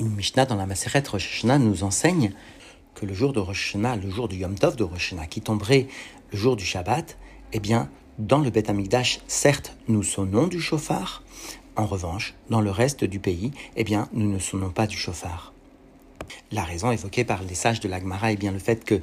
Une 0.00 0.14
Mishnah 0.14 0.46
dans 0.46 0.56
la 0.56 0.64
Maseret 0.64 1.02
Rosh 1.06 1.26
Hashanah 1.26 1.58
nous 1.58 1.84
enseigne 1.84 2.32
que 2.94 3.04
le 3.04 3.12
jour 3.12 3.34
de 3.34 3.38
Rosh 3.38 3.74
Hashanah, 3.74 3.96
le 3.96 4.08
jour 4.08 4.28
du 4.28 4.36
Yom 4.36 4.58
Tov 4.58 4.74
de 4.74 4.82
Rosh 4.82 5.12
Hashanah, 5.12 5.26
qui 5.26 5.42
tomberait 5.42 5.88
le 6.32 6.38
jour 6.38 6.56
du 6.56 6.64
Shabbat, 6.64 7.18
eh 7.52 7.60
bien, 7.60 7.90
dans 8.18 8.38
le 8.38 8.48
Beth 8.48 8.70
Amikdash, 8.70 9.20
certes, 9.26 9.76
nous 9.88 10.02
sonnons 10.02 10.46
du 10.46 10.58
chauffard. 10.58 11.22
En 11.76 11.84
revanche, 11.84 12.32
dans 12.48 12.62
le 12.62 12.70
reste 12.70 13.04
du 13.04 13.18
pays, 13.18 13.50
eh 13.76 13.84
bien, 13.84 14.08
nous 14.14 14.32
ne 14.32 14.38
sonnons 14.38 14.70
pas 14.70 14.86
du 14.86 14.96
chauffard. 14.96 15.52
La 16.50 16.64
raison 16.64 16.90
évoquée 16.90 17.24
par 17.24 17.42
les 17.42 17.54
sages 17.54 17.80
de 17.80 17.88
l'Agmara 17.88 18.32
est 18.32 18.36
bien 18.36 18.52
le 18.52 18.58
fait 18.58 18.82
que 18.82 19.02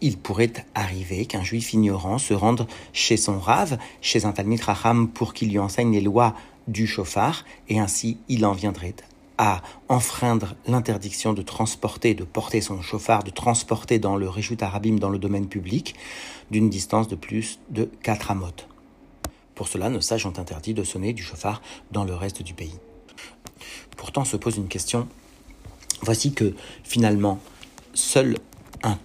il 0.00 0.16
pourrait 0.16 0.54
arriver 0.74 1.26
qu'un 1.26 1.42
juif 1.42 1.74
ignorant 1.74 2.16
se 2.16 2.32
rende 2.32 2.66
chez 2.94 3.18
son 3.18 3.38
rave, 3.38 3.76
chez 4.00 4.24
un 4.24 4.32
Talmud 4.32 4.62
Raham, 4.62 5.08
pour 5.10 5.34
qu'il 5.34 5.50
lui 5.50 5.58
enseigne 5.58 5.92
les 5.92 6.00
lois 6.00 6.34
du 6.66 6.86
chauffard, 6.86 7.44
et 7.68 7.78
ainsi 7.78 8.16
il 8.28 8.46
en 8.46 8.52
viendrait 8.52 8.94
à 9.42 9.62
enfreindre 9.88 10.54
l'interdiction 10.66 11.32
de 11.32 11.40
transporter, 11.40 12.12
de 12.12 12.24
porter 12.24 12.60
son 12.60 12.82
chauffard, 12.82 13.24
de 13.24 13.30
transporter 13.30 13.98
dans 13.98 14.16
le 14.16 14.28
Réchut 14.28 14.56
dans 14.56 15.08
le 15.08 15.18
domaine 15.18 15.48
public 15.48 15.94
d'une 16.50 16.68
distance 16.68 17.08
de 17.08 17.16
plus 17.16 17.58
de 17.70 17.90
4 18.02 18.32
amotes. 18.32 18.68
Pour 19.54 19.66
cela, 19.66 19.88
nos 19.88 20.02
sages 20.02 20.26
ont 20.26 20.38
interdit 20.38 20.74
de 20.74 20.84
sonner 20.84 21.14
du 21.14 21.22
chauffard 21.22 21.62
dans 21.90 22.04
le 22.04 22.14
reste 22.14 22.42
du 22.42 22.52
pays. 22.52 22.78
Pourtant 23.96 24.26
se 24.26 24.36
pose 24.36 24.58
une 24.58 24.68
question. 24.68 25.08
Voici 26.02 26.34
que 26.34 26.54
finalement, 26.84 27.40
seul 27.94 28.36
un 28.82 28.98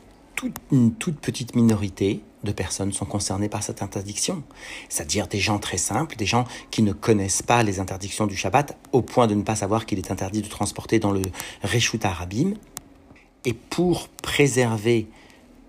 une 0.69 0.93
toute 0.93 1.17
petite 1.17 1.55
minorité 1.55 2.21
de 2.45 2.53
personnes 2.53 2.93
sont 2.93 3.05
concernées 3.05 3.49
par 3.49 3.63
cette 3.63 3.81
interdiction. 3.81 4.43
C'est-à-dire 4.87 5.27
des 5.27 5.39
gens 5.39 5.59
très 5.59 5.77
simples, 5.77 6.15
des 6.15 6.25
gens 6.25 6.45
qui 6.71 6.81
ne 6.81 6.93
connaissent 6.93 7.41
pas 7.41 7.63
les 7.63 7.79
interdictions 7.79 8.27
du 8.27 8.37
Shabbat 8.37 8.77
au 8.93 9.01
point 9.01 9.27
de 9.27 9.35
ne 9.35 9.43
pas 9.43 9.55
savoir 9.55 9.85
qu'il 9.85 9.97
est 9.97 10.11
interdit 10.11 10.41
de 10.41 10.47
transporter 10.47 10.99
dans 10.99 11.11
le 11.11 11.23
Reshut 11.63 12.03
Arabim. 12.05 12.53
Et 13.43 13.53
pour 13.53 14.07
préserver 14.07 15.07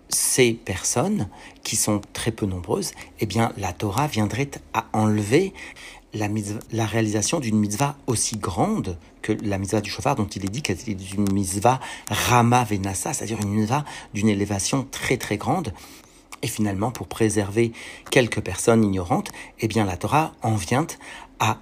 ces 0.09 0.53
personnes, 0.53 1.29
qui 1.65 1.75
sont 1.75 2.01
très 2.13 2.31
peu 2.31 2.47
nombreuses, 2.47 2.93
eh 3.19 3.27
bien, 3.27 3.53
la 3.57 3.73
Torah 3.73 4.07
viendrait 4.07 4.51
à 4.73 4.87
enlever 4.93 5.53
la, 6.15 6.87
réalisation 6.87 7.41
d'une 7.41 7.59
mitzvah 7.59 7.97
aussi 8.07 8.37
grande 8.37 8.99
que 9.23 9.33
la 9.33 9.59
mitzvah 9.59 9.81
du 9.81 9.91
chauffard, 9.91 10.17
dont 10.17 10.27
il 10.27 10.45
est 10.45 10.49
dit 10.49 10.63
qu'elle 10.63 10.77
est 10.77 11.15
une 11.15 11.33
mitzvah 11.33 11.81
rama 12.09 12.65
venasa, 12.65 13.13
c'est-à-dire 13.13 13.41
une 13.41 13.51
mitzvah 13.51 13.85
d'une 14.15 14.29
élévation 14.29 14.87
très 14.91 15.17
très 15.17 15.37
grande. 15.37 15.73
Et 16.43 16.49
finalement, 16.49 16.91
pour 16.91 17.09
préserver 17.09 17.73
quelques 18.11 18.41
personnes 18.41 18.85
ignorantes, 18.85 19.31
eh 19.61 19.69
bien 19.69 19.85
la 19.85 19.97
Torah 19.97 20.35
en 20.43 20.55
vient 20.55 20.87
à 21.41 21.59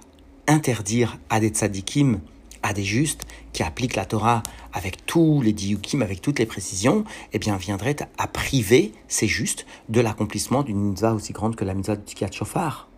interdire 0.47 1.17
à 1.29 1.39
des 1.39 1.49
tzadikim, 1.49 2.19
à 2.61 2.73
des 2.73 2.83
justes 2.83 3.25
qui 3.53 3.63
appliquent 3.63 3.95
la 3.95 4.05
Torah 4.05 4.43
avec 4.73 5.05
tous 5.05 5.41
les 5.41 5.53
diukim, 5.53 6.01
avec 6.01 6.21
toutes 6.21 6.39
les 6.39 6.45
précisions, 6.45 7.05
eh 7.31 7.39
bien 7.39 7.57
viendrait 7.57 7.95
à 8.17 8.27
priver 8.27 8.91
ces 9.07 9.27
justes 9.27 9.65
de 9.89 10.01
l'accomplissement 10.01 10.63
d'une 10.63 10.79
mitzvah 10.79 11.13
aussi 11.13 11.31
grande 11.31 11.55
que 11.55 11.63
la 11.63 11.73
mitzvah 11.73 11.95
du 11.95 12.03
Tikkat 12.03 12.31
Shofar. 12.31 12.89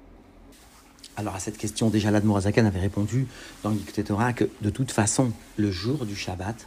Alors 1.15 1.35
à 1.35 1.39
cette 1.39 1.57
question, 1.57 1.89
déjà 1.89 2.11
l'Admorazakan 2.11 2.65
avait 2.65 2.79
répondu 2.79 3.27
dans 3.63 3.71
l'Ikté 3.71 4.03
Torah 4.03 4.33
que 4.33 4.49
de 4.61 4.69
toute 4.69 4.91
façon, 4.91 5.31
le 5.57 5.71
jour 5.71 6.05
du 6.05 6.15
Shabbat, 6.15 6.65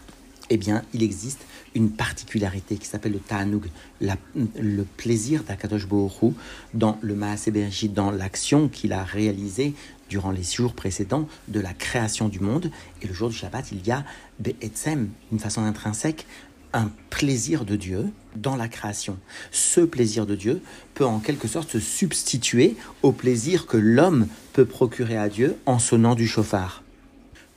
eh 0.50 0.56
bien, 0.56 0.82
il 0.92 1.02
existe 1.02 1.46
une 1.74 1.90
particularité 1.90 2.76
qui 2.76 2.86
s'appelle 2.86 3.12
le 3.12 3.18
Ta'anug, 3.18 3.66
le 4.00 4.82
plaisir 4.82 5.44
d'Akadosh 5.44 5.86
Bohru 5.86 6.32
dans 6.74 6.98
le 7.00 7.14
Maaseh 7.14 7.52
dans 7.88 8.10
l'action 8.10 8.68
qu'il 8.68 8.92
a 8.92 9.04
réalisée 9.04 9.74
durant 10.08 10.32
les 10.32 10.42
jours 10.42 10.74
précédents 10.74 11.28
de 11.48 11.60
la 11.60 11.72
création 11.72 12.28
du 12.28 12.40
monde. 12.40 12.70
Et 13.02 13.06
le 13.06 13.14
jour 13.14 13.28
du 13.28 13.36
Shabbat, 13.36 13.70
il 13.72 13.86
y 13.86 13.92
a 13.92 14.04
Be'etzem, 14.40 15.08
d'une 15.30 15.38
façon 15.38 15.62
intrinsèque, 15.62 16.26
un 16.72 16.90
plaisir 17.10 17.64
de 17.64 17.76
Dieu 17.76 18.06
dans 18.36 18.56
la 18.56 18.68
création. 18.68 19.18
Ce 19.50 19.80
plaisir 19.80 20.26
de 20.26 20.34
Dieu 20.34 20.62
peut 20.94 21.04
en 21.04 21.18
quelque 21.18 21.48
sorte 21.48 21.70
se 21.70 21.80
substituer 21.80 22.76
au 23.02 23.12
plaisir 23.12 23.66
que 23.66 23.76
l'homme 23.76 24.28
peut 24.52 24.66
procurer 24.66 25.16
à 25.16 25.28
Dieu 25.28 25.56
en 25.66 25.78
sonnant 25.78 26.14
du 26.14 26.26
chauffard. 26.28 26.82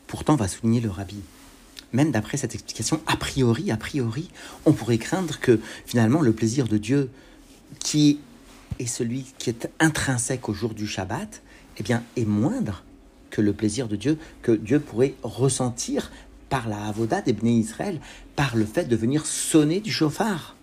Pourtant, 0.07 0.35
va 0.35 0.47
souligner 0.47 0.81
le 0.81 0.89
rabbi, 0.89 1.21
même 1.93 2.11
d'après 2.11 2.37
cette 2.37 2.55
explication, 2.55 2.99
a 3.07 3.15
priori, 3.15 3.71
a 3.71 3.77
priori, 3.77 4.29
on 4.65 4.73
pourrait 4.73 4.97
craindre 4.97 5.39
que 5.39 5.59
finalement 5.85 6.21
le 6.21 6.33
plaisir 6.33 6.67
de 6.67 6.77
Dieu, 6.77 7.09
qui 7.79 8.19
est 8.79 8.87
celui 8.87 9.25
qui 9.37 9.49
est 9.49 9.69
intrinsèque 9.79 10.49
au 10.49 10.53
jour 10.53 10.73
du 10.73 10.87
Shabbat, 10.87 11.41
eh 11.77 11.83
bien, 11.83 12.03
est 12.17 12.25
moindre 12.25 12.83
que 13.29 13.41
le 13.41 13.53
plaisir 13.53 13.87
de 13.87 13.95
Dieu 13.95 14.17
que 14.41 14.51
Dieu 14.51 14.79
pourrait 14.79 15.15
ressentir 15.23 16.11
par 16.49 16.69
la 16.69 16.85
avoda 16.85 17.21
des 17.21 17.35
Israël, 17.49 17.99
par 18.35 18.55
le 18.55 18.65
fait 18.65 18.85
de 18.85 18.95
venir 18.95 19.25
sonner 19.25 19.79
du 19.79 19.91
chauffard. 19.91 20.55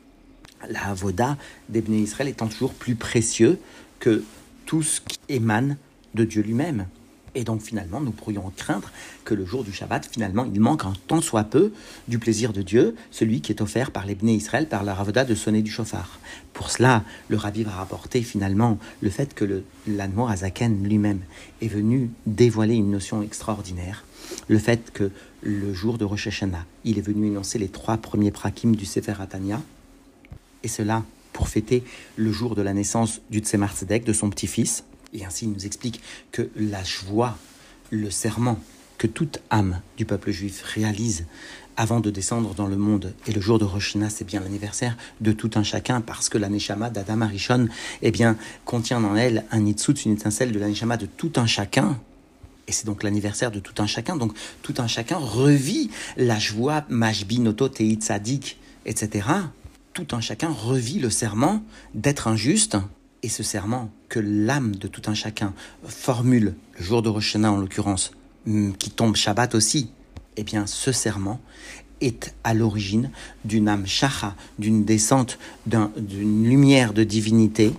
La 0.69 0.87
avoda 0.87 1.37
des 1.69 1.81
Israël 1.81 2.29
étant 2.29 2.47
toujours 2.47 2.75
plus 2.75 2.95
précieux 2.95 3.59
que 3.99 4.23
tout 4.67 4.83
ce 4.83 5.01
qui 5.01 5.19
émane 5.29 5.77
de 6.15 6.25
Dieu 6.25 6.43
lui-même. 6.43 6.87
Et 7.35 7.45
donc 7.45 7.63
finalement, 7.63 8.01
nous 8.01 8.11
pourrions 8.11 8.51
craindre 8.57 8.91
que 9.25 9.35
le 9.35 9.45
jour 9.45 9.65
du 9.65 9.73
Shabbat, 9.73 10.09
finalement, 10.11 10.47
il 10.53 10.61
manque 10.61 10.85
un 10.85 10.95
tant 11.07 11.21
soit 11.21 11.45
peu 11.45 11.73
du 12.09 12.19
plaisir 12.19 12.53
de 12.53 12.63
Dieu, 12.63 12.97
celui 13.11 13.41
qui 13.41 13.53
est 13.53 13.61
offert 13.61 13.91
par 13.91 14.07
les 14.07 14.17
Israël, 14.23 14.69
par 14.69 14.83
la 14.85 14.95
Ravoda 14.95 15.25
de 15.25 15.35
sonner 15.35 15.63
du 15.63 15.71
chauffard. 15.71 16.19
Pour 16.53 16.71
cela, 16.71 17.05
le 17.29 17.37
Rabbi 17.37 17.63
va 17.63 17.73
rapporter 17.73 18.23
finalement 18.23 18.79
le 19.01 19.11
fait 19.11 19.35
que 19.35 19.63
l'Anmo 19.87 20.27
Azaken 20.27 20.83
lui-même 20.83 21.21
est 21.63 21.69
venu 21.69 22.11
dévoiler 22.27 22.75
une 22.75 22.91
notion 22.91 23.23
extraordinaire, 23.23 24.05
le 24.49 24.59
fait 24.59 24.91
que 24.93 25.11
le 25.43 25.73
jour 25.73 25.99
de 25.99 26.05
Rosh 26.05 26.27
Hashanah, 26.27 26.67
il 26.85 26.99
est 26.99 27.03
venu 27.03 27.29
énoncer 27.29 27.59
les 27.59 27.69
trois 27.69 27.97
premiers 27.97 28.31
prakim 28.31 28.75
du 28.77 28.85
Sefer 28.85 29.15
Atania, 29.21 29.63
et 30.63 30.69
cela 30.69 31.05
pour 31.33 31.49
fêter 31.49 31.85
le 32.17 32.33
jour 32.33 32.55
de 32.55 32.63
la 32.63 32.75
naissance 32.75 33.21
du 33.31 33.39
Tzemar 33.39 33.75
de 34.05 34.13
son 34.13 34.29
petit-fils, 34.29 34.85
et 35.13 35.25
ainsi, 35.25 35.45
il 35.45 35.53
nous 35.53 35.67
explique 35.67 36.01
que 36.33 36.49
la 36.57 36.83
joie, 36.85 37.37
le 37.91 38.11
serment 38.11 38.59
que 38.99 39.07
toute 39.07 39.41
âme 39.51 39.81
du 39.97 40.05
peuple 40.05 40.31
juif 40.31 40.63
réalise 40.63 41.25
avant 41.77 42.01
de 42.01 42.11
descendre 42.11 42.55
dans 42.55 42.67
le 42.67 42.77
monde, 42.77 43.15
et 43.27 43.33
le 43.33 43.41
jour 43.41 43.59
de 43.59 43.65
Rosh 43.65 43.97
c'est 44.11 44.27
bien 44.27 44.41
l'anniversaire 44.41 44.97
de 45.23 45.33
tout 45.33 45.51
un 45.55 45.63
chacun, 45.63 46.03
parce 46.03 46.29
que 46.29 46.37
la 46.37 46.51
Neshama 46.51 46.91
d'Adam 46.91 47.23
Arishon, 47.23 47.69
eh 48.03 48.11
bien, 48.11 48.37
contient 48.67 49.03
en 49.03 49.17
elle 49.17 49.47
un 49.51 49.61
nitsut, 49.61 50.05
une 50.05 50.13
étincelle 50.13 50.53
de 50.53 50.59
la 50.59 50.69
Neshama 50.69 50.99
de 50.99 51.07
tout 51.07 51.33
un 51.37 51.47
chacun, 51.47 51.99
et 52.71 52.73
c'est 52.73 52.87
donc 52.87 53.03
l'anniversaire 53.03 53.51
de 53.51 53.59
tout 53.59 53.83
un 53.83 53.87
chacun. 53.87 54.17
Donc 54.17 54.33
tout 54.63 54.75
un 54.79 54.87
chacun 54.87 55.17
revit 55.17 55.91
la 56.17 56.39
joie, 56.39 56.85
Mashbi, 56.89 57.41
Noto, 57.41 57.69
Teit, 57.69 58.01
Sadik, 58.01 58.59
etc. 58.87 59.27
Tout 59.93 60.07
un 60.13 60.21
chacun 60.21 60.51
revit 60.51 61.01
le 61.01 61.11
serment 61.11 61.65
d'être 61.95 62.29
injuste 62.29 62.77
et 63.23 63.29
ce 63.29 63.43
serment 63.43 63.91
que 64.09 64.19
l'âme 64.19 64.75
de 64.75 64.89
tout 64.89 65.03
un 65.07 65.15
chacun 65.15 65.53
formule 65.85 66.55
le 66.79 66.85
jour 66.85 67.03
de 67.03 67.09
Rosh 67.09 67.37
en 67.37 67.57
l'occurrence, 67.57 68.13
mm, 68.47 68.73
qui 68.73 68.91
tombe 68.91 69.17
Shabbat 69.17 69.55
aussi, 69.55 69.91
eh 70.37 70.45
bien 70.45 70.67
ce 70.67 70.93
serment 70.93 71.41
est 72.01 72.35
à 72.45 72.55
l'origine 72.55 73.11
d'une 73.45 73.69
âme 73.69 73.87
shacha, 73.87 74.35
d'une 74.59 74.85
descente, 74.85 75.39
d'une 75.67 76.49
lumière 76.49 76.95
de 76.95 77.05
divinité 77.05 77.75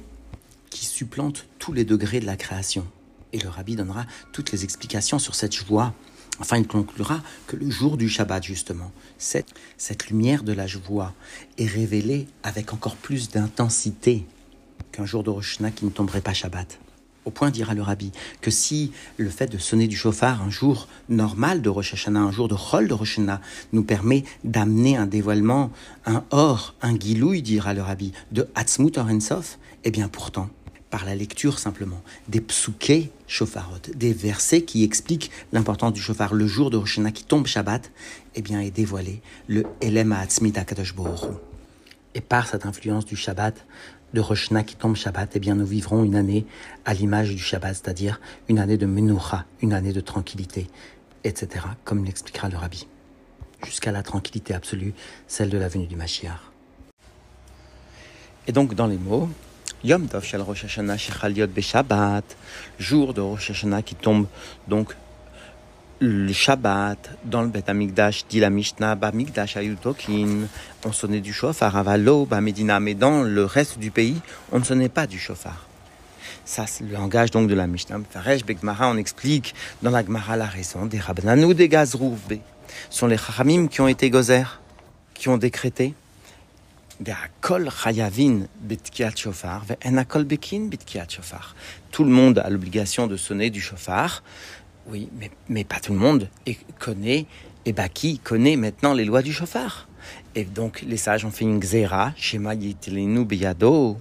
qui 0.69 0.85
supplante 0.85 1.47
tous 1.57 1.73
les 1.73 1.85
degrés 1.85 2.19
de 2.19 2.25
la 2.25 2.37
création. 2.37 2.85
Et 3.33 3.39
le 3.39 3.49
rabbi 3.49 3.75
donnera 3.75 4.05
toutes 4.31 4.51
les 4.51 4.63
explications 4.63 5.17
sur 5.17 5.35
cette 5.35 5.55
joie. 5.55 5.93
Enfin, 6.39 6.57
il 6.57 6.67
conclura 6.67 7.21
que 7.47 7.55
le 7.55 7.69
jour 7.69 7.97
du 7.97 8.09
Shabbat, 8.09 8.43
justement, 8.43 8.91
cette, 9.17 9.53
cette 9.77 10.09
lumière 10.09 10.43
de 10.43 10.53
la 10.53 10.67
joie 10.67 11.13
est 11.57 11.67
révélée 11.67 12.27
avec 12.43 12.73
encore 12.73 12.95
plus 12.95 13.29
d'intensité 13.29 14.25
qu'un 14.91 15.05
jour 15.05 15.23
de 15.23 15.29
Rosh 15.29 15.59
qui 15.75 15.85
ne 15.85 15.89
tomberait 15.89 16.21
pas 16.21 16.33
Shabbat. 16.33 16.79
Au 17.23 17.29
point, 17.29 17.51
dira 17.51 17.75
le 17.75 17.83
rabbi, 17.83 18.11
que 18.41 18.49
si 18.49 18.91
le 19.17 19.29
fait 19.29 19.45
de 19.45 19.59
sonner 19.59 19.87
du 19.87 19.95
chauffard 19.95 20.41
un 20.41 20.49
jour 20.49 20.87
normal 21.07 21.61
de 21.61 21.69
Rosh 21.69 21.93
Hashanah, 21.93 22.19
un 22.19 22.31
jour 22.31 22.47
de 22.47 22.55
Chol 22.55 22.87
de 22.87 22.95
Rosh 22.95 23.19
Hashanah, 23.19 23.41
nous 23.73 23.83
permet 23.83 24.23
d'amener 24.43 24.97
un 24.97 25.05
dévoilement, 25.05 25.71
un 26.07 26.23
or, 26.31 26.73
un 26.81 26.93
guilouille, 26.93 27.43
dira 27.43 27.75
le 27.75 27.83
rabbi, 27.83 28.11
de 28.31 28.47
Hatzmut 28.55 28.97
Orensof, 28.97 29.59
eh 29.83 29.91
bien 29.91 30.07
pourtant, 30.07 30.49
par 30.89 31.05
la 31.05 31.13
lecture 31.13 31.59
simplement 31.59 32.01
des 32.27 32.41
psuké 32.41 33.11
chauffarot, 33.27 33.77
des 33.95 34.13
versets 34.13 34.63
qui 34.63 34.83
expliquent 34.83 35.29
l'importance 35.53 35.93
du 35.93 36.01
chauffard 36.01 36.33
le 36.33 36.47
jour 36.47 36.71
de 36.71 36.77
Rosh 36.77 36.93
Hashanah 36.93 37.11
qui 37.11 37.23
tombe 37.23 37.45
Shabbat, 37.45 37.91
eh 38.33 38.41
bien 38.41 38.61
est 38.61 38.71
dévoilé 38.71 39.21
le 39.47 39.63
Elem 39.79 40.11
Ha'atzmit 40.11 40.53
HaKadosh 40.55 40.95
Et 42.15 42.21
par 42.21 42.47
cette 42.47 42.65
influence 42.65 43.05
du 43.05 43.15
Shabbat, 43.15 43.63
de 44.13 44.19
Rosh 44.19 44.49
qui 44.65 44.75
tombe 44.75 44.95
Shabbat, 44.95 45.31
eh 45.35 45.39
bien 45.39 45.55
nous 45.55 45.65
vivrons 45.65 46.03
une 46.03 46.15
année 46.15 46.45
à 46.85 46.93
l'image 46.93 47.29
du 47.29 47.39
Shabbat, 47.39 47.75
c'est-à-dire 47.75 48.19
une 48.49 48.59
année 48.59 48.77
de 48.77 48.85
Menucha, 48.85 49.45
une 49.61 49.73
année 49.73 49.93
de 49.93 50.01
tranquillité, 50.01 50.67
etc., 51.23 51.65
comme 51.83 52.03
l'expliquera 52.05 52.49
le 52.49 52.57
Rabbi. 52.57 52.87
Jusqu'à 53.65 53.91
la 53.91 54.03
tranquillité 54.03 54.53
absolue, 54.53 54.93
celle 55.27 55.49
de 55.49 55.57
la 55.57 55.67
venue 55.67 55.87
du 55.87 55.95
Mashiach. 55.95 56.39
Et 58.47 58.51
donc 58.51 58.73
dans 58.73 58.87
les 58.87 58.97
mots, 58.97 59.29
Yom 59.83 60.07
Tov 60.07 60.23
Shal 60.23 60.41
Rosh 60.41 60.65
Hashanah 60.65 60.97
Shechal 60.97 61.33
Be 61.47 61.61
Shabbat, 61.61 62.35
jour 62.79 63.13
de 63.13 63.21
Rosh 63.21 63.51
Hashanah 63.51 63.81
qui 63.81 63.95
tombe 63.95 64.27
donc 64.67 64.95
le 66.01 66.33
Shabbat, 66.33 67.11
dans 67.25 67.43
le 67.43 67.49
Bet 67.49 67.65
Amigdash, 67.67 68.25
dit 68.27 68.39
la 68.39 68.49
Mishnah, 68.49 68.95
Bamigdash 68.95 69.55
Ayutokin, 69.55 70.47
on 70.83 70.91
sonnait 70.91 71.21
du 71.21 71.31
chauffard, 71.31 71.77
Avalo, 71.77 72.25
Bamedina, 72.25 72.79
mais 72.79 72.95
dans 72.95 73.21
le 73.21 73.45
reste 73.45 73.77
du 73.77 73.91
pays, 73.91 74.19
on 74.51 74.57
ne 74.57 74.63
sonnait 74.63 74.89
pas 74.89 75.05
du 75.05 75.19
chauffard. 75.19 75.67
Ça, 76.43 76.65
c'est 76.65 76.83
le 76.85 76.93
langage 76.93 77.29
donc 77.29 77.47
de 77.47 77.53
la 77.53 77.67
Mishnah. 77.67 77.99
Faresh, 78.09 78.41
on 78.81 78.97
explique 78.97 79.53
dans 79.83 79.91
la 79.91 80.03
Gemara 80.03 80.35
la 80.37 80.47
raison 80.47 80.87
des 80.87 80.99
Rabbanan 80.99 81.53
des 81.53 81.69
Gazrouf, 81.69 82.19
sont 82.89 83.05
les 83.05 83.17
Chachamim 83.17 83.67
qui 83.67 83.79
ont 83.81 83.87
été 83.87 84.09
gozer, 84.09 84.59
qui 85.13 85.29
ont 85.29 85.37
décrété 85.37 85.93
tout 91.91 92.03
le 92.03 92.11
monde 92.11 92.39
a 92.39 92.49
l'obligation 92.49 93.07
de 93.07 93.17
sonner 93.17 93.49
du 93.49 93.59
chauffard, 93.59 94.21
oui, 94.87 95.09
mais, 95.17 95.31
mais 95.49 95.63
pas 95.63 95.79
tout 95.79 95.93
le 95.93 95.99
monde 95.99 96.29
et 96.45 96.57
connaît, 96.79 97.25
et 97.65 97.73
qui 97.93 98.19
connaît 98.19 98.55
maintenant 98.55 98.93
les 98.93 99.05
lois 99.05 99.21
du 99.21 99.33
chauffard 99.33 99.87
Et 100.35 100.43
donc 100.45 100.81
les 100.81 100.97
sages 100.97 101.25
ont 101.25 101.31
fait 101.31 101.45
une 101.45 101.59
xéra, 101.59 102.13
Shema 102.15 102.55
Yitlenu 102.55 103.25
Beyado, 103.25 103.97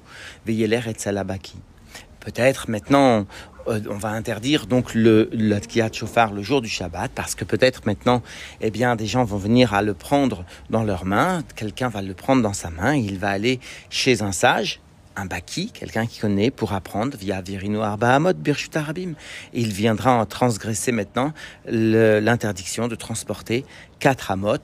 Veyeler 0.46 0.80
et 0.86 0.98
Salabaki. 0.98 1.56
Peut-être 2.20 2.70
maintenant 2.70 3.26
euh, 3.68 3.80
on 3.88 3.96
va 3.96 4.10
interdire 4.10 4.66
donc 4.66 4.94
le 4.94 5.30
de 5.32 5.94
chauffard 5.94 6.32
le 6.32 6.42
jour 6.42 6.60
du 6.60 6.68
Shabbat 6.68 7.10
parce 7.14 7.34
que 7.34 7.44
peut-être 7.44 7.82
maintenant, 7.86 8.22
eh 8.60 8.70
bien, 8.70 8.96
des 8.96 9.06
gens 9.06 9.24
vont 9.24 9.36
venir 9.36 9.74
à 9.74 9.82
le 9.82 9.94
prendre 9.94 10.44
dans 10.70 10.82
leurs 10.82 11.04
mains. 11.04 11.42
Quelqu'un 11.56 11.88
va 11.88 12.02
le 12.02 12.14
prendre 12.14 12.42
dans 12.42 12.52
sa 12.52 12.70
main. 12.70 12.94
Il 12.94 13.18
va 13.18 13.28
aller 13.30 13.60
chez 13.90 14.22
un 14.22 14.32
sage, 14.32 14.80
baki, 15.26 15.70
quelqu'un 15.72 16.06
qui 16.06 16.20
connaît, 16.20 16.50
pour 16.50 16.72
apprendre 16.72 17.16
via 17.16 17.40
Virino 17.40 17.82
Arbahamot 17.82 18.34
Birshut 18.34 18.76
Arabim. 18.76 19.14
Et 19.54 19.60
il 19.60 19.72
viendra 19.72 20.12
en 20.12 20.26
transgresser 20.26 20.92
maintenant 20.92 21.32
l'interdiction 21.66 22.88
de 22.88 22.94
transporter 22.94 23.64
quatre 23.98 24.30
amot 24.30 24.58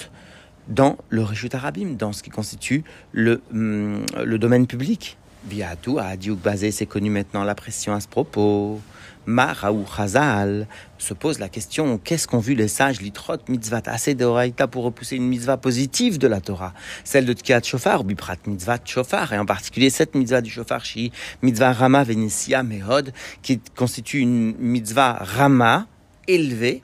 dans 0.69 0.97
le 1.08 1.23
Rishut 1.23 1.55
Arabim, 1.55 1.97
dans 1.97 2.12
ce 2.12 2.23
qui 2.23 2.31
constitue 2.31 2.85
le, 3.12 3.41
hum, 3.53 4.05
domaine 4.38 4.67
public. 4.67 5.17
Biatou 5.44 5.99
à 5.99 6.17
Diouk 6.17 6.41
Basé, 6.41 6.73
c'est 6.73 6.87
connu 6.87 7.08
maintenant 7.08 7.44
la 7.44 7.55
pression 7.55 7.94
à 7.94 8.00
ce 8.00 8.08
propos. 8.08 8.81
Maraou 9.26 9.84
Chazal 9.84 10.67
se 10.99 11.14
pose 11.14 11.38
la 11.38 11.49
question 11.49 11.99
qu'est-ce 11.99 12.26
qu'ont 12.26 12.38
vu 12.38 12.55
les 12.55 12.69
sages 12.69 13.00
litrot 13.00 13.38
mitzvah 13.49 13.82
assez 13.87 14.14
de 14.14 14.26
pour 14.67 14.84
repousser 14.84 15.17
une 15.17 15.28
mitzvah 15.28 15.56
positive 15.56 16.19
de 16.19 16.26
la 16.26 16.40
Torah, 16.40 16.73
celle 17.05 17.26
de 17.26 17.32
Tkiat 17.32 17.62
Shofar, 17.62 18.05
biprat 18.05 18.37
mitzvah 18.46 18.78
Shofar, 18.84 19.32
et 19.32 19.38
en 19.38 19.46
particulier 19.46 19.90
cette 19.90 20.14
mitzvah 20.14 20.40
du 20.40 20.50
Shofar 20.50 20.82
chi 20.82 21.12
mitzvah 21.43 21.73
Rama 21.73 22.05
Venetia 22.05 22.62
Mehod, 22.62 23.12
qui 23.43 23.61
constitue 23.75 24.20
une 24.20 24.55
mitzvah 24.58 25.19
Rama 25.20 25.87
élevée 26.29 26.82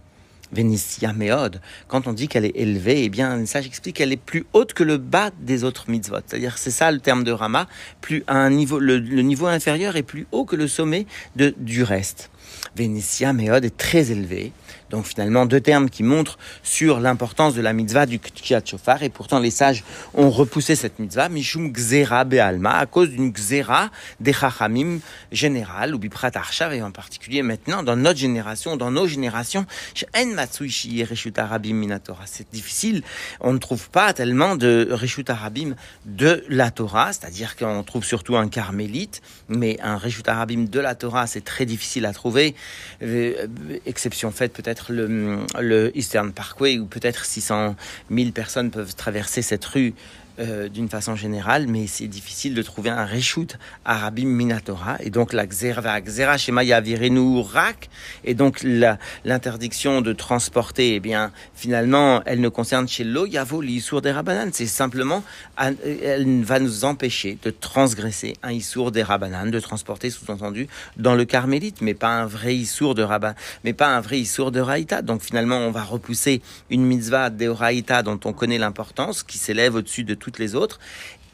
Vénitia 0.53 1.13
Méode, 1.13 1.61
quand 1.89 2.07
on 2.07 2.13
dit 2.13 2.29
qu'elle 2.29 2.45
est 2.45 2.57
élevée, 2.57 3.05
eh 3.05 3.09
bien, 3.09 3.45
ça 3.47 3.63
j'explique 3.63 3.97
qu'elle 3.97 4.13
est 4.13 4.19
plus 4.19 4.45
haute 4.53 4.75
que 4.75 4.85
le 4.85 4.99
bas 4.99 5.31
des 5.41 5.65
autres 5.65 5.89
mitzvot. 5.89 6.19
C'est-à-dire, 6.27 6.59
c'est 6.59 6.71
ça 6.71 6.93
le 6.93 7.01
terme 7.01 7.25
de 7.25 7.33
Rama, 7.33 7.67
plus 8.01 8.23
un 8.29 8.51
niveau, 8.51 8.79
le, 8.79 8.99
niveau 8.99 9.47
inférieur 9.47 9.97
est 9.97 10.03
plus 10.03 10.27
haut 10.31 10.45
que 10.45 10.57
le 10.57 10.69
sommet 10.69 11.07
de, 11.37 11.55
du 11.57 11.83
reste. 11.83 12.31
Vénitia 12.77 13.33
Méode 13.33 13.65
est 13.65 13.77
très 13.77 14.11
élevé. 14.11 14.53
Donc 14.93 15.07
finalement, 15.07 15.47
deux 15.47 15.61
termes 15.61 15.89
qui 15.89 16.03
montrent 16.03 16.39
sur 16.63 17.01
l'importance 17.01 17.55
de 17.55 17.63
la 17.63 17.73
mitzvah 17.73 18.05
du 18.05 18.19
Ktiyat 18.19 18.61
Shofar. 18.65 19.03
Et 19.03 19.09
pourtant, 19.09 19.39
les 19.39 19.51
sages 19.51 19.85
ont 20.13 20.31
repoussé 20.31 20.77
cette 20.77 20.99
mitzvah, 20.99 21.31
Mishum 21.31 21.75
Gzera 21.75 22.25
Be'alma, 22.25 22.77
à 22.77 22.85
cause 22.85 23.09
d'une 23.09 23.33
Gzera 23.35 23.91
des 24.21 24.35
Chachamim 24.35 24.99
général, 25.33 25.95
ou 25.95 25.99
Biprat 25.99 26.33
Arshav, 26.35 26.75
et 26.75 26.83
en 26.83 26.91
particulier 26.91 27.43
maintenant, 27.43 27.83
dans 27.83 27.97
notre 27.97 28.19
génération, 28.19 28.77
dans 28.77 28.91
nos 28.91 29.07
générations, 29.07 29.65
c'est 32.27 32.53
difficile. 32.53 33.03
On 33.41 33.53
ne 33.55 33.59
trouve 33.59 33.89
pas 33.89 34.13
tellement 34.13 34.57
de 34.57 34.89
Reshut 34.91 35.31
Arabim 35.31 35.75
de 36.05 36.45
la 36.51 36.71
Torah, 36.71 37.15
c'est-à-dire 37.15 37.57
qu'on 37.57 37.83
trouve 37.83 38.05
surtout 38.05 38.37
un 38.37 38.49
carmélite, 38.49 39.23
mais 39.49 39.79
un 39.81 39.97
Reshut 39.97 40.29
Arabim 40.29 40.67
de 40.71 40.81
la 40.81 40.95
Torah, 40.95 41.27
c'est 41.27 41.45
très 41.45 41.65
difficile 41.65 42.05
à 42.05 42.13
trouver, 42.13 42.55
euh, 43.03 43.47
exception 43.87 44.31
faite 44.31 44.53
peut-être 44.53 44.82
le, 44.91 45.39
le 45.61 45.97
Eastern 45.97 46.33
Parkway 46.33 46.79
où 46.79 46.87
peut-être 46.87 47.25
600 47.25 47.77
000 48.11 48.31
personnes 48.31 48.71
peuvent 48.71 48.95
traverser 48.95 49.43
cette 49.43 49.65
rue 49.65 49.95
euh, 50.39 50.69
d'une 50.69 50.89
façon 50.89 51.17
générale, 51.17 51.67
mais 51.67 51.87
c'est 51.87 52.07
difficile 52.07 52.55
de 52.55 52.63
trouver 52.63 52.91
un 52.91 53.05
reshoot 53.05 53.59
arabim 53.85 54.27
minatora. 54.27 54.97
Et 55.01 55.11
donc 55.11 55.33
la 55.33 55.47
xera, 55.47 56.01
xera 56.01 56.39
shemaya 56.39 56.81
virenu 56.81 57.41
rak, 57.41 57.91
et 58.25 58.35
donc 58.35 58.63
l'interdiction 59.25 60.01
de 60.01 60.13
transporter, 60.13 60.95
eh 60.95 61.01
bien 61.01 61.33
finalement, 61.55 62.23
elle 62.25 62.41
ne 62.41 62.49
concerne 62.49 62.89
chez 62.89 63.05
lo 63.05 63.27
yavo 63.27 63.61
l'issour 63.61 64.03
des 64.03 64.11
rabanan. 64.11 64.51
C'est 64.53 64.67
simplement, 64.67 65.23
elle 65.59 66.43
va 66.45 66.59
nous 66.59 66.85
empêcher 66.85 67.39
de 67.43 67.51
transgresser 67.51 68.35
un 68.43 68.53
issour 68.53 68.93
des 68.93 69.03
rabanan, 69.03 69.51
de 69.51 69.61
transporter 69.61 70.11
sous-entendu 70.11 70.69
dans 70.97 71.15
le 71.15 71.25
carmélite, 71.25 71.81
mais 71.81 71.95
pas 71.95 72.21
un 72.23 72.27
vrai 72.27 72.55
issour 72.55 72.95
de 72.95 73.03
rabbin, 73.03 73.35
mais 73.65 73.73
pas 73.73 73.89
un 73.89 74.01
vrai 74.01 74.19
issour 74.21 74.51
de 74.51 74.61
raïta. 74.61 75.03
Donc 75.03 75.23
finalement, 75.23 75.59
on 75.59 75.71
va 75.71 75.83
repousser 75.83 76.43
une 76.71 76.85
mitzvah 76.85 77.31
de 77.31 77.49
raïta 77.49 78.03
dont 78.03 78.19
on 78.25 78.33
connaît 78.33 78.59
l'importance, 78.59 79.23
qui 79.23 79.39
s'élève 79.39 79.75
au-dessus 79.75 80.05
de 80.05 80.15
toutes 80.23 80.39
les 80.39 80.55
autres, 80.55 80.79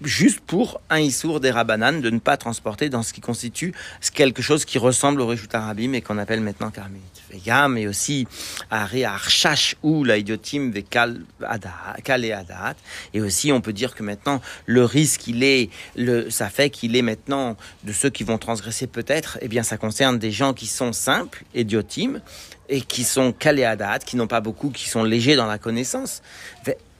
juste 0.02 0.40
pour 0.40 0.80
un 0.90 1.00
issour 1.00 1.40
des 1.40 1.50
rabanan 1.50 2.00
de 2.00 2.10
ne 2.10 2.18
pas 2.18 2.36
transporter 2.36 2.88
dans 2.88 3.02
ce 3.02 3.12
qui 3.12 3.20
constitue 3.20 3.74
quelque 4.14 4.42
chose 4.42 4.64
qui 4.64 4.78
ressemble 4.78 5.20
au 5.20 5.26
Réjout 5.26 5.48
Arabim 5.52 5.92
et 5.92 6.00
qu'on 6.00 6.18
appelle 6.18 6.40
maintenant 6.40 6.70
Carmélite. 6.70 7.04
Vegam 7.30 7.76
et 7.76 7.86
aussi 7.86 8.26
Aré 8.70 9.04
Archash 9.04 9.76
ou 9.82 10.04
la 10.04 10.16
idiotim 10.16 10.70
Vekal 10.70 11.20
Adat. 11.44 12.76
Et 13.12 13.20
aussi, 13.20 13.52
on 13.52 13.60
peut 13.60 13.72
dire 13.72 13.94
que 13.94 14.02
maintenant, 14.02 14.40
le 14.66 14.84
risque, 14.84 15.26
il 15.26 15.42
est, 15.42 15.68
le, 15.94 16.30
ça 16.30 16.48
fait 16.48 16.70
qu'il 16.70 16.96
est 16.96 17.02
maintenant 17.02 17.56
de 17.84 17.92
ceux 17.92 18.10
qui 18.10 18.24
vont 18.24 18.38
transgresser 18.38 18.86
peut-être, 18.86 19.38
eh 19.42 19.48
bien, 19.48 19.62
ça 19.62 19.76
concerne 19.76 20.18
des 20.18 20.30
gens 20.30 20.54
qui 20.54 20.66
sont 20.66 20.92
simples, 20.92 21.44
idiotimes, 21.54 22.22
et 22.70 22.80
qui 22.80 23.04
sont 23.04 23.32
kaléadat, 23.32 23.98
qui 23.98 24.16
n'ont 24.16 24.26
pas 24.26 24.40
beaucoup, 24.40 24.70
qui 24.70 24.88
sont 24.88 25.02
légers 25.02 25.36
dans 25.36 25.46
la 25.46 25.58
connaissance. 25.58 26.22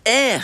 Er 0.04 0.40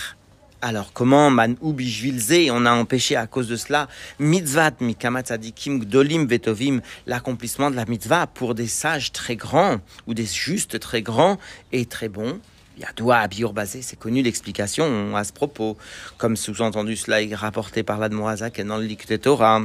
alors 0.64 0.94
comment 0.94 1.28
man 1.30 1.56
on 1.62 2.66
a 2.66 2.72
empêché 2.72 3.16
à 3.16 3.26
cause 3.26 3.48
de 3.48 3.56
cela 3.56 3.86
mitzvat 4.18 4.80
mikamatzadikim 4.80 5.80
gdolim 5.80 6.26
vetovim 6.26 6.80
l'accomplissement 7.06 7.70
de 7.70 7.76
la 7.76 7.84
mitzvah 7.84 8.26
pour 8.26 8.54
des 8.54 8.66
sages 8.66 9.12
très 9.12 9.36
grands 9.36 9.76
ou 10.06 10.14
des 10.14 10.24
justes 10.24 10.80
très 10.80 11.02
grands 11.02 11.36
et 11.72 11.84
très 11.84 12.08
bons 12.08 12.40
Yadoua 12.78 13.18
Abiur 13.18 13.52
basé, 13.52 13.82
c'est 13.82 13.96
connu 13.96 14.20
l'explication 14.20 15.14
à 15.14 15.22
ce 15.22 15.32
propos. 15.32 15.76
Comme 16.18 16.34
sous-entendu, 16.34 16.96
cela 16.96 17.22
est 17.22 17.32
rapporté 17.32 17.84
par 17.84 18.00
l'Admorazak 18.00 18.60
dans 18.62 18.78
le 18.78 18.84
Likte 18.84 19.20
Torah. 19.20 19.62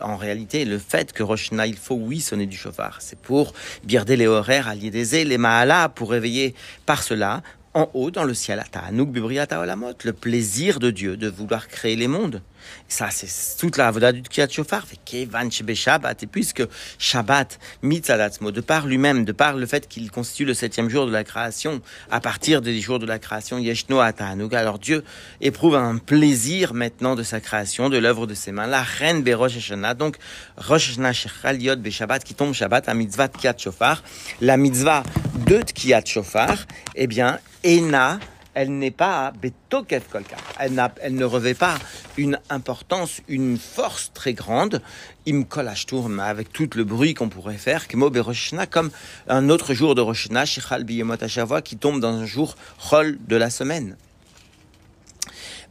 En 0.00 0.16
réalité, 0.16 0.64
le 0.64 0.78
fait 0.78 1.12
que 1.12 1.22
Rosh 1.22 1.50
il 1.52 1.76
faut 1.76 1.94
oui 1.94 2.20
sonner 2.20 2.46
du 2.46 2.56
chauffard, 2.56 2.98
c'est 3.00 3.18
pour 3.18 3.52
birder 3.84 4.16
les 4.16 4.26
horaires, 4.26 4.68
allier 4.68 4.90
des 4.90 5.24
les 5.24 5.38
mahalas, 5.38 5.90
pour 5.90 6.10
réveiller 6.10 6.54
par 6.86 7.02
cela 7.02 7.42
en 7.74 7.90
haut 7.94 8.10
dans 8.10 8.24
le 8.24 8.34
ciel, 8.34 8.62
le 10.04 10.12
plaisir 10.12 10.80
de 10.80 10.90
Dieu 10.90 11.16
de 11.16 11.28
vouloir 11.28 11.68
créer 11.68 11.96
les 11.96 12.08
mondes. 12.08 12.42
Ça, 12.88 13.08
c'est 13.10 13.28
toute 13.58 13.76
la 13.76 13.90
voda 13.90 14.12
du 14.12 14.22
Kiat 14.22 14.48
Shofar. 14.48 14.84
Et 15.12 15.26
puisque 16.30 16.62
Shabbat, 16.98 17.58
mitzadatzmo, 17.82 18.50
de 18.50 18.60
par 18.60 18.86
lui-même, 18.86 19.24
de 19.24 19.32
par 19.32 19.54
le 19.54 19.66
fait 19.66 19.88
qu'il 19.88 20.10
constitue 20.10 20.44
le 20.44 20.54
septième 20.54 20.88
jour 20.88 21.06
de 21.06 21.12
la 21.12 21.24
création, 21.24 21.80
à 22.10 22.20
partir 22.20 22.62
des 22.62 22.80
jours 22.80 22.98
de 22.98 23.06
la 23.06 23.18
création, 23.18 23.58
Yeshno 23.58 24.00
Atanuga, 24.00 24.58
alors 24.58 24.78
Dieu 24.78 25.04
éprouve 25.40 25.76
un 25.76 25.98
plaisir 25.98 26.74
maintenant 26.74 27.14
de 27.14 27.22
sa 27.22 27.40
création, 27.40 27.88
de 27.88 27.98
l'œuvre 27.98 28.26
de 28.26 28.34
ses 28.34 28.52
mains. 28.52 28.66
La 28.66 28.82
reine 28.82 29.22
Berosh 29.22 29.56
Hashanah, 29.56 29.94
donc 29.94 30.16
Rosh 30.56 30.90
Hashanah 30.90 31.12
Shechaliot 31.12 31.76
Beshabbat, 31.76 32.20
qui 32.20 32.34
tombe 32.34 32.54
Shabbat 32.54 32.88
à 32.88 32.94
mitzvah 32.94 33.28
Kiat 33.28 33.58
Shofar, 33.58 34.02
la 34.40 34.56
mitzvah 34.56 35.02
de 35.46 35.62
Kiat 35.62 36.04
Shofar, 36.04 36.66
eh 36.94 37.06
bien, 37.06 37.38
Ena, 37.64 38.18
elle 38.58 38.76
n'est 38.76 38.90
pas 38.90 39.32
Betokef 39.40 40.08
Kolka. 40.08 40.36
Elle, 40.58 40.82
elle 41.00 41.14
ne 41.14 41.24
revêt 41.24 41.54
pas 41.54 41.78
une 42.16 42.40
importance, 42.50 43.20
une 43.28 43.56
force 43.56 44.10
très 44.12 44.32
grande, 44.32 44.82
Im 45.28 45.44
tourne 45.86 46.18
avec 46.18 46.52
tout 46.52 46.68
le 46.74 46.82
bruit 46.82 47.14
qu'on 47.14 47.28
pourrait 47.28 47.56
faire, 47.56 47.86
comme 47.86 48.90
un 49.28 49.48
autre 49.48 49.74
jour 49.74 49.94
de 49.94 50.00
Roshna, 50.00 50.44
Shichal 50.44 50.82
Biyemot 50.82 51.14
qui 51.64 51.76
tombe 51.76 52.00
dans 52.00 52.12
un 52.12 52.26
jour 52.26 52.56
Chol 52.90 53.18
de 53.28 53.36
la 53.36 53.50
semaine 53.50 53.96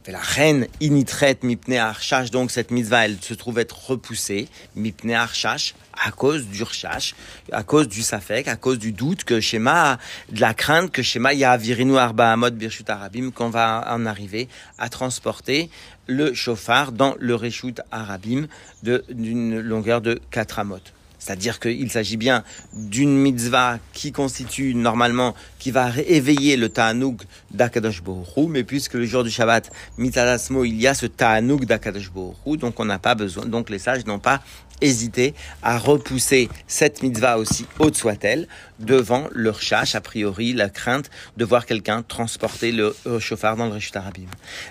la 0.06 0.20
reine 0.20 0.66
initret 0.80 1.38
mipne 1.42 1.74
archash, 1.74 2.30
donc 2.30 2.50
cette 2.50 2.70
mitzvah, 2.70 3.04
elle 3.04 3.18
se 3.20 3.34
trouve 3.34 3.58
être 3.58 3.90
repoussée, 3.90 4.48
mipne 4.74 5.12
archash, 5.12 5.74
à 5.92 6.10
cause 6.10 6.46
du 6.46 6.62
rechash, 6.62 7.14
à 7.52 7.62
cause 7.62 7.88
du 7.88 8.02
safek, 8.02 8.48
à 8.48 8.56
cause 8.56 8.78
du 8.78 8.92
doute 8.92 9.24
que 9.24 9.40
Shema, 9.40 9.98
de 10.30 10.40
la 10.40 10.54
crainte 10.54 10.90
que 10.90 11.02
Shema 11.02 11.34
yavirinu 11.34 11.98
arba 11.98 12.32
amod 12.32 12.54
birshut 12.54 12.88
arabim, 12.88 13.30
qu'on 13.30 13.50
va 13.50 13.86
en 13.90 14.06
arriver 14.06 14.48
à 14.78 14.88
transporter 14.88 15.70
le 16.06 16.32
chauffard 16.32 16.92
dans 16.92 17.14
le 17.18 17.34
reshut 17.34 17.80
arabim 17.90 18.46
d'une 18.82 19.60
longueur 19.60 20.00
de 20.00 20.20
4 20.30 20.60
amot. 20.60 20.80
C'est-à-dire 21.18 21.60
qu'il 21.60 21.90
s'agit 21.90 22.16
bien 22.16 22.44
d'une 22.72 23.16
mitzvah 23.16 23.78
qui 23.92 24.12
constitue 24.12 24.74
normalement, 24.74 25.34
qui 25.58 25.70
va 25.70 25.90
éveiller 26.06 26.56
le 26.56 26.68
ta'anouk 26.68 27.22
d'Akadosh 27.50 28.02
Hu, 28.36 28.46
mais 28.48 28.64
puisque 28.64 28.94
le 28.94 29.04
jour 29.04 29.24
du 29.24 29.30
Shabbat, 29.30 29.70
mitzadasmo, 29.98 30.64
il 30.64 30.80
y 30.80 30.86
a 30.86 30.94
ce 30.94 31.06
ta'anouk 31.06 31.64
d'Akadosh 31.64 32.10
Hu, 32.46 32.56
donc 32.56 32.78
on 32.78 32.84
n'a 32.84 32.98
pas 32.98 33.14
besoin, 33.14 33.46
donc 33.46 33.68
les 33.70 33.78
sages 33.78 34.06
n'ont 34.06 34.18
pas 34.18 34.42
hésiter 34.80 35.34
à 35.62 35.78
repousser 35.78 36.48
cette 36.66 37.02
mitzvah 37.02 37.38
aussi 37.38 37.66
haute 37.78 37.96
soit-elle 37.96 38.46
devant 38.78 39.28
leur 39.32 39.60
chasse, 39.60 39.94
a 39.94 40.00
priori 40.00 40.52
la 40.52 40.68
crainte 40.68 41.10
de 41.36 41.44
voir 41.44 41.66
quelqu'un 41.66 42.02
transporter 42.02 42.72
le 42.72 42.94
chauffard 43.18 43.56
dans 43.56 43.66
le 43.66 43.72
Rishut 43.72 43.96
Arabim. 43.96 44.26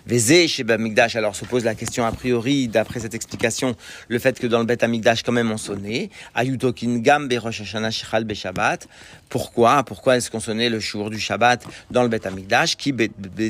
Vezé 0.05 0.47
chez 0.47 0.63
Bamigdash, 0.63 1.15
alors 1.15 1.35
se 1.35 1.45
pose 1.45 1.63
la 1.65 1.75
question 1.75 2.05
a 2.05 2.11
priori, 2.11 2.67
d'après 2.67 3.01
cette 3.01 3.13
explication, 3.13 3.75
le 4.07 4.19
fait 4.19 4.39
que 4.39 4.47
dans 4.47 4.59
le 4.59 4.65
Bet 4.65 4.83
Amigdash 4.83 5.23
quand 5.23 5.31
même 5.31 5.51
on 5.51 5.57
sonnait, 5.57 6.09
Ayutokin 6.35 6.99
Gam 6.99 7.27
Hashanah 7.29 7.91
pourquoi 9.29 9.83
Pourquoi 9.83 10.17
est-ce 10.17 10.31
qu'on 10.31 10.39
sonnait 10.39 10.69
le 10.69 10.79
jour 10.79 11.09
du 11.09 11.19
Shabbat 11.19 11.63
dans 11.91 12.03
le 12.03 12.09
Bet 12.09 12.25
Amigdash 12.25 12.77
qui 12.77 12.93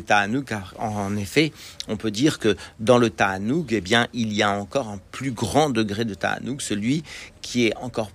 Ta'anouk 0.05 0.53
en 0.79 1.15
effet, 1.17 1.51
on 1.87 1.97
peut 1.97 2.11
dire 2.11 2.39
que 2.39 2.55
dans 2.79 2.97
le 2.97 3.09
Ta'anouk, 3.09 3.71
eh 3.71 3.81
bien, 3.81 4.07
il 4.13 4.33
y 4.33 4.43
a 4.43 4.51
encore 4.51 4.87
un 4.87 4.99
plus 5.11 5.31
grand 5.31 5.69
degré 5.69 6.05
de 6.05 6.13
Ta'anouk, 6.13 6.61
celui 6.61 7.03
qui 7.41 7.67
est 7.67 7.75
encore 7.77 8.11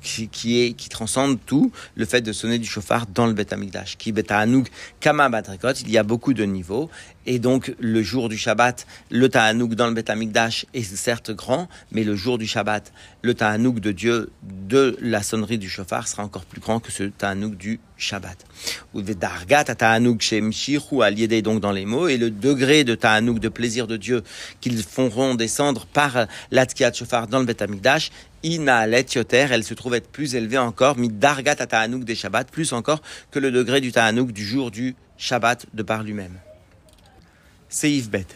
qui, 0.00 0.60
est 0.60 0.72
qui 0.72 0.88
transcende 0.88 1.38
tout 1.46 1.70
le 1.94 2.04
fait 2.04 2.20
de 2.20 2.32
sonner 2.32 2.58
du 2.58 2.66
chauffard 2.66 3.06
dans 3.06 3.26
le 3.26 3.32
Bet 3.32 3.52
Amikdash. 3.54 3.96
Qui 3.96 4.12
Beta'anouk 4.12 4.68
Kama 5.00 5.28
Batrikot, 5.28 5.72
il 5.82 5.90
y 5.90 5.98
a 5.98 6.02
beaucoup 6.02 6.34
de 6.34 6.44
niveaux 6.44 6.90
et 7.26 7.38
donc 7.38 7.74
le 7.78 8.02
jour 8.02 8.28
du 8.28 8.36
Shabbat, 8.36 8.86
le 9.10 9.28
Ta'anouk 9.28 9.74
dans 9.74 9.86
le 9.86 9.94
Bet 9.94 10.10
Amikdash 10.10 10.66
est 10.74 10.82
certes 10.82 11.30
grand, 11.30 11.68
mais 11.92 12.02
le 12.02 12.16
jour 12.16 12.38
du 12.38 12.46
Shabbat, 12.46 12.92
le 13.22 13.34
Ta'anouk 13.34 13.78
de 13.78 13.92
Dieu 13.92 14.30
de 14.42 14.96
la 15.00 15.22
sonnerie 15.22 15.58
du 15.58 15.68
chauffard 15.68 16.08
sera 16.08 16.24
encore 16.24 16.44
plus 16.44 16.60
grand 16.60 16.80
que 16.80 16.90
ce 16.90 17.04
Ta'anouk 17.04 17.56
du 17.56 17.78
Shabbat. 18.02 18.44
Donc 21.42 21.60
dans 21.60 21.72
les 21.72 21.84
mots 21.84 22.08
et 22.08 22.16
le 22.16 22.30
degré 22.30 22.84
de 22.84 22.94
Ta'anouk 22.94 23.38
de 23.38 23.48
plaisir 23.48 23.86
de 23.86 23.96
Dieu 23.96 24.22
qu'ils 24.60 24.82
feront 24.82 25.34
descendre 25.34 25.86
par 25.86 26.26
l'Atkiat 26.50 26.92
chauffard 26.92 27.28
dans 27.28 27.38
le 27.38 27.46
Bet 27.46 27.62
Amikdash 27.62 28.10
Ina 28.44 28.88
Yoter, 28.88 29.46
elle 29.50 29.62
se 29.62 29.74
trouve 29.74 29.94
être 29.94 30.08
plus 30.08 30.34
élevée 30.34 30.58
encore, 30.58 30.98
mi 30.98 31.08
dargat 31.08 31.54
ta'anouk 31.54 32.04
des 32.04 32.16
Shabbats, 32.16 32.44
plus 32.44 32.72
encore 32.72 33.00
que 33.30 33.38
le 33.38 33.52
degré 33.52 33.80
du 33.80 33.92
ta'anouk 33.92 34.32
du 34.32 34.44
jour 34.44 34.70
du 34.70 34.96
Shabbat 35.16 35.66
de 35.72 35.82
par 35.82 36.02
lui-même. 36.02 36.38
Seif 37.72 38.10
Bet, 38.10 38.26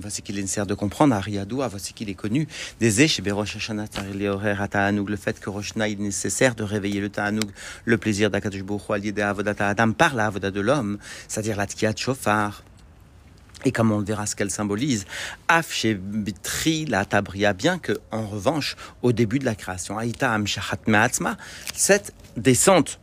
voici 0.00 0.22
qu'il 0.22 0.36
est 0.36 0.42
nécessaire 0.42 0.66
de 0.66 0.74
comprendre, 0.74 1.14
Ariadou, 1.14 1.62
voici 1.70 1.92
qu'il 1.92 2.10
est 2.10 2.14
connu, 2.14 2.48
des 2.80 3.06
Berosh 3.22 3.54
Hashanah, 3.54 3.84
le 4.12 5.16
fait 5.16 5.38
que 5.38 5.48
Roshna 5.48 5.88
est 5.88 5.94
nécessaire 5.94 6.56
de 6.56 6.64
réveiller 6.64 7.00
le 7.00 7.10
Ta'anoug, 7.10 7.48
le 7.84 7.96
plaisir 7.96 8.28
d'Akadosh 8.28 8.64
Baruch 8.64 9.04
Hu, 9.04 9.20
Avodat 9.20 9.54
Adam 9.60 9.92
par 9.92 10.16
la 10.16 10.26
Avodat 10.26 10.50
de 10.50 10.60
l'homme, 10.60 10.98
c'est-à-dire 11.28 11.56
la 11.56 11.66
Tkiat 11.66 11.94
Shofar, 11.94 12.64
et 13.64 13.70
comme 13.70 13.92
on 13.92 14.00
le 14.00 14.04
verra 14.04 14.26
ce 14.26 14.34
qu'elle 14.34 14.50
symbolise, 14.50 15.06
Afshebitri 15.46 16.86
la 16.86 17.04
tabria, 17.04 17.52
bien 17.52 17.78
que, 17.78 18.00
en 18.10 18.26
revanche, 18.26 18.74
au 19.02 19.12
début 19.12 19.38
de 19.38 19.44
la 19.44 19.54
création, 19.54 19.96
Aïta 19.96 20.36
cette 21.72 22.12
descente 22.36 22.98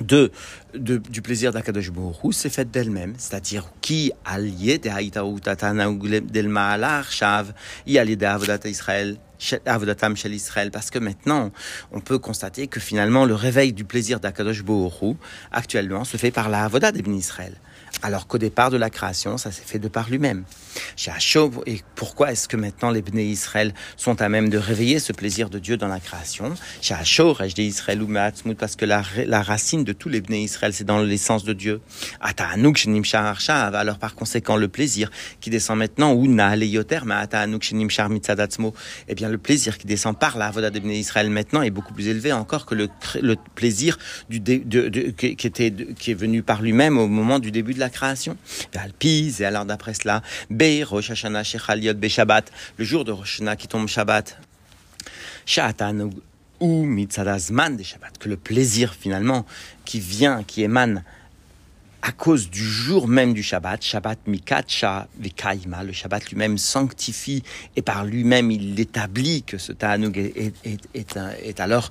de, 0.00 0.30
du 0.74 1.22
plaisir 1.22 1.52
d'Akadosh 1.52 1.90
Baruch 1.90 2.34
s'est 2.34 2.50
faite 2.50 2.70
d'elle-même, 2.70 3.14
c'est-à-dire 3.18 3.64
qui 3.80 4.12
allié 4.24 4.78
de 4.78 4.90
Haïta 4.90 5.24
Utatana 5.24 5.88
del 5.90 6.48
Ma'alar 6.48 7.10
Shav, 7.10 7.52
y 7.86 7.98
allié 7.98 8.16
de 8.16 8.26
Avodat 8.26 8.58
Israël, 8.66 9.16
Avodatam 9.64 10.16
Shel 10.16 10.34
Israël, 10.34 10.70
parce 10.70 10.90
que 10.90 10.98
maintenant, 10.98 11.50
on 11.92 12.00
peut 12.00 12.18
constater 12.18 12.66
que 12.66 12.80
finalement, 12.80 13.24
le 13.24 13.34
réveil 13.34 13.72
du 13.72 13.84
plaisir 13.84 14.20
d'Akadosh 14.20 14.62
Baruch 14.62 15.16
actuellement, 15.52 16.04
se 16.04 16.16
fait 16.16 16.30
par 16.30 16.48
la 16.48 16.64
Avodat 16.64 16.92
d'Ibn 16.92 17.14
Israël 17.14 17.54
alors 18.02 18.26
qu'au 18.26 18.38
départ 18.38 18.70
de 18.70 18.76
la 18.76 18.90
création, 18.90 19.38
ça 19.38 19.50
s'est 19.50 19.64
fait 19.64 19.78
de 19.78 19.88
par 19.88 20.10
lui-même. 20.10 20.44
Et 21.66 21.80
pourquoi 21.94 22.32
est-ce 22.32 22.48
que 22.48 22.56
maintenant 22.56 22.90
les 22.90 23.02
Bnei 23.02 23.26
Israël 23.26 23.72
sont 23.96 24.20
à 24.20 24.28
même 24.28 24.48
de 24.48 24.58
réveiller 24.58 24.98
ce 24.98 25.12
plaisir 25.12 25.48
de 25.50 25.58
Dieu 25.58 25.76
dans 25.76 25.88
la 25.88 26.00
création? 26.00 26.54
Israël 27.58 28.02
ou 28.02 28.08
parce 28.54 28.76
que 28.76 28.84
la, 28.84 29.02
la 29.26 29.42
racine 29.42 29.84
de 29.84 29.92
tous 29.92 30.08
les 30.08 30.20
Bnei 30.20 30.42
Israël, 30.42 30.72
c'est 30.72 30.84
dans 30.84 30.98
l'essence 30.98 31.44
de 31.44 31.52
Dieu. 31.52 31.80
Alors 32.20 33.98
par 33.98 34.14
conséquent, 34.14 34.56
le 34.56 34.68
plaisir 34.68 35.10
qui 35.40 35.50
descend 35.50 35.78
maintenant, 35.78 36.12
ou 36.12 36.26
eh 39.08 39.14
bien 39.14 39.28
le 39.28 39.38
plaisir 39.38 39.78
qui 39.78 39.86
descend 39.86 40.18
par 40.18 40.38
la 40.38 40.50
Voda 40.50 40.70
des 40.70 40.80
Bnei 40.80 40.98
Israël 40.98 41.30
maintenant 41.30 41.62
est 41.62 41.70
beaucoup 41.70 41.94
plus 41.94 42.08
élevé 42.08 42.32
encore 42.32 42.66
que 42.66 42.74
le, 42.74 42.88
le 43.20 43.36
plaisir 43.54 43.98
du 44.28 44.42
qui, 45.16 45.46
était, 45.46 45.72
qui 45.98 46.10
est 46.10 46.14
venu 46.14 46.42
par 46.42 46.62
lui-même 46.62 46.98
au 46.98 47.06
moment 47.06 47.38
du 47.38 47.50
début 47.50 47.74
de 47.74 47.80
la 47.80 47.85
création. 47.90 48.36
Et 48.74 49.44
alors 49.44 49.64
d'après 49.64 49.94
cela, 49.94 50.22
Rosh 50.84 51.10
Hashanah 51.10 51.42
Be 51.94 52.08
Shabbat, 52.08 52.52
le 52.76 52.84
jour 52.84 53.04
de 53.04 53.12
Rosh 53.12 53.36
Hashanah 53.36 53.56
qui 53.56 53.68
tombe 53.68 53.88
Shabbat. 53.88 54.38
Shatan 55.44 56.10
ou 56.60 56.84
Mitzadazman 56.84 57.76
de 57.76 57.82
Shabbat, 57.82 58.18
que 58.18 58.28
le 58.28 58.36
plaisir 58.36 58.94
finalement 58.94 59.46
qui 59.84 60.00
vient, 60.00 60.42
qui 60.42 60.62
émane 60.62 61.04
à 62.06 62.12
cause 62.12 62.50
du 62.50 62.62
jour 62.62 63.08
même 63.08 63.34
du 63.34 63.42
Shabbat, 63.42 63.82
Shabbat 63.82 64.20
Mikacha 64.28 65.08
Vikaima, 65.18 65.82
le 65.82 65.92
Shabbat 65.92 66.30
lui-même 66.30 66.56
sanctifie 66.56 67.42
et 67.74 67.82
par 67.82 68.04
lui-même 68.04 68.52
il 68.52 68.78
établit 68.78 69.42
que 69.42 69.58
ce 69.58 69.72
Ta'anug 69.72 70.16
est, 70.16 71.60
alors 71.60 71.90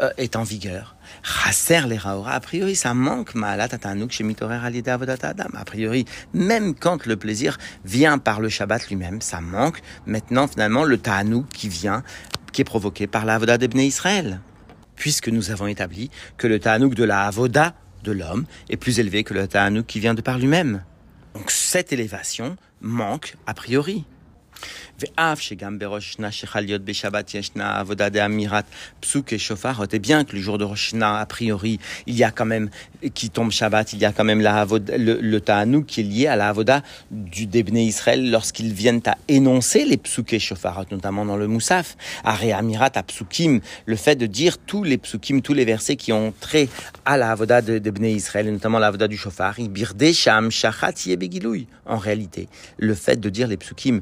euh, 0.00 0.10
est 0.18 0.36
en 0.36 0.44
vigueur. 0.44 0.94
Chaser 1.24 1.80
les 1.88 1.98
Raora, 1.98 2.34
a 2.34 2.40
priori 2.40 2.76
ça 2.76 2.94
manque 2.94 3.34
Maalat 3.34 3.66
Ta'anug 3.70 4.12
chez 4.12 4.22
Mitorer 4.22 4.60
Adam. 4.64 5.48
A 5.56 5.64
priori, 5.64 6.04
même 6.32 6.76
quand 6.76 7.04
le 7.04 7.16
plaisir 7.16 7.58
vient 7.84 8.18
par 8.18 8.40
le 8.40 8.48
Shabbat 8.48 8.88
lui-même, 8.88 9.20
ça 9.20 9.40
manque 9.40 9.82
maintenant 10.06 10.46
finalement 10.46 10.84
le 10.84 10.96
Ta'anug 10.96 11.44
qui 11.52 11.68
vient, 11.68 12.04
qui 12.52 12.60
est 12.60 12.64
provoqué 12.64 13.08
par 13.08 13.24
la 13.24 13.34
Avoda 13.34 13.58
d'Ebné 13.58 13.84
Israël. 13.86 14.38
Puisque 14.94 15.28
nous 15.28 15.50
avons 15.50 15.66
établi 15.66 16.08
que 16.38 16.46
le 16.46 16.60
Ta'anug 16.60 16.94
de 16.94 17.02
la 17.02 17.24
Avoda 17.24 17.74
de 18.06 18.12
l'homme 18.12 18.46
est 18.70 18.76
plus 18.76 19.00
élevé 19.00 19.24
que 19.24 19.34
le 19.34 19.46
Ta'anouk 19.46 19.86
qui 19.86 20.00
vient 20.00 20.14
de 20.14 20.22
par 20.22 20.38
lui-même. 20.38 20.84
Donc 21.34 21.50
cette 21.50 21.92
élévation 21.92 22.56
manque 22.80 23.36
a 23.46 23.52
priori. 23.52 24.04
Et 25.02 25.10
bien 29.98 30.24
que 30.24 30.36
le 30.36 30.42
jour 30.42 30.58
de 30.58 30.64
Rosh 30.64 30.94
a 30.94 31.26
priori, 31.26 31.78
il 32.06 32.14
y 32.14 32.24
a 32.24 32.30
quand 32.30 32.44
même, 32.44 32.70
qui 33.14 33.30
tombe 33.30 33.50
Shabbat, 33.50 33.92
il 33.92 33.98
y 33.98 34.04
a 34.04 34.12
quand 34.12 34.24
même 34.24 34.40
le, 34.40 35.20
le 35.20 35.82
qui 35.82 36.00
est 36.00 36.04
lié 36.04 36.26
à 36.26 36.36
la 36.36 36.54
du 37.10 37.46
Debné 37.46 37.84
Israël 37.84 38.30
lorsqu'ils 38.30 38.72
viennent 38.72 39.02
à 39.06 39.16
énoncer 39.28 39.84
les 39.84 39.96
psuké 39.96 40.38
Shofarot, 40.38 40.84
notamment 40.90 41.24
dans 41.24 41.36
le 41.36 41.46
Moussaf. 41.46 41.96
À 42.24 42.36
Amirat, 42.56 42.90
à 42.94 43.04
le 43.86 43.96
fait 43.96 44.16
de 44.16 44.26
dire 44.26 44.58
tous 44.58 44.82
les 44.82 44.98
psukim, 44.98 45.42
tous 45.42 45.54
les 45.54 45.64
versets 45.64 45.96
qui 45.96 46.12
ont 46.12 46.32
trait 46.40 46.68
à 47.04 47.16
la 47.16 47.32
Avoda 47.32 47.62
de 47.62 47.78
Debné 47.78 48.12
Israël, 48.12 48.50
notamment 48.50 48.78
la 48.78 48.92
du 48.92 49.16
Shofar, 49.16 49.56
Sham, 50.12 50.50
Shachat, 50.50 50.94
En 51.86 51.98
réalité, 51.98 52.48
le 52.78 52.94
fait 52.94 53.20
de 53.20 53.28
dire 53.28 53.48
les 53.48 53.56
psukim, 53.56 54.00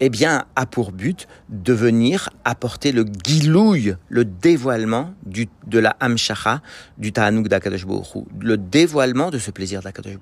eh 0.00 0.08
bien, 0.08 0.44
a 0.56 0.66
pour 0.66 0.92
but 0.92 1.26
de 1.48 1.72
venir 1.72 2.30
apporter 2.44 2.92
le 2.92 3.04
gilouille, 3.24 3.96
le 4.08 4.24
dévoilement 4.24 5.14
de 5.24 5.78
la 5.78 5.96
hamshacha 6.00 6.62
du 6.98 7.12
ta'anouk 7.12 7.48
d'Akadosh 7.48 7.86
le 8.40 8.56
dévoilement 8.56 9.30
de 9.30 9.38
ce 9.38 9.50
plaisir 9.50 9.82
d'Akadosh 9.82 10.16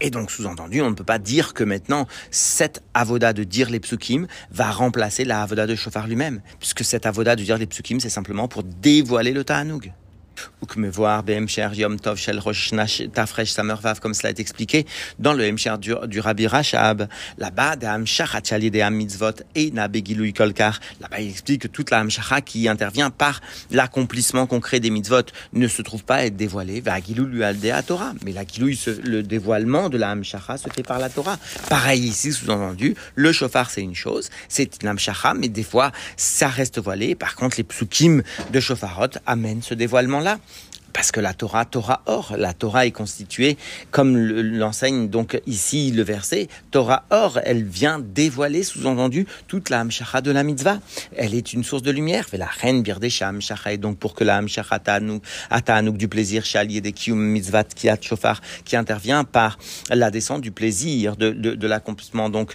Et 0.00 0.10
donc, 0.10 0.30
sous-entendu, 0.30 0.80
on 0.80 0.90
ne 0.90 0.94
peut 0.94 1.04
pas 1.04 1.18
dire 1.18 1.54
que 1.54 1.64
maintenant, 1.64 2.06
cette 2.30 2.82
avoda 2.94 3.32
de 3.32 3.44
dire 3.44 3.70
les 3.70 3.80
psukim 3.80 4.26
va 4.50 4.70
remplacer 4.70 5.24
la 5.24 5.42
avoda 5.42 5.66
de 5.66 5.74
Shofar 5.74 6.06
lui-même, 6.06 6.40
puisque 6.60 6.84
cette 6.84 7.06
avoda 7.06 7.34
de 7.34 7.42
dire 7.42 7.58
les 7.58 7.66
psukim, 7.66 7.98
c'est 8.00 8.08
simplement 8.08 8.48
pour 8.48 8.62
dévoiler 8.62 9.32
le 9.32 9.44
ta'anouk 9.44 9.90
voir 10.90 11.22
BMCR 11.22 11.74
Yom 11.74 11.98
Tov 11.98 12.18
Shel 12.18 12.38
Rosh 12.38 12.72
Tafresh 13.12 13.50
Samervav, 13.50 14.00
comme 14.00 14.14
cela 14.14 14.30
est 14.30 14.40
expliqué 14.40 14.86
dans 15.18 15.32
le 15.32 15.50
MCR 15.50 15.78
du, 15.78 15.94
du 16.06 16.20
Rabbi 16.20 16.46
Rachab. 16.46 17.08
Là-bas, 17.38 17.76
de 17.76 17.86
Hamshach 17.86 18.42
de 18.42 18.90
Mitzvot 18.90 19.32
et 19.54 19.70
Nabegilui 19.70 20.32
Kolkar. 20.32 20.80
Là-bas, 21.00 21.20
il 21.20 21.30
explique 21.30 21.62
que 21.62 21.68
toute 21.68 21.90
la 21.90 22.00
Hamshacha 22.00 22.40
qui 22.40 22.68
intervient 22.68 23.10
par 23.10 23.40
l'accomplissement 23.70 24.46
concret 24.46 24.80
des 24.80 24.90
mitzvot 24.90 25.22
ne 25.52 25.66
se 25.68 25.82
trouve 25.82 26.04
pas 26.04 26.16
à 26.16 26.24
être 26.24 26.36
dévoilée. 26.36 26.82
lui 27.08 27.44
Aldea 27.44 27.82
Torah. 27.82 28.12
Mais 28.24 28.32
la 28.32 28.42
le 29.04 29.22
dévoilement 29.22 29.88
de 29.88 29.98
la 29.98 30.10
Hamshacha 30.10 30.58
se 30.58 30.68
fait 30.68 30.82
par 30.82 30.98
la 30.98 31.08
Torah. 31.08 31.38
Pareil 31.68 32.00
ici, 32.00 32.32
sous-entendu, 32.32 32.94
le 33.14 33.32
chauffard 33.32 33.70
c'est 33.70 33.82
une 33.82 33.94
chose, 33.94 34.30
c'est 34.48 34.82
une 34.82 34.88
Hamshacha, 34.88 35.34
mais 35.34 35.48
des 35.48 35.62
fois, 35.62 35.92
ça 36.16 36.48
reste 36.48 36.78
voilé. 36.78 37.14
Par 37.14 37.36
contre, 37.36 37.56
les 37.58 37.64
psukim 37.64 38.22
de 38.52 38.60
chauffarot 38.60 39.18
amènent 39.26 39.62
ce 39.62 39.74
dévoilement-là. 39.74 40.27
Parce 40.92 41.12
que 41.12 41.20
la 41.20 41.32
Torah, 41.32 41.64
Torah 41.64 42.02
or, 42.06 42.34
la 42.36 42.52
Torah 42.52 42.84
est 42.84 42.90
constituée, 42.90 43.56
comme 43.92 44.16
l'enseigne 44.16 45.08
donc 45.08 45.40
ici 45.46 45.92
le 45.92 46.02
verset, 46.02 46.48
Torah 46.72 47.04
or, 47.10 47.38
elle 47.44 47.62
vient 47.62 48.00
dévoiler, 48.00 48.64
sous-entendu, 48.64 49.26
toute 49.46 49.70
la 49.70 49.80
Hamshacha 49.80 50.22
de 50.22 50.32
la 50.32 50.42
mitzvah. 50.42 50.80
Elle 51.14 51.34
est 51.34 51.52
une 51.52 51.62
source 51.62 51.82
de 51.82 51.92
lumière, 51.92 52.26
la 52.32 52.46
reine 52.46 52.82
birdesha 52.82 53.28
Hamshacha, 53.28 53.74
et 53.74 53.76
donc 53.76 53.98
pour 53.98 54.14
que 54.14 54.24
la 54.24 54.38
Hamshacha 54.38 54.80
Atanouk 55.50 55.96
du 55.96 56.08
plaisir, 56.08 56.44
Shali 56.44 56.80
des 56.80 56.92
Kiyum 56.92 57.20
mitzvah 57.20 57.62
Kiat 57.62 57.98
Shofar, 58.00 58.40
qui 58.64 58.74
intervient 58.74 59.22
par 59.22 59.58
la 59.90 60.10
descente 60.10 60.40
du 60.40 60.50
plaisir, 60.50 61.16
de, 61.16 61.30
de, 61.30 61.54
de 61.54 61.66
l'accomplissement. 61.68 62.28
Donc 62.28 62.54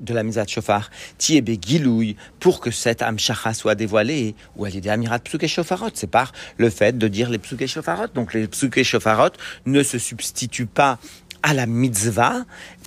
de 0.00 0.14
la 0.14 0.20
à 0.20 0.46
chauffard, 0.46 0.90
tiebe 1.18 1.50
gilouille, 1.60 2.16
pour 2.40 2.60
que 2.60 2.70
cette 2.70 3.02
amshacha 3.02 3.54
soit 3.54 3.74
dévoilée, 3.74 4.34
ou 4.56 4.66
est 4.66 4.80
des 4.80 4.88
amirat 4.88 5.18
psuke 5.18 5.46
shofarot. 5.46 5.90
C'est 5.94 6.10
par 6.10 6.32
le 6.58 6.70
fait 6.70 6.98
de 6.98 7.08
dire 7.08 7.30
les 7.30 7.38
psuke 7.38 7.66
shofarot. 7.66 8.08
Donc 8.14 8.34
les 8.34 8.46
psuke 8.46 8.82
shofarot 8.82 9.30
ne 9.66 9.82
se 9.82 9.98
substituent 9.98 10.66
pas 10.66 10.98
à 11.42 11.54
la 11.54 11.66
mitzvah, 11.66 12.44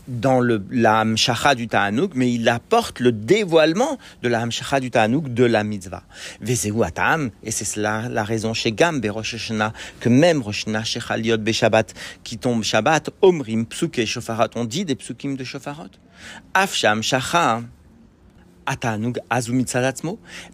dans 0.09 0.39
le, 0.39 0.63
la 0.71 0.99
Hamshacha 0.99 1.55
du 1.55 1.67
Ta'anouk, 1.67 2.11
mais 2.15 2.33
il 2.33 2.49
apporte 2.49 2.99
le 2.99 3.11
dévoilement 3.11 3.97
de 4.23 4.29
la 4.29 4.41
Hamshacha 4.41 4.79
du 4.79 4.91
Ta'anouk 4.91 5.33
de 5.33 5.45
la 5.45 5.63
mitzvah. 5.63 6.03
Vezeu 6.41 6.83
atam, 6.83 7.31
et 7.43 7.51
c'est 7.51 7.65
cela 7.65 8.09
la 8.09 8.23
raison 8.23 8.53
chez 8.53 8.71
Gam, 8.71 9.01
Rosh 9.07 9.35
Hashanah, 9.35 9.73
que 9.99 10.09
même 10.09 10.41
Rosh 10.41 10.65
Hashanah, 10.67 11.37
Be 11.37 11.51
Shabbat, 11.51 11.93
qui 12.23 12.37
tombe 12.37 12.63
Shabbat, 12.63 13.09
Omrim, 13.21 13.65
Psuke, 13.65 14.05
Shofarot, 14.05 14.49
on 14.55 14.65
dit 14.65 14.85
des 14.85 14.95
Psukim 14.95 15.35
de 15.35 15.43
Shofarot. 15.43 15.89
Afsham, 16.53 17.01
Shacha, 17.01 17.61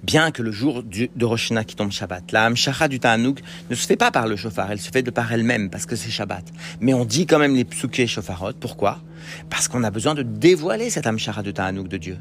bien 0.03 0.31
que 0.31 0.41
le 0.41 0.51
jour 0.51 0.83
de 0.83 1.25
Rosh 1.25 1.51
qui 1.67 1.75
tombe 1.75 1.91
Shabbat, 1.91 2.31
la 2.31 2.45
Hamshacha 2.45 2.87
du 2.87 2.99
Ta'anouk 2.99 3.41
ne 3.69 3.75
se 3.75 3.85
fait 3.85 3.95
pas 3.95 4.11
par 4.11 4.27
le 4.27 4.35
chauffard, 4.35 4.71
elle 4.71 4.79
se 4.79 4.89
fait 4.89 5.03
de 5.03 5.11
par 5.11 5.31
elle-même 5.31 5.69
parce 5.69 5.85
que 5.85 5.95
c'est 5.95 6.09
Shabbat. 6.09 6.45
Mais 6.79 6.93
on 6.93 7.05
dit 7.05 7.25
quand 7.25 7.39
même 7.39 7.55
les 7.55 7.65
psuké 7.65 8.07
chauffarot. 8.07 8.53
Pourquoi? 8.59 9.01
Parce 9.49 9.67
qu'on 9.67 9.83
a 9.83 9.91
besoin 9.91 10.15
de 10.15 10.23
dévoiler 10.23 10.89
cette 10.89 11.07
Hamshacha 11.07 11.41
de 11.41 11.51
Ta'anouk 11.51 11.87
de 11.87 11.97
Dieu. 11.97 12.17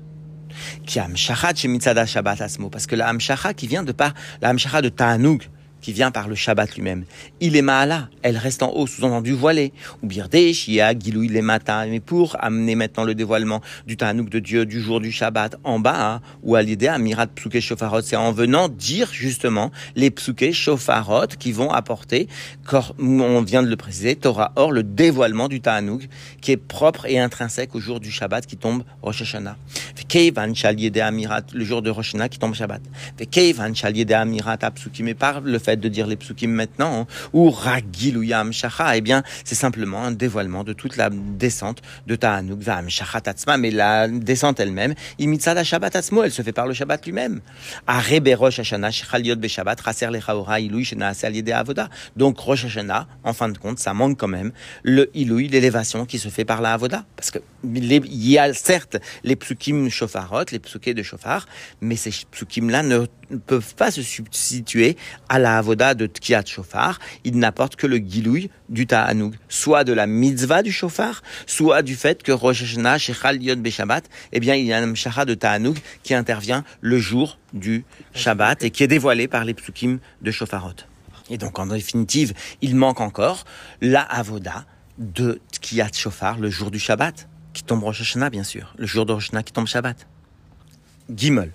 Qui 0.86 1.00
Shabbat 2.06 2.40
Asmo, 2.40 2.70
parce 2.70 2.86
que 2.86 2.96
la 2.96 3.08
Hamshacha 3.08 3.54
qui 3.54 3.66
vient 3.66 3.82
de 3.82 3.92
par 3.92 4.14
la 4.40 4.50
Hamshacha 4.50 4.82
de 4.82 4.88
Ta'anouk, 4.88 5.48
qui 5.84 5.92
vient 5.92 6.10
par 6.10 6.28
le 6.28 6.34
Shabbat 6.34 6.76
lui-même. 6.76 7.04
Il 7.40 7.56
est 7.56 7.62
Maala, 7.62 8.08
elle 8.22 8.38
reste 8.38 8.62
en 8.62 8.72
haut, 8.72 8.86
sous-entendu 8.86 9.32
voilée. 9.32 9.74
Ou 10.02 10.06
Birdesh, 10.06 10.66
Yia, 10.66 10.98
Gilou, 10.98 11.24
il 11.24 11.36
est 11.36 11.42
matin. 11.42 11.84
Mais 11.86 12.00
pour 12.00 12.38
amener 12.42 12.74
maintenant 12.74 13.04
le 13.04 13.14
dévoilement 13.14 13.60
du 13.86 13.98
Tanouk 13.98 14.30
de 14.30 14.38
Dieu 14.38 14.64
du 14.64 14.80
jour 14.80 14.98
du 14.98 15.12
Shabbat 15.12 15.56
en 15.62 15.80
bas, 15.80 16.14
hein, 16.14 16.20
ou 16.42 16.54
à 16.54 16.62
l'idée, 16.62 16.86
Amirat 16.86 17.26
Psuke 17.26 17.60
Shofarot, 17.60 18.00
c'est 18.00 18.16
en 18.16 18.32
venant 18.32 18.70
dire 18.70 19.10
justement 19.12 19.72
les 19.94 20.10
Psuke 20.10 20.52
Shofarot 20.52 21.26
qui 21.38 21.52
vont 21.52 21.70
apporter, 21.70 22.28
on 22.98 23.42
vient 23.42 23.62
de 23.62 23.68
le 23.68 23.76
préciser, 23.76 24.16
Torah 24.16 24.52
Or, 24.56 24.72
le 24.72 24.84
dévoilement 24.84 25.48
du 25.48 25.60
Tanouk 25.60 26.08
qui 26.40 26.52
est 26.52 26.56
propre 26.56 27.04
et 27.04 27.18
intrinsèque 27.18 27.74
au 27.74 27.80
jour 27.80 28.00
du 28.00 28.10
Shabbat 28.10 28.46
qui 28.46 28.56
tombe 28.56 28.84
Rosh 29.02 29.20
Hashanah. 29.20 29.58
Amirat, 31.02 31.42
le 31.52 31.64
jour 31.64 31.82
de 31.82 31.90
Rosh 31.90 32.14
qui 32.30 32.38
tombe 32.38 32.54
Shabbat. 32.54 32.80
Keivan 33.30 33.72
Amirat 34.14 34.56
Apsukim, 34.62 35.04
mais 35.04 35.14
par 35.14 35.42
le 35.42 35.58
fait 35.58 35.73
de 35.80 35.88
dire 35.88 36.06
les 36.06 36.16
psukim 36.16 36.48
maintenant, 36.50 37.02
hein, 37.02 37.06
ou 37.32 37.50
ragil 37.50 38.18
ou 38.18 38.22
yam 38.22 38.52
shacha, 38.52 38.96
eh 38.96 39.00
bien, 39.00 39.22
c'est 39.44 39.54
simplement 39.54 40.02
un 40.02 40.12
dévoilement 40.12 40.64
de 40.64 40.72
toute 40.72 40.96
la 40.96 41.10
descente 41.10 41.82
de 42.06 42.16
Ta'anuk 42.16 42.62
shacha 42.88 43.20
tatzma, 43.20 43.56
mais 43.56 43.70
la 43.70 44.08
descente 44.08 44.60
elle-même, 44.60 44.94
imitzad 45.18 45.62
shabbat 45.62 45.96
atzmo, 45.96 46.22
elle 46.22 46.32
se 46.32 46.42
fait 46.42 46.52
par 46.52 46.66
le 46.66 46.74
Shabbat 46.74 47.04
lui-même. 47.06 47.40
Raser 47.86 48.16
avoda. 51.52 51.88
Donc, 52.16 52.38
Rosh 52.38 52.64
Hashanah, 52.64 53.06
en 53.22 53.32
fin 53.32 53.48
de 53.48 53.58
compte, 53.58 53.78
ça 53.78 53.94
manque 53.94 54.18
quand 54.18 54.28
même 54.28 54.52
le 54.82 55.10
ilui, 55.14 55.48
l'élévation 55.48 56.04
qui 56.06 56.18
se 56.18 56.28
fait 56.28 56.44
par 56.44 56.60
la 56.60 56.74
avoda. 56.74 57.04
Parce 57.16 57.30
que, 57.30 57.38
il 57.64 58.28
y 58.28 58.38
a 58.38 58.52
certes 58.52 58.96
les 59.22 59.36
psukim 59.36 59.88
shofarot, 59.88 60.44
les 60.52 60.58
psukim 60.58 60.94
de 60.94 61.02
shofar, 61.02 61.46
mais 61.80 61.96
ces 61.96 62.10
psukim-là 62.30 62.82
ne 62.82 63.06
peuvent 63.46 63.74
pas 63.74 63.90
se 63.90 64.02
substituer 64.02 64.96
à 65.28 65.38
la 65.38 65.58
avoda 65.64 65.94
de 65.94 66.06
Tkiat 66.06 66.44
Shofar. 66.44 66.98
Ils 67.24 67.38
n'apportent 67.38 67.76
que 67.76 67.86
le 67.86 67.96
gilouï 67.96 68.50
du 68.68 68.86
Ta'anoug, 68.86 69.34
soit 69.48 69.84
de 69.84 69.92
la 69.92 70.06
mitzvah 70.06 70.62
du 70.62 70.70
Shofar, 70.70 71.22
soit 71.46 71.82
du 71.82 71.96
fait 71.96 72.22
que 72.22 72.32
Rosh 72.32 72.62
Hashanah, 72.62 72.98
Shechal 72.98 73.42
Yod 73.42 73.60
Beshabbat, 73.60 74.02
eh 74.32 74.40
bien, 74.40 74.54
il 74.54 74.66
y 74.66 74.72
a 74.72 74.78
un 74.78 74.86
Mshara 74.86 75.24
de 75.24 75.34
Ta'anoug 75.34 75.78
qui 76.02 76.12
intervient 76.14 76.64
le 76.82 76.98
jour 76.98 77.38
du 77.54 77.84
Shabbat 78.14 78.62
et 78.62 78.70
qui 78.70 78.82
est 78.82 78.88
dévoilé 78.88 79.26
par 79.26 79.44
les 79.44 79.54
psukim 79.54 79.98
de 80.20 80.30
Shofarot. 80.30 80.74
Et 81.30 81.38
donc, 81.38 81.58
en 81.58 81.66
définitive, 81.66 82.34
il 82.60 82.76
manque 82.76 83.00
encore 83.00 83.44
la 83.80 84.02
avoda 84.02 84.66
de 84.98 85.40
Tkiat 85.50 85.88
Shofar 85.94 86.38
le 86.38 86.50
jour 86.50 86.70
du 86.70 86.78
Shabbat, 86.78 87.26
qui 87.54 87.62
tombe 87.62 87.82
Rosh 87.82 88.02
Hashanah, 88.02 88.28
bien 88.28 88.44
sûr, 88.44 88.74
le 88.76 88.86
jour 88.86 89.06
de 89.06 89.12
Rosh 89.12 89.28
Hashanah 89.28 89.42
qui 89.42 89.52
tombe 89.54 89.66
Shabbat. 89.66 90.06
Gimel. 91.14 91.52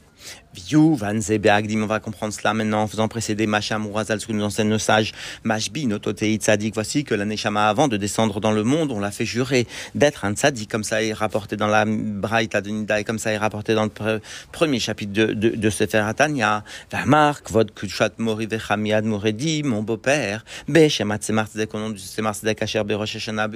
Viu, 0.56 0.96
Van 0.96 1.14
Beagdim, 1.14 1.84
on 1.84 1.86
va 1.86 2.00
comprendre 2.00 2.34
cela 2.34 2.56
maintenant 2.56 2.82
en 2.82 2.88
faisant 2.88 3.08
précéder 3.08 3.46
Macham 3.46 3.86
Razal, 3.94 4.20
ce 4.20 4.26
que 4.26 4.32
nous 4.34 4.44
enseigne 4.44 4.70
le 4.70 4.80
sage 4.80 5.14
Mashbi, 5.44 5.86
Nototei 5.86 6.38
Tzadik. 6.38 6.74
Voici 6.74 7.04
que 7.04 7.14
la 7.14 7.26
Neshama, 7.26 7.70
avant 7.70 7.88
de 7.88 7.98
descendre 7.98 8.40
dans 8.40 8.52
le 8.52 8.64
monde, 8.64 8.92
on 8.92 9.00
l'a 9.00 9.12
fait 9.12 9.26
jurer 9.26 9.68
d'être 9.94 10.26
un 10.26 10.34
Tzadik, 10.34 10.70
comme 10.70 10.84
ça 10.84 11.04
est 11.04 11.14
rapporté 11.14 11.56
dans 11.56 11.68
la 11.68 11.86
Braïta 11.86 12.62
de 12.62 12.72
Nida, 12.72 13.00
et 13.00 13.04
comme 13.04 13.20
ça 13.20 13.32
est 13.32 13.38
rapporté 13.38 13.76
dans 13.76 13.84
le 13.84 14.22
premier 14.52 14.80
chapitre 14.80 15.14
de, 15.14 15.34
de, 15.34 15.70
Sefer 15.70 16.00
Hatanya. 16.00 16.64
Vamark, 16.92 17.50
Vod 17.52 17.72
Kuchat 17.72 18.12
Mori 18.18 18.48
Vechamiad 18.48 19.06
Moredi, 19.06 19.62
mon 19.62 19.84
beau-père, 19.84 20.44
Beshemat 20.68 21.20
Semar 21.22 21.48
Tzedek, 21.48 21.76
au 21.76 21.80
nom 21.80 21.92
du 21.92 22.00
Tzedek 22.00 22.64
Asher 22.64 22.82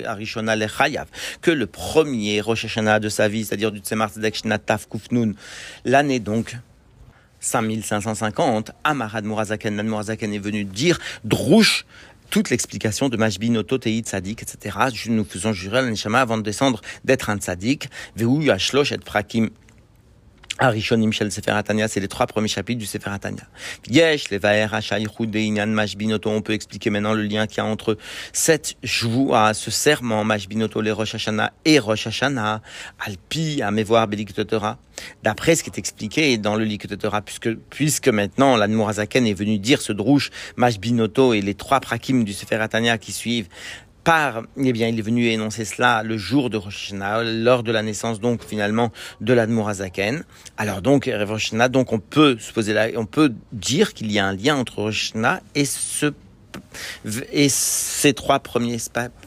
Arishona 0.06 0.56
Lechayav, 0.56 1.08
que 1.41 1.49
le 1.49 1.65
premier 1.65 2.39
Rosh 2.41 2.67
de 2.77 3.10
sa 3.10 3.27
vie, 3.27 3.45
c'est-à-dire 3.45 3.71
du 3.71 3.82
Semar 3.84 4.10
Tzedek 4.10 4.36
Shnataf 4.36 4.88
l'année 5.86 6.19
donc 6.19 6.56
5550, 7.43 8.71
Amarad 8.84 9.25
Mourazaken, 9.25 9.75
Mourazaken 9.84 10.34
est 10.34 10.39
venu 10.39 10.63
dire 10.63 10.99
Drouche 11.23 11.86
toute 12.29 12.49
l'explication 12.49 13.10
de 13.10 13.17
Majbin 13.17 13.53
Ototei 13.56 13.99
Tzadik, 13.99 14.41
etc. 14.41 14.77
Nous 15.08 15.23
faisons 15.23 15.53
jurer 15.53 15.77
à 15.77 15.82
avant 16.21 16.38
de 16.38 16.41
descendre 16.41 16.82
d'être 17.06 17.29
un 17.29 17.38
Tzadik. 17.38 17.89
Yashlosh 18.41 18.91
et 18.91 18.97
Prakim 18.97 19.51
Arishonim 20.59 21.11
Shel 21.11 21.31
Sefer 21.31 21.51
Atania, 21.51 21.87
c'est 21.87 21.99
les 21.99 22.07
trois 22.07 22.27
premiers 22.27 22.47
chapitres 22.47 22.79
du 22.79 22.85
Sefer 22.85 23.09
Atania. 23.09 23.43
Yesh, 23.89 24.29
les 24.29 24.39
Inyan, 24.39 25.67
Mashbinoto, 25.67 26.29
on 26.29 26.41
peut 26.41 26.53
expliquer 26.53 26.91
maintenant 26.91 27.13
le 27.13 27.23
lien 27.23 27.47
qu'il 27.47 27.57
y 27.57 27.61
a 27.61 27.65
entre 27.65 27.97
cette 28.33 28.75
à 29.33 29.53
ce 29.53 29.71
serment, 29.71 30.23
Mashbinoto, 30.23 30.81
les 30.81 30.91
Rosh 30.91 31.15
Hashanah 31.15 31.53
et 31.65 31.79
Rosh 31.79 32.07
Hashanah, 32.07 32.61
Alpi, 32.99 33.61
Amevoir, 33.63 34.07
Beliktotora. 34.07 34.77
D'après 35.23 35.55
ce 35.55 35.63
qui 35.63 35.71
est 35.71 35.79
expliqué 35.79 36.37
dans 36.37 36.55
le 36.55 36.65
Liktotora, 36.65 37.21
puisque, 37.21 37.55
puisque 37.55 38.09
maintenant 38.09 38.55
l'Admorazaken 38.55 39.25
est 39.25 39.33
venu 39.33 39.57
dire 39.57 39.81
ce 39.81 39.91
drouche, 39.91 40.29
Mashbinoto 40.55 41.33
et 41.33 41.41
les 41.41 41.55
trois 41.55 41.79
prakim 41.79 42.23
du 42.23 42.31
Sefer 42.31 42.57
Atania 42.57 42.99
qui 42.99 43.11
suivent, 43.11 43.47
par, 44.03 44.43
eh 44.57 44.73
bien, 44.73 44.87
il 44.87 44.99
est 44.99 45.03
venu 45.03 45.27
énoncer 45.27 45.65
cela 45.65 46.03
le 46.03 46.17
jour 46.17 46.49
de 46.49 46.57
Rosh 46.57 46.93
lors 46.93 47.63
de 47.63 47.71
la 47.71 47.81
naissance, 47.81 48.19
donc, 48.19 48.43
finalement, 48.43 48.91
de 49.21 49.33
l'Admorazaken. 49.33 50.23
Alors, 50.57 50.81
donc, 50.81 51.09
Rosh 51.27 51.53
donc, 51.53 51.93
on 51.93 51.99
peut 51.99 52.37
se 52.39 52.51
poser 52.51 52.73
là, 52.73 52.87
on 52.95 53.05
peut 53.05 53.33
dire 53.51 53.93
qu'il 53.93 54.11
y 54.11 54.19
a 54.19 54.25
un 54.25 54.35
lien 54.35 54.55
entre 54.55 54.79
Rosh 54.79 55.13
et 55.55 55.65
ce, 55.65 56.13
et 57.31 57.49
ces 57.49 58.13
trois 58.13 58.39
premiers 58.39 58.77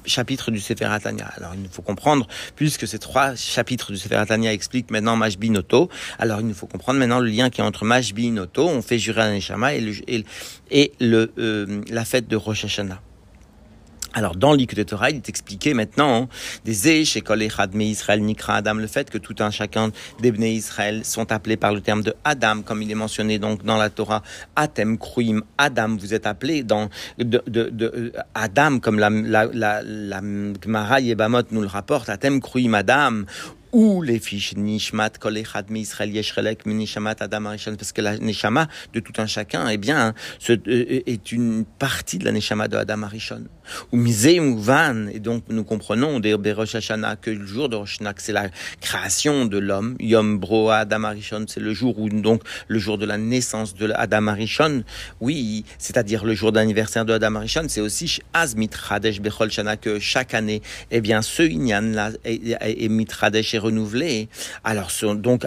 chapitres 0.04 0.50
du 0.50 0.60
Sefer 0.60 0.84
Atania. 0.84 1.30
Alors, 1.36 1.52
il 1.54 1.62
nous 1.62 1.70
faut 1.70 1.82
comprendre, 1.82 2.26
puisque 2.54 2.86
ces 2.86 2.98
trois 2.98 3.34
chapitres 3.34 3.92
du 3.92 3.98
Sefer 3.98 4.16
Atania 4.16 4.52
expliquent 4.52 4.90
maintenant 4.90 5.16
Mashbi 5.16 5.50
Noto, 5.50 5.88
alors 6.18 6.40
il 6.40 6.46
nous 6.46 6.54
faut 6.54 6.66
comprendre 6.66 6.98
maintenant 6.98 7.20
le 7.20 7.28
lien 7.28 7.50
qui 7.50 7.60
est 7.60 7.64
entre 7.64 7.84
Mashbi 7.84 8.30
Noto, 8.30 8.68
on 8.68 8.82
fait 8.82 8.98
jurer 8.98 9.22
à 9.22 9.30
Neshama, 9.32 9.74
et, 9.74 9.80
le, 9.80 9.92
et, 10.70 10.92
le, 11.00 11.32
euh, 11.38 11.82
la 11.88 12.04
fête 12.04 12.28
de 12.28 12.36
Rosh 12.36 12.64
Hashanah. 12.64 13.00
Alors, 14.16 14.34
dans 14.34 14.54
l'Ikut 14.54 14.82
Torah, 14.86 15.10
il 15.10 15.16
est 15.16 15.28
expliqué 15.28 15.74
maintenant 15.74 16.22
hein, 16.22 16.28
des 16.64 16.88
Esh, 16.88 17.16
Israël, 17.16 18.22
Nikra 18.22 18.54
Adam, 18.54 18.72
le 18.72 18.86
fait 18.86 19.10
que 19.10 19.18
tout 19.18 19.34
un 19.40 19.50
chacun 19.50 19.90
des 20.20 20.30
Israël 20.30 21.04
sont 21.04 21.30
appelés 21.30 21.58
par 21.58 21.74
le 21.74 21.82
terme 21.82 22.02
de 22.02 22.14
Adam, 22.24 22.62
comme 22.62 22.80
il 22.80 22.90
est 22.90 22.94
mentionné 22.94 23.38
donc 23.38 23.62
dans 23.62 23.76
la 23.76 23.90
Torah, 23.90 24.22
Atem, 24.56 24.96
Kruim, 24.96 25.42
Adam, 25.58 25.96
vous 25.98 26.14
êtes 26.14 26.26
appelés 26.26 26.62
dans 26.62 26.88
de, 27.18 27.42
de, 27.46 27.68
de 27.68 28.14
Adam, 28.34 28.78
comme 28.78 28.98
la, 28.98 29.10
la, 29.10 29.50
la, 29.52 29.82
la 29.82 30.20
Gemara 30.64 31.00
Yebamot 31.00 31.42
nous 31.50 31.60
le 31.60 31.66
rapporte, 31.66 32.08
Atem, 32.08 32.40
Kruim, 32.40 32.72
Adam, 32.72 33.24
ou 33.76 34.00
les 34.00 34.18
fiches 34.18 34.56
Nishmat 34.56 35.10
Kol 35.20 35.36
Echad 35.36 35.66
Israël 35.70 36.10
Yeshrelek 36.10 36.64
Nishamat 36.64 37.16
Adam 37.20 37.44
parce 37.44 37.92
que 37.92 38.00
la 38.00 38.16
Neshama 38.16 38.68
de 38.94 39.00
tout 39.00 39.12
un 39.18 39.26
chacun, 39.26 39.68
eh 39.68 39.76
bien, 39.76 40.14
ce, 40.38 40.54
euh, 40.54 41.02
est 41.04 41.30
une 41.30 41.66
partie 41.78 42.16
de 42.16 42.24
la 42.24 42.32
Neshama 42.32 42.68
de 42.68 42.78
Adam 42.78 43.02
Arishon. 43.02 43.44
Ou 43.92 43.96
Misé 43.98 44.38
Van, 44.40 45.08
et 45.12 45.18
donc 45.18 45.44
nous 45.50 45.64
comprenons 45.64 46.20
des 46.20 46.32
Rosh 46.52 46.76
Hashanah 46.76 47.16
que 47.16 47.30
le 47.30 47.44
jour 47.44 47.68
de 47.68 47.76
Rosh 47.76 47.96
Hashanah, 47.96 48.14
c'est 48.16 48.32
la 48.32 48.48
création 48.80 49.44
de 49.44 49.58
l'homme, 49.58 49.96
Yom 50.00 50.38
Broa 50.38 50.78
Adam 50.78 51.04
Arishon, 51.04 51.44
c'est 51.46 51.60
le 51.60 51.74
jour 51.74 51.98
où 51.98 52.08
donc 52.08 52.42
le 52.68 52.78
jour 52.78 52.96
de 52.96 53.04
la 53.04 53.18
naissance 53.18 53.74
de 53.74 53.92
Adam 53.94 54.28
Arishon, 54.28 54.84
oui, 55.20 55.66
c'est-à-dire 55.78 56.24
le 56.24 56.34
jour 56.34 56.50
d'anniversaire 56.50 57.04
de 57.04 57.12
Adam 57.12 57.34
Arishon, 57.34 57.66
c'est 57.68 57.82
aussi 57.82 58.20
Azmit 58.32 58.70
Hadesh 58.88 59.20
Bechol 59.20 59.50
Shana 59.50 59.76
que 59.76 59.98
chaque 59.98 60.32
année, 60.32 60.62
eh 60.90 61.02
bien, 61.02 61.20
ce 61.20 61.42
Inyan 61.42 61.92
là 61.92 62.10
est, 62.24 62.88
Mitradesh 62.88 63.54
renouvelé. 63.66 64.28
Alors, 64.64 64.90
donc, 65.16 65.44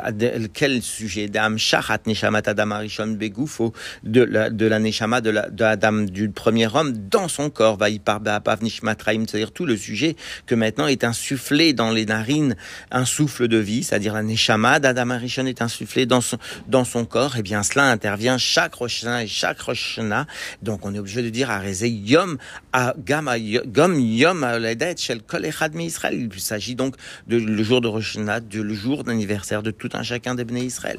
quel 0.54 0.82
sujet? 0.82 1.28
d'Am 1.28 1.58
Shachat 1.58 2.00
Neshamat 2.06 2.44
Adam 2.46 2.72
Arishon 2.72 3.08
Begoufo 3.08 3.74
de 4.04 4.22
la, 4.22 4.50
de 4.50 4.66
la 4.66 4.80
Neshama 4.80 5.22
de, 5.22 5.30
la, 5.30 5.50
Adam 5.70 6.04
du 6.04 6.30
premier 6.30 6.68
homme 6.74 6.94
dans 7.10 7.28
son 7.28 7.50
corps, 7.50 7.78
va 7.78 7.90
y 7.90 8.00
Ba'apav 8.00 8.64
Nishmatraim, 8.64 9.26
c'est-à-dire 9.28 9.52
tout 9.52 9.66
le 9.66 9.78
sujet 9.78 10.16
que 10.46 10.56
maintenant 10.56 10.88
est 10.88 11.04
insufflé 11.04 11.74
dans 11.74 11.92
les 11.92 12.06
narines, 12.06 12.56
un 12.92 13.06
souffle 13.06 13.48
de 13.48 13.58
vie, 13.58 13.84
c'est-à-dire 13.84 14.14
la 14.14 14.24
Neshama 14.24 14.80
d'Adam 14.80 15.10
Arishon 15.12 15.46
est 15.46 15.62
insufflé 15.62 16.06
dans 16.06 16.22
son, 16.22 16.38
dans 16.68 16.86
son 16.86 17.06
corps, 17.06 17.36
et 17.36 17.40
eh 17.40 17.44
bien 17.44 17.64
cela 17.64 17.86
intervient 17.86 18.38
chaque 18.38 18.76
Roshana 18.76 19.24
et 19.24 19.28
chaque 19.28 19.60
Roshana. 19.62 20.26
Donc 20.62 20.86
on 20.86 20.94
est 20.94 21.00
obligé 21.00 21.22
de 21.22 21.30
dire 21.30 21.50
à 21.52 21.62
Yom, 21.70 22.38
à 22.74 22.94
Gam, 22.98 23.30
Gom 23.68 24.00
Yom 24.00 24.48
Shel 24.98 25.22
Kol 25.22 25.46
Echad 25.46 25.76
Israël. 25.76 26.30
Il 26.34 26.40
s'agit 26.40 26.76
donc 26.76 26.96
de 27.28 27.38
le 27.38 27.64
jour 27.64 27.82
de 27.82 27.88
Rosh 27.88 28.09
de 28.18 28.62
le 28.62 28.74
jour 28.74 29.04
d'anniversaire 29.04 29.64
de 29.64 29.72
tout 29.72 29.90
un 29.94 30.04
chacun 30.04 30.36
des 30.36 30.44
Bnei 30.44 30.66
Israël. 30.66 30.98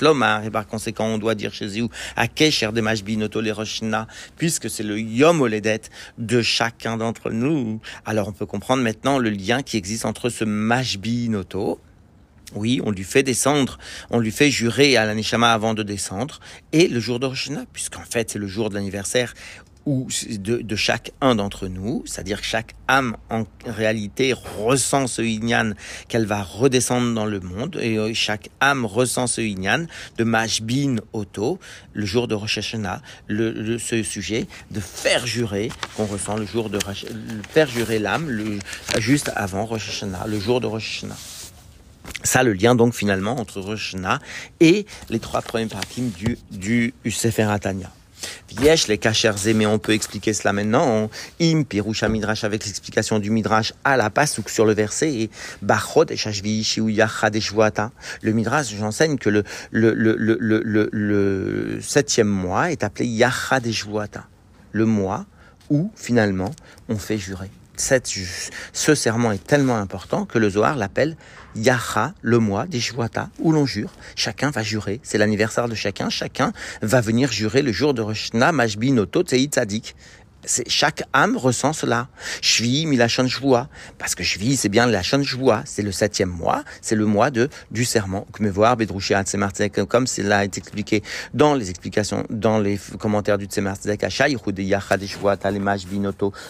Lomar, 0.00 0.44
et 0.44 0.50
par 0.50 0.66
conséquent, 0.66 1.06
on 1.06 1.18
doit 1.18 1.34
dire 1.34 1.52
chez 1.52 1.80
eux, 1.80 1.88
à 2.16 2.28
Kesher 2.28 2.72
de 2.72 2.80
Mashbinoto 2.80 3.40
les 3.40 3.52
Rosh 3.52 3.80
puisque 4.36 4.68
c'est 4.68 4.82
le 4.82 4.98
Yom 4.98 5.40
Oledet 5.40 5.82
de 6.18 6.42
chacun 6.42 6.96
d'entre 6.96 7.30
nous. 7.30 7.80
Alors 8.04 8.28
on 8.28 8.32
peut 8.32 8.46
comprendre 8.46 8.82
maintenant 8.82 9.18
le 9.18 9.30
lien 9.30 9.62
qui 9.62 9.76
existe 9.76 10.04
entre 10.04 10.28
ce 10.28 10.44
Mashbinoto, 10.44 11.80
oui, 12.54 12.80
on 12.84 12.90
lui 12.90 13.04
fait 13.04 13.22
descendre, 13.22 13.78
on 14.10 14.18
lui 14.18 14.32
fait 14.32 14.50
jurer 14.50 14.96
à 14.96 15.06
l'Anishama 15.06 15.52
avant 15.52 15.74
de 15.74 15.84
descendre, 15.84 16.40
et 16.72 16.88
le 16.88 16.98
jour 16.98 17.20
de 17.20 17.26
Rosh 17.26 17.50
puisqu'en 17.72 18.02
fait 18.02 18.30
c'est 18.30 18.38
le 18.38 18.48
jour 18.48 18.70
de 18.70 18.74
l'anniversaire 18.74 19.34
ou 19.86 20.08
de, 20.28 20.58
de 20.58 20.76
chacun 20.76 21.34
d'entre 21.34 21.68
nous, 21.68 22.02
c'est-à-dire 22.06 22.40
que 22.40 22.46
chaque 22.46 22.74
âme 22.88 23.16
en 23.30 23.44
réalité 23.66 24.32
ressent 24.32 25.06
ce 25.06 25.22
inyan 25.22 25.72
qu'elle 26.08 26.26
va 26.26 26.42
redescendre 26.42 27.14
dans 27.14 27.24
le 27.24 27.40
monde, 27.40 27.78
et 27.80 27.96
euh, 27.96 28.12
chaque 28.14 28.50
âme 28.60 28.84
ressent 28.84 29.26
ce 29.26 29.40
inyan 29.40 29.86
de 30.18 30.24
Mashbin 30.24 30.96
Oto, 31.12 31.58
le 31.92 32.06
jour 32.06 32.28
de 32.28 32.34
Rosh 32.34 32.58
Hashanah, 32.58 33.02
le, 33.26 33.78
ce 33.78 34.02
sujet 34.02 34.46
de 34.70 34.80
faire 34.80 35.26
jurer 35.26 35.70
qu'on 35.96 36.06
ressent 36.06 36.36
le 36.36 36.46
jour 36.46 36.70
de 36.70 36.78
faire 37.50 37.68
jurer 37.68 37.98
l'âme 37.98 38.60
juste 38.98 39.30
avant 39.34 39.64
Rosh 39.64 40.04
le 40.26 40.40
jour 40.40 40.60
de 40.60 40.66
Rosh 40.66 40.98
Hashanah. 40.98 41.16
Ça, 42.22 42.42
le 42.42 42.52
lien 42.52 42.74
donc 42.74 42.94
finalement 42.94 43.36
entre 43.38 43.60
Rosh 43.60 43.94
Hashanah 43.94 44.18
et 44.60 44.86
les 45.08 45.20
trois 45.20 45.42
premiers 45.42 45.66
parties 45.66 46.02
du, 46.02 46.38
du 46.50 46.92
Sefer 47.10 47.44
Atania. 47.44 47.90
Yesh 48.60 48.88
les 48.88 48.98
cachers 48.98 49.54
mais 49.54 49.66
on 49.66 49.78
peut 49.78 49.92
expliquer 49.92 50.32
cela 50.32 50.52
maintenant. 50.52 51.08
Im 51.40 51.64
Pirusha 51.64 52.08
Midrash 52.08 52.44
avec 52.44 52.66
l'explication 52.66 53.18
du 53.18 53.30
Midrash 53.30 53.72
à 53.84 53.96
la 53.96 54.10
passe 54.10 54.40
sur 54.46 54.66
le 54.66 54.74
verset 54.74 55.12
et 55.12 55.30
Bachod 55.62 56.12
Le 58.22 58.32
Midrash, 58.32 58.74
j'enseigne 58.78 59.18
que 59.18 59.44
le, 59.70 61.78
septième 61.80 62.28
mois 62.28 62.70
est 62.70 62.84
appelé 62.84 63.06
Yachad 63.06 63.66
Le 64.72 64.86
mois 64.86 65.26
où 65.68 65.90
finalement 65.94 66.50
on 66.88 66.98
fait 66.98 67.18
jurer. 67.18 67.50
Ce 68.72 68.94
serment 68.94 69.32
est 69.32 69.42
tellement 69.42 69.76
important 69.76 70.26
que 70.26 70.38
le 70.38 70.50
Zohar 70.50 70.76
l'appelle 70.76 71.16
Yaha, 71.56 72.12
le 72.20 72.38
mois 72.38 72.66
des 72.66 72.80
où 73.38 73.52
l'on 73.52 73.66
jure. 73.66 73.90
Chacun 74.14 74.50
va 74.50 74.62
jurer. 74.62 75.00
C'est 75.02 75.18
l'anniversaire 75.18 75.68
de 75.68 75.74
chacun. 75.74 76.10
Chacun 76.10 76.52
va 76.82 77.00
venir 77.00 77.32
jurer 77.32 77.62
le 77.62 77.72
jour 77.72 77.94
de 77.94 78.02
Rosh 78.02 78.32
Mashbi, 78.34 78.92
Noto, 78.92 79.22
Tzadik 79.22 79.96
chaque 80.66 81.02
âme 81.12 81.36
ressent 81.36 81.72
cela. 81.72 82.08
Shvi 82.40 82.86
milachon 82.86 83.28
shvua. 83.28 83.68
Parce 83.98 84.14
que 84.14 84.22
shvi, 84.22 84.56
c'est 84.56 84.68
bien 84.68 84.86
la 84.86 85.02
shvua. 85.02 85.62
C'est 85.64 85.82
le 85.82 85.92
septième 85.92 86.30
mois. 86.30 86.64
C'est 86.80 86.96
le 86.96 87.06
mois 87.06 87.30
de, 87.30 87.48
du 87.70 87.84
serment. 87.84 88.26
Comme 88.32 90.06
cela 90.06 90.44
été 90.44 90.58
expliqué 90.58 91.02
dans 91.34 91.54
les 91.54 91.70
explications, 91.70 92.24
dans 92.30 92.58
les 92.58 92.78
commentaires 92.98 93.38
du 93.38 93.46
Tzemartzek, 93.46 94.02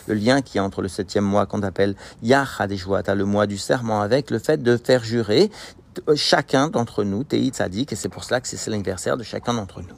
le 0.06 0.14
lien 0.14 0.42
qui 0.42 0.58
est 0.58 0.60
entre 0.60 0.82
le 0.82 0.88
septième 0.88 1.24
mois 1.24 1.46
qu'on 1.46 1.62
appelle 1.62 1.94
Yachadeshvuata, 2.22 3.14
le 3.14 3.24
mois 3.24 3.46
du 3.46 3.58
serment, 3.58 4.00
avec 4.00 4.30
le 4.30 4.38
fait 4.38 4.62
de 4.62 4.76
faire 4.76 5.04
jurer 5.04 5.50
chacun 6.14 6.68
d'entre 6.68 7.04
nous, 7.04 7.24
Tei 7.24 7.48
et 7.48 7.94
c'est 7.94 8.08
pour 8.08 8.24
cela 8.24 8.40
que 8.40 8.48
c'est 8.48 8.70
l'anniversaire 8.70 9.16
de 9.16 9.22
chacun 9.22 9.54
d'entre 9.54 9.80
nous. 9.80 9.96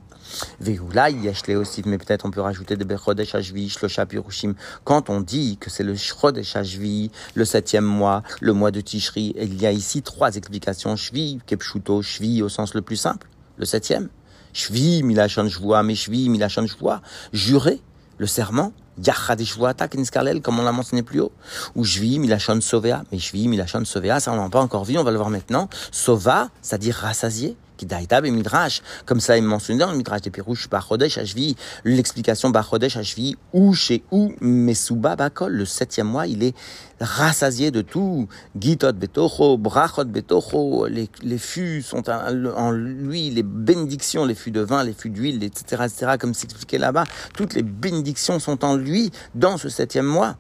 Aussi, 1.56 1.82
mais 1.85 1.98
peut-être 1.98 2.24
on 2.24 2.30
peut 2.30 2.40
rajouter 2.40 2.76
des 2.76 2.85
Bechodesh 2.85 3.35
Ashvi, 3.35 3.68
Shlosha 3.68 4.06
Pirushim. 4.06 4.54
Quand 4.85 5.11
on 5.11 5.20
dit 5.20 5.58
que 5.58 5.70
c'est 5.70 5.82
le 5.82 5.94
Shrodesh 5.94 6.56
Ashvi, 6.56 7.11
le 7.35 7.44
septième 7.44 7.85
mois, 7.85 8.22
le 8.40 8.52
mois 8.52 8.70
de 8.70 8.80
Tishri, 8.80 9.35
il 9.37 9.61
y 9.61 9.66
a 9.66 9.72
ici 9.72 10.02
trois 10.02 10.37
explications. 10.37 10.96
Shvi, 10.96 11.40
Kepshuto, 11.46 12.02
Shvi 12.02 12.42
au 12.42 12.48
sens 12.48 12.74
le 12.74 12.82
plus 12.82 12.96
simple, 12.96 13.28
le 13.56 13.64
septième. 13.64 14.08
Shvi, 14.52 15.02
Milachon 15.02 15.48
Shvoa, 15.48 15.82
mais 15.82 15.94
Shvi, 15.94 16.28
Milachon 16.28 16.66
Shvoa, 16.66 17.02
jurer, 17.32 17.80
le 18.18 18.26
serment. 18.26 18.72
Yachadeshvuata 19.02 19.88
Kinskalel, 19.88 20.42
comme 20.42 20.61
on 20.61 20.62
l'a 20.62 20.72
mentionné 20.72 21.02
plus 21.02 21.20
haut. 21.20 21.32
Ou 21.74 21.85
Shvi, 21.85 22.18
Milachon 22.18 22.61
Sovea. 22.61 23.04
Mais 23.11 23.18
Shvi, 23.18 23.48
Milachon 23.48 23.87
Sovea, 23.87 24.20
ça 24.20 24.32
on 24.32 24.37
l'a 24.37 24.48
pas 24.50 24.61
encore 24.61 24.85
vu, 24.85 24.98
on 24.98 25.04
va 25.04 25.11
le 25.11 25.16
voir 25.16 25.30
maintenant. 25.30 25.68
Sova, 25.90 26.50
c'est-à-dire 26.61 26.96
rassasié 26.96 27.56
et 27.83 28.31
Midrash, 28.31 28.83
comme 29.07 29.21
ça 29.21 29.37
est 29.37 29.40
mentionné 29.40 29.81
dans 29.81 29.90
le 29.90 29.97
Midrash 29.97 30.23
des 30.23 30.31
Pirouches, 30.31 30.68
Bachodesh 30.68 31.18
Ashvi, 31.18 31.57
l'explication 31.85 32.51
Bachodesh 32.51 32.97
Ashvi, 32.97 33.37
ou 33.53 33.75
chez 33.75 34.03
ou 34.11 34.33
Mesuba 34.40 35.16
Bakol, 35.16 35.53
le 35.53 35.64
septième 35.64 36.07
mois, 36.07 36.27
il 36.27 36.42
est 36.42 36.55
rassasié 37.01 37.71
de 37.71 37.83
tout. 37.83 38.29
Gitot 38.59 38.92
Betocho, 38.92 39.59
Brachot 39.59 40.05
Betocho, 40.05 40.87
les, 40.87 41.09
les 41.23 41.38
fûts 41.38 41.83
sont 41.83 42.09
en 42.09 42.71
lui, 42.71 43.31
les 43.31 43.42
bénédictions, 43.42 44.25
les 44.25 44.35
fûts 44.35 44.51
de 44.51 44.61
vin, 44.61 44.85
les 44.85 44.92
fûts 44.92 45.11
d'huile, 45.11 45.42
etc., 45.42 45.83
etc., 45.85 46.12
comme 46.18 46.35
s'expliquait 46.35 46.79
là-bas, 46.79 47.05
toutes 47.35 47.55
les 47.55 47.62
bénédictions 47.62 48.38
sont 48.38 48.64
en 48.64 48.77
lui 48.77 49.11
dans 49.35 49.57
ce 49.57 49.68
septième 49.68 50.07
mois. 50.07 50.37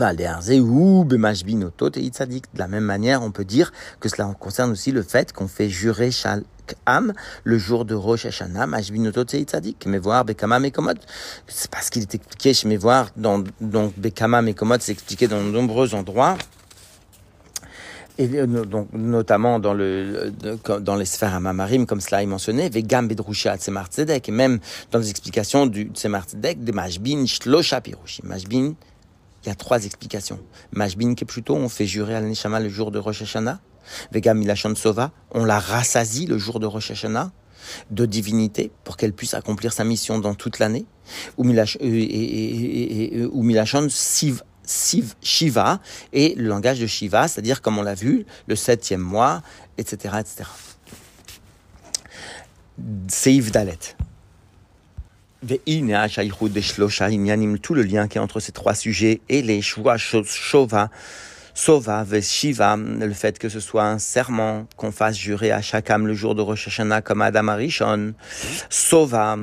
De 0.00 1.16
la 2.58 2.68
même 2.68 2.84
manière, 2.84 3.22
on 3.22 3.30
peut 3.30 3.44
dire 3.44 3.72
que 4.00 4.08
cela 4.08 4.34
concerne 4.38 4.72
aussi 4.72 4.92
le 4.92 5.02
fait 5.02 5.32
qu'on 5.32 5.48
fait 5.48 5.68
jurer 5.68 6.10
chaque 6.10 6.44
le 7.44 7.58
jour 7.58 7.84
de 7.84 7.94
Rosh 7.94 8.26
Hashanah, 8.26 8.66
Mashbinoto 8.66 9.24
Tzadik, 9.24 9.86
Mevoir, 9.86 10.24
Bekama, 10.24 10.58
Mekomot. 10.58 10.94
C'est 11.46 11.70
parce 11.70 11.90
qu'il 11.90 12.02
est 12.02 12.14
expliqué 12.14 12.54
chez 12.54 12.68
Mevoir, 12.68 13.08
dans, 13.16 13.42
donc 13.60 13.98
Bekama, 13.98 14.42
Mekomot, 14.42 14.76
c'est 14.78 14.92
expliqué 14.92 15.26
dans 15.26 15.42
de 15.42 15.50
nombreux 15.50 15.94
endroits. 15.94 16.36
Et 18.18 18.28
euh, 18.34 18.46
donc, 18.46 18.88
notamment 18.92 19.58
dans, 19.58 19.72
le, 19.72 20.32
dans 20.80 20.96
les 20.96 21.06
sphères 21.06 21.34
Amamarim, 21.34 21.86
comme 21.86 22.00
cela 22.00 22.22
est 22.22 22.26
mentionné, 22.26 22.68
Vegam 22.68 23.08
Bedrusha 23.08 23.56
Tzedek, 23.56 24.28
et 24.28 24.32
même 24.32 24.58
dans 24.90 24.98
les 24.98 25.10
explications 25.10 25.66
du 25.66 25.90
Tzedek, 25.94 26.62
de 26.62 26.72
Mashbin 26.72 27.24
Shlosha 27.26 27.80
Pirushim. 27.80 28.26
Mashbin, 28.26 28.74
il 29.44 29.48
y 29.48 29.52
a 29.52 29.54
trois 29.54 29.84
explications. 29.84 30.40
Majbin 30.72 31.14
plutôt 31.14 31.56
on 31.56 31.68
fait 31.68 31.86
jurer 31.86 32.14
à 32.14 32.20
l'Anishama 32.20 32.60
le 32.60 32.68
jour 32.68 32.90
de 32.90 32.98
Rosh 32.98 33.22
Hashanah. 33.22 33.60
Vega 34.12 34.34
Milachon 34.34 34.74
Sova, 34.76 35.10
on 35.32 35.44
la 35.44 35.58
rassasie 35.58 36.26
le 36.26 36.38
jour 36.38 36.60
de 36.60 36.66
Rosh 36.66 36.90
Hashanah 36.92 37.32
de 37.90 38.06
divinité 38.06 38.70
pour 38.84 38.96
qu'elle 38.96 39.12
puisse 39.12 39.34
accomplir 39.34 39.72
sa 39.72 39.84
mission 39.84 40.18
dans 40.18 40.34
toute 40.34 40.58
l'année. 40.58 40.86
Ou 41.36 41.44
Milachon 41.44 41.78
Siv, 43.88 44.42
Siv, 44.64 45.14
Shiva, 45.22 45.80
et 46.12 46.34
le 46.36 46.48
langage 46.48 46.80
de 46.80 46.86
Shiva, 46.86 47.28
c'est-à-dire, 47.28 47.60
comme 47.60 47.78
on 47.78 47.82
l'a 47.82 47.94
vu, 47.94 48.24
le 48.46 48.56
septième 48.56 49.00
mois, 49.00 49.42
etc., 49.78 50.14
etc. 50.20 50.48
Seiv 53.08 53.50
Dalet 53.50 53.78
tout 57.58 57.74
le 57.74 57.82
lien 57.82 58.08
qui 58.08 58.18
est 58.18 58.20
entre 58.20 58.40
ces 58.40 58.52
trois 58.52 58.74
sujets 58.74 59.20
et 59.28 59.42
les 59.42 59.62
choix 59.62 59.96
shova, 59.96 60.90
sova, 61.54 62.04
shiva, 62.20 62.76
le 62.76 63.12
fait 63.12 63.38
que 63.38 63.48
ce 63.48 63.60
soit 63.60 63.84
un 63.84 63.98
serment 63.98 64.66
qu'on 64.76 64.92
fasse 64.92 65.16
jurer 65.16 65.50
à 65.52 65.62
chaque 65.62 65.90
âme 65.90 66.06
le 66.06 66.14
jour 66.14 66.34
de 66.34 66.42
Rosh 66.42 66.68
Hashanah 66.68 67.02
comme 67.02 67.22
Adam 67.22 67.48
Arishon, 67.48 68.14
sova, 68.68 69.38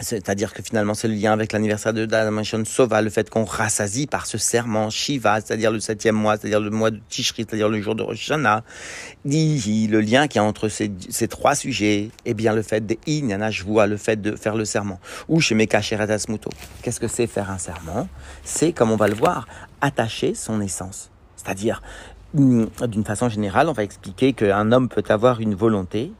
c'est-à-dire 0.00 0.52
que 0.52 0.62
finalement 0.62 0.94
c'est 0.94 1.08
le 1.08 1.14
lien 1.14 1.32
avec 1.32 1.52
l'anniversaire 1.52 1.92
de 1.92 2.06
Damashon 2.06 2.64
Sova, 2.64 3.02
le 3.02 3.10
fait 3.10 3.28
qu'on 3.28 3.44
rassasie 3.44 4.06
par 4.06 4.26
ce 4.26 4.38
serment 4.38 4.90
Shiva, 4.90 5.40
c'est-à-dire 5.40 5.72
le 5.72 5.80
septième 5.80 6.14
mois, 6.14 6.36
c'est-à-dire 6.36 6.60
le 6.60 6.70
mois 6.70 6.90
de 6.90 7.00
Tishri, 7.08 7.44
c'est-à-dire 7.48 7.68
le 7.68 7.80
jour 7.80 7.94
de 7.94 8.02
Rosh 8.02 8.30
Hashanah. 8.30 8.62
Le 9.24 10.00
lien 10.00 10.28
qui 10.28 10.38
y 10.38 10.40
a 10.40 10.44
entre 10.44 10.68
ces, 10.68 11.28
trois 11.28 11.54
sujets, 11.54 12.10
eh 12.24 12.34
bien 12.34 12.54
le 12.54 12.62
fait 12.62 12.86
de 12.86 12.96
vois 13.64 13.86
le 13.86 13.96
fait 13.96 14.20
de 14.20 14.36
faire 14.36 14.54
le 14.54 14.64
serment. 14.64 15.00
Ou 15.28 15.40
chez 15.40 15.54
Meka 15.54 15.80
Muto. 16.28 16.50
Qu'est-ce 16.82 17.00
que 17.00 17.08
c'est 17.08 17.26
faire 17.26 17.50
un 17.50 17.58
serment? 17.58 18.08
C'est, 18.44 18.72
comme 18.72 18.90
on 18.90 18.96
va 18.96 19.08
le 19.08 19.14
voir, 19.14 19.46
attacher 19.80 20.34
son 20.34 20.60
essence. 20.60 21.10
C'est-à-dire, 21.36 21.82
mm, 22.34 22.66
d'une 22.88 23.04
façon 23.04 23.28
générale, 23.28 23.68
on 23.68 23.72
va 23.72 23.82
expliquer 23.84 24.32
qu'un 24.32 24.72
homme 24.72 24.88
peut 24.88 25.04
avoir 25.08 25.40
une 25.40 25.54
volonté, 25.54 26.12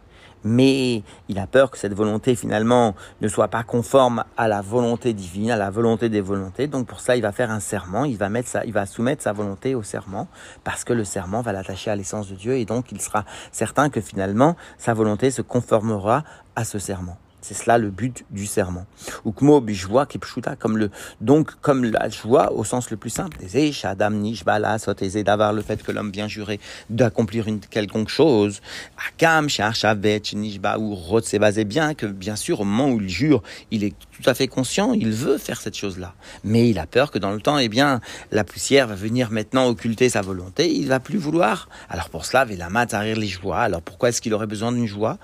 mais 0.45 1.03
il 1.29 1.39
a 1.39 1.47
peur 1.47 1.71
que 1.71 1.79
cette 1.79 1.95
volonté 1.95 2.35
finalement 2.35 2.95
ne 3.21 3.29
soit 3.29 3.49
pas 3.49 3.63
conforme 3.63 4.25
à 4.37 4.49
la 4.49 4.61
volonté 4.61 5.13
divine, 5.13 5.51
à 5.51 5.57
la 5.57 5.71
volonté 5.71 6.09
des 6.09 6.21
volontés. 6.21 6.67
Donc 6.67 6.87
pour 6.87 7.01
ça, 7.01 7.17
il 7.17 7.23
va 7.23 7.33
faire 7.33 7.51
un 7.51 7.61
serment, 7.61 8.05
il 8.05 8.17
va 8.17 8.29
mettre 8.29 8.49
il 8.65 8.73
va 8.73 8.87
soumettre 8.87 9.23
sa 9.23 9.33
volonté 9.33 9.75
au 9.75 9.83
serment 9.83 10.29
parce 10.65 10.85
que 10.85 10.93
le 10.93 11.05
serment 11.05 11.43
va 11.43 11.53
l'attacher 11.53 11.91
à 11.91 11.97
l'essence 11.97 12.29
de 12.29 12.35
Dieu 12.35 12.57
et 12.57 12.65
donc 12.65 12.93
il 12.93 13.01
sera 13.01 13.25
certain 13.53 13.91
que 13.91 14.01
finalement 14.01 14.57
sa 14.79 14.95
volonté 14.95 15.31
se 15.31 15.43
conformera 15.43 16.25
à 16.57 16.65
ce 16.65 16.79
serment. 16.79 17.17
C'est 17.49 17.55
cela 17.55 17.79
le 17.79 17.89
but 17.89 18.27
du 18.31 18.45
serment. 18.45 18.85
Ukmo 19.25 19.63
bijwa 19.63 20.05
kipshuta, 20.05 20.55
comme 20.55 20.77
le, 20.77 20.91
donc, 21.23 21.53
comme 21.63 21.83
la 21.83 22.11
joie 22.11 22.53
au 22.53 22.63
sens 22.63 22.91
le 22.91 22.99
plus 22.99 23.09
simple. 23.09 23.39
Shadam 23.73 24.19
nishbala 24.19 24.79
soteze 24.79 25.25
d'avoir 25.25 25.55
le 25.55 25.63
fait 25.63 25.83
que 25.83 25.91
l'homme 25.91 26.11
vient 26.11 26.29
jurer 26.29 26.61
d'accomplir 26.91 27.49
une 27.49 27.61
quelconque 27.61 28.11
chose. 28.11 28.61
Akam 29.09 29.49
sharshavet 29.49 30.21
nishba 30.35 30.79
ou 30.79 30.95
c'est 31.23 31.65
bien 31.65 31.95
que, 31.95 32.05
bien 32.05 32.37
sûr, 32.37 32.61
au 32.61 32.65
moment 32.65 32.91
où 32.91 33.01
il 33.01 33.09
jure, 33.09 33.43
il 33.71 33.83
est 33.83 33.95
tout 34.11 34.29
à 34.29 34.35
fait 34.35 34.47
conscient, 34.47 34.93
il 34.93 35.11
veut 35.11 35.39
faire 35.39 35.63
cette 35.63 35.77
chose-là. 35.77 36.13
Mais 36.45 36.69
il 36.69 36.79
a 36.79 36.87
peur 36.87 37.11
que 37.11 37.19
dans 37.19 37.31
le 37.31 37.41
temps, 37.41 37.57
eh 37.57 37.71
bien, 37.71 38.03
la 38.31 38.45
poussière 38.45 38.89
va 38.89 38.95
venir 38.95 39.31
maintenant 39.31 39.69
occulter 39.69 40.11
sa 40.11 40.21
volonté, 40.21 40.71
il 40.71 40.89
va 40.89 41.01
plus 41.01 41.17
vouloir. 41.17 41.71
Alors 41.89 42.11
pour 42.11 42.27
cela, 42.27 42.45
Velama 42.45 42.85
rire 42.93 43.17
les 43.17 43.27
joies. 43.27 43.61
Alors 43.61 43.81
pourquoi 43.81 44.11
est-ce 44.11 44.21
qu'il 44.21 44.35
aurait 44.35 44.47
besoin 44.47 44.71
d'une 44.71 44.87
joie? 44.87 45.17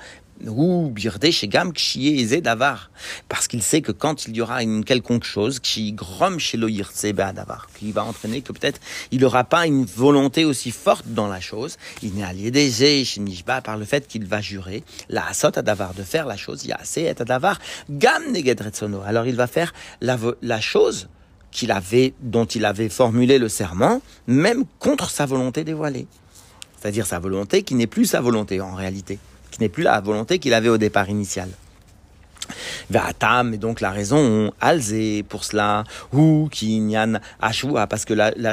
Ou 0.46 0.92
davar. 2.42 2.90
Parce 3.28 3.48
qu'il 3.48 3.62
sait 3.62 3.82
que 3.82 3.92
quand 3.92 4.26
il 4.26 4.36
y 4.36 4.40
aura 4.40 4.62
une 4.62 4.84
quelconque 4.84 5.24
chose, 5.24 5.60
qui 5.60 5.92
grom 5.92 6.38
chez 6.38 6.58
davar, 7.12 7.68
qui 7.78 7.92
va 7.92 8.04
entraîner 8.04 8.42
que 8.42 8.52
peut-être 8.52 8.80
il 9.10 9.20
n'aura 9.20 9.44
pas 9.44 9.66
une 9.66 9.84
volonté 9.84 10.44
aussi 10.44 10.70
forte 10.70 11.06
dans 11.08 11.28
la 11.28 11.40
chose, 11.40 11.76
il 12.02 12.14
n'est 12.14 12.24
allié 12.24 12.50
des 12.50 12.84
par 13.64 13.76
le 13.76 13.84
fait 13.84 14.06
qu'il 14.06 14.26
va 14.26 14.40
jurer, 14.40 14.82
la 15.08 15.26
asot 15.28 15.50
davar, 15.50 15.94
de 15.94 16.02
faire 16.02 16.26
la 16.26 16.36
chose, 16.36 16.66
assez 16.78 17.02
et 17.02 17.14
davar, 17.14 17.58
gam 17.90 18.22
Alors 19.06 19.26
il 19.26 19.36
va 19.36 19.46
faire 19.46 19.72
la, 20.00 20.18
la 20.42 20.60
chose 20.60 21.08
qu'il 21.50 21.70
avait, 21.70 22.14
dont 22.20 22.46
il 22.46 22.64
avait 22.64 22.88
formulé 22.88 23.38
le 23.38 23.48
serment, 23.48 24.02
même 24.26 24.64
contre 24.78 25.10
sa 25.10 25.26
volonté 25.26 25.62
dévoilée. 25.64 26.06
C'est-à-dire 26.80 27.06
sa 27.06 27.18
volonté 27.18 27.62
qui 27.62 27.74
n'est 27.74 27.86
plus 27.86 28.06
sa 28.06 28.20
volonté 28.20 28.60
en 28.60 28.74
réalité 28.74 29.18
qui 29.54 29.60
n'est 29.60 29.68
plus 29.68 29.84
la 29.84 30.00
volonté 30.00 30.40
qu'il 30.40 30.52
avait 30.52 30.68
au 30.68 30.78
départ 30.78 31.08
initial. 31.08 31.48
Vatam, 32.90 33.54
et 33.54 33.56
donc 33.56 33.80
la 33.80 33.90
raison, 33.90 34.52
alzé 34.60 35.22
pour 35.22 35.44
cela, 35.44 35.84
ou 36.12 36.48
kinyan 36.50 37.20
ashua, 37.40 37.86
parce 37.86 38.04
que 38.04 38.12
la, 38.12 38.32
la 38.36 38.52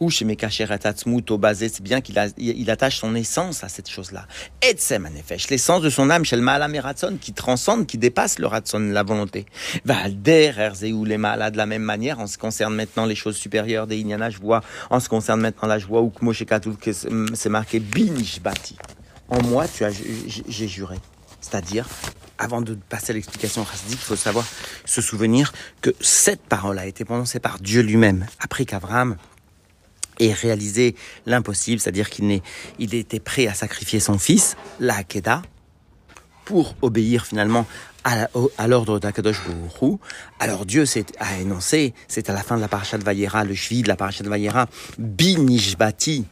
ou 0.00 1.20
au 1.28 1.38
basé, 1.38 1.68
c'est 1.68 1.82
bien 1.82 2.00
qu'il 2.00 2.18
il 2.38 2.70
attache 2.70 2.98
son 2.98 3.14
essence 3.16 3.64
à 3.64 3.68
cette 3.68 3.90
chose-là. 3.90 4.26
Et 4.62 4.76
manifeste 4.98 5.50
l'essence 5.50 5.82
de 5.82 5.90
son 5.90 6.08
âme, 6.08 6.24
shel 6.24 6.40
ma'alam 6.40 6.72
qui 7.20 7.32
transcende, 7.32 7.86
qui 7.86 7.98
dépasse 7.98 8.38
le 8.38 8.46
ratson, 8.46 8.78
la 8.78 9.02
volonté. 9.02 9.44
Valder, 9.84 10.52
ou 10.92 11.04
les 11.04 11.18
de 11.50 11.56
la 11.56 11.66
même 11.66 11.82
manière, 11.82 12.20
en 12.20 12.26
ce 12.26 12.34
qui 12.34 12.38
concerne 12.38 12.74
maintenant 12.74 13.04
les 13.04 13.16
choses 13.16 13.36
supérieures 13.36 13.86
des 13.86 13.98
inyana 13.98 14.30
joua, 14.30 14.62
en 14.88 15.00
ce 15.00 15.04
qui 15.04 15.10
concerne 15.10 15.40
maintenant 15.40 15.68
la 15.68 15.78
joie, 15.78 16.00
ou 16.00 16.10
que 16.10 16.92
c'est 16.92 17.48
marqué 17.50 17.80
binishbati 17.80 18.76
en 19.32 19.42
moi, 19.42 19.66
tu 19.66 19.84
as, 19.84 19.90
j'ai 19.90 20.68
juré. 20.68 20.96
C'est-à-dire, 21.40 21.88
avant 22.38 22.60
de 22.60 22.74
passer 22.74 23.12
à 23.12 23.14
l'explication 23.14 23.64
chassidique, 23.64 23.98
il 24.00 24.06
faut 24.06 24.16
savoir, 24.16 24.46
se 24.84 25.00
souvenir 25.00 25.52
que 25.80 25.90
cette 26.00 26.42
parole 26.42 26.78
a 26.78 26.86
été 26.86 27.04
prononcée 27.04 27.40
par 27.40 27.58
Dieu 27.58 27.82
lui-même, 27.82 28.26
après 28.38 28.64
qu'Abraham 28.64 29.16
ait 30.20 30.32
réalisé 30.32 30.94
l'impossible, 31.26 31.80
c'est-à-dire 31.80 32.10
qu'il 32.10 32.40
il 32.78 32.94
était 32.94 33.20
prêt 33.20 33.46
à 33.46 33.54
sacrifier 33.54 33.98
son 34.00 34.18
fils, 34.18 34.56
la 34.78 34.96
Hakeda, 34.96 35.42
pour 36.44 36.74
obéir 36.82 37.24
finalement 37.26 37.66
à 38.04 38.66
l'ordre 38.66 38.98
d'Akadosh 38.98 39.40
Hu. 39.80 39.96
Alors 40.40 40.66
Dieu 40.66 40.84
a 41.20 41.38
énoncé, 41.38 41.94
c'est 42.08 42.28
à 42.28 42.32
la 42.32 42.42
fin 42.42 42.56
de 42.56 42.60
la 42.60 42.68
parasha 42.68 42.98
de 42.98 43.04
Vayera, 43.04 43.44
le 43.44 43.54
cheville 43.54 43.82
de 43.82 43.88
la 43.88 43.96
parasha 43.96 44.24
de 44.24 44.28
Vayera, 44.28 44.66
Binishbati, 44.98 46.26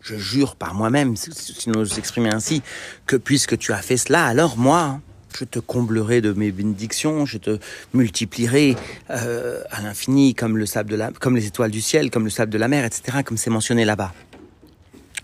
je 0.00 0.16
jure 0.16 0.56
par 0.56 0.74
moi-même, 0.74 1.16
si 1.16 1.68
nous 1.68 1.98
exprimer 1.98 2.30
ainsi, 2.32 2.62
que 3.06 3.16
puisque 3.16 3.58
tu 3.58 3.72
as 3.72 3.82
fait 3.82 3.96
cela, 3.96 4.24
alors 4.24 4.56
moi, 4.56 5.00
je 5.38 5.44
te 5.44 5.58
comblerai 5.58 6.20
de 6.20 6.32
mes 6.32 6.50
bénédictions, 6.52 7.26
je 7.26 7.38
te 7.38 7.58
multiplierai 7.94 8.76
euh, 9.10 9.62
à 9.70 9.82
l'infini 9.82 10.34
comme 10.34 10.56
le 10.56 10.66
sable 10.66 10.90
de 10.90 10.96
la, 10.96 11.10
comme 11.12 11.36
les 11.36 11.46
étoiles 11.46 11.70
du 11.70 11.80
ciel, 11.80 12.10
comme 12.10 12.24
le 12.24 12.30
sable 12.30 12.52
de 12.52 12.58
la 12.58 12.68
mer, 12.68 12.84
etc., 12.84 13.18
comme 13.24 13.36
c'est 13.36 13.50
mentionné 13.50 13.84
là-bas. 13.84 14.12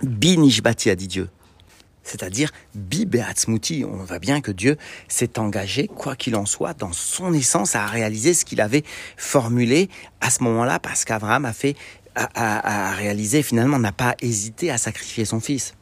Binishbati 0.02 0.90
a 0.90 0.94
dit 0.94 1.08
Dieu. 1.08 1.28
C'est-à-dire, 2.06 2.52
bi 2.74 3.04
beatzmuti. 3.04 3.84
On 3.84 3.96
voit 4.04 4.20
bien 4.20 4.40
que 4.40 4.52
Dieu 4.52 4.76
s'est 5.08 5.40
engagé, 5.40 5.88
quoi 5.88 6.14
qu'il 6.14 6.36
en 6.36 6.46
soit, 6.46 6.72
dans 6.72 6.92
son 6.92 7.32
essence, 7.32 7.74
à 7.74 7.84
réaliser 7.86 8.32
ce 8.32 8.44
qu'il 8.44 8.60
avait 8.60 8.84
formulé 9.16 9.90
à 10.20 10.30
ce 10.30 10.44
moment-là, 10.44 10.78
parce 10.78 11.04
qu'Abraham 11.04 11.44
a 11.46 11.52
fait 11.52 11.74
à, 12.16 12.92
réaliser, 12.92 13.42
finalement, 13.42 13.79
n'a 13.79 13.92
pas 13.92 14.16
hésité 14.20 14.70
à 14.70 14.79
sacrifier 14.79 15.24
son 15.24 15.40
fils. 15.40 15.74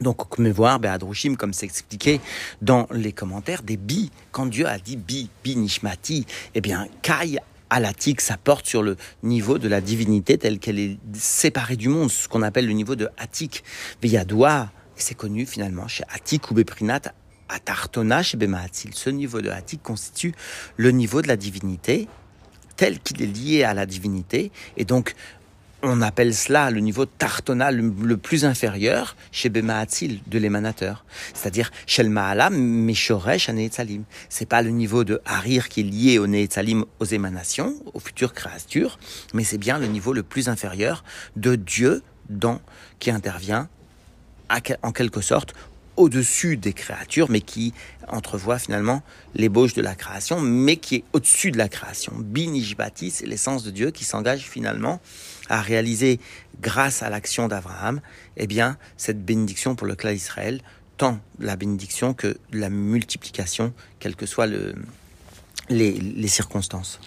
Donc, 0.00 0.28
comme 0.28 0.48
voir, 0.48 0.80
Be'adrushim, 0.80 1.36
comme 1.36 1.52
c'est 1.52 1.66
expliqué 1.66 2.20
dans 2.62 2.88
les 2.90 3.12
commentaires, 3.12 3.62
des 3.62 3.76
bi, 3.76 4.10
quand 4.32 4.46
Dieu 4.46 4.66
a 4.66 4.78
dit 4.78 4.96
bi, 4.96 5.28
bi 5.44 5.56
nishmati, 5.56 6.26
eh 6.54 6.60
bien, 6.60 6.88
kai 7.02 7.38
alatik, 7.70 8.20
ça 8.20 8.36
porte 8.36 8.66
sur 8.66 8.82
le 8.82 8.96
niveau 9.22 9.58
de 9.58 9.68
la 9.68 9.80
divinité 9.80 10.38
telle 10.38 10.58
qu'elle 10.58 10.78
est 10.78 10.98
séparée 11.14 11.76
du 11.76 11.88
monde, 11.88 12.10
ce 12.10 12.28
qu'on 12.28 12.42
appelle 12.42 12.66
le 12.66 12.72
niveau 12.72 12.96
de 12.96 13.08
atik. 13.18 13.62
Veyadoua, 14.02 14.70
c'est 14.96 15.14
connu 15.14 15.46
finalement 15.46 15.88
chez 15.88 16.04
atik 16.12 16.50
ou 16.50 16.54
beprinat, 16.54 17.02
atartona 17.48 18.22
chez 18.22 18.36
bemaatil. 18.36 18.94
Ce 18.94 19.10
niveau 19.10 19.40
de 19.40 19.50
atik 19.50 19.82
constitue 19.82 20.34
le 20.76 20.90
niveau 20.90 21.22
de 21.22 21.28
la 21.28 21.36
divinité 21.36 22.08
tel 22.76 22.98
qu'il 22.98 23.22
est 23.22 23.26
lié 23.26 23.64
à 23.64 23.74
la 23.74 23.86
divinité. 23.86 24.50
Et 24.76 24.84
donc, 24.84 25.14
on 25.86 26.00
appelle 26.00 26.34
cela 26.34 26.70
le 26.70 26.80
niveau 26.80 27.04
tartona 27.04 27.70
le, 27.70 28.16
plus 28.16 28.44
inférieur 28.44 29.16
chez 29.32 29.50
Bemaatzil, 29.50 30.20
de 30.26 30.38
l'émanateur. 30.38 31.04
C'est-à-dire, 31.34 31.70
Shel 31.86 32.08
Ma'alam, 32.08 32.56
Meshoresh. 32.56 33.50
C'est 34.28 34.48
pas 34.48 34.62
le 34.62 34.70
niveau 34.70 35.04
de 35.04 35.20
Harir 35.26 35.68
qui 35.68 35.80
est 35.80 35.84
lié 35.84 36.18
au 36.18 36.26
Neetzalim, 36.26 36.84
aux 37.00 37.04
émanations, 37.04 37.74
aux 37.92 38.00
futures 38.00 38.32
créatures, 38.32 38.98
mais 39.34 39.44
c'est 39.44 39.58
bien 39.58 39.78
le 39.78 39.86
niveau 39.86 40.12
le 40.12 40.22
plus 40.22 40.48
inférieur 40.48 41.04
de 41.36 41.54
Dieu 41.54 42.02
dans, 42.30 42.60
qui 42.98 43.10
intervient 43.10 43.68
en 44.82 44.92
quelque 44.92 45.20
sorte 45.20 45.54
au-dessus 45.96 46.56
des 46.56 46.72
créatures, 46.72 47.30
mais 47.30 47.40
qui 47.40 47.72
entrevoit 48.08 48.58
finalement 48.58 49.02
l'ébauche 49.34 49.74
de 49.74 49.82
la 49.82 49.94
création, 49.94 50.40
mais 50.40 50.76
qui 50.76 50.96
est 50.96 51.04
au-dessus 51.12 51.50
de 51.50 51.58
la 51.58 51.68
création. 51.68 52.12
Binishbati, 52.16 53.10
c'est 53.10 53.26
l'essence 53.26 53.64
de 53.64 53.70
Dieu 53.70 53.90
qui 53.90 54.04
s'engage 54.04 54.42
finalement 54.42 55.00
à 55.48 55.60
réaliser, 55.60 56.20
grâce 56.60 57.02
à 57.02 57.10
l'action 57.10 57.48
d'Abraham, 57.48 58.00
eh 58.36 58.46
bien, 58.46 58.78
cette 58.96 59.24
bénédiction 59.24 59.74
pour 59.74 59.86
le 59.86 59.94
clan 59.94 60.12
d'Israël, 60.12 60.60
tant 60.96 61.20
la 61.38 61.56
bénédiction 61.56 62.14
que 62.14 62.36
la 62.52 62.70
multiplication, 62.70 63.72
quelles 63.98 64.16
que 64.16 64.26
soient 64.26 64.46
le, 64.46 64.74
les, 65.68 66.28
circonstances. 66.28 67.00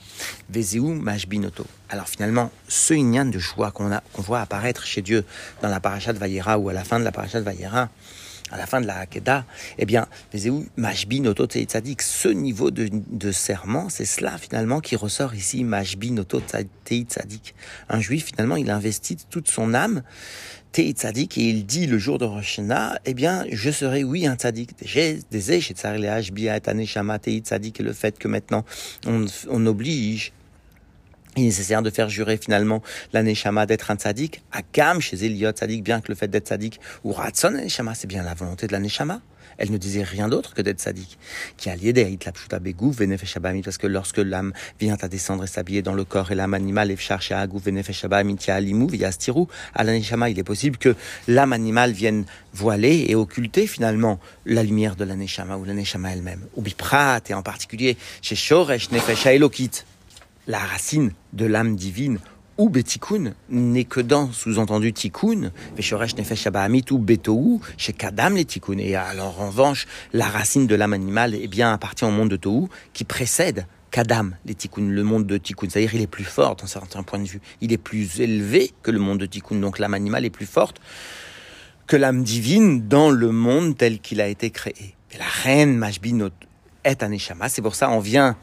Vezeu 0.49 0.81
Mashbinoto. 0.81 1.65
Alors 1.89 2.07
finalement, 2.07 2.51
ce 2.67 2.93
inyan 2.93 3.25
de 3.25 3.39
joie 3.39 3.71
qu'on 3.71 3.89
voit 4.15 4.41
apparaître 4.41 4.85
chez 4.85 5.01
Dieu 5.01 5.23
dans 5.61 5.69
la 5.69 5.79
paracha 5.79 6.13
de 6.13 6.19
Vayera 6.19 6.57
ou 6.57 6.69
à 6.69 6.73
la 6.73 6.83
fin 6.83 6.99
de 6.99 7.03
la 7.03 7.11
paracha 7.11 7.39
de 7.39 7.45
Vayera, 7.45 7.89
à 8.51 8.57
la 8.57 8.65
fin 8.65 8.81
de 8.81 8.87
la 8.87 8.99
Hakeda, 8.99 9.45
eh 9.77 9.85
bien, 9.85 10.07
Mashbin 10.77 11.25
Oto 11.25 11.45
Tzadik, 11.45 12.01
ce 12.01 12.29
niveau 12.29 12.71
de, 12.71 13.31
serment, 13.31 13.89
c'est 13.89 14.05
cela 14.05 14.37
finalement 14.37 14.79
qui 14.79 14.95
ressort 14.95 15.35
ici, 15.35 15.63
Mashbin 15.63 16.17
Oto 16.17 16.41
Tzadik. 16.41 17.55
Un 17.89 17.99
juif, 17.99 18.25
finalement, 18.25 18.55
il 18.55 18.69
investit 18.71 19.17
toute 19.29 19.47
son 19.49 19.73
âme, 19.73 20.03
Tzadik, 20.73 21.37
et 21.37 21.49
il 21.49 21.65
dit 21.65 21.87
le 21.87 21.97
jour 21.97 22.17
de 22.19 22.25
Rosh 22.25 22.59
eh 23.05 23.13
bien, 23.13 23.45
je 23.51 23.71
serai, 23.71 24.03
oui, 24.03 24.27
un 24.27 24.35
Tzadik. 24.35 24.71
Des 25.31 25.51
et 27.79 27.83
le 27.83 27.93
fait 27.93 28.17
que 28.19 28.27
maintenant, 28.27 28.63
on 29.05 29.65
oblige 29.65 30.33
il 31.37 31.43
est 31.43 31.45
nécessaire 31.47 31.81
de 31.81 31.89
faire 31.89 32.09
jurer 32.09 32.37
finalement 32.37 32.81
la 33.13 33.23
d'être 33.65 33.91
un 33.91 33.95
tzaddik, 33.95 34.41
à 34.51 34.61
Gam 34.73 34.99
chez 34.99 35.23
Eliot 35.23 35.51
tzaddik, 35.51 35.83
bien 35.83 36.01
que 36.01 36.09
le 36.09 36.15
fait 36.15 36.27
d'être 36.27 36.47
tzaddik, 36.47 36.79
ou 37.03 37.11
Ratson 37.11 37.51
Neshama, 37.51 37.93
c'est 37.95 38.07
bien 38.07 38.23
la 38.23 38.33
volonté 38.33 38.67
de 38.67 38.71
la 38.71 38.79
elle 39.57 39.71
ne 39.71 39.77
disait 39.77 40.03
rien 40.03 40.27
d'autre 40.27 40.53
que 40.53 40.61
d'être 40.61 40.79
sadique. 40.79 41.17
Qui 41.57 41.69
a 41.69 41.75
lié 41.75 41.93
des 41.93 42.17
begou 42.61 42.91
venefeshabamit, 42.91 43.61
parce 43.61 43.77
que 43.77 43.87
lorsque 43.87 44.17
l'âme 44.17 44.53
vient 44.79 44.97
à 45.01 45.07
descendre 45.07 45.43
et 45.43 45.47
s'habiller 45.47 45.81
dans 45.81 45.93
le 45.93 46.05
corps 46.05 46.31
et 46.31 46.35
l'âme 46.35 46.53
animale, 46.53 46.91
efchar 46.91 47.21
sheagou 47.21 47.59
venefeshabamit 47.59 48.37
yalimou 48.47 48.89
à 49.73 49.83
l'aneshama, 49.83 50.29
il 50.29 50.39
est 50.39 50.43
possible 50.43 50.77
que 50.77 50.95
l'âme 51.27 51.53
animale 51.53 51.91
vienne 51.91 52.25
voiler 52.53 53.05
et 53.07 53.15
occulter 53.15 53.67
finalement 53.67 54.19
la 54.45 54.63
lumière 54.63 54.95
de 54.95 55.03
l'aneshama 55.03 55.57
ou 55.57 55.65
l'aneshama 55.65 56.13
elle-même. 56.13 56.45
Ou 56.55 56.61
biprat, 56.61 57.21
et 57.29 57.33
en 57.33 57.43
particulier 57.43 57.97
chez 58.21 58.35
shoresh 58.35 58.91
nefesh 58.91 59.25
elokit, 59.25 59.83
la 60.47 60.59
racine 60.59 61.11
de 61.33 61.45
l'âme 61.45 61.75
divine 61.75 62.19
ou 62.57 62.69
betikun 62.69 63.33
n'est 63.49 63.83
que 63.83 63.99
dans, 63.99 64.31
sous-entendu 64.31 64.91
tikkun, 64.91 65.51
veshoresh 65.75 66.15
nefesh 66.15 66.47
ou 66.91 66.97
betou, 66.97 67.61
chez 67.77 67.93
kadam 67.93 68.35
les 68.35 68.45
tikkun. 68.45 68.79
Et 68.79 68.95
alors, 68.95 69.39
en 69.39 69.47
revanche, 69.47 69.85
la 70.13 70.25
racine 70.25 70.65
de 70.65 70.75
l'âme 70.75 70.93
animale, 70.93 71.35
eh 71.39 71.47
bien, 71.47 71.71
appartient 71.71 72.05
au 72.05 72.09
monde 72.09 72.29
de 72.29 72.35
Tohu, 72.35 72.67
qui 72.93 73.03
précède 73.03 73.67
kadam 73.91 74.35
les 74.45 74.55
tikkun, 74.55 74.89
le 74.89 75.03
monde 75.03 75.27
de 75.27 75.37
tikkun. 75.37 75.69
C'est-à-dire, 75.69 75.93
il 75.93 76.01
est 76.01 76.07
plus 76.07 76.23
fort 76.23 76.55
d'un 76.55 76.67
certain 76.67 77.03
point 77.03 77.19
de 77.19 77.27
vue. 77.27 77.41
Il 77.61 77.71
est 77.71 77.77
plus 77.77 78.19
élevé 78.19 78.71
que 78.81 78.89
le 78.89 78.99
monde 78.99 79.19
de 79.19 79.27
tikkun. 79.27 79.57
Donc, 79.57 79.77
l'âme 79.77 79.93
animale 79.93 80.25
est 80.25 80.31
plus 80.31 80.47
forte 80.47 80.81
que 81.85 81.95
l'âme 81.95 82.23
divine 82.23 82.87
dans 82.87 83.11
le 83.11 83.31
monde 83.31 83.77
tel 83.77 83.99
qu'il 83.99 84.19
a 84.19 84.27
été 84.27 84.49
créé. 84.49 84.95
Et 85.13 85.17
la 85.17 85.25
reine 85.43 85.77
Mashbin 85.77 86.29
est 86.83 87.03
un 87.03 87.11
échama. 87.11 87.49
C'est 87.49 87.61
pour 87.61 87.75
ça, 87.75 87.89
on 87.91 87.99
vient 87.99 88.35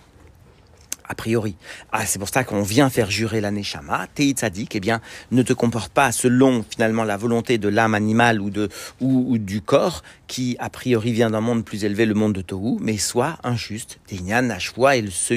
a 1.08 1.14
priori. 1.14 1.56
Ah, 1.92 2.06
c'est 2.06 2.18
pour 2.18 2.28
ça 2.28 2.44
qu'on 2.44 2.62
vient 2.62 2.90
faire 2.90 3.10
jurer 3.10 3.40
la 3.40 3.50
Neshama. 3.50 4.08
Eh 4.18 4.80
bien, 4.80 5.00
ne 5.30 5.42
te 5.42 5.52
comporte 5.52 5.92
pas 5.92 6.12
selon 6.12 6.64
finalement 6.68 7.04
la 7.04 7.16
volonté 7.16 7.58
de 7.58 7.68
l'âme 7.68 7.94
animale 7.94 8.40
ou, 8.40 8.50
de, 8.50 8.68
ou, 9.00 9.38
du 9.38 9.60
corps 9.60 10.02
qui, 10.26 10.56
a 10.58 10.70
priori, 10.70 11.12
vient 11.12 11.30
d'un 11.30 11.40
monde 11.40 11.64
plus 11.64 11.84
élevé, 11.84 12.06
le 12.06 12.14
monde 12.14 12.32
de 12.32 12.42
Tohu, 12.42 12.78
mais 12.80 12.96
soit 12.96 13.38
injuste. 13.44 13.98
Teinyan, 14.06 14.50
Ashwa 14.50 14.96
et 14.96 15.04
ce 15.10 15.34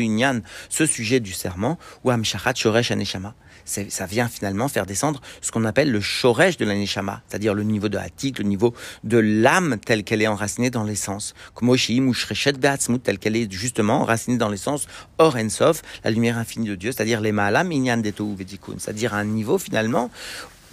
ce 0.69 0.85
sujet 0.85 1.19
du 1.19 1.33
serment, 1.33 1.77
ou 2.03 2.11
Amshachat 2.11 2.55
Shoresh 2.55 2.91
Aneshama 2.91 3.33
ça 3.67 4.05
vient 4.05 4.27
finalement 4.27 4.67
faire 4.67 4.85
descendre 4.85 5.21
ce 5.41 5.51
qu'on 5.51 5.65
appelle 5.65 5.91
le 5.91 6.01
shoresh 6.01 6.57
de 6.57 6.65
la 6.65 6.77
c'est-à-dire 6.77 7.53
le 7.53 7.63
niveau 7.63 7.89
de 7.89 7.97
Hatik, 7.97 8.39
le 8.39 8.45
niveau 8.45 8.73
de 9.03 9.17
l'âme 9.17 9.77
telle 9.83 10.03
qu'elle 10.03 10.21
est 10.21 10.27
enracinée 10.27 10.69
dans 10.69 10.83
l'essence. 10.83 11.33
Kumoshi, 11.55 11.99
Mushreshet 11.99 12.53
Beatzmut, 12.53 13.03
telle 13.03 13.19
qu'elle 13.19 13.35
est 13.35 13.51
justement 13.51 14.01
enracinée 14.01 14.37
dans 14.37 14.49
l'essence, 14.49 14.87
Or 15.17 15.35
Ensof, 15.35 15.81
la 16.03 16.11
lumière 16.11 16.37
infinie 16.37 16.69
de 16.69 16.75
Dieu, 16.75 16.91
c'est-à-dire 16.91 17.19
les 17.19 17.31
Ma'alam 17.31 17.71
Inyan 17.71 17.97
Deto 17.97 18.35
c'est-à-dire 18.77 19.13
un 19.13 19.25
niveau 19.25 19.57
finalement 19.57 20.09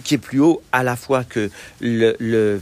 qui 0.03 0.15
est 0.15 0.19
plus 0.19 0.41
haut 0.41 0.61
à 0.73 0.83
la 0.83 0.97
fois 0.97 1.25
que 1.25 1.51
le, 1.81 2.59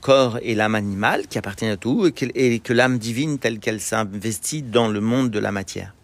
corps 0.00 0.38
et 0.42 0.54
l'âme 0.54 0.74
animale 0.74 1.26
qui 1.26 1.38
appartiennent 1.38 1.72
à 1.72 1.76
tout 1.76 2.06
et 2.34 2.60
que 2.60 2.72
l'âme 2.72 2.98
divine 2.98 3.38
telle 3.38 3.58
qu'elle 3.58 3.80
s'investit 3.80 4.62
dans 4.62 4.88
le 4.88 5.00
monde 5.00 5.30
de 5.30 5.38
la 5.38 5.52
matière. 5.52 5.94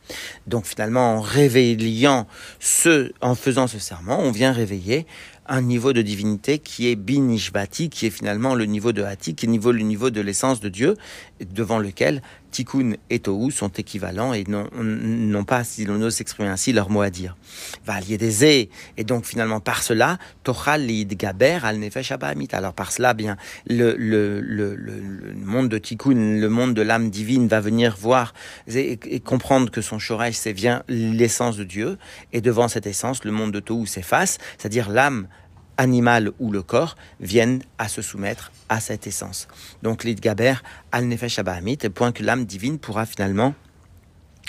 Donc 0.47 0.67
finalement, 0.67 1.17
en 1.17 1.21
réveillant 1.21 2.27
ce, 2.61 3.13
en 3.21 3.35
faisant 3.35 3.67
ce 3.67 3.79
serment, 3.79 4.19
on 4.21 4.31
vient 4.31 4.53
réveiller 4.53 5.07
un 5.47 5.61
niveau 5.61 5.93
de 5.93 6.03
divinité 6.03 6.59
qui 6.59 6.89
est 6.89 6.97
binishbati, 6.97 7.91
qui 7.91 8.07
est 8.07 8.11
finalement 8.11 8.55
le 8.55 8.65
niveau 8.65 8.93
de 8.93 9.03
Hati, 9.03 9.35
qui 9.35 9.47
est 9.47 9.49
le 9.49 9.79
niveau 9.83 10.11
de 10.11 10.21
l'essence 10.21 10.61
de 10.61 10.69
Dieu, 10.69 10.97
devant 11.41 11.79
lequel 11.79 12.23
Tikkun 12.53 12.93
et 13.11 13.19
Tohu 13.19 13.51
sont 13.51 13.71
équivalents 13.71 14.33
et 14.33 14.45
n'ont 14.47 15.45
pas, 15.45 15.65
si 15.65 15.85
l'on 15.85 16.01
ose 16.03 16.15
s'exprimer 16.15 16.49
ainsi, 16.49 16.73
leur 16.73 16.91
mot 16.91 17.01
à 17.03 17.11
dire. 17.11 17.37
Va 17.85 18.01
des 18.01 18.69
et 18.97 19.05
donc 19.05 19.25
finalement 19.25 19.61
par 19.61 19.83
cela, 19.83 20.19
Tochal 20.45 20.87
gaber 21.07 21.59
al 21.65 21.79
nefesh 21.79 22.13
Alors 22.53 22.75
par 22.75 22.93
cela, 22.93 23.15
bien, 23.15 23.37
le, 23.67 23.95
le, 23.97 24.41
le, 24.41 24.75
le, 24.77 25.35
monde 25.35 25.69
de 25.69 25.79
Tikkun, 25.79 26.39
le 26.39 26.49
monde 26.49 26.75
de 26.75 26.83
l'âme 26.83 27.11
divine 27.11 27.49
va 27.49 27.61
venir 27.61 27.97
voir 27.99 28.35
et, 28.69 29.21
comprendre 29.21 29.71
que 29.71 29.81
son 29.81 29.99
shoresh, 29.99 30.35
c'est 30.35 30.53
bien 30.53 30.83
l'essence 30.89 31.57
de 31.57 31.65
Dieu, 31.65 31.99
et 32.33 32.41
devant 32.41 32.69
cette 32.69 32.87
essence, 32.87 33.25
le 33.25 33.33
monde 33.33 33.53
de 33.53 33.61
Tohu 33.61 33.87
s'efface, 33.87 34.39
c'est-à-dire 34.59 34.91
l'âme 34.91 35.27
animal 35.77 36.33
ou 36.39 36.51
le 36.51 36.63
corps 36.63 36.97
viennent 37.21 37.63
à 37.79 37.89
se 37.89 38.03
soumettre 38.03 38.53
à 38.69 38.81
cette 38.81 39.07
essence. 39.07 39.49
Donc 39.83 40.05
l'idgaber 40.05 40.55
al 40.93 41.07
nefesh 41.07 41.39
abahamit, 41.39 41.79
point 41.95 42.13
que 42.13 42.23
l'âme 42.23 42.45
divine 42.45 42.79
pourra 42.79 43.07
finalement 43.07 43.55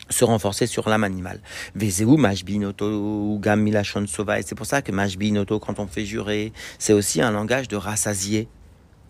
se 0.10 0.24
renforcer 0.26 0.68
sur 0.68 0.90
l'âme 0.90 1.04
animale. 1.04 1.40
Vezeu 1.76 2.18
majbinoto 2.18 3.38
gam 3.40 3.62
milachon 3.62 4.06
sova. 4.08 4.40
Et 4.40 4.44
c'est 4.44 4.56
pour 4.56 4.66
ça 4.66 4.82
que 4.82 4.92
majbinoto, 4.92 5.60
quand 5.60 5.80
on 5.80 5.88
fait 5.88 6.06
jurer, 6.06 6.54
c'est 6.78 6.94
aussi 6.94 7.22
un 7.22 7.32
langage 7.32 7.68
de 7.68 7.76
rassasier. 7.76 8.48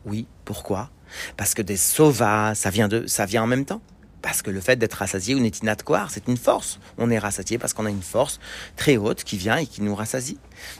Oui, 0.05 0.27
pourquoi? 0.45 0.89
Parce 1.37 1.53
que 1.53 1.61
des 1.61 1.77
sova, 1.77 2.55
ça 2.55 2.69
vient 2.69 2.87
de, 2.87 3.05
ça 3.07 3.25
vient 3.25 3.43
en 3.43 3.47
même 3.47 3.65
temps. 3.65 3.81
Parce 4.21 4.41
que 4.41 4.49
le 4.49 4.61
fait 4.61 4.77
d'être 4.77 4.93
rassasié 4.93 5.35
ou 5.35 5.51
quoi 5.83 6.07
c'est 6.09 6.29
une 6.29 6.37
force. 6.37 6.79
On 6.97 7.09
est 7.09 7.19
rassasié 7.19 7.57
parce 7.57 7.73
qu'on 7.73 7.85
a 7.85 7.89
une 7.89 8.01
force 8.01 8.39
très 8.77 8.95
haute 8.95 9.25
qui 9.25 9.37
vient 9.37 9.57
et 9.57 9.65
qui 9.65 9.81
nous 9.81 9.93
rassasie. 9.93 10.37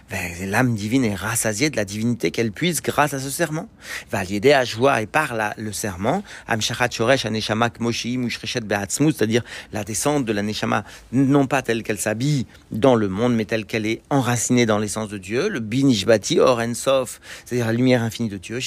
Ben, 0.10 0.50
l'âme 0.50 0.76
divine 0.76 1.06
est 1.06 1.16
rassasiée 1.16 1.70
de 1.70 1.76
la 1.76 1.86
divinité 1.86 2.32
qu'elle 2.32 2.52
puise 2.52 2.82
grâce 2.82 3.14
à 3.14 3.20
ce 3.20 3.30
serment. 3.30 3.68
Va 4.12 4.24
l'aider 4.24 4.54
à 4.54 4.66
joie 4.66 5.02
et 5.02 5.08
par 5.08 5.34
le 5.58 5.72
serment, 5.72 6.24
c'est-à-dire 6.48 9.44
la 9.72 9.84
descente 9.84 10.26
de 10.26 10.34
la 10.34 10.42
neshama, 10.42 10.84
non 11.12 11.48
pas 11.48 11.62
telle 11.62 11.84
qu'elle 11.84 12.00
s'habille 12.00 12.46
dans 12.72 12.96
le 12.96 13.08
monde, 13.08 13.36
mais 13.36 13.46
telle 13.46 13.66
qu'elle 13.66 13.86
est 13.86 14.02
enracinée 14.10 14.66
dans 14.66 14.78
l'essence 14.78 15.10
de 15.10 15.18
Dieu, 15.18 15.50
le 15.50 15.60
binishbati 15.60 16.40
or 16.40 16.60
ensof, 16.60 17.20
c'est-à-dire 17.46 17.68
la 17.68 17.74
lumière 17.74 18.04
infinie 18.04 18.30
de 18.30 18.38
Dieu, 18.38 18.60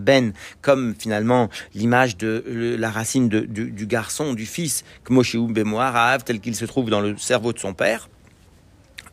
ben, 0.00 0.32
comme 0.60 0.94
finalement 0.98 1.48
l'image 1.74 2.16
de 2.16 2.76
la 2.78 2.90
racine 2.90 3.28
du, 3.28 3.86
garçon, 3.86 4.34
du 4.34 4.46
fils, 4.46 4.84
tel 6.24 6.40
qu'il 6.40 6.56
se 6.56 6.64
trouve 6.64 6.90
dans 6.90 7.00
le 7.00 7.16
cerveau 7.16 7.52
de 7.52 7.58
son 7.58 7.74
père. 7.74 8.08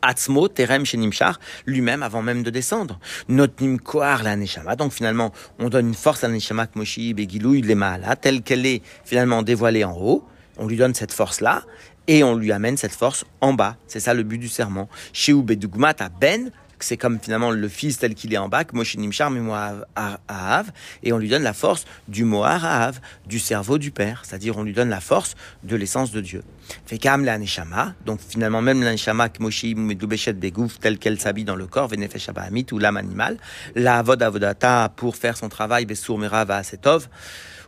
Atzmo, 0.02 0.48
Terem, 0.48 0.84
Shenimshar, 0.84 1.40
lui-même 1.66 2.02
avant 2.02 2.22
même 2.22 2.42
de 2.42 2.50
descendre. 2.50 2.98
Koar 3.84 4.22
la 4.22 4.36
Neshama. 4.36 4.76
Donc 4.76 4.92
finalement, 4.92 5.32
on 5.58 5.68
donne 5.68 5.88
une 5.88 5.94
force 5.94 6.24
à 6.24 6.28
la 6.28 6.34
Neshama, 6.34 6.66
Kmoshi, 6.66 7.14
Begilou, 7.14 7.54
Lemaala, 7.54 8.16
telle 8.16 8.42
qu'elle 8.42 8.66
est 8.66 8.82
finalement 9.04 9.42
dévoilée 9.42 9.84
en 9.84 9.96
haut. 9.96 10.24
On 10.58 10.66
lui 10.66 10.76
donne 10.76 10.94
cette 10.94 11.12
force-là 11.12 11.62
et 12.06 12.24
on 12.24 12.34
lui 12.34 12.52
amène 12.52 12.76
cette 12.76 12.94
force 12.94 13.24
en 13.40 13.52
bas. 13.52 13.76
C'est 13.86 14.00
ça 14.00 14.14
le 14.14 14.22
but 14.22 14.38
du 14.38 14.48
serment. 14.48 14.88
Bedugmat 15.28 15.94
Ben, 16.20 16.50
c'est 16.84 16.96
comme 16.96 17.18
finalement 17.20 17.50
le 17.50 17.68
fils 17.68 17.98
tel 17.98 18.14
qu'il 18.14 18.32
est 18.32 18.38
en 18.38 18.48
bas, 18.48 18.64
Moshe 18.72 18.96
Nimshar, 18.96 19.30
mais 19.30 19.40
Ahav, 19.96 20.70
et 21.02 21.12
on 21.12 21.18
lui 21.18 21.28
donne 21.28 21.42
la 21.42 21.52
force 21.52 21.84
du 22.08 22.24
Mohar 22.24 22.64
Ahav, 22.64 23.00
du 23.26 23.38
cerveau 23.38 23.78
du 23.78 23.90
Père, 23.90 24.22
c'est-à-dire 24.24 24.56
on 24.56 24.62
lui 24.62 24.72
donne 24.72 24.88
la 24.88 25.00
force 25.00 25.34
de 25.64 25.76
l'essence 25.76 26.12
de 26.12 26.20
Dieu. 26.20 26.42
Fekam 26.86 27.26
donc 28.04 28.20
finalement 28.20 28.60
même 28.62 28.82
la 28.82 28.92
Neshama, 28.92 29.28
Moshe 29.40 29.64
Medubeshet 29.64 30.34
Begouf, 30.34 30.78
telle 30.78 30.98
qu'elle 30.98 31.20
s'habille 31.20 31.44
dans 31.44 31.56
le 31.56 31.66
corps, 31.66 31.88
Venefesh 31.88 32.28
Abahamit, 32.28 32.66
ou 32.72 32.78
l'âme 32.78 32.96
animale, 32.96 33.38
la 33.74 33.98
Avod 33.98 34.22
Avodata 34.22 34.90
pour 34.94 35.16
faire 35.16 35.36
son 35.36 35.48
travail, 35.48 35.86
Besur 35.86 36.18
Merava 36.18 36.56
Asetov, 36.56 37.08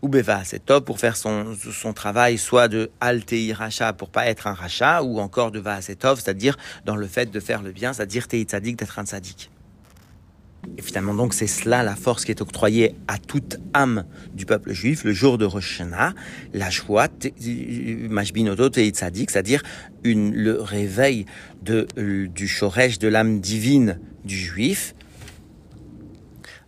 ou 0.03 0.09
Beva 0.09 0.43
top 0.65 0.85
pour 0.85 0.99
faire 0.99 1.17
son, 1.17 1.55
son 1.55 1.93
travail, 1.93 2.39
soit 2.39 2.69
de 2.69 2.91
Altei 3.01 3.53
Racha 3.53 3.93
pour 3.93 4.11
pas 4.11 4.27
être 4.27 4.47
un 4.47 4.55
Racha, 4.55 5.03
ou 5.03 5.21
encore 5.21 5.51
de 5.51 5.59
Vaasetov, 5.59 6.21
c'est-à-dire 6.21 6.57
dans 6.85 6.97
le 6.97 7.07
fait 7.07 7.31
de 7.31 7.41
faire 7.41 7.63
le 7.63 7.73
bien, 7.73 7.93
c'est-à-dire 7.93 8.29
Tei 8.29 8.43
Tzadik, 8.43 8.77
d'être 8.77 8.99
un 8.99 9.05
Tzadik. 9.05 9.51
Et 10.77 10.83
finalement, 10.83 11.15
donc, 11.15 11.33
c'est 11.33 11.47
cela 11.47 11.83
la 11.83 11.97
force 11.97 12.25
qui 12.25 12.31
est 12.31 12.43
octroyée 12.43 12.95
à 13.09 13.19
toute 13.19 13.57
âme 13.73 14.05
du 14.35 14.45
peuple 14.45 14.73
juif 14.73 15.05
le 15.05 15.13
jour 15.13 15.39
de 15.39 15.45
Rosh 15.45 15.81
Hashanah, 15.81 16.15
la 16.53 16.71
joie, 16.71 17.09
Mashbinoto 18.11 18.69
Tzadik, 18.69 19.31
c'est-à-dire 19.31 19.63
le 20.05 20.53
réveil 20.61 21.27
de, 21.63 21.87
du 21.97 22.47
Shoresh, 22.47 22.99
de 22.99 23.09
l'âme 23.09 23.41
divine 23.41 23.99
du 24.25 24.37
juif, 24.37 24.95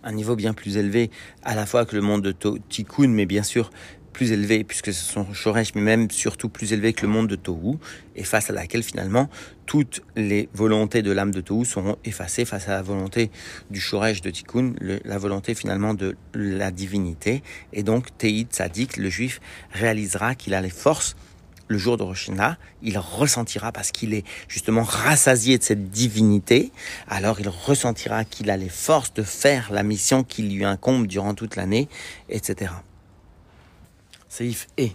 un 0.03 0.13
niveau 0.13 0.37
bien 0.37 0.55
plus 0.55 0.77
élevé, 0.77 1.11
à 1.43 1.55
la 1.55 1.67
fois 1.67 1.85
que 1.87 1.95
le 1.97 2.03
monde 2.03 2.23
de 2.23 2.35
Tikkun, 2.69 3.09
mais 3.09 3.27
bien 3.27 3.43
sûr 3.43 3.71
plus 4.13 4.33
élevé, 4.33 4.63
puisque 4.63 4.93
ce 4.93 5.05
sont 5.05 5.33
Shoresh, 5.33 5.75
mais 5.75 5.81
même 5.81 6.11
surtout 6.11 6.49
plus 6.49 6.73
élevé 6.73 6.93
que 6.93 7.03
le 7.03 7.09
monde 7.09 7.29
de 7.29 7.37
Tohu, 7.37 7.79
et 8.15 8.25
face 8.25 8.51
à 8.51 8.53
laquelle 8.53 8.83
finalement 8.83 9.31
toutes 9.65 10.03
les 10.17 10.49
volontés 10.53 11.03
de 11.03 11.11
l'âme 11.13 11.31
de 11.31 11.41
Tohu 11.41 11.65
seront 11.65 11.97
effacées 12.05 12.45
face 12.45 12.69
à 12.69 12.73
la 12.73 12.83
volonté 12.83 13.31
du 13.71 13.81
Shoresh 13.81 14.21
de 14.21 14.31
Tikkun, 14.31 14.75
la 14.81 15.19
volonté 15.19 15.55
finalement 15.55 15.95
de 15.95 16.17
la 16.35 16.71
divinité. 16.71 17.43
Et 17.73 17.83
donc 17.83 18.17
Teit 18.19 18.47
Tzadik, 18.51 18.99
le 18.99 19.09
juif, 19.09 19.41
réalisera 19.73 20.35
qu'il 20.35 20.53
a 20.55 20.61
les 20.61 20.71
forces 20.71 21.17
le 21.73 21.79
jour 21.79 21.97
de 21.97 22.03
Rosh 22.03 22.31
il 22.83 22.99
ressentira 22.99 23.73
parce 23.73 23.91
qu'il 23.91 24.15
est 24.15 24.25
justement 24.47 24.85
rassasié 24.85 25.59
de 25.59 25.63
cette 25.63 25.91
divinité, 25.91 26.71
alors 27.09 27.41
il 27.41 27.49
ressentira 27.49 28.25
qu'il 28.25 28.51
a 28.51 28.57
les 28.57 28.69
forces 28.69 29.13
de 29.15 29.23
faire 29.23 29.73
la 29.73 29.83
mission 29.83 30.23
qui 30.23 30.43
lui 30.43 30.65
incombe 30.65 31.07
durant 31.07 31.35
toute 31.35 31.57
l'année, 31.57 31.89
etc. 32.29 32.73
Seif 34.29 34.69
et 34.77 34.93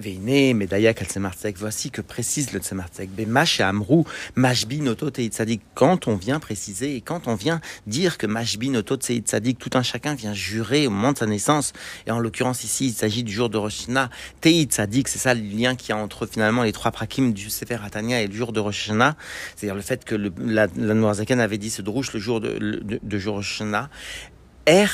Veine, 0.00 0.54
Medayak 0.54 1.02
al 1.02 1.52
voici 1.56 1.90
que 1.90 2.00
précise 2.00 2.52
le 2.52 2.60
Tzemartzek. 2.60 3.10
Bemash 3.10 3.60
et 3.60 3.62
Amrou, 3.62 4.04
Mashbi 4.34 4.80
Noto 4.80 5.10
Tzadik. 5.10 5.60
Quand 5.74 6.08
on 6.08 6.16
vient 6.16 6.40
préciser 6.40 6.96
et 6.96 7.00
quand 7.00 7.28
on 7.28 7.34
vient 7.34 7.60
dire 7.86 8.18
que 8.18 8.26
Mashbi 8.26 8.70
Noto 8.70 8.96
Tzadik, 8.96 9.58
tout 9.58 9.70
un 9.74 9.82
chacun 9.82 10.14
vient 10.14 10.34
jurer 10.34 10.86
au 10.86 10.90
moment 10.90 11.12
de 11.12 11.18
sa 11.18 11.26
naissance, 11.26 11.72
et 12.06 12.10
en 12.10 12.18
l'occurrence 12.18 12.64
ici, 12.64 12.86
il 12.86 12.92
s'agit 12.92 13.22
du 13.22 13.32
jour 13.32 13.50
de 13.50 13.58
Rosh 13.58 13.82
Hashanah, 13.82 14.10
Tzadik, 14.42 15.08
c'est 15.08 15.18
ça 15.18 15.34
le 15.34 15.42
lien 15.42 15.76
qu'il 15.76 15.90
y 15.90 15.92
a 15.92 15.96
entre 15.96 16.26
finalement 16.26 16.62
les 16.62 16.72
trois 16.72 16.90
prakim 16.90 17.32
du 17.32 17.50
Sefer 17.50 17.78
Hatania 17.84 18.22
et 18.22 18.26
le 18.26 18.34
jour 18.34 18.52
de 18.52 18.60
Rosh 18.60 18.80
c'est-à-dire 18.80 19.74
le 19.74 19.82
fait 19.82 20.04
que 20.04 20.14
la, 20.14 20.66
la 20.76 21.42
avait 21.42 21.58
dit 21.58 21.70
ce 21.70 21.82
drouche 21.82 22.12
le 22.12 22.20
jour 22.20 22.40
de, 22.40 22.58
de, 22.58 23.00
de 23.02 23.18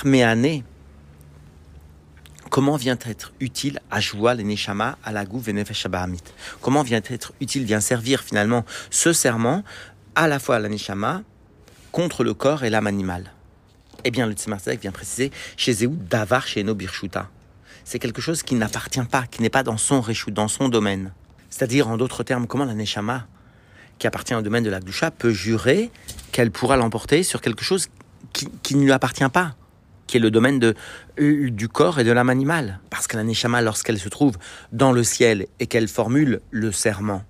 Meane, 0.04 0.62
comment 2.56 2.76
vient 2.76 2.96
être 3.04 3.34
utile 3.38 3.80
à 3.90 4.00
Joua 4.00 4.32
les 4.32 4.42
Neshama 4.42 4.96
à 5.04 5.12
la 5.12 5.24
Venefesh 5.24 5.86
Comment 6.62 6.82
vient 6.82 7.02
être 7.04 7.34
utile, 7.42 7.66
vient 7.66 7.80
servir 7.80 8.22
finalement 8.22 8.64
ce 8.88 9.12
serment 9.12 9.62
à 10.14 10.26
la 10.26 10.38
fois 10.38 10.56
à 10.56 10.58
la 10.58 10.70
Neshama 10.70 11.20
contre 11.92 12.24
le 12.24 12.32
corps 12.32 12.64
et 12.64 12.70
l'âme 12.70 12.86
animale? 12.86 13.30
Eh 14.04 14.10
bien, 14.10 14.26
le 14.26 14.32
Tzemar 14.32 14.60
vient 14.80 14.90
préciser 14.90 15.30
chez 15.58 15.74
Zéou 15.74 15.98
Davar 16.08 16.46
chez 16.46 16.64
Birshuta. 16.64 17.28
C'est 17.84 17.98
quelque 17.98 18.22
chose 18.22 18.42
qui 18.42 18.54
n'appartient 18.54 19.04
pas, 19.04 19.26
qui 19.26 19.42
n'est 19.42 19.50
pas 19.50 19.62
dans 19.62 19.76
son 19.76 20.00
réchou, 20.00 20.30
dans 20.30 20.48
son 20.48 20.70
domaine. 20.70 21.12
C'est-à-dire, 21.50 21.88
en 21.88 21.98
d'autres 21.98 22.22
termes, 22.22 22.46
comment 22.46 22.64
la 22.64 22.72
Neshama, 22.72 23.26
qui 23.98 24.06
appartient 24.06 24.34
au 24.34 24.40
domaine 24.40 24.64
de 24.64 24.70
la 24.70 24.80
Gdusha, 24.80 25.10
peut 25.10 25.30
jurer 25.30 25.90
qu'elle 26.32 26.50
pourra 26.50 26.78
l'emporter 26.78 27.22
sur 27.22 27.42
quelque 27.42 27.64
chose 27.64 27.88
qui 28.32 28.76
ne 28.76 28.82
lui 28.82 28.92
appartient 28.92 29.28
pas? 29.28 29.56
Qui 30.06 30.16
est 30.16 30.20
le 30.20 30.30
domaine 30.30 30.74
euh, 31.18 31.50
du 31.50 31.68
corps 31.68 31.98
et 31.98 32.04
de 32.04 32.12
l'âme 32.12 32.30
animale. 32.30 32.80
Parce 32.90 33.06
que 33.06 33.16
la 33.16 33.60
lorsqu'elle 33.60 33.98
se 33.98 34.08
trouve 34.08 34.36
dans 34.72 34.92
le 34.92 35.02
ciel 35.02 35.46
et 35.60 35.66
qu'elle 35.66 35.88
formule 35.88 36.40
le 36.50 36.72
serment, 36.72 37.24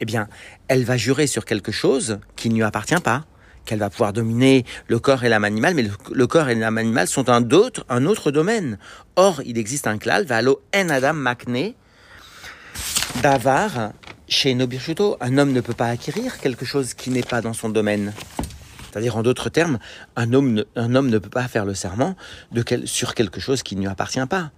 eh 0.00 0.04
bien, 0.04 0.28
elle 0.68 0.84
va 0.84 0.96
jurer 0.96 1.26
sur 1.26 1.44
quelque 1.44 1.72
chose 1.72 2.18
qui 2.36 2.48
ne 2.48 2.54
lui 2.54 2.62
appartient 2.62 3.00
pas, 3.02 3.24
qu'elle 3.64 3.78
va 3.78 3.90
pouvoir 3.90 4.12
dominer 4.12 4.64
le 4.86 4.98
corps 4.98 5.24
et 5.24 5.28
l'âme 5.28 5.44
animale, 5.44 5.74
mais 5.74 5.88
le, 6.10 6.26
corps 6.26 6.48
et 6.48 6.54
l'âme 6.54 6.78
animale 6.78 7.08
sont 7.08 7.28
un, 7.28 7.50
autre, 7.50 7.84
un 7.88 8.06
autre 8.06 8.30
domaine. 8.30 8.78
Or, 9.16 9.42
il 9.44 9.58
existe 9.58 9.86
un 9.86 9.98
klal, 9.98 10.24
valo 10.24 10.62
en 10.74 10.88
adam 10.88 11.14
makne, 11.14 11.74
davar, 13.22 13.92
chez 14.28 14.54
Nobirchuto. 14.54 15.16
Un 15.20 15.38
homme 15.38 15.52
ne 15.52 15.60
peut 15.60 15.74
pas 15.74 15.88
acquérir 15.88 16.38
quelque 16.38 16.64
chose 16.64 16.94
qui 16.94 17.10
n'est 17.10 17.22
pas 17.22 17.40
dans 17.40 17.52
son 17.52 17.68
domaine. 17.68 18.12
C'est-à-dire, 18.90 19.16
en 19.16 19.22
d'autres 19.22 19.48
termes, 19.48 19.78
un 20.16 20.32
homme, 20.32 20.52
ne, 20.52 20.62
un 20.76 20.94
homme 20.94 21.08
ne 21.08 21.18
peut 21.18 21.30
pas 21.30 21.48
faire 21.48 21.64
le 21.64 21.74
serment 21.74 22.16
sur 22.84 23.14
quelque 23.14 23.40
chose 23.40 23.62
qui 23.62 23.76
ne 23.76 23.82
lui 23.82 23.88
appartient 23.88 24.26
pas. 24.28 24.50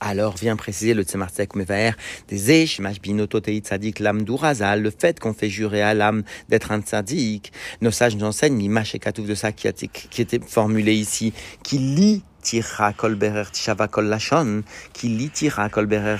Alors 0.00 0.36
vient 0.36 0.56
préciser 0.56 0.92
le 0.92 1.02
Tzemar 1.02 1.30
Mevaer 1.54 1.92
des 2.28 2.66
Tzadik 2.66 4.00
l'âme 4.00 4.22
d'Urazal, 4.22 4.82
le 4.82 4.90
fait 4.90 5.18
qu'on 5.18 5.32
fait 5.32 5.48
jurer 5.48 5.80
à 5.80 5.94
l'âme 5.94 6.24
d'être 6.50 6.72
un 6.72 6.80
tzadik. 6.80 7.52
Nos 7.80 7.90
sages 7.90 8.14
nous 8.16 8.26
enseignent, 8.26 8.56
Mimash 8.56 8.94
et 8.94 8.98
Katouf 8.98 9.26
de 9.26 9.34
ça 9.34 9.52
qui, 9.52 9.66
qui 9.88 10.20
était 10.20 10.40
formulé 10.46 10.92
ici, 10.92 11.32
qui 11.62 11.78
lit 11.78 12.22
tira 12.42 12.92
kolberer 12.92 13.50
tishava 13.50 13.88
kol 13.88 14.04
lachon, 14.04 14.62
qui 14.92 15.08
lit 15.08 15.30
tira 15.30 15.70
kolberer. 15.70 16.18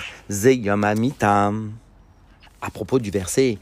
À 2.63 2.71
propos 2.71 2.99
du 2.99 3.11
verset, 3.11 3.59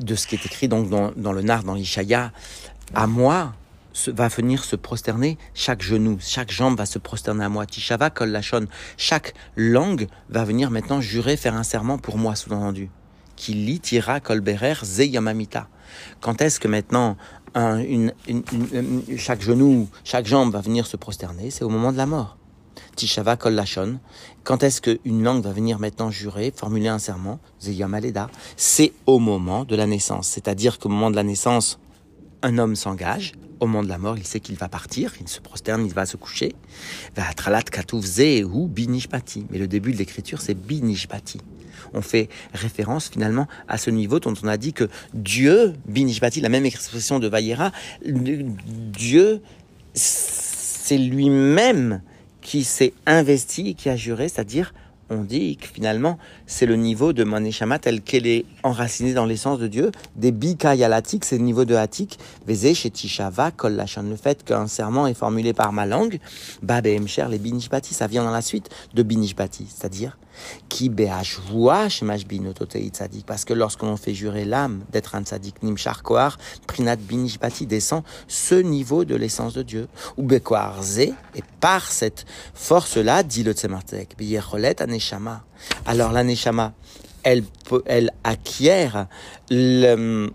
de 0.00 0.14
ce 0.14 0.26
qui 0.26 0.34
est 0.34 0.46
écrit 0.46 0.68
donc 0.68 0.88
dans, 0.88 1.32
le 1.32 1.42
Nar, 1.42 1.62
dans 1.62 1.74
l'Ishaya, 1.74 2.32
à 2.94 3.06
moi 3.06 3.52
va 4.08 4.28
venir 4.28 4.64
se 4.64 4.76
prosterner 4.76 5.36
chaque 5.54 5.82
genou, 5.82 6.18
chaque 6.20 6.50
jambe 6.50 6.78
va 6.78 6.86
se 6.86 6.98
prosterner 6.98 7.44
à 7.44 7.48
moi. 7.48 7.66
Tishava 7.66 8.10
kol 8.10 8.30
lachon, 8.30 8.66
chaque 8.96 9.34
langue 9.56 10.06
va 10.28 10.44
venir 10.44 10.70
maintenant 10.70 11.00
jurer, 11.00 11.36
faire 11.36 11.54
un 11.54 11.64
serment 11.64 11.98
pour 11.98 12.16
moi, 12.16 12.34
sous-entendu. 12.36 12.90
Qui 13.36 13.80
tira 13.80 14.20
kol 14.20 14.40
berer 14.40 14.74
zeyamamita. 14.82 15.68
Quand 16.20 16.40
est-ce 16.40 16.60
que 16.60 16.68
maintenant 16.68 17.16
chaque 19.16 19.42
genou, 19.42 19.88
chaque 20.04 20.26
jambe 20.26 20.52
va 20.52 20.60
venir 20.60 20.86
se 20.86 20.96
prosterner? 20.96 21.50
C'est 21.50 21.64
au 21.64 21.68
moment 21.68 21.92
de 21.92 21.96
la 21.96 22.06
mort. 22.06 22.36
Tishava 22.96 23.36
kol 23.36 23.54
lachon. 23.54 23.98
Quand 24.44 24.62
est-ce 24.62 24.80
qu'une 24.80 25.22
langue 25.22 25.42
va 25.42 25.52
venir 25.52 25.78
maintenant 25.78 26.10
jurer, 26.10 26.50
formuler 26.54 26.88
un 26.88 26.98
serment. 26.98 27.38
C'est 28.56 28.92
au 29.06 29.18
moment 29.18 29.64
de 29.64 29.76
la 29.76 29.86
naissance. 29.86 30.28
C'est-à-dire 30.28 30.78
qu'au 30.78 30.88
moment 30.88 31.10
de 31.10 31.16
la 31.16 31.22
naissance, 31.22 31.78
un 32.42 32.56
homme 32.58 32.76
s'engage. 32.76 33.32
Au 33.60 33.66
moment 33.66 33.82
de 33.82 33.88
la 33.88 33.98
mort, 33.98 34.16
il 34.16 34.26
sait 34.26 34.40
qu'il 34.40 34.56
va 34.56 34.70
partir, 34.70 35.12
il 35.20 35.28
se 35.28 35.40
prosterne, 35.40 35.84
il 35.84 35.92
va 35.92 36.06
se 36.06 36.16
coucher. 36.16 36.54
Mais 37.16 37.24
le 39.58 39.66
début 39.66 39.92
de 39.92 39.98
l'écriture, 39.98 40.40
c'est 40.40 40.54
binishpati. 40.54 41.42
On 41.92 42.00
fait 42.00 42.30
référence 42.54 43.10
finalement 43.10 43.46
à 43.68 43.76
ce 43.76 43.90
niveau 43.90 44.20
dont 44.20 44.32
on 44.42 44.48
a 44.48 44.56
dit 44.56 44.72
que 44.72 44.88
Dieu, 45.12 45.74
binishpati, 45.86 46.40
la 46.40 46.48
même 46.48 46.64
expression 46.64 47.18
de 47.18 47.28
Vayera, 47.28 47.72
Dieu, 48.06 49.42
c'est 49.92 50.96
lui-même 50.96 52.00
qui 52.42 52.64
s'est 52.64 52.92
investi, 53.06 53.74
qui 53.74 53.88
a 53.88 53.96
juré, 53.96 54.28
c'est-à-dire 54.28 54.72
on 55.12 55.24
dit 55.24 55.56
que 55.56 55.66
finalement, 55.66 56.18
c'est 56.46 56.66
le 56.66 56.76
niveau 56.76 57.12
de 57.12 57.24
Maneshama 57.24 57.80
tel 57.80 58.00
qu'elle 58.00 58.28
est 58.28 58.44
enracinée 58.62 59.12
dans 59.12 59.26
l'essence 59.26 59.58
de 59.58 59.66
Dieu. 59.66 59.90
Des 60.14 60.30
bika 60.30 60.76
yalatik, 60.76 61.24
c'est 61.24 61.36
le 61.36 61.42
niveau 61.42 61.64
de 61.64 61.74
hatik. 61.74 62.18
Veze 62.46 62.74
chez 62.74 62.90
Tishava, 62.90 63.50
kol 63.50 63.76
Le 63.76 64.16
fait 64.16 64.44
qu'un 64.44 64.68
serment 64.68 65.08
est 65.08 65.14
formulé 65.14 65.52
par 65.52 65.72
ma 65.72 65.84
langue, 65.84 66.20
ba 66.62 66.80
cher 67.06 67.28
les 67.28 67.38
binishbati, 67.38 67.92
ça 67.92 68.06
vient 68.06 68.22
dans 68.22 68.30
la 68.30 68.40
suite 68.40 68.70
de 68.94 69.02
binishbati, 69.02 69.66
c'est-à-dire 69.68 70.16
qui 70.68 70.90
tzadik. 72.90 73.26
Parce 73.26 73.44
que 73.44 73.54
lorsque 73.54 73.82
l'on 73.82 73.96
fait 73.96 74.14
jurer 74.14 74.44
l'âme 74.44 74.84
d'être 74.90 75.14
un 75.14 75.22
tzadik, 75.22 75.62
nimshar 75.62 76.02
koar, 76.02 76.38
prinat 76.66 76.96
binishbati 76.96 77.66
descend 77.66 78.02
ce 78.28 78.54
niveau 78.54 79.04
de 79.04 79.14
l'essence 79.14 79.54
de 79.54 79.62
Dieu. 79.62 79.88
Ou 80.16 80.22
bekoar 80.22 80.80
et 80.98 81.14
par 81.60 81.90
cette 81.90 82.26
force-là, 82.54 83.22
dit 83.22 83.42
le 83.42 83.52
tzemartek, 83.52 84.16
aneshama. 84.78 85.44
Alors 85.86 86.12
l'aneshama, 86.12 86.72
elle, 87.22 87.44
elle 87.86 88.10
acquiert 88.24 89.06
le, 89.50 90.30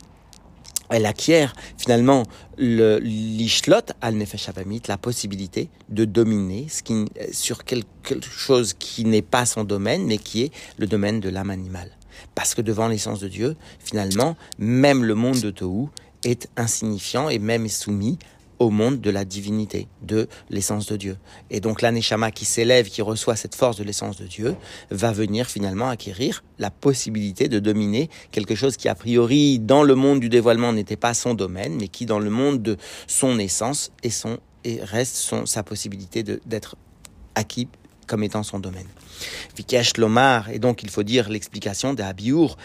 elle 0.89 1.05
acquiert 1.05 1.53
finalement 1.77 2.23
l'ishlot 2.57 3.93
al 4.01 4.15
nefesh 4.15 4.49
la 4.87 4.97
possibilité 4.97 5.69
de 5.89 6.05
dominer 6.05 6.67
ce 6.69 6.83
qui, 6.83 7.05
sur 7.31 7.63
quelque 7.63 8.29
chose 8.29 8.73
qui 8.73 9.05
n'est 9.05 9.21
pas 9.21 9.45
son 9.45 9.63
domaine, 9.63 10.05
mais 10.05 10.17
qui 10.17 10.43
est 10.43 10.51
le 10.77 10.87
domaine 10.87 11.19
de 11.19 11.29
l'âme 11.29 11.49
animale. 11.49 11.91
Parce 12.33 12.55
que 12.55 12.61
devant 12.61 12.87
l'essence 12.87 13.19
de 13.19 13.27
Dieu, 13.27 13.55
finalement, 13.79 14.35
même 14.57 15.03
le 15.03 15.15
monde 15.15 15.39
de 15.39 15.51
Tohu 15.51 15.89
est 16.23 16.49
insignifiant 16.57 17.29
et 17.29 17.39
même 17.39 17.67
soumis 17.67 18.17
au 18.59 18.69
monde 18.69 19.01
de 19.01 19.09
la 19.09 19.25
divinité, 19.25 19.87
de 20.01 20.27
l'essence 20.49 20.85
de 20.87 20.97
Dieu. 20.97 21.17
Et 21.49 21.59
donc 21.59 21.81
l'aneshama 21.81 22.31
qui 22.31 22.45
s'élève, 22.45 22.89
qui 22.89 23.01
reçoit 23.01 23.35
cette 23.35 23.55
force 23.55 23.77
de 23.77 23.83
l'essence 23.83 24.17
de 24.17 24.25
Dieu, 24.25 24.55
va 24.91 25.11
venir 25.11 25.47
finalement 25.47 25.89
acquérir 25.89 26.43
la 26.59 26.71
possibilité 26.71 27.47
de 27.47 27.59
dominer 27.59 28.09
quelque 28.31 28.55
chose 28.55 28.77
qui 28.77 28.87
a 28.87 28.95
priori 28.95 29.59
dans 29.59 29.83
le 29.83 29.95
monde 29.95 30.19
du 30.19 30.29
dévoilement 30.29 30.73
n'était 30.73 30.95
pas 30.95 31.13
son 31.13 31.33
domaine, 31.33 31.75
mais 31.75 31.87
qui 31.87 32.05
dans 32.05 32.19
le 32.19 32.29
monde 32.29 32.61
de 32.61 32.77
son 33.07 33.39
essence 33.39 33.91
et 34.03 34.09
son 34.09 34.39
et 34.65 34.79
reste 34.81 35.15
son, 35.15 35.45
sa 35.45 35.63
possibilité 35.63 36.23
d'être 36.23 36.75
acquis 37.35 37.67
comme 38.07 38.23
étant 38.23 38.43
son 38.43 38.59
domaine. 38.59 38.87
Vikesh 39.55 39.97
Lomar, 39.97 40.49
et 40.49 40.59
donc 40.59 40.83
il 40.83 40.89
faut 40.89 41.03
dire 41.03 41.29
l'explication 41.29 41.93
d'Abiour, 41.93 42.57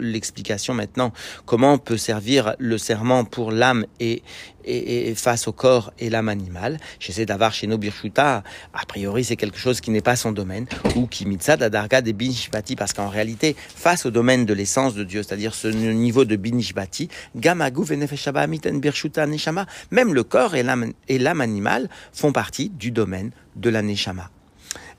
L'explication 0.00 0.74
maintenant, 0.74 1.12
comment 1.44 1.78
peut 1.78 1.96
servir 1.96 2.54
le 2.58 2.78
serment 2.78 3.24
pour 3.24 3.50
l'âme 3.50 3.86
et, 3.98 4.22
et, 4.64 5.14
face 5.16 5.48
au 5.48 5.52
corps 5.52 5.92
et 5.98 6.10
l'âme 6.10 6.28
animale. 6.28 6.78
J'essaie 7.00 7.26
d'avoir 7.26 7.52
chez 7.52 7.66
nos 7.66 7.76
Birchuta, 7.76 8.44
a 8.72 8.86
priori 8.86 9.24
c'est 9.24 9.34
quelque 9.36 9.58
chose 9.58 9.80
qui 9.80 9.90
n'est 9.90 10.00
pas 10.00 10.14
son 10.14 10.30
domaine, 10.30 10.66
ou 10.94 11.06
qui 11.06 11.26
mitsa 11.26 11.56
dadarga 11.56 12.02
des 12.02 12.12
binishbati, 12.12 12.76
parce 12.76 12.92
qu'en 12.92 13.08
réalité, 13.08 13.56
face 13.58 14.06
au 14.06 14.10
domaine 14.10 14.46
de 14.46 14.54
l'essence 14.54 14.94
de 14.94 15.02
Dieu, 15.02 15.24
c'est-à-dire 15.24 15.54
ce 15.54 15.66
niveau 15.68 16.24
de 16.24 16.36
binishbati, 16.36 17.08
gamagu 17.34 17.84
birchuta 17.84 19.26
neshama, 19.26 19.66
même 19.90 20.14
le 20.14 20.22
corps 20.22 20.54
et 20.54 20.62
l'âme 20.62 21.40
animale 21.40 21.88
font 22.12 22.32
partie 22.32 22.68
du 22.68 22.92
domaine 22.92 23.32
de 23.56 23.70
la 23.70 23.82
neshama 23.82 24.30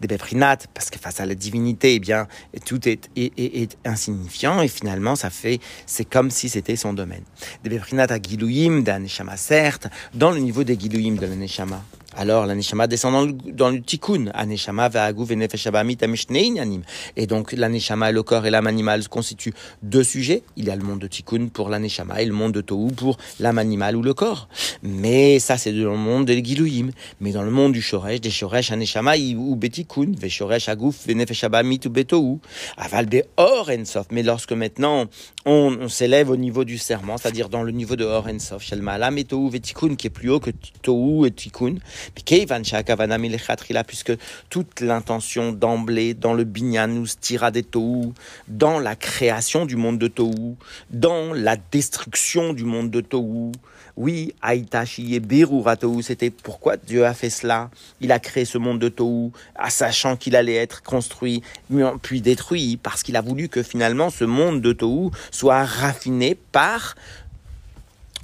des 0.02 0.08
beprinat, 0.08 0.58
parce 0.74 0.90
que 0.90 1.00
face 1.00 1.20
à 1.20 1.26
la 1.26 1.36
divinité, 1.36 1.96
eh 1.96 2.00
bien, 2.00 2.28
tout 2.66 2.82
est, 2.90 3.10
insignifiant, 3.86 4.62
et 4.62 4.68
finalement, 4.68 5.16
ça 5.16 5.30
fait, 5.30 5.60
c'est 5.86 6.06
comme 6.06 6.32
si 6.32 6.50
c'était 6.50 6.76
son 6.76 6.94
domaine. 6.94 7.24
Des 7.64 7.70
beprinat 7.70 8.08
à 8.10 8.20
gilouim, 8.20 8.82
d'un 8.82 9.06
certes, 9.36 9.88
dans 10.14 10.32
le 10.32 10.40
niveau 10.40 10.64
des 10.64 10.78
gilouim 10.78 11.16
de 11.16 11.26
l'aneshama. 11.26 11.82
Alors 12.18 12.46
l'aneshama 12.46 12.88
descend 12.88 13.14
dans 13.14 13.26
le, 13.26 13.34
dans 13.54 13.70
le 13.70 13.82
tikkun. 13.82 14.32
Aneshama 14.34 14.90
inyanim. 16.30 16.82
Et 17.16 17.28
donc 17.28 17.54
l'aneshama, 17.54 18.12
le 18.12 18.24
corps 18.24 18.46
et 18.46 18.50
l'âme 18.50 18.68
animale 18.68 19.08
constituent 19.08 19.54
deux 19.82 20.04
sujets. 20.04 20.44
Il 20.58 20.66
y 20.66 20.70
a 20.70 20.76
le 20.76 20.84
monde 20.84 21.00
de 21.00 21.08
tikkun 21.08 21.48
pour 21.48 21.70
l'aneshama 21.70 22.22
et 22.22 22.26
le 22.26 22.34
monde 22.34 22.52
de 22.52 22.62
tohu 22.62 22.92
pour 22.92 23.18
l'âme 23.40 23.58
animale 23.58 23.96
ou 23.96 24.02
le 24.02 24.14
corps. 24.14 24.50
Mais 24.84 25.40
ça 25.40 25.58
c'est 25.58 25.72
dans 25.72 25.92
le 25.92 25.98
monde 25.98 26.26
des 26.26 26.44
gilouim. 26.44 26.90
Mais 27.22 27.32
dans 27.32 27.44
le 27.44 27.52
monde 27.52 27.72
du 27.72 27.82
shoresh, 27.82 28.20
des 28.20 28.30
shoresh 28.30 28.72
aneshama 28.72 29.16
ou 29.18 29.56
betikun, 29.56 30.12
ve'shoresh 30.18 30.68
aguf 30.68 31.08
ve'nefesh 31.08 31.46
ou 31.46 31.90
betohu. 31.90 32.40
Aval 32.78 33.08
or 33.38 33.70
ensof. 33.70 34.08
Mais 34.12 34.24
lorsque 34.24 34.52
maintenant 34.52 35.06
on, 35.46 35.88
s'élève 35.88 36.30
au 36.30 36.38
niveau 36.38 36.66
du 36.66 36.78
serment, 36.78 37.18
c'est-à-dire 37.18 37.50
dans 37.50 37.64
le 37.64 37.72
niveau 37.72 37.96
de 37.96 38.04
or 38.04 38.28
ensof, 38.28 38.64
shelma 38.64 38.94
alam 38.94 39.18
et 39.18 39.24
tohu 39.24 39.50
qui 39.98 40.08
est 40.08 40.10
plus 40.10 40.30
haut 40.30 40.40
que 40.40 40.52
tohu 40.82 41.26
et 41.26 41.32
tikkun, 41.32 41.76
puisque 43.88 44.14
toute 44.50 44.80
l'intention 44.82 45.52
d'emblée 45.52 46.14
dans 46.14 46.34
le 46.34 46.44
binyan 46.44 46.88
nous 46.88 47.08
tira 47.20 47.52
des 47.52 47.64
Tohu, 47.64 48.14
dans 48.48 48.80
la 48.80 48.96
création 48.96 49.66
du 49.66 49.76
monde 49.76 49.98
de 49.98 50.08
Tohu, 50.08 50.56
dans 50.90 51.34
la 51.34 51.56
destruction 51.72 52.54
du 52.54 52.64
monde 52.64 52.90
de 52.90 53.02
Tohu. 53.02 53.52
Oui, 53.98 54.34
Aïtachi 54.42 55.16
et 55.16 55.22
c'était 56.02 56.30
pourquoi 56.30 56.78
Dieu 56.78 57.06
a 57.06 57.14
fait 57.14 57.30
cela? 57.30 57.70
Il 58.00 58.12
a 58.12 58.20
créé 58.20 58.46
ce 58.46 58.58
monde 58.58 58.80
de 58.80 58.88
Tohu, 58.88 59.32
sachant 59.68 60.16
qu'il 60.16 60.36
allait 60.36 60.56
être 60.56 60.82
construit, 60.82 61.44
puis 62.02 62.22
détruit, 62.22 62.78
parce 62.82 63.04
qu'il 63.04 63.18
a 63.18 63.22
voulu 63.22 63.50
que 63.50 63.62
finalement 63.62 64.10
ce 64.10 64.24
monde 64.24 64.62
de 64.62 64.72
Tohu 64.72 65.12
soit 65.30 65.66
raffiné 65.66 66.36
par 66.36 66.96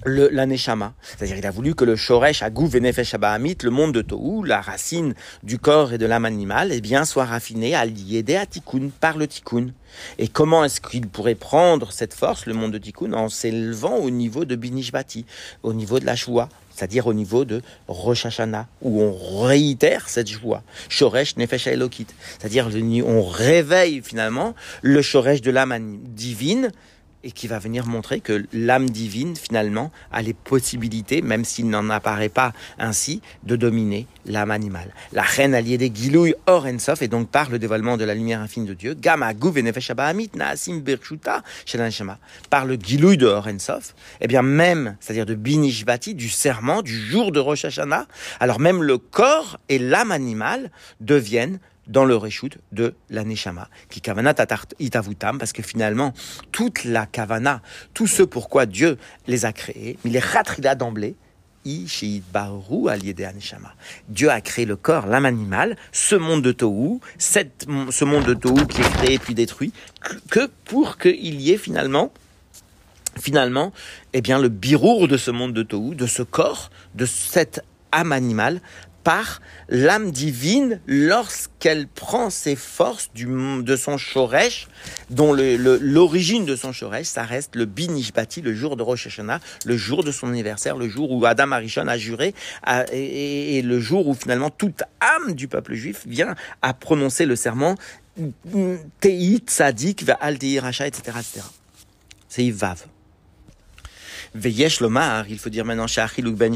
le 0.05 0.29
l'aneshama. 0.29 0.93
C'est-à-dire, 1.01 1.37
il 1.37 1.45
a 1.45 1.51
voulu 1.51 1.75
que 1.75 1.85
le 1.85 1.95
shoresh 1.95 2.43
agou 2.43 2.67
venefesh 2.67 3.13
le 3.13 3.69
monde 3.69 3.93
de 3.93 4.01
Tohu, 4.01 4.45
la 4.45 4.61
racine 4.61 5.13
du 5.43 5.57
corps 5.59 5.93
et 5.93 5.97
de 5.97 6.05
l'âme 6.05 6.25
animale, 6.25 6.71
eh 6.71 6.81
bien, 6.81 7.05
soit 7.05 7.25
raffiné 7.25 7.75
à 7.75 7.85
l'yédé 7.85 8.35
à 8.35 8.45
tikkun, 8.45 8.89
par 8.99 9.17
le 9.17 9.27
tikkun. 9.27 9.67
Et 10.19 10.27
comment 10.27 10.63
est-ce 10.63 10.81
qu'il 10.81 11.07
pourrait 11.07 11.35
prendre 11.35 11.91
cette 11.91 12.13
force, 12.13 12.45
le 12.45 12.53
monde 12.53 12.71
de 12.71 12.77
tikkun, 12.77 13.13
en 13.13 13.29
s'élevant 13.29 13.95
au 13.97 14.09
niveau 14.09 14.45
de 14.45 14.55
binishbati, 14.55 15.25
au 15.63 15.73
niveau 15.73 15.99
de 15.99 16.05
la 16.05 16.15
choua, 16.15 16.49
c'est-à-dire 16.77 17.07
au 17.07 17.13
niveau 17.13 17.43
de 17.43 17.61
Rosh 17.87 18.27
où 18.81 19.01
on 19.01 19.41
réitère 19.43 20.09
cette 20.09 20.29
joie. 20.29 20.61
Shoresh 20.89 21.35
Nefesh 21.37 21.65
Elokit. 21.67 22.07
C'est-à-dire, 22.37 22.69
on 23.05 23.23
réveille 23.23 24.01
finalement 24.03 24.53
le 24.83 25.01
Shoresh 25.01 25.41
de 25.41 25.49
l'âme 25.49 25.97
divine, 26.03 26.71
et 27.23 27.31
qui 27.31 27.47
va 27.47 27.59
venir 27.59 27.85
montrer 27.87 28.19
que 28.19 28.45
l'âme 28.53 28.89
divine, 28.89 29.35
finalement, 29.35 29.91
a 30.11 30.21
les 30.21 30.33
possibilités, 30.33 31.21
même 31.21 31.45
s'il 31.45 31.69
n'en 31.69 31.89
apparaît 31.89 32.29
pas 32.29 32.53
ainsi, 32.79 33.21
de 33.43 33.55
dominer 33.55 34.07
l'âme 34.25 34.51
animale. 34.51 34.93
La 35.11 35.23
reine 35.23 35.53
alliée 35.53 35.77
des 35.77 35.91
Gilouy 35.93 36.35
Or 36.45 36.65
Ensof, 36.65 37.01
et 37.01 37.07
donc 37.07 37.29
par 37.29 37.49
le 37.49 37.59
dévoilement 37.59 37.97
de 37.97 38.05
la 38.05 38.13
lumière 38.13 38.41
infinie 38.41 38.67
de 38.67 38.73
Dieu, 38.73 38.93
Gama 38.93 39.33
Gouv 39.33 39.57
Amit 39.97 40.31
Naasim 40.35 40.79
Berchuta 40.79 41.43
par 42.49 42.65
le 42.65 42.75
Gilouy 42.75 43.17
de 43.17 43.25
Or 43.25 43.47
Ensof, 43.47 43.95
eh 44.21 44.27
bien 44.27 44.41
même, 44.41 44.95
c'est-à-dire 44.99 45.25
de 45.25 45.35
Binishbati, 45.35 46.15
du 46.15 46.29
serment, 46.29 46.81
du 46.81 46.97
jour 46.97 47.31
de 47.31 47.39
Rosh 47.39 47.65
Hashanah, 47.65 48.07
alors 48.39 48.59
même 48.59 48.83
le 48.83 48.97
corps 48.97 49.59
et 49.69 49.79
l'âme 49.79 50.11
animale 50.11 50.71
deviennent 51.01 51.59
dans 51.87 52.05
le 52.05 52.15
reshoot 52.15 52.57
de 52.71 52.95
la 53.09 53.23
Neshama, 53.23 53.69
qui 53.89 54.01
kavana 54.01 54.33
itavutam, 54.79 55.37
parce 55.37 55.53
que 55.53 55.61
finalement, 55.61 56.13
toute 56.51 56.83
la 56.83 57.05
kavana, 57.05 57.61
tout 57.93 58.07
ce 58.07 58.23
pourquoi 58.23 58.65
Dieu 58.65 58.97
les 59.27 59.45
a 59.45 59.53
créés, 59.53 59.97
il 60.05 60.11
les 60.11 60.19
ratrida 60.19 60.75
d'emblée, 60.75 61.15
Dieu 64.09 64.29
a 64.29 64.41
créé 64.41 64.65
le 64.65 64.75
corps, 64.77 65.05
l'âme 65.05 65.25
animale, 65.25 65.75
ce 65.91 66.15
monde 66.15 66.41
de 66.41 66.53
Tohu, 66.53 66.99
ce 67.17 68.05
monde 68.05 68.23
de 68.23 68.33
Tohu 68.33 68.67
qui 68.67 68.81
est 68.81 68.89
créé 68.89 69.19
puis 69.19 69.33
détruit, 69.33 69.73
que 70.29 70.49
pour 70.63 70.97
qu'il 70.97 71.41
y 71.41 71.51
ait 71.51 71.57
finalement 71.57 72.11
finalement, 73.19 73.73
eh 74.13 74.21
bien, 74.21 74.39
le 74.39 74.47
birour 74.47 75.07
de 75.07 75.17
ce 75.17 75.31
monde 75.31 75.51
de 75.51 75.63
Tohu, 75.63 75.95
de 75.95 76.05
ce 76.05 76.21
corps, 76.21 76.69
de 76.93 77.05
cette 77.05 77.63
âme 77.91 78.11
animale, 78.11 78.61
par 79.07 79.39
l'âme 79.69 80.11
divine 80.11 80.81
lorsqu'elle 80.85 81.87
prend 81.87 82.29
ses 82.29 82.57
forces 82.57 83.09
du, 83.15 83.25
de 83.25 83.75
son 83.77 83.97
Shoresh, 83.97 84.67
dont 85.09 85.31
l'origine 85.31 86.43
de 86.43 86.57
son 86.57 86.73
Shoresh, 86.73 87.05
ça 87.05 87.23
reste 87.23 87.55
le 87.55 87.63
Binishbati, 87.63 88.41
le 88.41 88.53
jour 88.53 88.75
de 88.75 88.83
Rosh 88.83 89.07
Hashanah, 89.07 89.39
le 89.65 89.77
jour 89.77 90.03
de 90.03 90.11
son 90.11 90.27
anniversaire, 90.27 90.75
le 90.75 90.89
jour 90.89 91.09
où 91.09 91.25
Adam 91.25 91.53
Arishon 91.53 91.87
a 91.87 91.97
juré, 91.97 92.33
et, 92.91 93.61
le 93.61 93.79
jour 93.79 94.09
où 94.09 94.13
finalement 94.13 94.49
toute 94.49 94.83
âme 94.99 95.35
du 95.35 95.47
peuple 95.47 95.75
juif 95.75 96.03
vient 96.05 96.35
à 96.61 96.73
prononcer 96.73 97.25
le 97.25 97.37
serment 97.37 97.75
Teit 98.99 99.41
Tzadik, 99.47 100.03
Al 100.19 100.35
etc., 100.35 100.81
etc. 100.85 101.45
C'est 102.27 102.43
Ivav. 102.43 102.83
Veyesh 104.35 104.79
Lomar, 104.81 105.25
il 105.29 105.39
faut 105.39 105.49
dire 105.49 105.65
maintenant 105.65 105.85
Ben 105.87 106.55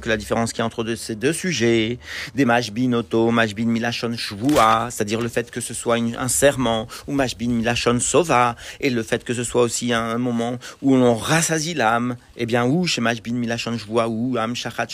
que 0.00 0.08
la 0.08 0.16
différence 0.16 0.52
qui 0.52 0.60
est 0.60 0.64
entre 0.64 0.94
ces 0.94 1.14
deux 1.14 1.32
sujets, 1.32 1.98
des 2.34 2.44
Mashbin 2.44 2.92
Oto, 2.92 3.30
Mashbin 3.30 3.66
Milachon 3.66 4.16
Shvua, 4.16 4.88
c'est-à-dire 4.90 5.20
le 5.20 5.28
fait 5.28 5.50
que 5.50 5.60
ce 5.60 5.74
soit 5.74 5.96
un 5.96 6.28
serment, 6.28 6.86
ou 7.06 7.12
Mashbin 7.12 7.48
Milachon 7.48 8.00
Sova, 8.00 8.56
et 8.80 8.90
le 8.90 9.02
fait 9.02 9.24
que 9.24 9.34
ce 9.34 9.44
soit 9.44 9.62
aussi 9.62 9.92
un 9.92 10.18
moment 10.18 10.58
où 10.82 10.96
l'on 10.96 11.14
rassasie 11.14 11.74
l'âme, 11.74 12.16
eh 12.36 12.46
bien, 12.46 12.64
ou 12.64 12.86
chez 12.86 13.00
Mashbin 13.00 13.34
Milachon 13.34 13.78
Shvua, 13.78 14.08
ou 14.08 14.36
Am 14.38 14.54
Shachat 14.54 14.86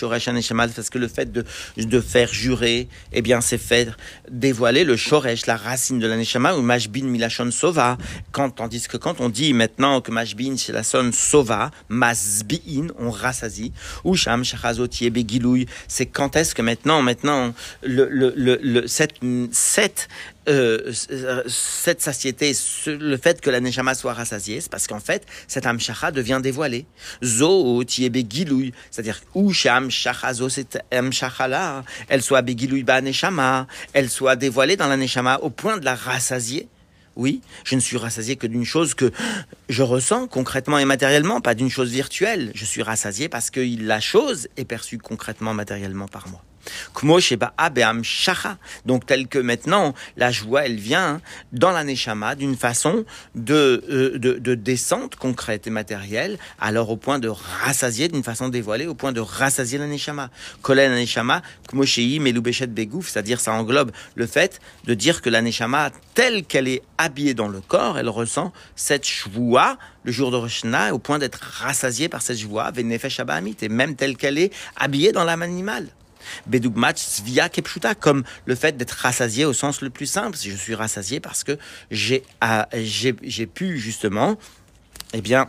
parce 0.75 0.91
que 0.91 0.99
le 0.99 1.09
fait 1.09 1.33
de, 1.33 1.45
de 1.77 2.01
faire 2.01 2.33
jurer, 2.33 2.89
eh 3.13 3.23
bien, 3.23 3.41
c'est 3.41 3.59
faire 3.59 3.97
dévoiler 4.31 4.85
le 4.85 4.97
Shoresh, 4.97 5.47
la 5.47 5.57
racine 5.57 5.99
de 5.99 6.07
la 6.07 6.17
Neshama, 6.17 6.55
ou 6.55 6.63
Mashbin 6.63 7.05
Milachon 7.05 7.51
Sova, 7.51 7.99
quand, 8.33 8.51
tandis 8.51 8.87
que 8.89 8.97
quand 8.97 9.21
on 9.21 9.29
dit 9.29 9.53
maintenant 9.55 10.01
que 10.01 10.11
Mashbin, 10.11 10.57
c'est 10.57 10.73
la 10.73 10.83
sonne 10.83 11.13
Sova, 11.13 11.71
masbi'in, 12.03 12.89
on 12.99 13.11
rassasie, 13.11 13.73
ou 14.05 14.17
sham 14.17 14.43
begilouy, 15.17 15.67
c'est 15.89 16.07
quand 16.07 16.37
est-ce 16.37 16.55
que 16.57 16.63
maintenant, 16.63 17.01
maintenant, 17.03 17.55
le, 17.83 18.09
le, 18.09 18.33
le, 18.37 18.87
cette, 18.89 19.17
cette, 19.53 20.09
euh, 20.49 20.93
cette 21.47 22.01
satiété, 22.01 22.53
le 22.87 23.17
fait 23.17 23.41
que 23.41 23.51
la 23.51 23.61
neshama 23.61 23.95
soit 23.95 24.15
rassasiée, 24.15 24.61
c'est 24.61 24.71
parce 24.71 24.87
qu'en 24.89 25.01
fait, 25.09 25.23
cette 25.47 25.67
amshacha 25.67 26.11
devient 26.11 26.41
dévoilée. 26.43 26.87
Zo 27.23 27.85
tiebe 27.85 28.21
gilouy, 28.29 28.73
c'est-à-dire 28.91 29.21
ou 29.35 29.53
sham 29.53 29.91
shachazo, 29.91 30.49
cette 30.49 30.79
amshacha 30.91 31.47
là, 31.47 31.85
elle 32.09 32.23
soit 32.23 32.43
begilouy 32.43 32.83
ba 32.83 33.01
neshama, 33.01 33.69
elle 33.93 34.11
soit 34.11 34.37
dévoilée 34.37 34.77
dans 34.77 34.89
la 34.89 34.97
neshama 34.97 35.39
au 35.43 35.51
point 35.51 35.79
de 35.79 35.85
la 35.85 35.95
rassasier. 35.95 36.69
Oui, 37.17 37.43
je 37.65 37.75
ne 37.75 37.81
suis 37.81 37.97
rassasié 37.97 38.37
que 38.37 38.47
d'une 38.47 38.65
chose 38.65 38.95
que 38.95 39.13
je 39.69 39.83
ressens 39.83 40.29
concrètement 40.29 40.79
et 40.79 40.85
matériellement, 40.85 41.41
pas 41.41 41.55
d'une 41.55 41.71
chose 41.71 41.91
virtuelle. 41.91 42.53
Je 42.55 42.65
suis 42.65 42.83
rassasié 42.83 43.29
parce 43.29 43.51
que 43.51 43.61
la 43.83 44.01
chose 44.01 44.49
est 44.57 44.65
perçue 44.65 44.99
concrètement, 44.99 45.53
matériellement 45.55 46.09
par 46.09 46.29
moi. 46.29 46.43
Donc 48.87 49.07
tel 49.07 49.29
que 49.29 49.39
maintenant, 49.39 49.95
la 50.17 50.31
joie, 50.31 50.67
elle 50.67 50.77
vient 50.77 51.21
dans 51.53 51.71
la 51.71 51.85
neshama 51.85 52.35
d'une 52.35 52.57
façon 52.57 53.05
de, 53.35 53.85
euh, 53.91 54.19
de, 54.19 54.35
de, 54.35 54.55
descente 54.55 55.17
concrète 55.17 55.67
et 55.67 55.71
matérielle, 55.71 56.39
alors 56.61 56.91
au 56.91 56.97
point 56.97 57.19
de 57.19 57.29
rassasier, 57.29 58.09
d'une 58.09 58.23
façon 58.23 58.49
dévoilée, 58.49 58.87
au 58.87 58.95
point 58.95 59.13
de 59.13 59.21
rassasier 59.21 59.79
la 59.79 59.87
neshama. 59.87 60.31
Kolen 60.63 60.93
la 60.93 62.67
begouf, 62.67 63.09
c'est-à-dire 63.09 63.41
ça 63.41 63.53
englobe 63.53 63.93
le 64.15 64.27
fait 64.27 64.61
de 64.85 64.95
dire 64.95 65.23
que 65.23 65.31
la 65.31 65.43
neshama, 65.43 65.91
telle 66.15 66.45
qu'elle 66.45 66.69
est 66.69 66.83
habillée 66.99 67.35
dans 67.35 67.49
le 67.49 67.61
corps, 67.61 67.99
elle 67.99 68.09
ressent 68.09 68.53
cette 68.77 69.07
joie 69.07 69.79
le 70.05 70.13
jour 70.13 70.31
de 70.31 70.37
Rosh 70.37 70.63
au 70.93 70.99
point 70.99 71.19
d'être 71.19 71.41
rassasiée 71.43 72.09
par 72.09 72.23
cette 72.23 72.39
joie, 72.39 72.71
et 72.77 73.69
même 73.69 73.97
telle 73.97 74.17
qu'elle 74.17 74.39
est 74.39 74.53
habillée 74.77 75.13
dans 75.13 75.25
l'âme 75.25 75.43
animale. 75.43 75.89
Bedugmat 76.47 76.95
via 77.25 77.49
kepshuta, 77.49 77.95
comme 77.95 78.25
le 78.47 78.55
fait 78.55 78.77
d'être 78.77 78.93
rassasié 78.93 79.45
au 79.45 79.53
sens 79.53 79.81
le 79.81 79.91
plus 79.91 80.07
simple. 80.07 80.37
Je 80.41 80.55
suis 80.57 80.75
rassasié 80.75 81.21
parce 81.21 81.45
que 81.45 81.59
j'ai, 81.91 82.23
ah, 82.41 82.69
pu 83.55 83.79
justement, 83.79 84.37
eh 85.13 85.21
bien, 85.21 85.47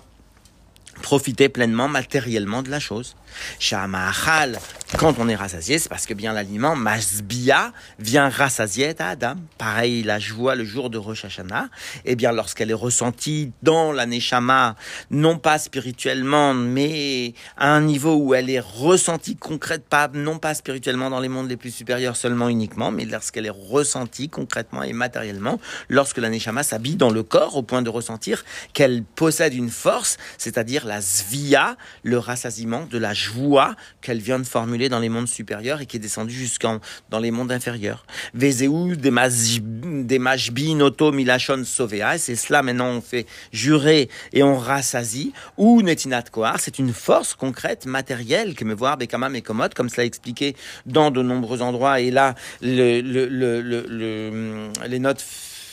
profiter 1.01 1.49
pleinement 1.49 1.87
matériellement 1.87 2.61
de 2.61 2.69
la 2.69 2.79
chose. 2.79 3.15
Shamahal, 3.59 4.59
quand 4.97 5.15
on 5.17 5.27
est 5.27 5.35
rassasié, 5.35 5.79
c'est 5.79 5.89
parce 5.89 6.05
que 6.05 6.13
bien 6.13 6.33
l'aliment, 6.33 6.75
masbia, 6.75 7.73
vient 7.97 8.29
rassasier 8.29 8.93
à 8.99 9.09
Adam. 9.09 9.35
Pareil, 9.57 10.03
la 10.03 10.19
joie 10.19 10.55
le 10.55 10.65
jour 10.65 10.89
de 10.89 10.97
Rosh 10.97 11.25
Hashanah, 11.25 11.69
eh 12.05 12.15
bien 12.15 12.31
lorsqu'elle 12.31 12.69
est 12.69 12.75
ressentie 12.75 13.51
dans 13.63 13.91
la 13.91 14.05
Neshama, 14.05 14.75
non 15.09 15.37
pas 15.37 15.57
spirituellement, 15.57 16.53
mais 16.53 17.33
à 17.57 17.71
un 17.73 17.81
niveau 17.81 18.15
où 18.15 18.35
elle 18.35 18.49
est 18.49 18.59
ressentie 18.59 19.35
concrète, 19.35 19.85
pas, 19.85 20.09
non 20.13 20.37
pas 20.37 20.53
spirituellement 20.53 21.09
dans 21.09 21.19
les 21.19 21.29
mondes 21.29 21.49
les 21.49 21.57
plus 21.57 21.71
supérieurs 21.71 22.15
seulement 22.15 22.49
uniquement, 22.49 22.91
mais 22.91 23.05
lorsqu'elle 23.05 23.47
est 23.47 23.49
ressentie 23.49 24.29
concrètement 24.29 24.83
et 24.83 24.93
matériellement, 24.93 25.59
lorsque 25.89 26.19
la 26.19 26.29
Neshama 26.29 26.61
s'habille 26.61 26.95
dans 26.95 27.09
le 27.09 27.23
corps 27.23 27.55
au 27.55 27.63
point 27.63 27.81
de 27.81 27.89
ressentir 27.89 28.43
qu'elle 28.73 29.03
possède 29.03 29.53
une 29.53 29.69
force, 29.69 30.17
c'est-à-dire 30.37 30.85
la 30.85 31.01
zvia, 31.01 31.77
le 32.03 32.19
rassasiement 32.19 32.85
de 32.85 32.97
la 32.97 33.13
joie 33.23 33.75
qu'elle 34.01 34.19
vient 34.19 34.39
de 34.39 34.45
formuler 34.45 34.89
dans 34.89 34.99
les 34.99 35.09
mondes 35.09 35.27
supérieurs 35.27 35.81
et 35.81 35.85
qui 35.85 35.97
est 35.97 35.99
descendue 35.99 36.33
jusqu'en 36.33 36.79
dans 37.09 37.19
les 37.19 37.31
mondes 37.31 37.51
inférieurs. 37.51 38.05
Vezeu 38.33 38.95
des 38.95 40.19
majbin 40.19 40.79
auto 40.81 41.11
milachon 41.11 41.63
sovea, 41.63 42.17
c'est 42.17 42.35
cela 42.35 42.61
maintenant 42.61 42.89
on 42.89 43.01
fait 43.01 43.25
jurer 43.51 44.09
et 44.33 44.43
on 44.43 44.57
rassasie. 44.57 45.33
Ou 45.57 45.81
netinat 45.81 46.23
koar, 46.23 46.59
c'est 46.59 46.79
une 46.79 46.93
force 46.93 47.33
concrète, 47.35 47.85
matérielle, 47.85 48.55
que 48.55 48.65
me 48.65 48.73
voir 48.73 48.97
bekama 48.97 49.29
commode, 49.41 49.73
comme 49.73 49.89
cela 49.89 50.05
expliqué 50.05 50.55
dans 50.85 51.11
de 51.11 51.21
nombreux 51.21 51.61
endroits. 51.61 51.99
Et 51.99 52.11
là, 52.11 52.35
le, 52.61 53.01
le, 53.01 53.27
le, 53.27 54.71
les 54.87 54.99
notes 54.99 55.23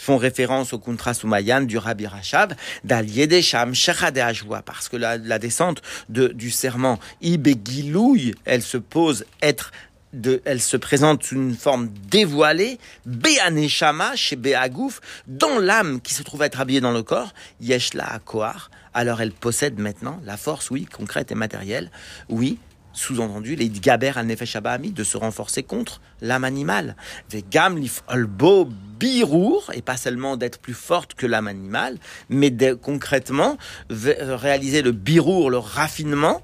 font 0.01 0.17
référence 0.17 0.73
au 0.73 0.79
contrat 0.79 1.15
Soumayan 1.15 1.61
du 1.63 1.79
Rabbi 1.79 2.07
Rachav, 2.07 2.55
d'Aliedesham, 2.85 3.75
Shechade 3.75 4.21
parce 4.65 4.89
que 4.89 4.97
la, 4.97 5.39
descente 5.39 5.83
de, 6.09 6.29
du 6.29 6.51
serment 6.51 6.99
Ibegilouy, 7.21 8.35
elle 8.45 8.63
se 8.63 8.79
pose 8.79 9.27
être 9.43 9.73
de, 10.13 10.43
elle 10.45 10.61
se 10.61 10.77
présente 10.77 11.23
sous 11.23 11.37
une 11.37 11.55
forme 11.55 11.89
dévoilée, 12.09 12.79
Béaneshama 13.07 14.17
chez 14.17 14.37
Béagouf, 14.37 15.01
dans 15.27 15.59
l'âme 15.59 16.01
qui 16.01 16.15
se 16.15 16.23
trouve 16.23 16.43
être 16.43 16.61
habillée 16.61 16.81
dans 16.81 16.93
le 16.93 17.03
corps, 17.03 17.33
Yeshla 17.61 18.05
Akoar, 18.13 18.71
alors 18.95 19.21
elle 19.21 19.33
possède 19.33 19.79
maintenant 19.79 20.21
la 20.25 20.37
force, 20.37 20.71
oui, 20.71 20.87
concrète 20.87 21.31
et 21.31 21.37
matérielle, 21.37 21.91
oui, 22.29 22.59
sous-entendu, 23.01 23.57
les 23.57 23.71
gaber 23.71 24.13
al 24.17 24.27
nefesh 24.27 24.57
de 24.57 25.05
se 25.05 25.17
renforcer 25.17 25.63
contre 25.63 26.01
l'âme 26.21 26.45
animale. 26.45 26.97
Vegam 27.31 27.79
lif 27.79 28.03
olbo 28.09 28.69
birour, 28.99 29.71
et 29.75 29.83
pas 29.83 29.97
seulement 29.97 30.37
d'être 30.37 30.59
plus 30.59 30.75
forte 30.75 31.15
que 31.15 31.27
l'âme 31.27 31.49
animale, 31.49 31.97
mais 32.29 32.51
de, 32.51 32.75
concrètement 32.75 33.57
réaliser 33.89 34.83
le 34.83 34.93
birour, 34.93 35.51
le 35.51 35.59
raffinement, 35.59 36.43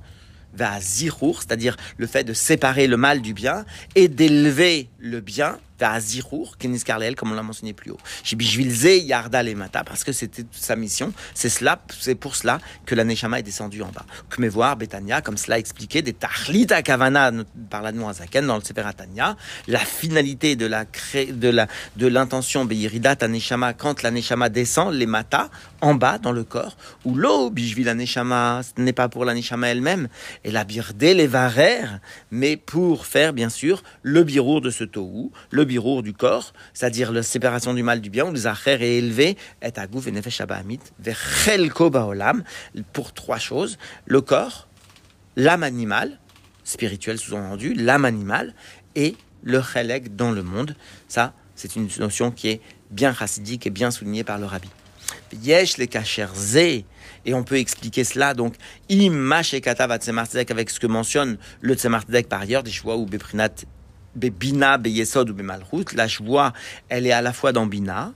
va 0.55 0.81
c'est-à-dire 0.81 1.77
le 1.99 2.07
fait 2.07 2.25
de 2.25 2.33
séparer 2.33 2.87
le 2.87 2.97
mal 2.97 3.21
du 3.21 3.35
bien 3.35 3.67
et 3.95 4.09
d'élever 4.09 4.89
le 4.99 5.21
bien 5.21 5.59
Zirour, 5.99 6.57
Kenis 6.59 6.81
Karleel, 6.81 7.16
comme 7.16 7.33
on 7.33 7.35
l'a 7.35 7.43
mentionné 7.43 7.72
plus 7.72 7.91
haut. 7.91 7.99
Shibishvilze 8.24 9.05
Yarda 9.05 9.43
Mata, 9.55 9.85
parce 9.85 10.05
que 10.05 10.12
c'était 10.12 10.45
sa 10.53 10.77
mission. 10.77 11.12
C'est 11.35 11.49
cela, 11.49 11.81
c'est 11.99 12.14
pour 12.14 12.37
cela 12.37 12.59
que 12.85 12.95
la 12.95 13.05
Neshama 13.05 13.41
est 13.41 13.43
descendue 13.43 13.83
en 13.83 13.89
bas. 13.89 14.07
Que 14.31 14.47
voir 14.49 14.77
Betania, 14.77 15.20
comme 15.20 15.37
cela 15.37 15.59
expliqué, 15.59 16.03
des 16.03 16.12
Tachlita 16.12 16.83
Kavana 16.83 17.33
par 17.70 17.83
la 17.83 17.91
Azaken 18.09 18.47
dans 18.47 18.57
le 18.57 18.62
Seperatania, 18.62 19.37
la 19.66 19.79
finalité 19.79 20.57
de 20.57 20.66
la 20.66 20.85
de 21.14 21.49
la, 21.49 21.66
de 21.97 22.07
l'intention 22.07 22.64
Beiridat 22.64 23.27
Neshama 23.29 23.72
quand 23.72 24.03
la 24.03 24.11
Neshama 24.11 24.49
descend, 24.49 24.95
les 24.95 25.07
Mata, 25.07 25.51
en 25.81 25.95
bas 25.95 26.18
dans 26.18 26.33
le 26.33 26.45
corps, 26.45 26.77
où 27.05 27.14
l'eau, 27.14 27.51
Bishvil 27.51 27.87
la 27.87 27.95
ce 27.97 28.81
n'est 28.81 28.93
pas 28.93 29.09
pour 29.09 29.24
la 29.24 29.35
Neshama 29.35 29.68
elle-même, 29.68 30.09
et 30.45 30.51
la 30.51 30.64
Birde 30.64 31.03
les 31.03 31.27
Varer, 31.27 31.85
mais 32.31 32.57
pour 32.57 33.07
faire, 33.07 33.33
bien 33.33 33.49
sûr, 33.49 33.83
le 34.03 34.24
birour 34.24 34.61
de 34.61 34.70
ce 34.70 34.85
Tohu, 34.85 35.31
le 35.51 35.64
birour 35.67 36.03
du 36.03 36.12
corps, 36.12 36.53
c'est-à-dire 36.73 37.12
la 37.12 37.23
séparation 37.23 37.75
du 37.75 37.83
mal 37.83 38.01
du 38.01 38.11
bien, 38.11 38.27
où 38.27 38.33
les 38.33 38.47
acher 38.47 38.73
est 38.73 38.99
élevé, 38.99 39.37
et 39.62 39.79
agouf 39.79 40.07
et 40.07 40.12
nefesh 40.12 40.41
vers 40.41 41.91
baolam, 41.91 42.43
pour 42.93 43.12
trois 43.12 43.39
choses, 43.39 43.79
le 44.07 44.21
corps, 44.21 44.69
l'âme 45.37 45.62
animale, 45.62 46.19
spirituelle 46.64 47.19
sous-entendu, 47.19 47.75
l'âme 47.75 48.05
animale, 48.05 48.55
et 48.95 49.14
le 49.43 49.62
chelek 49.62 50.17
dans 50.17 50.33
le 50.33 50.43
monde. 50.43 50.75
Ça, 51.09 51.35
c'est 51.55 51.77
une 51.77 51.89
notion 51.99 52.31
qui 52.31 52.49
est 52.49 52.61
bien 52.91 53.14
chassidique 53.14 53.67
et 53.67 53.71
bien 53.71 53.91
soulignée 53.91 54.25
par 54.25 54.39
le 54.39 54.47
rabbi. 54.47 54.69
Yesh 55.43 55.79
le 55.79 55.87
kacher 55.87 56.27
et 57.25 57.35
on 57.35 57.43
peut 57.43 57.59
expliquer 57.59 58.05
cela 58.05 58.35
donc 58.35 58.55
im 58.91 59.31
avec 59.31 60.71
ce 60.71 60.81
que 60.81 60.87
mentionne 60.87 61.37
le 61.61 61.75
Tzemartzek 61.75 62.29
par 62.29 62.41
ailleurs 62.41 62.62
des 62.62 62.71
choix 62.71 62.97
ou 62.97 63.07
beprinat 63.07 63.51
Bina, 64.17 64.79
Beyesod 64.79 65.31
ou 65.31 65.35
Bemalchut, 65.35 65.95
la 65.95 66.07
joie, 66.09 66.53
elle 66.89 67.07
est 67.07 67.12
à 67.12 67.23
la 67.23 67.33
fois 67.33 67.53
dans 67.53 67.67
Bina, 67.67 68.12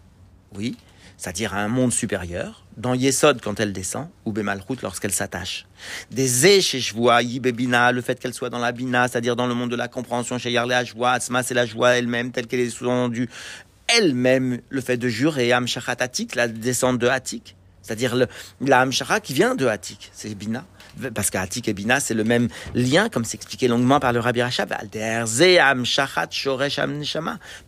oui, 0.54 0.76
c'est-à-dire 1.16 1.54
à 1.54 1.58
un 1.58 1.68
monde 1.68 1.92
supérieur, 1.92 2.64
dans 2.76 2.94
Yesod 2.94 3.40
quand 3.42 3.60
elle 3.60 3.72
descend, 3.72 4.08
ou 4.24 4.32
Bemalchut 4.32 4.78
lorsqu'elle 4.82 5.12
s'attache. 5.12 5.66
Des 6.10 6.60
Sheshvoa, 6.60 7.22
Bina, 7.22 7.92
le 7.92 8.00
fait 8.00 8.18
qu'elle 8.18 8.34
soit 8.34 8.48
dans 8.48 8.58
la 8.58 8.72
Bina, 8.72 9.06
c'est-à-dire 9.06 9.36
dans 9.36 9.46
le 9.46 9.54
monde 9.54 9.70
de 9.70 9.76
la 9.76 9.88
compréhension, 9.88 10.38
chez 10.38 10.50
Yarle 10.50 10.86
Joie, 10.86 11.12
Asma 11.12 11.42
c'est 11.42 11.54
la 11.54 11.66
joie 11.66 11.90
elle-même, 11.90 12.32
telle 12.32 12.46
qu'elle 12.46 12.60
est 12.60 12.70
sous-entendue, 12.70 13.28
elle-même, 13.86 14.60
le 14.70 14.80
fait 14.80 14.96
de 14.96 15.08
jurer, 15.08 15.52
Amshachat 15.52 15.96
Atik, 16.00 16.34
la 16.34 16.48
descente 16.48 16.98
de 16.98 17.08
Atik, 17.08 17.56
c'est-à-dire 17.82 18.16
la 18.60 18.80
Amshara 18.80 19.20
qui 19.20 19.34
vient 19.34 19.54
de 19.54 19.66
Atik, 19.66 20.10
c'est 20.14 20.34
Bina 20.34 20.64
parce 21.14 21.30
qu'Atik 21.30 21.68
et 21.68 21.72
Bina, 21.72 22.00
c'est 22.00 22.14
le 22.14 22.24
même 22.24 22.48
lien, 22.74 23.08
comme 23.08 23.24
c'est 23.24 23.36
expliqué 23.36 23.68
longuement 23.68 24.00
par 24.00 24.12
le 24.12 24.20
Rabbi 24.20 24.42
Rachab. 24.42 24.74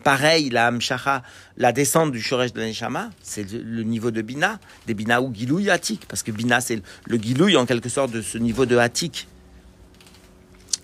Pareil, 0.04 0.50
la 0.50 0.66
Amshacha, 0.66 1.22
la 1.56 1.72
descente 1.72 2.12
du 2.12 2.20
Shoresh 2.20 2.52
de 2.52 2.62
Neshama, 2.62 3.10
c'est 3.22 3.50
le 3.52 3.82
niveau 3.82 4.10
de 4.10 4.22
Bina, 4.22 4.58
des 4.86 4.94
Bina 4.94 5.20
ou 5.22 5.32
Gilouy 5.34 5.70
Atik, 5.70 6.06
parce 6.08 6.22
que 6.22 6.30
Bina, 6.32 6.60
c'est 6.60 6.82
le 7.06 7.16
Gilouy 7.18 7.56
en 7.56 7.66
quelque 7.66 7.88
sorte 7.88 8.10
de 8.10 8.22
ce 8.22 8.38
niveau 8.38 8.66
de 8.66 8.76
Atik. 8.76 9.28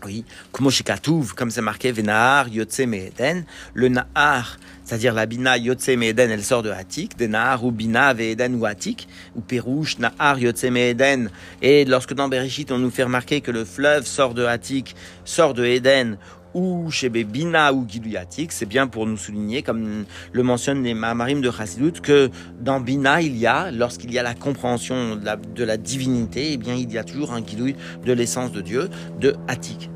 Oui, 0.04 0.24
comme 0.52 0.70
c'est 0.70 1.60
marqué, 1.60 1.90
Venahar, 1.90 2.48
Yotse, 2.48 2.80
Eden, 2.80 3.44
le 3.74 3.88
Nahar, 3.88 4.58
c'est-à-dire 4.84 5.12
la 5.12 5.26
Bina 5.26 5.58
Yotse 5.58 5.88
Eden, 5.88 6.30
elle 6.30 6.44
sort 6.44 6.62
de 6.62 6.70
Hatik, 6.70 7.18
de 7.18 7.26
Nahar 7.26 7.64
ou 7.64 7.72
Bina 7.72 8.14
Eden 8.14 8.54
ou 8.54 8.64
Hatik, 8.64 9.08
ou 9.34 9.40
Perouche, 9.40 9.98
Nahar 9.98 10.38
Yotse 10.38 10.64
Eden. 10.64 11.30
Et 11.62 11.84
lorsque 11.84 12.14
dans 12.14 12.28
Bereshit, 12.28 12.70
on 12.70 12.78
nous 12.78 12.90
fait 12.90 13.02
remarquer 13.02 13.40
que 13.40 13.50
le 13.50 13.64
fleuve 13.64 14.06
sort 14.06 14.34
de 14.34 14.44
Hatik, 14.44 14.94
sort 15.24 15.52
de 15.52 15.64
Eden, 15.64 16.16
ou 16.58 16.90
chez 16.90 17.08
Bina 17.08 17.72
ou 17.72 17.86
Giluyatik, 17.88 18.52
c'est 18.52 18.66
bien 18.66 18.86
pour 18.86 19.06
nous 19.06 19.16
souligner, 19.16 19.62
comme 19.62 20.04
le 20.32 20.42
mentionnent 20.42 20.82
les 20.82 20.94
Mamarim 20.94 21.40
de 21.40 21.50
Chassidut, 21.50 22.00
que 22.02 22.30
dans 22.60 22.80
Bina, 22.80 23.22
il 23.22 23.36
y 23.36 23.46
a, 23.46 23.70
lorsqu'il 23.70 24.12
y 24.12 24.18
a 24.18 24.22
la 24.22 24.34
compréhension 24.34 25.16
de 25.16 25.64
la, 25.64 25.76
divinité, 25.76 26.52
eh 26.52 26.56
bien, 26.56 26.74
il 26.74 26.92
y 26.92 26.98
a 26.98 27.04
toujours 27.04 27.32
un 27.32 27.44
Gilouy 27.44 27.76
de 28.04 28.12
l'essence 28.12 28.52
de 28.52 28.60
Dieu, 28.60 28.88
de 29.20 29.36
Hatik. 29.46 29.90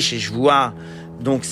chez 0.00 0.18
vois 0.32 0.74
donc, 1.20 1.44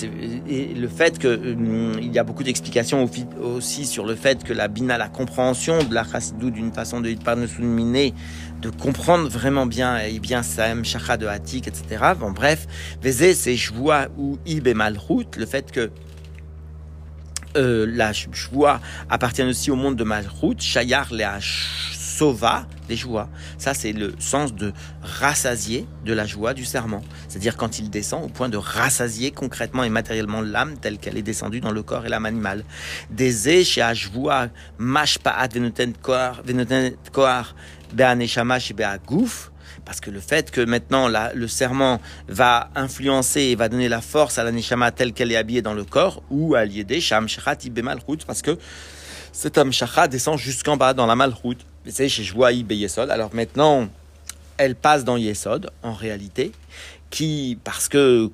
et 0.47 0.73
le 0.73 0.87
fait 0.87 1.19
qu'il 1.19 1.29
euh, 1.29 1.93
il 2.01 2.13
y 2.13 2.19
a 2.19 2.23
beaucoup 2.23 2.43
d'explications 2.43 3.09
aussi 3.41 3.85
sur 3.85 4.05
le 4.05 4.15
fait 4.15 4.43
que 4.43 4.53
la 4.53 4.69
bina, 4.69 4.97
la 4.97 5.09
compréhension 5.09 5.83
de 5.83 5.93
la 5.93 6.05
chassidou 6.05 6.51
d'une 6.51 6.71
façon 6.71 7.01
de 7.01 7.13
miner, 7.59 8.13
de 8.61 8.69
comprendre 8.69 9.29
vraiment 9.29 9.65
bien, 9.65 9.97
et 9.99 10.19
bien 10.19 10.43
Saem, 10.43 10.83
Shacha 10.83 11.17
de 11.17 11.27
Hatik, 11.27 11.67
etc. 11.67 12.13
Bon, 12.19 12.31
bref, 12.31 12.67
Vézé, 13.01 13.33
c'est 13.33 13.55
Shvoa 13.55 14.07
ou 14.17 14.37
Ib 14.45 14.67
et 14.67 14.73
le 14.73 15.45
fait 15.45 15.71
que 15.71 15.91
euh, 17.55 17.85
la 17.89 18.13
Shvoa 18.13 18.79
appartient 19.09 19.43
aussi 19.43 19.71
au 19.71 19.75
monde 19.75 19.95
de 19.95 20.03
Malchut, 20.03 20.59
Shayar, 20.59 21.07
le 21.11 21.23
Sova, 22.17 22.65
les 22.89 22.95
joies. 22.95 23.29
Ça, 23.59 23.75
c'est 23.75 23.93
le 23.93 24.15
sens 24.17 24.55
de 24.55 24.73
rassasier 25.03 25.85
de 26.03 26.13
la 26.13 26.25
joie 26.25 26.55
du 26.55 26.65
serment. 26.65 27.03
C'est-à-dire 27.27 27.57
quand 27.57 27.77
il 27.77 27.91
descend 27.91 28.23
au 28.23 28.27
point 28.27 28.49
de 28.49 28.57
rassasier 28.57 29.29
concrètement 29.29 29.83
et 29.83 29.89
matériellement 29.89 30.41
l'âme 30.41 30.77
telle 30.79 30.97
qu'elle 30.97 31.15
est 31.15 31.21
descendue 31.21 31.59
dans 31.59 31.71
le 31.71 31.83
corps 31.83 32.07
et 32.07 32.09
l'âme 32.09 32.25
animale. 32.25 32.63
Des 33.11 33.63
chez 33.63 33.83
Ashvoa, 33.83 34.47
Mashpaat, 34.79 35.49
Venoten 35.53 35.93
Koar, 37.11 37.55
parce 39.85 39.99
que 39.99 40.09
le 40.09 40.19
fait 40.19 40.51
que 40.51 40.61
maintenant 40.61 41.07
le 41.33 41.47
serment 41.47 42.01
va 42.27 42.69
influencer 42.75 43.41
et 43.41 43.55
va 43.55 43.69
donner 43.69 43.89
la 43.89 44.01
force 44.01 44.37
à 44.37 44.43
la 44.43 44.51
neshama 44.51 44.91
telle 44.91 45.13
qu'elle 45.13 45.31
est 45.31 45.37
habillée 45.37 45.61
dans 45.61 45.73
le 45.73 45.85
corps, 45.85 46.21
ou 46.29 46.55
à 46.55 46.65
bemalchut, 46.65 48.25
parce 48.25 48.41
que 48.41 48.57
cet 49.31 49.57
amshacha 49.57 50.07
descend 50.07 50.37
jusqu'en 50.37 50.77
bas 50.77 50.93
dans 50.93 51.05
la 51.05 51.15
malchut. 51.15 51.57
C'est 51.85 52.09
chez 52.09 52.23
Yesod. 52.23 53.09
Alors 53.09 53.33
maintenant, 53.33 53.87
elle 54.57 54.75
passe 54.75 55.03
dans 55.03 55.15
Yesod, 55.15 55.69
en 55.83 55.93
réalité, 55.93 56.51
qui, 57.09 57.57
parce 57.63 57.87
que, 57.87 58.29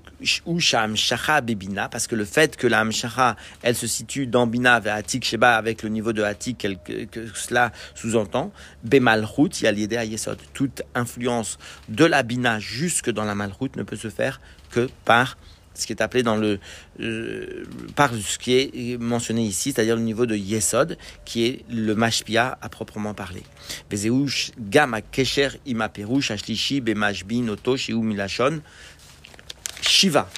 ou 0.45 0.59
Shacha 0.59 1.41
Bebina, 1.41 1.89
parce 1.89 2.07
que 2.07 2.15
le 2.15 2.25
fait 2.25 2.57
que 2.57 2.67
la 2.67 2.79
Hamshacha, 2.79 3.35
elle 3.61 3.75
se 3.75 3.87
situe 3.87 4.27
dans 4.27 4.47
Bina 4.47 4.79
vers 4.79 4.95
Atik 4.95 5.23
Sheba 5.23 5.55
avec 5.55 5.83
le 5.83 5.89
niveau 5.89 6.13
de 6.13 6.23
Atik 6.23 6.67
que, 6.83 7.05
que 7.05 7.27
cela 7.35 7.71
sous-entend, 7.95 8.51
Bemalchut, 8.83 9.59
il 9.61 9.63
y 9.63 9.67
a 9.67 9.71
l'idée 9.71 9.97
à 9.97 10.05
Yesod. 10.05 10.39
Toute 10.53 10.81
influence 10.95 11.57
de 11.89 12.05
la 12.05 12.23
Bina 12.23 12.59
jusque 12.59 13.09
dans 13.09 13.25
la 13.25 13.35
Malchut 13.35 13.75
ne 13.75 13.83
peut 13.83 13.95
se 13.95 14.09
faire 14.09 14.41
que 14.71 14.89
par 15.05 15.37
ce 15.73 15.85
qui 15.85 15.93
est 15.93 16.01
appelé 16.01 16.23
dans 16.23 16.35
le 16.35 16.59
par 17.95 18.11
ce 18.13 18.37
qui 18.37 18.53
est 18.53 18.97
mentionné 18.99 19.43
ici, 19.43 19.71
c'est-à-dire 19.71 19.95
le 19.95 20.01
niveau 20.01 20.25
de 20.25 20.35
Yesod, 20.35 20.97
qui 21.25 21.45
est 21.45 21.65
le 21.69 21.95
mashpia 21.95 22.57
à 22.61 22.69
proprement 22.69 23.13
parler. 23.13 23.43
Kesher 25.11 25.49
imaperush 25.65 26.31
ashlishi 26.31 26.81
bemashbin 26.81 27.47
oto 27.49 27.75
milashon 27.89 28.61
shiva. 29.81 30.29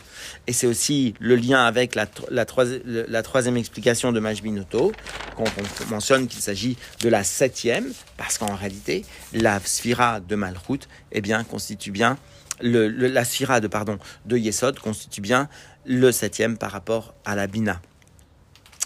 Et 0.47 0.53
c'est 0.53 0.67
aussi 0.67 1.15
le 1.19 1.35
lien 1.35 1.65
avec 1.65 1.95
la, 1.95 2.05
la, 2.29 2.45
la 2.85 3.23
troisième 3.23 3.57
explication 3.57 4.11
de 4.11 4.19
Majbinoto, 4.19 4.91
quand 5.35 5.45
on 5.83 5.89
mentionne 5.89 6.27
qu'il 6.27 6.41
s'agit 6.41 6.77
de 7.01 7.09
la 7.09 7.23
septième, 7.23 7.91
parce 8.17 8.37
qu'en 8.37 8.53
réalité, 8.55 9.05
la 9.33 9.59
sphira 9.59 10.19
de 10.19 10.35
Malchut 10.35 10.81
eh 11.11 11.21
bien, 11.21 11.43
constitue 11.43 11.91
bien 11.91 12.17
le, 12.61 12.87
la 12.87 13.25
sphira 13.25 13.59
de, 13.59 13.67
pardon, 13.67 13.99
de 14.25 14.37
Yesod 14.37 14.79
constitue 14.79 15.21
bien 15.21 15.49
le 15.85 16.11
septième 16.11 16.57
par 16.57 16.71
rapport 16.71 17.13
à 17.25 17.35
la 17.35 17.47
Bina. 17.47 17.81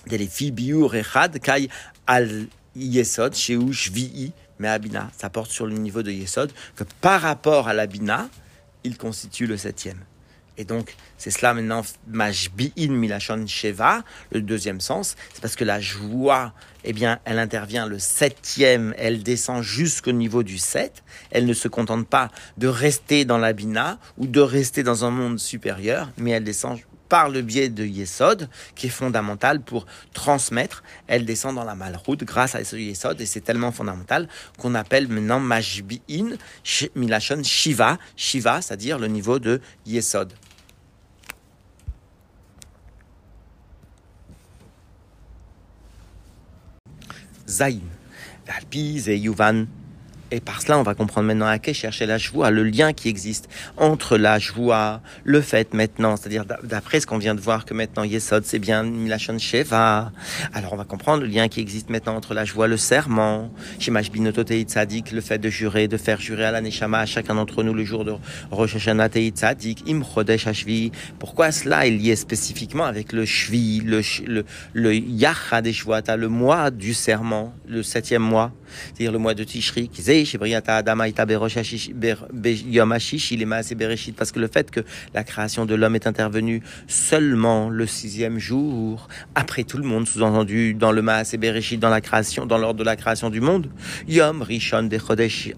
kai 0.08 1.70
al 2.08 2.48
Yesod, 2.76 3.36
shvi'i, 3.36 4.32
mais 4.60 4.68
Abina, 4.68 5.10
ça 5.18 5.30
porte 5.30 5.52
sur 5.52 5.66
le 5.66 5.74
niveau 5.74 6.04
de 6.04 6.12
Yesod, 6.12 6.52
que 6.76 6.84
par 7.02 7.22
rapport 7.22 7.68
à 7.68 7.74
la 7.74 7.88
Bina, 7.88 8.30
il 8.84 8.98
constitue 8.98 9.48
le 9.48 9.58
septième. 9.58 10.00
Et 10.58 10.66
donc, 10.66 10.96
c'est 11.18 11.32
cela 11.32 11.54
maintenant, 11.54 11.84
Majbi'in 12.08 12.92
Milachon 12.92 13.48
Sheva, 13.48 14.04
le 14.32 14.42
deuxième 14.42 14.82
sens. 14.82 15.16
C'est 15.34 15.42
parce 15.42 15.56
que 15.56 15.64
la 15.64 15.80
joie, 15.80 16.54
eh 16.84 16.94
bien, 16.94 17.20
elle 17.26 17.40
intervient 17.40 17.86
le 17.86 18.00
septième, 18.00 18.94
elle 18.98 19.24
descend 19.24 19.64
jusqu'au 19.64 20.12
niveau 20.12 20.44
du 20.44 20.58
sept. 20.58 21.04
Elle 21.32 21.46
ne 21.46 21.54
se 21.54 21.68
contente 21.68 22.08
pas 22.08 22.30
de 22.58 22.68
rester 22.68 23.26
dans 23.26 23.38
la 23.38 23.54
Bina 23.54 24.00
ou 24.18 24.28
de 24.28 24.40
rester 24.40 24.84
dans 24.84 25.06
un 25.06 25.12
monde 25.12 25.40
supérieur, 25.40 26.12
mais 26.18 26.32
elle 26.32 26.44
descend 26.44 26.80
par 27.10 27.30
le 27.30 27.42
biais 27.42 27.70
de 27.70 27.84
Yesod, 27.84 28.50
qui 28.76 28.86
est 28.86 28.92
fondamental 28.92 29.62
pour 29.62 29.88
transmettre. 30.14 30.84
Elle 31.08 31.26
descend 31.26 31.56
dans 31.56 31.64
la 31.64 31.76
malroute 31.76 32.24
grâce 32.24 32.56
à 32.56 32.64
ce 32.64 32.76
Yesod, 32.76 33.20
et 33.20 33.26
c'est 33.26 33.42
tellement 33.42 33.72
fondamental 33.72 34.30
qu'on 34.60 34.76
appelle 34.76 35.08
maintenant 35.08 35.40
Majbi'in 35.40 36.38
Milachon 36.96 37.44
Shiva, 37.44 37.98
Shiva, 38.16 38.62
c'est-à-dire 38.62 39.00
le 39.00 39.08
niveau 39.08 39.40
de 39.40 39.60
Yesod. 39.88 40.32
sein. 47.50 47.82
Dar 48.46 48.62
Pise 48.70 49.14
Juvan 49.14 49.68
et 50.32 50.40
par 50.40 50.62
cela, 50.62 50.78
on 50.78 50.84
va 50.84 50.96
comprendre 50.96 51.28
maintenant 51.28 51.48
à 51.48 51.58
quai 51.60 51.74
chercher 51.74 52.06
la 52.06 52.18
joie, 52.18 52.52
le 52.52 52.64
lien 52.64 52.94
qui 52.94 53.10
existe 53.10 53.50
entre 53.78 54.18
la 54.18 54.40
joie, 54.40 55.02
le 55.24 55.42
fait 55.42 55.74
maintenant, 55.74 56.16
c'est-à-dire 56.16 56.46
d'après 56.64 57.00
ce 57.00 57.08
qu'on 57.08 57.18
vient 57.18 57.36
de 57.36 57.42
voir 57.42 57.66
que 57.66 57.74
maintenant 57.74 58.04
Yesod, 58.04 58.46
c'est 58.46 58.60
bien 58.60 58.84
Milachon 58.84 59.40
Sheva. 59.40 60.12
Alors 60.54 60.74
on 60.74 60.78
va 60.78 60.84
comprendre 60.84 61.24
le 61.24 61.30
lien 61.30 61.48
qui 61.48 61.60
existe 61.60 61.90
maintenant 61.90 62.16
entre 62.16 62.34
la 62.34 62.46
joie, 62.46 62.68
le 62.68 62.78
serment, 62.78 63.52
Shimash 63.80 64.12
Binototei 64.12 64.62
Tzadik, 64.64 65.12
le 65.12 65.22
fait 65.22 65.40
de 65.40 65.50
jurer, 65.50 65.88
de 65.88 65.98
faire 65.98 66.22
jurer 66.22 66.46
à 66.46 66.52
la 66.52 66.62
Neshama 66.62 67.00
à 67.00 67.06
chacun 67.06 67.36
d'entre 67.36 67.64
nous 67.64 67.74
le 67.74 67.84
jour 67.84 68.06
de 68.06 68.14
Rosh 68.52 68.76
Hashanah 68.76 69.10
Tzadik, 69.10 69.84
Im 69.88 70.02
Chodesh 70.04 70.48
Hashvi. 70.48 70.92
Pourquoi 71.18 71.52
cela 71.52 71.88
est 71.88 71.92
lié 71.92 72.16
spécifiquement 72.16 72.86
avec 72.86 73.14
le 73.14 73.26
Shvi, 73.26 73.82
le, 73.82 74.02
le, 74.26 74.46
le 74.74 74.96
Yachad 74.96 75.68
le 76.18 76.28
mois 76.28 76.72
du 76.72 76.94
serment, 76.94 77.54
le 77.68 77.84
septième 77.84 78.22
mois, 78.22 78.52
c'est-à-dire 78.88 79.12
le 79.12 79.20
mois 79.20 79.34
de 79.34 79.44
Tishri, 79.44 79.90
parce 84.16 84.32
que 84.32 84.40
le 84.40 84.48
fait 84.48 84.72
que 84.72 84.82
la 85.14 85.24
création 85.24 85.66
de 85.66 85.76
l'homme 85.76 85.96
est 85.96 86.08
intervenue 86.08 86.62
seulement 86.88 87.70
le 87.70 87.88
sixième 87.88 88.40
jour, 88.40 89.08
après 89.36 89.64
tout 89.64 89.78
le 89.78 89.84
monde, 89.84 90.08
sous-entendu 90.08 90.74
dans 90.74 90.92
le 90.92 91.02
Maas 91.02 91.36
Bereshit, 91.38 91.80
dans 91.80 91.90
la 91.90 92.02
création, 92.02 92.46
dans 92.46 92.58
l'ordre 92.58 92.80
de 92.80 92.84
la 92.84 92.96
création 92.96 93.30
du 93.30 93.42
monde, 93.42 93.70
Yom 94.08 94.42
Rishon 94.42 94.84
de 94.84 94.98
Chodesh 94.98 95.52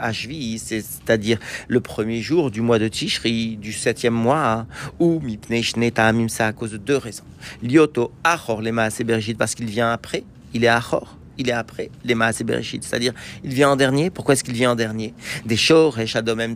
c'est-à-dire 0.57 1.37
le 1.67 1.79
premier 1.79 2.21
jour 2.21 2.51
du 2.51 2.61
mois 2.61 2.79
de 2.79 2.87
Tishri, 2.87 3.57
du 3.57 3.73
septième 3.73 4.13
mois, 4.13 4.65
ou 4.99 5.19
Mipnei 5.19 5.63
Shneta 5.63 6.05
Amimsa 6.05 6.47
à 6.47 6.53
cause 6.53 6.71
de 6.71 6.77
deux 6.77 6.97
raisons. 6.97 7.23
Lioto 7.63 8.11
Achor 8.23 8.61
le 8.61 8.71
Maas 8.71 9.01
Bereshit 9.03 9.37
parce 9.37 9.55
qu'il 9.55 9.67
vient 9.67 9.91
après, 9.91 10.23
il 10.53 10.63
est 10.63 10.67
Achor 10.67 11.17
il 11.37 11.49
est 11.49 11.53
après 11.53 11.89
les 12.03 12.15
Maasé 12.15 12.43
Bereshit, 12.43 12.83
c'est-à-dire 12.83 13.13
il 13.43 13.53
vient 13.53 13.69
en 13.69 13.75
dernier. 13.75 14.09
Pourquoi 14.09 14.33
est-ce 14.33 14.43
qu'il 14.43 14.53
vient 14.53 14.71
en 14.71 14.75
dernier? 14.75 15.13
Des 15.45 15.57
Shor 15.57 15.97
Adomem 16.15 16.55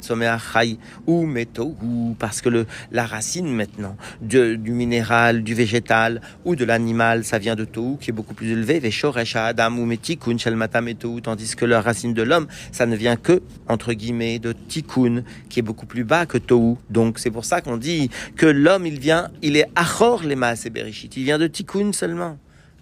ou 1.08 1.26
Meto 1.26 1.76
ou 1.84 2.16
parce 2.20 2.42
que 2.42 2.50
le, 2.50 2.66
la 2.92 3.06
racine 3.06 3.48
maintenant 3.48 3.98
du 4.22 4.58
minéral, 4.72 5.44
du 5.44 5.54
végétal 5.54 6.22
ou 6.44 6.56
de 6.56 6.66
l'animal, 6.66 7.24
ça 7.24 7.40
vient 7.40 7.56
de 7.56 7.66
Tou 7.66 7.98
qui 8.00 8.10
est 8.10 8.14
beaucoup 8.14 8.34
plus 8.34 8.52
élevé. 8.52 8.80
Veshor 8.80 9.18
Adam 9.18 9.78
ou 9.78 9.86
Metikun 9.86 10.38
Shalmata 10.38 10.82
Metou, 10.82 11.22
tandis 11.22 11.56
que 11.56 11.66
la 11.66 11.82
racine 11.82 12.14
de 12.14 12.22
l'homme, 12.22 12.48
ça 12.72 12.86
ne 12.86 12.96
vient 12.96 13.16
que 13.16 13.42
entre 13.68 13.94
guillemets 13.94 14.40
de 14.40 14.54
Tikkun 14.54 15.24
qui 15.50 15.60
est 15.60 15.64
beaucoup 15.64 15.86
plus 15.86 16.04
bas 16.04 16.26
que 16.26 16.38
Tou. 16.38 16.78
Donc 16.90 17.20
c'est 17.20 17.32
pour 17.32 17.46
ça 17.46 17.62
qu'on 17.62 17.78
dit 17.78 18.10
que 18.36 18.46
l'homme 18.46 18.86
il 18.86 19.00
vient, 19.00 19.30
il 19.42 19.58
est 19.58 19.68
Achor 19.76 20.24
les 20.24 20.36
Maasé 20.36 20.70
Bereshit, 20.70 21.16
il 21.18 21.24
vient 21.24 21.40
de 21.40 21.48
Tikkun 21.48 21.92
seulement 21.94 22.38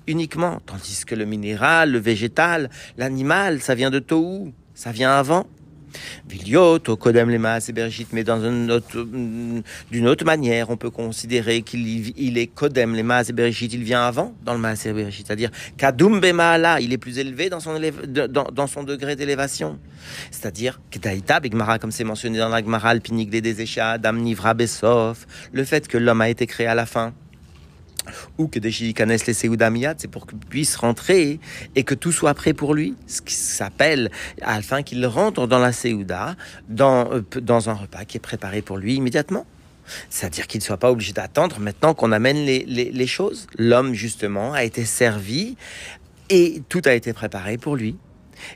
uniquement, 0.07 0.59
tandis 0.65 1.05
que 1.05 1.15
le 1.15 1.25
minéral, 1.25 1.91
le 1.91 1.99
végétal, 1.99 2.69
l'animal, 2.97 3.61
ça 3.61 3.75
vient 3.75 3.91
de 3.91 3.99
Tohu, 3.99 4.53
ça 4.73 4.91
vient 4.91 5.11
avant. 5.11 5.47
Viliot, 6.27 6.79
Kodem 6.79 7.29
mais 7.29 8.23
mm, 8.23 9.61
d'une 9.91 10.07
autre 10.07 10.25
manière, 10.25 10.69
on 10.69 10.77
peut 10.77 10.89
considérer 10.89 11.61
qu'il 11.61 11.87
il 12.17 12.37
est 12.37 12.47
Kodem 12.47 12.95
Lema, 12.95 13.21
il 13.23 13.83
vient 13.83 14.03
avant 14.03 14.33
dans 14.43 14.53
le 14.53 14.59
Maase 14.59 14.79
c'est-à-dire 15.11 15.51
Kadum 15.77 16.19
Bemaala, 16.19 16.81
il 16.81 16.93
est 16.93 16.97
plus 16.97 17.19
élevé 17.19 17.49
dans 17.49 17.59
son, 17.59 18.83
degré 18.83 19.15
d'élévation. 19.15 19.79
C'est-à-dire 20.31 20.81
Kedaïta, 20.89 21.39
Bigmara, 21.39 21.79
comme 21.79 21.91
c'est 21.91 22.03
mentionné 22.03 22.39
dans 22.39 22.49
la 22.49 22.61
Gmara, 22.61 22.89
Alpinik, 22.89 23.29
des 23.29 23.41
Dam 23.99 24.19
Nivra 24.19 24.53
Bessof, 24.53 25.27
le 25.51 25.63
fait 25.63 25.87
que 25.87 25.97
l'homme 25.97 26.21
a 26.21 26.29
été 26.29 26.47
créé 26.47 26.67
à 26.67 26.75
la 26.75 26.85
fin 26.85 27.13
ou 28.37 28.47
que 28.47 28.59
des 28.59 28.71
les 29.27 29.33
c'est 29.33 30.07
pour 30.07 30.27
qu'il 30.27 30.37
puisse 30.37 30.75
rentrer 30.75 31.39
et 31.75 31.83
que 31.83 31.95
tout 31.95 32.11
soit 32.11 32.33
prêt 32.33 32.53
pour 32.53 32.73
lui, 32.73 32.95
ce 33.07 33.21
qui 33.21 33.33
s'appelle 33.33 34.11
afin 34.41 34.83
qu'il 34.83 35.05
rentre 35.05 35.47
dans 35.47 35.59
la 35.59 35.71
Séouda, 35.71 36.35
dans, 36.69 37.11
euh, 37.11 37.21
dans 37.41 37.69
un 37.69 37.73
repas 37.73 38.05
qui 38.05 38.17
est 38.17 38.19
préparé 38.19 38.61
pour 38.61 38.77
lui 38.77 38.95
immédiatement. 38.95 39.45
C'est-à-dire 40.09 40.47
qu'il 40.47 40.59
ne 40.59 40.63
soit 40.63 40.77
pas 40.77 40.91
obligé 40.91 41.11
d'attendre 41.11 41.59
maintenant 41.59 41.93
qu'on 41.93 42.11
amène 42.11 42.45
les, 42.45 42.63
les 42.65 43.07
choses. 43.07 43.47
L'homme, 43.57 43.93
justement, 43.93 44.53
a 44.53 44.63
été 44.63 44.85
servi 44.85 45.57
et 46.29 46.61
tout 46.69 46.81
a 46.85 46.93
été 46.93 47.11
préparé 47.11 47.57
pour 47.57 47.75
lui. 47.75 47.97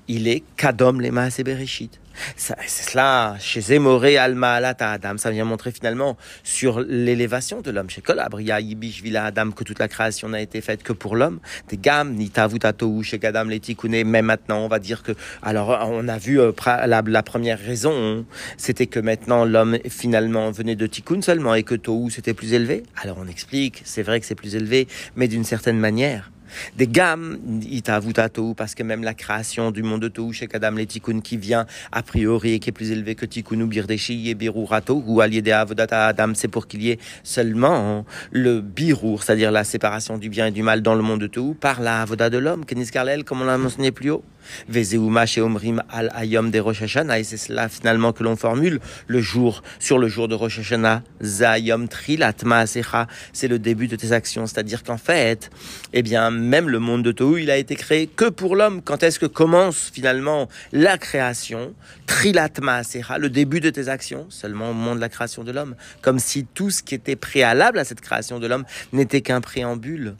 Il 0.07 0.27
est 0.27 0.43
Kadom 0.55 0.99
Lema 0.99 1.29
Bereshit. 1.43 1.99
C'est 2.35 2.55
cela, 2.67 3.35
chez 3.39 3.61
Zemoré, 3.61 4.17
Alma, 4.17 4.53
Alata, 4.53 4.91
Adam, 4.91 5.17
ça 5.17 5.31
vient 5.31 5.45
montrer 5.45 5.71
finalement 5.71 6.17
sur 6.43 6.79
l'élévation 6.79 7.61
de 7.61 7.71
l'homme. 7.71 7.89
Chez 7.89 8.01
Kolabria, 8.01 8.59
Yibish, 8.59 9.01
Villa, 9.01 9.25
Adam, 9.25 9.51
que 9.51 9.63
toute 9.63 9.79
la 9.79 9.87
création 9.87 10.29
n'a 10.29 10.41
été 10.41 10.61
faite 10.61 10.83
que 10.83 10.93
pour 10.93 11.15
l'homme. 11.15 11.39
Des 11.69 11.77
gammes, 11.77 12.13
Nita, 12.13 12.47
Vutatou, 12.47 13.03
chez 13.03 13.19
Gadam, 13.19 13.49
Letikune, 13.49 14.03
mais 14.03 14.21
maintenant, 14.21 14.59
on 14.59 14.67
va 14.67 14.79
dire 14.79 15.03
que, 15.03 15.11
alors, 15.41 15.69
on 15.89 16.07
a 16.07 16.17
vu 16.17 16.39
euh, 16.39 16.51
la, 16.85 17.23
première 17.23 17.59
raison, 17.59 18.25
c'était 18.57 18.87
que 18.87 18.99
maintenant 18.99 19.43
l'homme 19.45 19.77
finalement 19.89 20.51
venait 20.51 20.75
de 20.75 20.87
Tikkun 20.87 21.21
seulement 21.21 21.55
et 21.55 21.63
que 21.63 21.75
Tohu 21.75 22.09
c'était 22.09 22.33
plus 22.33 22.53
élevé. 22.53 22.83
Alors 23.01 23.17
on 23.19 23.27
explique, 23.27 23.81
c'est 23.83 24.03
vrai 24.03 24.19
que 24.19 24.25
c'est 24.25 24.35
plus 24.35 24.55
élevé, 24.55 24.87
mais 25.15 25.27
d'une 25.27 25.43
certaine 25.43 25.77
manière. 25.77 26.31
Des 26.75 26.87
gammes, 26.87 27.37
itavutato, 27.61 28.53
parce 28.53 28.75
que 28.75 28.83
même 28.83 29.03
la 29.03 29.13
création 29.13 29.71
du 29.71 29.83
monde 29.83 30.01
de 30.01 30.07
Tou, 30.07 30.33
chez 30.33 30.47
Kadam 30.47 30.77
les 30.77 30.87
qui 30.87 31.37
vient 31.37 31.65
a 31.91 32.03
priori 32.03 32.53
et 32.53 32.59
qui 32.59 32.69
est 32.69 32.73
plus 32.73 32.91
élevé 32.91 33.15
que 33.15 33.25
Tikkun 33.25 33.61
ou 33.61 33.67
Birdeshi 33.67 34.29
et 34.29 34.35
Birurato, 34.35 35.03
ou 35.05 35.21
Aliede 35.21 35.49
Avodata 35.49 36.07
Adam, 36.07 36.31
c'est 36.33 36.47
pour 36.47 36.67
qu'il 36.67 36.81
y 36.81 36.91
ait 36.91 36.99
seulement 37.23 38.05
le 38.31 38.61
Birur, 38.61 39.23
c'est-à-dire 39.23 39.51
la 39.51 39.63
séparation 39.63 40.17
du 40.17 40.29
bien 40.29 40.47
et 40.47 40.51
du 40.51 40.63
mal 40.63 40.81
dans 40.81 40.95
le 40.95 41.01
monde 41.01 41.21
de 41.21 41.27
Tou, 41.27 41.55
par 41.59 41.81
la 41.81 42.01
Avoda 42.01 42.29
de 42.29 42.37
l'homme, 42.37 42.65
Kenis 42.65 42.89
comme 43.25 43.41
on 43.41 43.45
l'a 43.45 43.57
mentionné 43.57 43.91
plus 43.91 44.11
haut. 44.11 44.23
Vezeuma 44.69 45.25
chez 45.25 45.41
Omrim 45.41 45.83
al 45.89 46.11
Ayom 46.15 46.51
de 46.51 46.59
Rosh 46.59 46.81
Hashanah, 46.81 47.19
et 47.19 47.23
c'est 47.23 47.37
cela 47.37 47.69
finalement 47.69 48.13
que 48.13 48.23
l'on 48.23 48.35
formule 48.35 48.79
le 49.07 49.21
jour, 49.21 49.61
sur 49.79 49.99
le 49.99 50.07
jour 50.07 50.27
de 50.27 50.35
Rosh 50.35 50.59
Hashanah, 50.59 51.03
Zayom 51.21 51.87
Trilat 51.87 52.33
Maasecha, 52.45 53.07
c'est 53.33 53.47
le 53.47 53.59
début 53.59 53.87
de 53.87 53.95
tes 53.95 54.11
actions, 54.11 54.47
c'est-à-dire 54.47 54.83
qu'en 54.83 54.97
fait, 54.97 55.49
eh 55.93 56.01
bien, 56.01 56.31
même 56.47 56.69
le 56.69 56.79
monde 56.79 57.03
de 57.03 57.11
Tohu, 57.11 57.41
il 57.41 57.51
a 57.51 57.57
été 57.57 57.75
créé 57.75 58.07
que 58.07 58.29
pour 58.29 58.55
l'homme. 58.55 58.81
Quand 58.81 59.03
est-ce 59.03 59.19
que 59.19 59.25
commence 59.25 59.91
finalement 59.93 60.49
la 60.71 60.97
création? 60.97 61.73
Trilat 62.07 62.49
Maasecha, 62.61 63.17
le 63.17 63.29
début 63.29 63.59
de 63.59 63.69
tes 63.69 63.89
actions, 63.89 64.25
seulement 64.29 64.71
au 64.71 64.73
moment 64.73 64.95
de 64.95 65.01
la 65.01 65.09
création 65.09 65.43
de 65.43 65.51
l'homme. 65.51 65.75
Comme 66.01 66.19
si 66.19 66.45
tout 66.45 66.71
ce 66.71 66.81
qui 66.81 66.95
était 66.95 67.15
préalable 67.15 67.77
à 67.77 67.83
cette 67.83 68.01
création 68.01 68.39
de 68.39 68.47
l'homme 68.47 68.65
n'était 68.93 69.21
qu'un 69.21 69.41
préambule. 69.41 70.15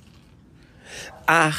Ah, 1.28 1.52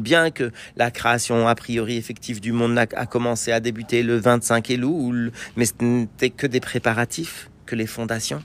bien 0.00 0.30
que 0.30 0.50
la 0.76 0.90
création 0.90 1.46
a 1.46 1.54
priori 1.54 1.96
effective 1.96 2.40
du 2.40 2.52
monde 2.52 2.78
a, 2.78 3.06
commencé 3.06 3.52
à 3.52 3.60
débuter 3.60 4.02
le 4.02 4.16
25 4.16 4.70
Elul, 4.70 5.30
mais 5.56 5.66
ce 5.66 5.72
n'était 5.80 6.30
que 6.30 6.48
des 6.48 6.60
préparatifs, 6.60 7.48
que 7.66 7.76
les 7.76 7.86
fondations. 7.86 8.42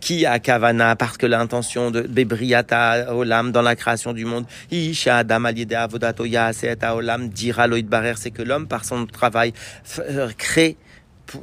Qui 0.00 0.26
a 0.26 0.38
Kavana 0.38 0.96
parce 0.96 1.16
que 1.16 1.26
l'intention 1.26 1.90
de 1.90 2.02
Bebriata 2.02 3.14
Olam 3.14 3.52
dans 3.52 3.62
la 3.62 3.76
création 3.76 4.12
du 4.12 4.24
monde, 4.24 4.46
Isha 4.70 5.18
Adam 5.18 5.44
Avodatoya 5.44 6.52
Olam 6.94 7.28
dira 7.28 7.66
Loïd 7.66 7.88
Barer, 7.88 8.14
c'est 8.16 8.30
que 8.30 8.42
l'homme 8.42 8.68
par 8.68 8.84
son 8.84 9.06
travail 9.06 9.52
euh, 9.98 10.30
crée 10.36 10.76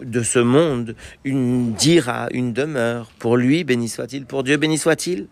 de 0.01 0.23
ce 0.23 0.39
monde 0.39 0.95
une 1.23 1.73
dira, 1.73 2.27
une 2.31 2.53
demeure. 2.53 3.11
Pour 3.19 3.37
lui, 3.37 3.63
béni 3.63 3.89
soit-il, 3.89 4.25
pour 4.25 4.43
Dieu, 4.43 4.57
béni 4.57 4.77
soit-il. 4.77 5.27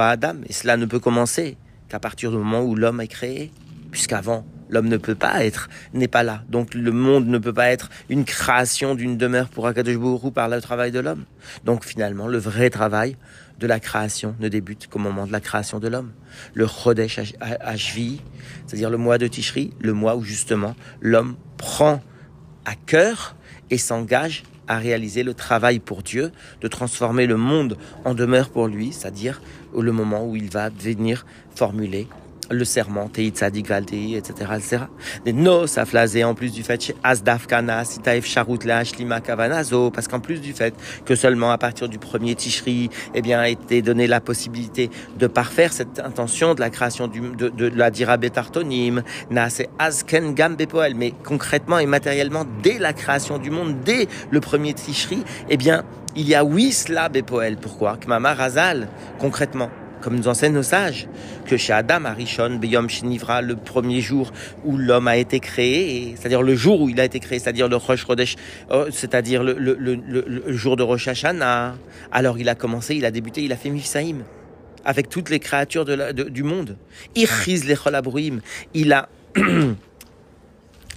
Adam. 0.00 0.34
Et 0.48 0.52
cela 0.52 0.76
ne 0.76 0.86
peut 0.86 1.00
commencer 1.00 1.56
qu'à 1.88 1.98
partir 1.98 2.30
du 2.30 2.36
moment 2.36 2.62
où 2.62 2.74
l'homme 2.74 3.00
est 3.00 3.08
créé, 3.08 3.50
puisqu'avant, 3.90 4.44
L'homme 4.68 4.88
ne 4.88 4.96
peut 4.96 5.14
pas 5.14 5.44
être, 5.44 5.68
n'est 5.92 6.08
pas 6.08 6.22
là. 6.22 6.42
Donc 6.48 6.74
le 6.74 6.92
monde 6.92 7.26
ne 7.26 7.38
peut 7.38 7.52
pas 7.52 7.68
être 7.70 7.90
une 8.08 8.24
création 8.24 8.94
d'une 8.94 9.16
demeure 9.16 9.48
pour 9.48 9.66
Akadosh 9.66 9.96
par 10.34 10.48
le 10.48 10.60
travail 10.60 10.90
de 10.90 11.00
l'homme. 11.00 11.24
Donc 11.64 11.84
finalement, 11.84 12.26
le 12.26 12.38
vrai 12.38 12.70
travail 12.70 13.16
de 13.58 13.66
la 13.66 13.80
création 13.80 14.34
ne 14.40 14.48
débute 14.48 14.88
qu'au 14.88 14.98
moment 14.98 15.26
de 15.26 15.32
la 15.32 15.40
création 15.40 15.78
de 15.78 15.88
l'homme. 15.88 16.12
Le 16.54 16.66
Chodesh 16.66 17.20
Ashvi, 17.40 18.20
c'est-à-dire 18.66 18.90
le 18.90 18.96
mois 18.96 19.18
de 19.18 19.26
Tishri, 19.26 19.72
le 19.80 19.92
mois 19.92 20.16
où 20.16 20.22
justement 20.22 20.74
l'homme 21.00 21.36
prend 21.56 22.02
à 22.64 22.74
cœur 22.74 23.36
et 23.70 23.78
s'engage 23.78 24.42
à 24.66 24.78
réaliser 24.78 25.22
le 25.22 25.34
travail 25.34 25.78
pour 25.78 26.02
Dieu, 26.02 26.32
de 26.62 26.68
transformer 26.68 27.26
le 27.26 27.36
monde 27.36 27.76
en 28.04 28.14
demeure 28.14 28.48
pour 28.48 28.66
lui, 28.66 28.92
c'est-à-dire 28.92 29.42
le 29.78 29.92
moment 29.92 30.26
où 30.26 30.36
il 30.36 30.50
va 30.50 30.70
venir 30.70 31.26
formuler 31.54 32.08
le 32.50 32.64
serment, 32.64 33.08
Tei 33.08 33.28
Tzadik 33.28 33.68
Valtei, 33.68 34.16
etc., 34.16 34.50
etc. 34.56 34.84
Des 35.24 35.32
nos 35.32 35.78
aflasé 35.78 36.24
en 36.24 36.34
plus 36.34 36.52
du 36.52 36.62
fait 36.62 36.80
chez 36.82 36.96
Asdafkana, 37.02 37.84
Sitaef 37.84 38.26
Sharut 38.26 38.58
Lima 38.98 39.20
Kavanazo, 39.20 39.90
parce 39.90 40.08
qu'en 40.08 40.20
plus 40.20 40.40
du 40.40 40.52
fait 40.52 40.74
que 41.04 41.14
seulement 41.14 41.50
à 41.50 41.58
partir 41.58 41.88
du 41.88 41.98
premier 41.98 42.34
Tishri, 42.34 42.90
eh 43.14 43.22
bien, 43.22 43.40
a 43.40 43.48
été 43.48 43.82
donné 43.82 44.06
la 44.06 44.20
possibilité 44.20 44.90
de 45.18 45.26
parfaire 45.26 45.72
cette 45.72 45.98
intention 45.98 46.54
de 46.54 46.60
la 46.60 46.70
création 46.70 47.08
du, 47.08 47.20
de, 47.20 47.48
de, 47.48 47.66
la 47.68 47.90
Dira 47.90 48.16
Betartonim, 48.16 49.02
c'est 49.48 49.68
Azken 49.78 50.34
Gam 50.34 50.56
Bepoel, 50.56 50.94
mais 50.94 51.12
concrètement 51.24 51.78
et 51.78 51.86
matériellement, 51.86 52.44
dès 52.62 52.78
la 52.78 52.92
création 52.92 53.38
du 53.38 53.50
monde, 53.50 53.76
dès 53.84 54.08
le 54.30 54.40
premier 54.40 54.74
Tishri, 54.74 55.22
eh 55.48 55.56
bien, 55.56 55.84
il 56.16 56.28
y 56.28 56.34
a 56.34 56.44
Wisla 56.44 57.08
Bepoel. 57.08 57.56
Pourquoi? 57.56 57.96
Kmama 57.96 58.34
Razal, 58.34 58.88
concrètement 59.18 59.70
comme 60.04 60.16
nous 60.16 60.28
enseignent 60.28 60.52
nos 60.52 60.62
sages, 60.62 61.08
que 61.46 61.56
chez 61.56 61.72
Adam 61.72 62.04
Arishon, 62.04 62.56
Beyom 62.56 62.90
Shinivra, 62.90 63.40
le 63.40 63.56
premier 63.56 64.02
jour 64.02 64.32
où 64.62 64.76
l'homme 64.76 65.08
a 65.08 65.16
été 65.16 65.40
créé, 65.40 66.14
c'est-à-dire 66.18 66.42
le 66.42 66.54
jour 66.54 66.82
où 66.82 66.90
il 66.90 67.00
a 67.00 67.06
été 67.06 67.20
créé, 67.20 67.38
c'est-à-dire 67.38 67.68
le 67.68 67.76
Rosh 67.76 68.04
Chodesh, 68.04 68.36
euh, 68.70 68.90
c'est-à-dire 68.92 69.42
le, 69.42 69.56
jour 70.48 70.76
de 70.76 70.82
Rosh 70.82 71.08
Hashanah, 71.08 71.76
alors 72.12 72.38
il 72.38 72.50
a 72.50 72.54
commencé, 72.54 72.96
il 72.96 73.06
a 73.06 73.10
débuté, 73.10 73.44
il 73.44 73.52
a 73.54 73.56
fait 73.56 73.70
Mifsaïm, 73.70 74.24
avec 74.84 75.08
toutes 75.08 75.30
les 75.30 75.40
créatures 75.40 75.86
de 75.86 76.24
du 76.24 76.42
monde. 76.42 76.76
Les 77.16 77.26
il 78.74 78.92
a 78.92 79.08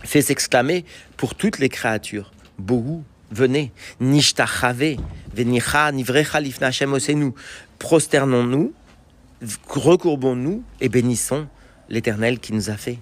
fait 0.03 0.22
s'exclamer 0.22 0.84
pour 1.16 1.34
toutes 1.34 1.60
les 1.60 1.70
créatures. 1.70 2.34
Bohu, 2.60 3.03
venez, 3.32 3.72
nishtachave, 4.01 4.97
venicha, 5.34 5.93
nivrecha 5.93 6.41
lifna 6.41 6.68
Hashem 6.68 6.93
prosternons-nous 7.80 8.74
recourbons-nous 9.67 10.63
et 10.81 10.89
bénissons 10.89 11.47
l'Éternel 11.89 12.39
qui 12.39 12.53
nous 12.53 12.69
a 12.69 12.77
fait. 12.77 12.99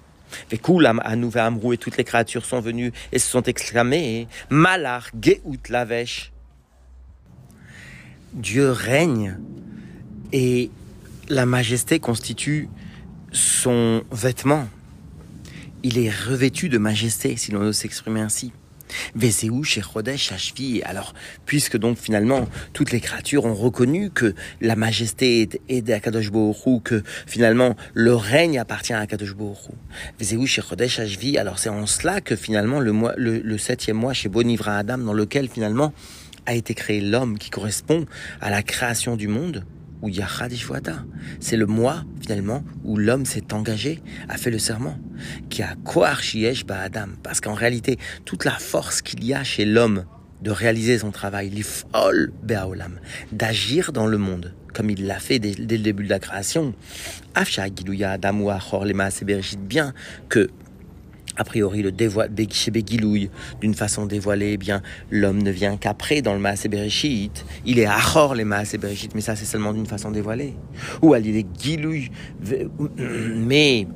Et 0.52 0.58
toutes 0.58 1.98
les 1.98 2.04
créatures 2.04 2.46
sont 2.46 2.60
venues 2.60 2.92
et 3.12 3.20
se 3.20 3.30
sont 3.30 3.44
exclamées 3.44 4.28
Malar 4.50 5.10
Geout 5.20 5.70
Lavesh. 5.70 6.32
Dieu 8.34 8.70
règne 8.70 9.38
et 10.34 10.70
la 11.30 11.46
majesté 11.46 12.00
constitue 12.00 12.68
son 13.32 14.04
vêtement. 14.12 14.68
Il 15.84 15.98
est 15.98 16.10
revêtu 16.10 16.68
de 16.68 16.78
majesté, 16.78 17.38
si 17.38 17.52
l'on 17.52 17.62
ose 17.62 17.78
s'exprimer 17.78 18.20
ainsi. 18.20 18.52
Vézéou 19.16 19.64
chez 19.64 19.82
Chodesh 19.82 20.32
Hashvi. 20.32 20.82
Alors, 20.84 21.14
puisque 21.46 21.78
donc 21.78 21.98
finalement 21.98 22.48
toutes 22.74 22.92
les 22.92 23.00
créatures 23.00 23.46
ont 23.46 23.54
reconnu 23.54 24.10
que 24.10 24.34
la 24.62 24.76
majesté 24.76 25.50
est 25.70 25.82
d'Akadosh 25.82 26.32
que 26.84 27.04
finalement 27.26 27.76
le 27.94 28.16
règne 28.16 28.60
appartient 28.60 28.94
à 28.94 29.00
Akadosh 29.00 29.36
Bohru. 29.36 29.74
Vézéou 30.20 30.46
chez 30.46 30.62
Chodesh 30.62 31.00
Hashvi. 31.00 31.38
Alors 31.38 31.60
c'est 31.60 31.70
en 31.70 31.86
cela 31.86 32.22
que 32.22 32.36
finalement 32.36 32.80
le, 32.80 32.92
mois, 32.92 33.14
le, 33.18 33.58
septième 33.58 33.98
mois 33.98 34.14
chez 34.14 34.30
Bonivra 34.30 34.78
Adam, 34.78 34.98
dans 34.98 35.14
lequel 35.14 35.50
finalement 35.50 35.94
a 36.46 36.54
été 36.54 36.74
créé 36.74 37.02
l'homme 37.02 37.38
qui 37.38 37.50
correspond 37.50 38.06
à 38.42 38.50
la 38.50 38.62
création 38.62 39.16
du 39.16 39.28
monde, 39.28 39.66
C'est 41.40 41.58
le 41.58 41.66
mois, 41.66 42.04
finalement, 42.22 42.64
où 42.84 42.98
l'homme 42.98 43.26
s'est 43.26 43.54
engagé, 43.54 44.02
a 44.30 44.38
fait 44.38 44.52
le 44.52 44.60
serment. 44.60 44.98
Qui 45.50 45.64
a 45.64 45.76
Adam. 46.70 47.08
Parce 47.24 47.42
qu'en 47.42 47.54
réalité, 47.54 47.98
toute 48.26 48.46
la 48.46 48.52
force 48.52 49.02
qu'il 49.02 49.24
y 49.24 49.34
a 49.34 49.44
chez 49.44 49.66
l'homme 49.66 50.06
de 50.42 50.52
réaliser 50.52 51.00
son 51.00 51.12
travail, 51.12 51.50
l'ifol 51.50 52.32
d'agir 53.32 53.92
dans 53.92 54.06
le 54.06 54.18
monde, 54.18 54.54
comme 54.74 54.90
il 54.90 55.08
l'a 55.08 55.20
fait 55.20 55.40
dès, 55.40 55.54
le 55.54 55.66
début 55.66 56.04
de 56.04 56.10
la 56.10 56.20
création. 56.20 56.74
Afsha 57.34 57.68
giluya 57.74 58.12
adam 58.12 58.42
ou 58.42 58.52
bien 59.62 59.94
que 60.30 60.50
a 61.38 61.44
priori, 61.44 61.82
le 61.82 61.92
dévoile, 61.92 62.32
chez 62.52 62.72
Begilouille, 62.72 63.30
d'une 63.62 63.74
façon 63.74 64.06
dévoilée, 64.06 64.54
eh 64.54 64.58
bien, 64.58 64.82
l'homme 65.12 65.42
ne 65.42 65.52
vient 65.52 65.78
qu'après 65.78 66.22
dans 66.22 66.34
le 66.34 66.40
Maasé 66.40 66.70
Bereshit. 66.70 67.46
Il 67.66 67.80
est 67.80 67.86
Achor 67.86 68.36
les 68.36 68.46
Maasé 68.46 68.78
Bereshit, 68.78 69.14
mais 69.16 69.22
ça, 69.22 69.36
c'est 69.36 69.46
seulement 69.46 69.74
d'une 69.74 69.86
façon 69.86 70.12
dévoilée. 70.12 70.54
Ou 71.02 71.14
à 71.14 71.20
l'idée 71.20 71.46
Gilouille, 71.60 72.12
mais 72.98 73.88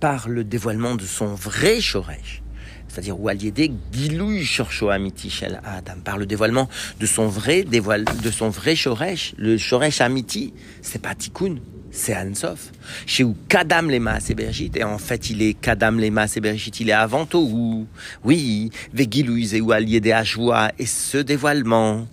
par 0.00 0.28
le 0.28 0.42
dévoilement 0.42 0.96
de 0.96 1.06
son 1.06 1.34
vrai 1.34 1.80
Shoresh, 1.80 2.42
c'est-à-dire 2.88 3.18
où 3.18 3.30
des 3.32 3.72
Gilouille 3.92 4.44
Shorcho 4.44 4.90
Amiti 4.90 5.32
Adam, 5.64 6.00
par 6.04 6.18
le 6.18 6.26
dévoilement 6.26 6.68
de 7.00 7.06
son 7.06 7.26
vrai 7.26 7.62
dévoile, 7.62 8.04
de 8.04 8.30
son 8.30 8.50
vrai 8.50 8.74
Shoresh, 8.76 9.34
le 9.38 9.56
Shoresh 9.56 10.00
Amiti, 10.00 10.52
c'est 10.82 11.00
pas 11.00 11.14
Tikkun, 11.14 11.56
c'est 11.92 12.16
Ansof. 12.16 12.72
Chez 13.06 13.22
où 13.22 13.36
Kadam 13.48 13.90
et 13.90 14.00
Bergit, 14.34 14.72
et 14.74 14.82
en 14.82 14.98
fait 14.98 15.30
il 15.30 15.42
est 15.42 15.54
Kadam 15.54 16.00
et 16.00 16.10
Bergit, 16.10 16.72
il 16.80 16.88
est 16.88 16.92
avant 16.92 17.26
tout, 17.26 17.86
oui, 18.24 18.70
Vegilouise 18.92 19.54
ou 19.60 19.70
allié 19.70 20.00
des 20.00 20.12
et 20.78 20.86
ce 20.86 21.18
dévoilement 21.18 22.06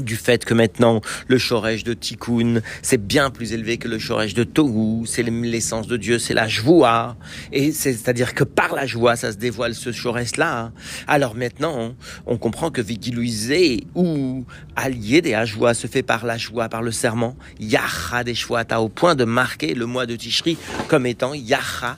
du 0.00 0.16
fait 0.16 0.44
que 0.44 0.54
maintenant 0.54 1.00
le 1.28 1.38
Shoresh 1.38 1.84
de 1.84 1.94
Tikkun 1.94 2.60
c'est 2.82 3.04
bien 3.04 3.30
plus 3.30 3.52
élevé 3.52 3.78
que 3.78 3.88
le 3.88 3.98
Shoresh 3.98 4.34
de 4.34 4.44
Tohu, 4.44 5.06
c'est 5.06 5.22
l'essence 5.22 5.86
de 5.86 5.96
Dieu, 5.96 6.18
c'est 6.18 6.34
la 6.34 6.48
joie, 6.48 7.16
et 7.52 7.72
c'est-à-dire 7.72 8.34
que 8.34 8.44
par 8.44 8.74
la 8.74 8.86
joie 8.86 9.16
ça 9.16 9.32
se 9.32 9.36
dévoile 9.36 9.74
ce 9.74 9.92
Shoresh 9.92 10.36
là. 10.36 10.72
Alors 11.06 11.34
maintenant 11.34 11.94
on 12.26 12.36
comprend 12.36 12.70
que 12.70 12.80
Vigiluisé 12.80 13.84
ou 13.94 14.44
allié 14.76 15.22
des 15.22 15.38
joie 15.44 15.74
se 15.74 15.86
fait 15.86 16.02
par 16.02 16.26
la 16.26 16.36
joie, 16.36 16.68
par 16.68 16.82
le 16.82 16.92
serment, 16.92 17.36
Yacha 17.60 18.24
des 18.24 18.34
au 18.78 18.88
point 18.88 19.14
de 19.14 19.24
marquer 19.24 19.74
le 19.74 19.86
mois 19.86 20.06
de 20.06 20.16
Tishri 20.16 20.56
comme 20.88 21.06
étant 21.06 21.34
Yacha 21.34 21.96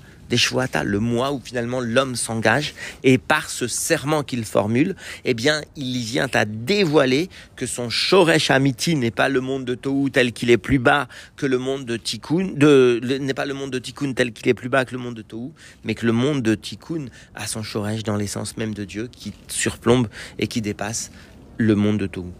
le 0.84 0.98
mois 0.98 1.32
où 1.32 1.40
finalement 1.42 1.80
l'homme 1.80 2.16
s'engage 2.16 2.74
et 3.02 3.18
par 3.18 3.50
ce 3.50 3.66
serment 3.66 4.22
qu'il 4.22 4.44
formule, 4.44 4.94
eh 5.24 5.34
bien, 5.34 5.62
il 5.76 5.98
vient 5.98 6.28
à 6.32 6.44
dévoiler 6.44 7.28
que 7.56 7.66
son 7.66 7.90
Shoresh 7.90 8.50
Amiti 8.50 8.96
n'est 8.96 9.10
pas 9.10 9.28
le 9.28 9.40
monde 9.40 9.64
de 9.64 9.74
Tohu 9.74 10.10
tel 10.10 10.32
qu'il 10.32 10.50
est 10.50 10.58
plus 10.58 10.78
bas 10.78 11.08
que 11.36 11.46
le 11.46 11.58
monde 11.58 11.84
de 11.84 11.96
Tikkun, 11.96 12.54
n'est 12.56 13.34
pas 13.34 13.46
le 13.46 13.54
monde 13.54 13.70
de 13.70 13.78
Tikkun 13.78 14.12
tel 14.12 14.32
qu'il 14.32 14.48
est 14.48 14.54
plus 14.54 14.68
bas 14.68 14.84
que 14.84 14.92
le 14.92 14.98
monde 14.98 15.14
de 15.14 15.22
Tohu, 15.22 15.50
mais 15.84 15.94
que 15.94 16.06
le 16.06 16.12
monde 16.12 16.42
de 16.42 16.54
Tikkun 16.54 17.06
a 17.34 17.46
son 17.46 17.62
Shoresh 17.62 18.02
dans 18.02 18.16
l'essence 18.16 18.56
même 18.56 18.74
de 18.74 18.84
Dieu 18.84 19.08
qui 19.10 19.32
surplombe 19.48 20.08
et 20.38 20.46
qui 20.46 20.60
dépasse 20.60 21.10
le 21.58 21.74
monde 21.74 21.98
de 21.98 22.06
Tohu. 22.06 22.32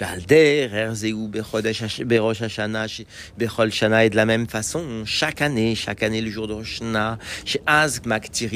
Et 0.00 0.04
de 4.10 4.16
la 4.16 4.26
même 4.26 4.46
façon, 4.46 4.84
chaque 5.04 5.42
année, 5.42 5.74
chaque 5.74 6.02
année, 6.04 6.20
le 6.20 6.30
jour 6.30 6.46
de 6.46 6.52
Rosh 6.52 6.80
chez 7.44 7.60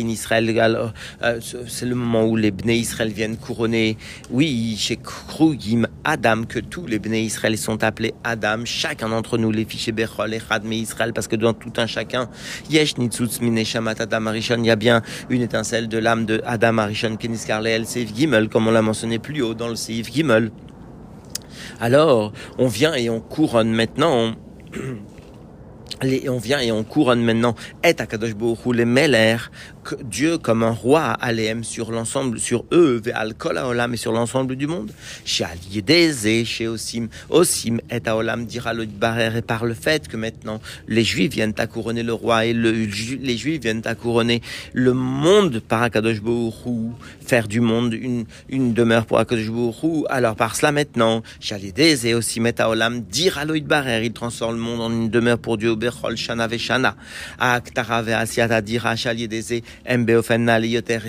Israël, 0.03 0.93
euh, 1.23 1.41
c'est 1.67 1.87
le 1.87 1.95
moment 1.97 2.25
où 2.25 2.37
les 2.37 2.51
Bnei 2.53 2.79
Israël 2.79 3.13
viennent 3.13 3.37
couronner. 3.37 3.97
Oui, 4.31 4.77
chez 4.79 4.97
Krugim, 4.97 5.89
Adam, 6.05 6.45
que 6.45 6.61
tous 6.61 6.87
les 6.87 6.99
Bnei 7.01 7.25
Israël 7.25 7.59
sont 7.59 7.83
appelés 7.83 8.15
Adam, 8.23 8.65
chacun 8.65 9.09
d'entre 9.09 9.37
nous, 9.37 9.51
les 9.51 9.65
fichiers 9.65 9.93
Bechol 9.93 10.35
et 10.35 10.39
Radme 10.39 10.73
Israël, 10.73 11.13
parce 11.13 11.27
que 11.27 11.37
dans 11.37 11.55
tout 11.55 11.73
un 11.77 11.87
chacun, 11.87 12.29
Yesh 12.71 12.99
Nitzutz 12.99 13.41
Mineshamat 13.41 13.97
Adam 13.99 14.27
Arishon, 14.27 14.59
il 14.59 14.67
y 14.67 14.71
a 14.71 14.77
bien 14.77 15.03
une 15.29 15.43
étincelle 15.43 15.89
de 15.89 15.99
l'âme 15.99 16.25
de 16.25 16.41
Adam 16.47 16.79
Arishon, 16.79 17.17
Kenis 17.17 17.45
Karleel, 17.47 17.87
Seif 17.87 18.15
Gimel, 18.15 18.49
comme 18.49 18.69
on 18.69 18.71
l'a 18.71 18.83
mentionné 18.83 19.19
plus 19.19 19.43
haut 19.43 19.55
dans 19.55 19.69
le 19.69 19.77
Seif 19.77 20.13
Gimel. 20.13 20.53
Alors, 21.81 22.33
on 22.59 22.67
vient 22.67 22.95
et 22.95 23.11
on 23.11 23.21
couronne 23.21 23.73
maintenant 23.73 24.35
et 26.03 26.29
on 26.29 26.39
vient 26.39 26.61
et 26.61 26.73
on 26.73 26.85
couronne 26.85 27.23
maintenant 27.23 27.55
et 27.85 27.89
Akadosh 27.89 28.35
Baruch 28.35 28.59
les 28.75 28.85
Meler, 28.85 29.37
Dieu 30.05 30.39
comme 30.39 30.63
un 30.63 30.71
roi 30.71 31.03
aléem 31.03 31.65
sur 31.65 31.91
l'ensemble, 31.91 32.39
sur 32.39 32.65
eux, 32.73 33.03
al 33.15 33.35
et 33.93 33.97
sur 33.97 34.13
l'ensemble 34.13 34.57
du 34.57 34.67
monde. 34.67 34.93
Chez 35.25 35.45
Aliedeze, 35.45 36.45
chez 36.45 36.69
Osim, 36.69 37.09
et 37.91 38.01
dira 38.47 38.75
le 38.75 38.87
Barer 38.87 39.39
et 39.39 39.43
par 39.43 39.65
le 39.65 39.75
fait 39.75 40.09
que 40.09 40.17
maintenant 40.17 40.61
les 40.89 41.05
Juifs 41.05 41.33
viennent 41.33 41.55
à 41.59 41.67
couronner 41.67 42.03
le 42.03 42.13
roi 42.13 42.47
et 42.47 42.53
les 42.53 43.37
Juifs 43.37 43.61
viennent 43.61 43.83
à 43.85 43.95
couronner 43.95 44.43
le 44.73 44.93
monde 44.93 45.61
par 45.61 45.83
Akadosh 45.83 46.21
Baruch 46.21 46.55
faire 47.25 47.49
du 47.49 47.61
monde 47.61 47.95
une, 47.95 48.75
demeure 48.75 49.07
pour 49.07 49.19
Akadosh 49.19 49.51
Baruch 49.51 50.05
Alors 50.09 50.37
par 50.37 50.57
cela 50.57 50.73
maintenant, 50.73 51.23
chez 51.41 51.55
Aliedeze, 51.55 52.07
Osim 52.15 52.47
et 52.47 52.55
dira 53.11 53.45
le 53.45 53.61
Barer, 53.61 54.05
il 54.05 54.13
transforme 54.13 54.57
le 54.57 54.63
monde 54.63 54.81
en 54.81 54.91
une 54.91 55.11
demeure 55.11 55.39
pour 55.39 55.59
Dieu, 55.59 55.75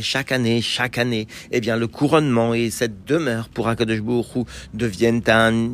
chaque 0.02 0.32
année, 0.32 0.62
chaque 0.62 0.98
année, 0.98 1.28
eh 1.52 1.60
bien, 1.60 1.76
le 1.76 1.88
couronnement 1.88 2.54
et 2.54 2.70
cette 2.70 3.06
demeure 3.06 3.50
pour 3.50 3.68
Akadosh 3.68 4.02
Baruch 4.02 4.48
deviennent 4.74 5.22
un, 5.28 5.72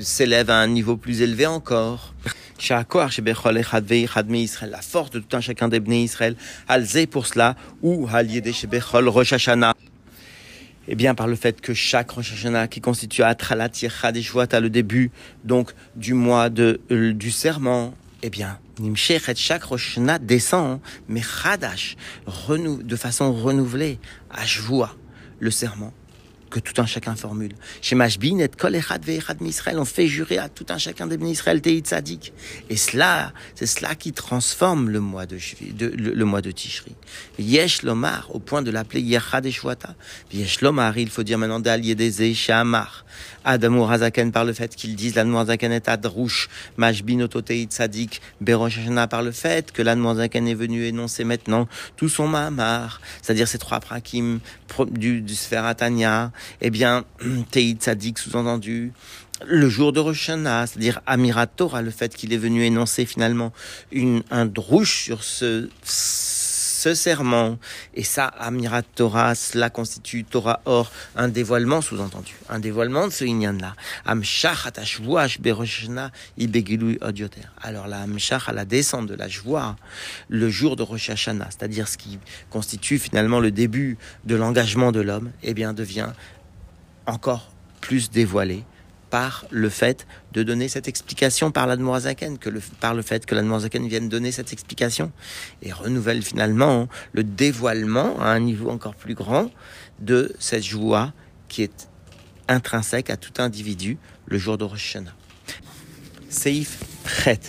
s'élèvent 0.00 0.50
à 0.50 0.58
un 0.58 0.66
niveau 0.66 0.96
plus 0.96 1.22
élevé 1.22 1.46
encore. 1.46 2.14
La 2.68 2.82
force 4.82 5.10
de 5.10 5.18
tout 5.20 5.36
un 5.36 5.40
chacun 5.40 5.68
des 5.68 5.80
Bnei 5.80 6.02
Israël, 6.02 6.34
alzé 6.66 7.06
pour 7.06 7.26
cela, 7.26 7.54
ou 7.82 8.08
haliyede 8.12 8.52
shebechol 8.52 9.08
Rosh 9.08 9.32
Hashanah. 9.32 9.74
Eh 10.88 10.94
bien, 10.94 11.14
par 11.14 11.28
le 11.28 11.36
fait 11.36 11.60
que 11.60 11.74
chaque 11.74 12.10
Rosh 12.10 12.32
Hashanah 12.32 12.66
qui 12.66 12.80
constitue 12.80 13.22
Atralat 13.22 13.70
Yechad 13.80 14.16
le 14.60 14.70
début, 14.70 15.10
donc, 15.44 15.72
du 15.94 16.14
mois 16.14 16.48
de, 16.48 16.80
euh, 16.90 17.12
du 17.12 17.30
serment, 17.30 17.94
eh 18.22 18.30
bien, 18.30 18.58
Nimshech 18.78 19.28
et 19.28 19.34
chaque 19.34 19.64
Rosh 19.64 19.92
Hashanah 19.92 20.18
descend, 20.18 20.80
mais 21.08 21.22
Chadash, 21.22 21.96
de 22.26 22.96
façon 22.96 23.32
renouvelée, 23.32 23.98
à 24.30 24.42
le 25.40 25.50
serment 25.50 25.92
que 26.48 26.60
tout 26.60 26.80
un 26.80 26.86
chacun 26.86 27.14
formule. 27.14 27.54
Chez 27.80 27.94
Mashbin 27.94 28.38
et 28.38 28.48
Kol 28.48 28.74
Echad 28.74 29.04
Ve'echad 29.04 29.38
on 29.76 29.84
fait 29.84 30.06
jurer 30.06 30.38
à 30.38 30.48
tout 30.48 30.66
un 30.70 30.78
chacun 30.78 31.06
des 31.06 31.16
Israël 31.28 31.60
Teit 31.60 31.80
Tzadik. 31.80 32.32
Et 32.70 32.76
cela, 32.76 33.32
c'est 33.54 33.66
cela 33.66 33.94
qui 33.94 34.12
transforme 34.12 34.88
le 34.88 35.00
mois 35.00 35.26
de, 35.26 35.38
le, 35.78 36.24
mois 36.24 36.40
de 36.40 36.50
Tishri. 36.50 36.94
Yesh 37.38 37.82
Lomar, 37.82 38.34
au 38.34 38.38
point 38.38 38.62
de 38.62 38.70
l'appeler 38.70 39.02
Yechad 39.02 39.46
Eshwata. 39.46 39.94
Yesh 40.32 40.60
Lomar, 40.60 40.96
il 40.98 41.10
faut 41.10 41.22
dire 41.22 41.38
maintenant 41.38 41.60
Dal 41.60 41.84
Yedeze 41.84 42.34
Shamar. 42.34 43.04
Adamo 43.48 43.86
Razaken 43.86 44.30
par 44.30 44.44
le 44.44 44.52
fait 44.52 44.76
qu'ils 44.76 44.94
disent 44.94 45.14
l'Anmoazaken 45.14 45.72
est 45.72 45.88
Adrouche, 45.88 46.50
Mashbin 46.76 47.20
Ototei 47.20 47.64
Tzadik, 47.64 48.20
Berosh 48.42 48.78
par 49.08 49.22
le 49.22 49.32
fait 49.32 49.72
que 49.72 49.80
l'Anmoazaken 49.80 50.46
est 50.46 50.54
venu 50.54 50.84
énoncer 50.84 51.24
maintenant 51.24 51.66
tout 51.96 52.10
son 52.10 52.28
Mahamar, 52.28 53.00
c'est-à-dire 53.22 53.48
ces 53.48 53.56
trois 53.56 53.80
prakim 53.80 54.40
du, 54.90 55.22
du 55.22 55.34
Sferatania, 55.34 56.30
eh 56.60 56.68
bien, 56.68 57.06
Tei 57.50 57.72
Tzadik 57.72 58.18
sous-entendu, 58.18 58.92
le 59.46 59.68
jour 59.70 59.94
de 59.94 60.00
Rosh 60.00 60.26
c'est-à-dire 60.26 61.00
Amirat 61.06 61.46
Torah, 61.46 61.80
le 61.80 61.90
fait 61.90 62.14
qu'il 62.14 62.34
est 62.34 62.38
venu 62.38 62.64
énoncer 62.64 63.06
finalement 63.06 63.54
une, 63.92 64.22
un 64.30 64.44
drouche 64.44 65.04
sur 65.04 65.24
ce 65.24 65.70
ce 66.78 66.94
serment, 66.94 67.58
et 67.94 68.04
ça, 68.04 68.26
Amirat 68.26 68.82
Torah, 68.82 69.34
cela 69.34 69.68
constitue 69.68 70.22
Torah 70.22 70.60
Or, 70.64 70.92
un 71.16 71.26
dévoilement 71.26 71.80
sous-entendu, 71.80 72.36
un 72.48 72.60
dévoilement 72.60 73.08
de 73.08 73.12
ce 73.12 73.24
Inyan-là. 73.24 73.74
Amshach 74.04 74.68
beroshna 75.40 76.12
odioter. 76.38 77.40
Alors 77.60 77.88
la 77.88 78.02
Amshach 78.02 78.48
à 78.48 78.52
la 78.52 78.64
descente 78.64 79.08
de 79.08 79.16
la 79.16 79.26
joie, 79.26 79.74
le 80.28 80.48
jour 80.50 80.76
de 80.76 80.84
Rosh 80.84 81.10
Hashanah, 81.10 81.48
c'est-à-dire 81.50 81.88
ce 81.88 81.98
qui 81.98 82.20
constitue 82.48 83.00
finalement 83.00 83.40
le 83.40 83.50
début 83.50 83.98
de 84.24 84.36
l'engagement 84.36 84.92
de 84.92 85.00
l'homme, 85.00 85.32
eh 85.42 85.54
bien 85.54 85.72
devient 85.72 86.10
encore 87.06 87.50
plus 87.80 88.08
dévoilé 88.08 88.62
par 89.10 89.46
le 89.50 89.68
fait 89.68 90.06
de 90.32 90.42
donner 90.42 90.68
cette 90.68 90.88
explication 90.88 91.50
par 91.50 91.66
l'Admorazaken, 91.66 92.38
que 92.38 92.50
le, 92.50 92.60
par 92.80 92.94
le 92.94 93.02
fait 93.02 93.26
que 93.26 93.34
l'Admorazaken 93.34 93.88
vienne 93.88 94.08
donner 94.08 94.32
cette 94.32 94.52
explication 94.52 95.10
et 95.62 95.72
renouvelle 95.72 96.22
finalement 96.22 96.88
le 97.12 97.24
dévoilement 97.24 98.20
à 98.20 98.28
un 98.28 98.40
niveau 98.40 98.70
encore 98.70 98.94
plus 98.94 99.14
grand 99.14 99.50
de 100.00 100.34
cette 100.38 100.64
joie 100.64 101.12
qui 101.48 101.62
est 101.62 101.88
intrinsèque 102.46 103.10
à 103.10 103.16
tout 103.16 103.42
individu 103.42 103.98
le 104.26 104.38
jour 104.38 104.58
de 104.58 104.64
Rosh 104.64 104.96
Hashanah. 104.96 105.14
Seif 106.28 106.82
Chet, 107.06 107.40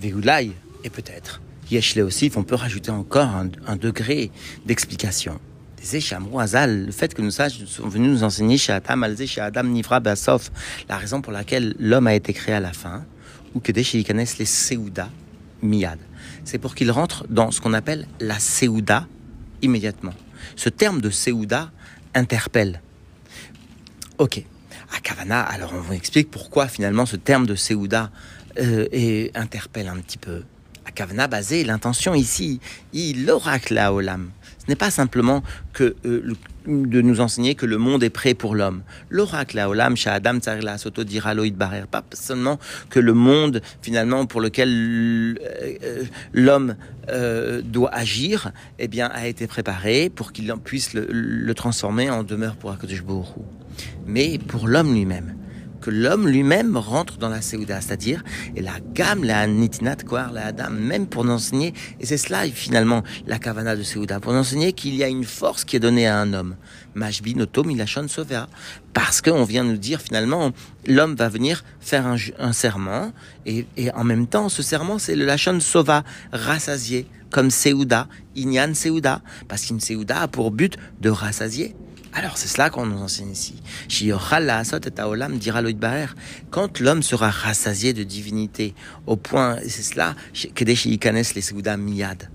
Veoulai, 0.00 0.52
et 0.84 0.90
peut-être 0.90 1.40
Yeshle 1.70 2.02
aussi, 2.02 2.30
on 2.36 2.44
peut 2.44 2.54
rajouter 2.54 2.90
encore 2.90 3.28
un 3.66 3.76
degré 3.76 4.30
d'explication 4.66 5.40
le 5.84 6.90
fait 6.92 7.14
que 7.14 7.20
nous 7.20 7.30
sages 7.30 7.64
sont 7.66 7.88
venus 7.88 8.10
nous 8.10 8.24
enseigner 8.24 8.56
chez 8.56 8.72
Adam, 8.72 9.02
chez 9.26 9.40
Adam 9.40 9.64
Nivra 9.64 10.00
Basof, 10.00 10.50
la 10.88 10.96
raison 10.96 11.20
pour 11.20 11.32
laquelle 11.32 11.74
l'homme 11.78 12.06
a 12.06 12.14
été 12.14 12.32
créé 12.32 12.54
à 12.54 12.60
la 12.60 12.72
fin, 12.72 13.04
ou 13.54 13.60
que 13.60 13.70
des 13.70 13.84
connaissent 14.04 14.38
les 14.38 14.46
Seouda 14.46 15.10
Miyad. 15.62 15.98
C'est 16.44 16.58
pour 16.58 16.74
qu'il 16.74 16.90
rentre 16.90 17.26
dans 17.28 17.50
ce 17.50 17.60
qu'on 17.60 17.74
appelle 17.74 18.06
la 18.20 18.38
Seouda 18.38 19.06
immédiatement. 19.62 20.14
Ce 20.56 20.68
terme 20.68 21.00
de 21.00 21.10
Seouda 21.10 21.70
interpelle. 22.14 22.80
Ok. 24.18 24.42
À 24.96 25.00
Kavana, 25.00 25.42
alors 25.42 25.72
on 25.74 25.80
vous 25.80 25.92
explique 25.92 26.30
pourquoi 26.30 26.68
finalement 26.68 27.04
ce 27.04 27.16
terme 27.16 27.46
de 27.46 27.56
Seouda 27.56 28.10
euh, 28.58 29.28
interpelle 29.34 29.88
un 29.88 29.96
petit 29.96 30.18
peu. 30.18 30.44
À 30.86 30.92
Kavana, 30.92 31.26
basé 31.26 31.64
l'intention 31.64 32.14
ici, 32.14 32.60
il 32.92 33.26
l'oracle 33.26 33.76
à 33.76 33.92
Olam 33.92 34.30
ce 34.64 34.70
n'est 34.70 34.76
pas 34.76 34.90
simplement 34.90 35.42
que 35.72 35.94
euh, 36.06 36.32
de 36.66 37.02
nous 37.02 37.20
enseigner 37.20 37.54
que 37.54 37.66
le 37.66 37.76
monde 37.76 38.02
est 38.02 38.10
prêt 38.10 38.32
pour 38.32 38.54
l'homme. 38.54 38.82
L'oracle 39.10 39.58
à 39.58 39.68
Olam, 39.68 39.94
Adam 40.06 40.38
la 40.62 40.78
Soto 40.78 41.04
dira 41.04 41.34
Barer, 41.34 41.84
pas 41.90 42.02
seulement 42.14 42.58
que 42.88 43.00
le 43.00 43.12
monde 43.12 43.60
finalement 43.82 44.24
pour 44.24 44.40
lequel 44.40 45.38
euh, 45.42 46.04
l'homme 46.32 46.76
euh, 47.10 47.60
doit 47.62 47.94
agir, 47.94 48.52
eh 48.78 48.88
bien 48.88 49.08
a 49.08 49.26
été 49.26 49.46
préparé 49.46 50.08
pour 50.08 50.32
qu'il 50.32 50.52
puisse 50.64 50.94
le, 50.94 51.52
transformer 51.54 52.08
en 52.08 52.22
demeure 52.22 52.56
pour 52.56 52.72
Akadosh 52.72 53.04
Mais 54.06 54.38
pour 54.38 54.66
l'homme 54.66 54.94
lui-même 54.94 55.34
que 55.84 55.90
l'homme 55.90 56.26
lui-même 56.28 56.78
rentre 56.78 57.18
dans 57.18 57.28
la 57.28 57.42
Séouda, 57.42 57.78
c'est-à-dire, 57.82 58.24
et 58.56 58.62
la 58.62 58.80
gamme, 58.94 59.22
la 59.22 59.46
nitinat, 59.46 59.96
quoi, 59.96 60.30
la 60.32 60.50
dame, 60.50 60.78
même 60.78 61.06
pour 61.06 61.28
enseigner, 61.28 61.74
et 62.00 62.06
c'est 62.06 62.16
cela 62.16 62.44
finalement 62.46 63.02
la 63.26 63.38
kavana 63.38 63.76
de 63.76 63.82
Séouda, 63.82 64.18
pour 64.18 64.32
enseigner 64.32 64.72
qu'il 64.72 64.94
y 64.94 65.04
a 65.04 65.08
une 65.08 65.24
force 65.24 65.62
qui 65.66 65.76
est 65.76 65.80
donnée 65.80 66.06
à 66.06 66.18
un 66.18 66.32
homme. 66.32 66.56
Majbi 66.94 67.34
notom 67.34 67.70
ilachon 67.70 68.08
sovea. 68.08 68.48
Parce 68.94 69.20
qu'on 69.20 69.44
vient 69.44 69.62
nous 69.62 69.76
dire 69.76 70.00
finalement, 70.00 70.52
l'homme 70.86 71.16
va 71.16 71.28
venir 71.28 71.64
faire 71.80 72.06
un, 72.06 72.52
serment, 72.54 73.12
et, 73.44 73.66
en 73.94 74.04
même 74.04 74.26
temps, 74.26 74.48
ce 74.48 74.62
serment, 74.62 74.98
c'est 74.98 75.14
le 75.14 75.26
lachon 75.26 75.60
sova, 75.60 76.02
rassasié, 76.32 77.06
comme 77.30 77.50
Séouda, 77.50 78.08
Inyan 78.38 78.72
Séouda, 78.72 79.20
parce 79.48 79.66
qu'une 79.66 79.80
Séouda 79.80 80.22
a 80.22 80.28
pour 80.28 80.50
but 80.50 80.78
de 81.02 81.10
rassasier. 81.10 81.76
Alors 82.16 82.36
c'est 82.36 82.46
cela 82.46 82.70
qu'on 82.70 82.86
nous 82.86 83.02
enseigne 83.02 83.30
ici. 83.30 83.56
Quand 86.50 86.80
l'homme 86.80 87.02
sera 87.02 87.28
rassasié 87.28 87.92
de 87.92 88.04
divinité, 88.04 88.74
au 89.06 89.16
point, 89.16 89.56
c'est 89.66 89.82
cela, 89.82 90.14
les 90.54 91.76
miyad, 91.76 92.30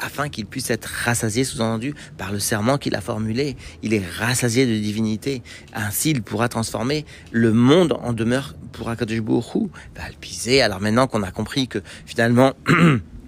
afin 0.00 0.28
qu'il 0.28 0.46
puisse 0.46 0.70
être 0.70 0.86
rassasié, 1.04 1.44
sous-entendu, 1.44 1.94
par 2.18 2.32
le 2.32 2.40
serment 2.40 2.76
qu'il 2.76 2.96
a 2.96 3.00
formulé, 3.00 3.56
il 3.84 3.94
est 3.94 4.04
rassasié 4.18 4.66
de 4.66 4.76
divinité. 4.76 5.42
Ainsi, 5.74 6.10
il 6.10 6.22
pourra 6.22 6.48
transformer 6.48 7.04
le 7.30 7.52
monde 7.52 7.96
en 8.02 8.12
demeure 8.12 8.56
pour 8.72 8.88
Akadosh 8.88 9.20
Baruch 9.20 9.70
Alors 10.62 10.80
maintenant 10.80 11.06
qu'on 11.06 11.22
a 11.22 11.30
compris 11.30 11.68
que 11.68 11.78
finalement 12.04 12.54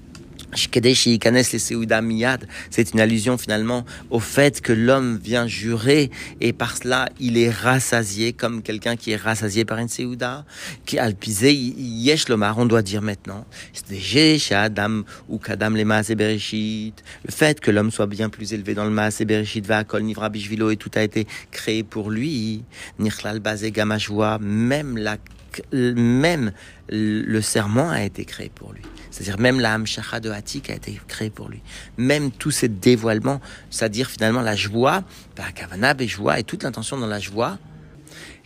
c'est 2.71 2.93
une 2.93 3.01
allusion 3.01 3.39
finalement 3.39 3.85
au 4.11 4.21
fait 4.21 4.61
que 4.61 4.73
l'homme 4.73 5.19
vient 5.23 5.47
jurer 5.47 6.11
et 6.41 6.53
par 6.53 6.77
cela 6.77 7.09
il 7.19 7.39
est 7.39 7.51
rassasié 7.51 8.33
comme 8.33 8.63
quelqu'un 8.63 8.97
qui 8.97 9.13
est 9.13 9.17
rassasié 9.17 9.65
par 9.65 9.79
une 9.79 9.89
Seouda. 9.89 10.45
Qui 10.85 10.99
alpisé, 10.99 11.53
yesh 11.55 12.29
lomar, 12.29 12.59
on 12.59 12.67
doit 12.67 12.83
dire 12.83 13.03
maintenant, 13.03 13.47
Adam 14.51 15.03
ou 15.29 15.39
Kadam 15.39 15.75
Bereshit, 15.75 17.03
le 17.25 17.31
fait 17.33 17.61
que 17.61 17.71
l'homme 17.71 17.91
soit 17.91 18.07
bien 18.07 18.29
plus 18.29 18.53
élevé 18.53 18.75
dans 18.75 18.85
le 18.85 18.91
Maas 18.91 19.17
et 19.21 19.25
Bereshit, 19.25 19.67
va 19.67 19.85
kol 19.85 20.03
nivra 20.03 20.29
bishvilo 20.29 20.71
et 20.71 20.77
tout 20.77 20.91
a 20.95 21.03
été 21.03 21.27
créé 21.51 21.83
pour 21.83 22.11
lui. 22.11 22.63
Nichlal 22.99 23.41
bazé 23.41 23.71
gamashua, 23.71 24.39
même 24.41 24.99
la 24.99 25.17
même 25.73 26.53
le 26.89 27.41
serment 27.41 27.91
a 27.91 28.03
été 28.03 28.25
créé 28.25 28.51
pour 28.55 28.73
lui. 28.73 28.83
C'est-à-dire 29.13 29.39
même 29.39 29.61
la 29.61 29.75
Hamshacha 29.75 30.19
de 30.19 30.31
Hatik 30.31 30.71
a 30.71 30.75
été 30.75 30.99
créée 31.07 31.31
pour 31.31 31.49
lui. 31.49 31.61
Même 31.99 32.33
tous 32.33 32.51
ces 32.51 32.69
dévoilements, 32.69 33.41
c'est-à-dire 33.71 34.09
finalement 34.11 34.41
la 34.41 34.57
joie, 34.57 35.05
la 35.39 35.53
Kavana, 35.53 35.95
joie 36.07 36.41
et 36.41 36.43
toute 36.43 36.65
l'intention 36.65 36.97
dans 36.97 37.07
la 37.07 37.21
joie, 37.21 37.59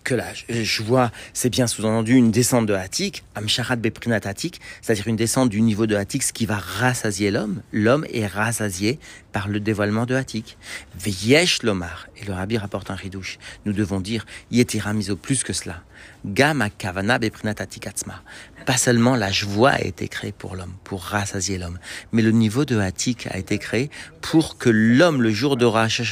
que 0.07 0.15
la 0.15 0.33
joie, 0.63 1.11
c'est 1.35 1.51
bien 1.51 1.67
sous-entendu 1.67 2.15
une 2.15 2.31
descente 2.31 2.67
de 2.67 2.75
Hatik, 2.75 3.25
Amsharat 3.35 3.75
Beprinat 3.75 4.21
Hatik, 4.23 4.61
c'est-à-dire 4.81 5.09
une 5.09 5.17
descente 5.17 5.49
du 5.49 5.61
niveau 5.61 5.87
de 5.87 5.97
Hatik, 5.97 6.23
ce 6.23 6.33
qui 6.33 6.47
va 6.47 6.59
rassasier 6.59 7.33
l'homme. 7.33 7.61
L'homme 7.73 8.07
est 8.13 8.29
rassasié 8.29 9.01
par 9.33 9.49
le 9.49 9.59
dévoilement 9.59 10.07
de 10.07 10.15
Hatik. 10.15 10.59
Veyesh 10.97 11.65
Lomar, 11.65 12.07
et 12.17 12.25
le 12.25 12.35
rabbi 12.35 12.57
rapporte 12.57 12.93
un 12.93 12.95
ridouche, 12.95 13.39
nous 13.65 13.73
devons 13.73 13.99
dire, 13.99 14.27
Yetira 14.53 14.93
miso 14.93 15.17
plus 15.17 15.43
que 15.43 15.53
cela. 15.53 15.83
Gama 16.25 16.71
Kavana 16.71 17.19
Beprinat 17.19 17.57
Atzma. 17.61 18.23
Pas 18.65 18.77
seulement 18.77 19.17
la 19.17 19.33
joie 19.33 19.71
a 19.71 19.81
été 19.81 20.09
créée 20.09 20.33
pour 20.33 20.55
l'homme, 20.55 20.75
pour 20.85 21.03
rassasier 21.03 21.59
l'homme, 21.59 21.79
mais 22.13 22.23
le 22.23 22.31
niveau 22.33 22.65
de 22.65 22.79
Hatik 22.79 23.27
a 23.31 23.39
été 23.39 23.59
créé 23.59 23.91
pour 24.21 24.59
que 24.59 24.71
l'homme, 24.71 25.23
le 25.23 25.31
jour 25.31 25.57
de 25.57 25.65
Rosh 25.65 26.03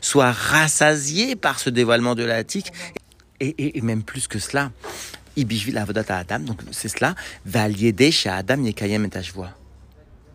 soit 0.00 0.32
rassasié 0.32 1.36
par 1.36 1.58
ce 1.58 1.70
dévoilement 1.70 2.14
de 2.14 2.24
la 2.24 2.36
Hatik 2.36 2.72
et, 3.58 3.80
même 3.80 4.02
plus 4.02 4.28
que 4.28 4.38
cela, 4.38 4.72
ibishvil 5.36 5.78
avodat 5.78 6.04
Adam, 6.08 6.40
donc 6.40 6.62
c'est 6.70 6.88
cela, 6.88 7.14
va 7.44 7.68
lieder 7.68 8.10
chez 8.10 8.28
Adam 8.28 8.62
yekayem 8.64 9.04
et 9.04 9.10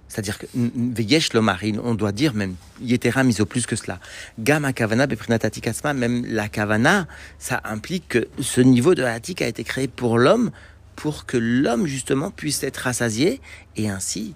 c'est-à-dire 0.09 0.39
que 0.39 0.47
Veyesh 0.55 1.33
Lomarin, 1.33 1.77
on 1.83 1.93
doit 1.93 2.11
dire 2.11 2.33
même 2.33 2.55
Yetera 2.81 3.23
miso 3.23 3.45
plus 3.45 3.67
que 3.67 3.75
cela. 3.75 3.99
Gamma 4.39 4.73
Kavana 4.73 5.05
Beprinatatikasma, 5.05 5.93
même 5.93 6.25
la 6.25 6.49
Kavana, 6.49 7.07
ça 7.37 7.61
implique 7.63 8.07
que 8.07 8.27
ce 8.41 8.59
niveau 8.59 8.95
de 8.95 9.03
Hatik 9.03 9.43
a 9.43 9.47
été 9.47 9.63
créé 9.63 9.87
pour 9.87 10.17
l'homme, 10.17 10.49
pour 10.95 11.27
que 11.27 11.37
l'homme 11.37 11.85
justement 11.85 12.31
puisse 12.31 12.63
être 12.63 12.77
rassasié, 12.77 13.39
et 13.77 13.87
ainsi, 13.87 14.33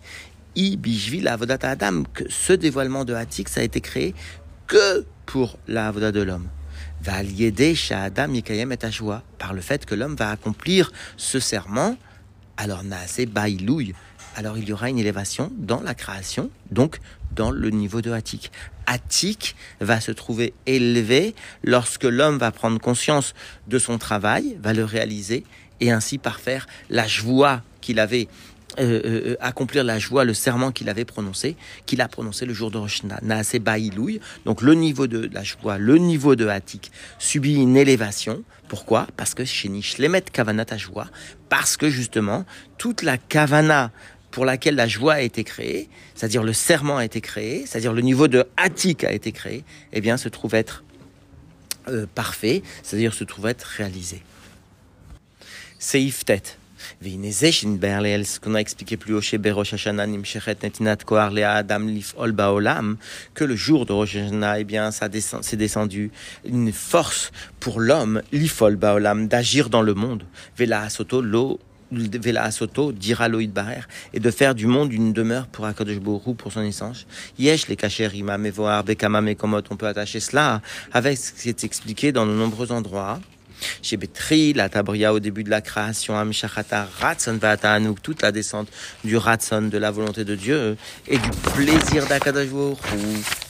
I 0.56 0.78
Bishvi 0.78 1.28
Avodata 1.28 1.72
Adam, 1.72 2.04
que 2.14 2.24
ce 2.30 2.54
dévoilement 2.54 3.04
de 3.04 3.16
Hatik, 3.16 3.50
ça 3.50 3.62
a 3.62 3.64
été 3.64 3.82
créé 3.82 4.14
que 4.68 5.06
pour 5.26 5.58
la 5.68 5.92
de 5.92 6.22
l'homme. 6.22 6.48
Va 7.04 7.22
lieder 7.22 7.76
Adam 7.92 8.34
Yekayem 8.34 8.72
et 8.72 8.78
par 9.38 9.54
le 9.54 9.62
fait 9.62 9.86
que 9.86 9.96
l'homme 9.96 10.16
va 10.16 10.32
accomplir 10.32 10.92
ce 11.18 11.40
serment, 11.40 11.98
alors 12.58 12.84
Naase 12.84 13.26
Bailouille 13.28 13.94
alors 14.36 14.58
il 14.58 14.68
y 14.68 14.74
aura 14.74 14.90
une 14.90 15.00
élévation 15.00 15.52
dans 15.58 15.82
la 15.82 15.94
création, 15.94 16.50
donc 16.72 17.00
dans 17.32 17.52
le 17.52 17.70
niveau 17.70 18.02
de 18.02 18.12
Attic. 18.12 18.52
Attic 18.86 19.56
va 19.80 20.02
se 20.02 20.12
trouver 20.12 20.54
élevé 20.66 21.36
lorsque 21.64 22.04
l'homme 22.04 22.38
va 22.38 22.52
prendre 22.52 22.80
conscience 22.80 23.34
de 23.68 23.80
son 23.80 23.98
travail, 23.98 24.58
va 24.62 24.74
le 24.74 24.84
réaliser 24.84 25.44
et 25.80 25.92
ainsi 25.92 26.18
parfaire 26.18 26.68
la 26.90 27.08
joie 27.08 27.62
qu'il 27.82 28.00
avait 28.00 28.28
euh, 28.80 29.02
euh, 29.06 29.22
euh, 29.28 29.36
accomplir 29.40 29.84
la 29.84 30.00
joie, 30.00 30.24
le 30.24 30.34
serment 30.34 30.72
qu'il 30.72 30.90
avait 30.90 31.06
prononcé, 31.06 31.56
qu'il 31.86 32.02
a 32.02 32.08
prononcé 32.08 32.48
le 32.48 32.56
jour 32.56 32.72
de 32.72 32.80
Rosh 32.80 33.04
Naase. 33.04 33.56
Donc 34.46 34.62
le 34.64 34.74
niveau 34.74 35.06
de 35.06 35.30
la 35.32 35.44
joie, 35.44 35.78
le 35.78 35.98
niveau 35.98 36.36
de 36.36 36.48
Hatik 36.48 36.92
subit 37.20 37.54
une 37.56 37.78
élévation. 37.78 38.44
Pourquoi? 38.70 39.08
Parce 39.16 39.36
que 39.36 39.46
chez 39.46 39.70
Nishlemet 39.70 40.22
Kavana 40.22 40.66
joie, 40.76 41.08
parce 41.50 41.78
que 41.78 41.90
justement 41.90 42.46
toute 42.80 43.04
la 43.04 43.20
Kavana 43.20 43.92
pour 44.32 44.44
laquelle 44.44 44.76
la 44.76 44.88
joie 44.88 45.14
a 45.14 45.22
été 45.22 45.44
créée, 45.44 45.88
c'est-à-dire 46.16 46.42
le 46.42 46.54
serment 46.54 46.98
a 46.98 47.06
été 47.06 47.22
créé, 47.22 47.66
c'est-à-dire 47.68 47.94
le 47.94 48.02
niveau 48.02 48.28
de 48.28 48.44
Hatik 48.58 49.04
a 49.04 49.12
été 49.12 49.32
créé, 49.32 49.64
eh 49.92 50.02
bien, 50.02 50.18
se 50.18 50.30
trouve 50.30 50.56
être 50.56 50.84
parfait, 52.16 52.64
c'est-à-dire 52.82 53.14
se 53.14 53.24
trouve 53.24 53.46
être 53.46 53.66
réalisé. 53.66 54.24
Seif 55.78 56.26
tête. 56.26 56.58
Ce 57.04 58.40
qu'on 58.40 58.56
a 58.56 58.60
expliqué 58.60 58.98
plus 58.98 59.14
haut 59.14 59.22
chez 59.22 59.38
Berosh 59.38 59.74
Hashanah 59.74 60.08
Netinat 60.08 60.98
Kohar 60.98 61.34
Adam 61.36 61.80
Lifol 61.80 62.32
Baolam, 62.32 62.98
que 63.34 63.44
le 63.44 63.56
jour 63.56 63.86
de 63.86 63.94
Rosh 63.94 64.16
Hashanah, 64.16 64.60
eh 64.60 64.64
bien, 64.64 64.92
ça 64.92 65.10
c'est 65.42 65.58
descendu 65.58 66.12
une 66.46 66.72
force 66.72 67.32
pour 67.60 67.80
l'homme, 67.80 68.22
Lifol 68.32 68.76
Baolam, 68.76 69.28
d'agir 69.28 69.70
dans 69.70 69.82
le 69.82 69.94
monde. 69.94 70.24
Vela 70.58 70.90
Soto, 70.90 71.22
l'eau 71.22 71.60
Vela 71.92 72.50
Soto, 72.52 72.92
dira 72.92 73.28
Loïd 73.28 73.52
Barer, 73.52 73.82
et 74.14 74.20
de 74.20 74.32
faire 74.32 74.56
du 74.56 74.66
monde 74.66 74.92
une 74.92 75.14
demeure 75.14 75.48
pour 75.48 75.66
Akadosh 75.66 76.00
Borou, 76.00 76.34
pour 76.34 76.52
son 76.52 76.62
essence. 76.62 77.06
Yesh, 77.38 77.68
les 77.68 77.76
cachers, 77.76 78.08
Rima, 78.08 78.38
Mevoar, 78.38 78.84
Bekama, 78.84 79.22
Mekomot, 79.22 79.62
on 79.70 79.76
peut 79.76 79.88
attacher 79.88 80.20
cela 80.20 80.62
avec 80.92 81.18
ce 81.18 81.34
qui 81.34 81.50
est 81.50 81.64
expliqué 81.64 82.12
dans 82.12 82.26
de 82.26 82.32
nombreux 82.32 82.72
endroits. 82.72 83.20
Chez 83.82 83.98
Betri, 83.98 84.54
la 84.54 84.70
Tabria 84.70 85.14
au 85.14 85.20
début 85.20 85.44
de 85.44 85.50
la 85.50 85.62
création, 85.62 86.18
Amshachata, 86.18 86.88
Ratson 87.00 87.38
Vatanouk, 87.38 88.02
toute 88.02 88.22
la 88.22 88.32
descente 88.32 88.68
du 89.04 89.18
Ratson, 89.18 89.64
de 89.64 89.78
la 89.78 89.92
volonté 89.92 90.26
de 90.26 90.36
Dieu, 90.36 90.78
et 91.08 91.18
du 91.18 91.30
plaisir 91.54 92.06
d'Akadajvour, 92.08 92.80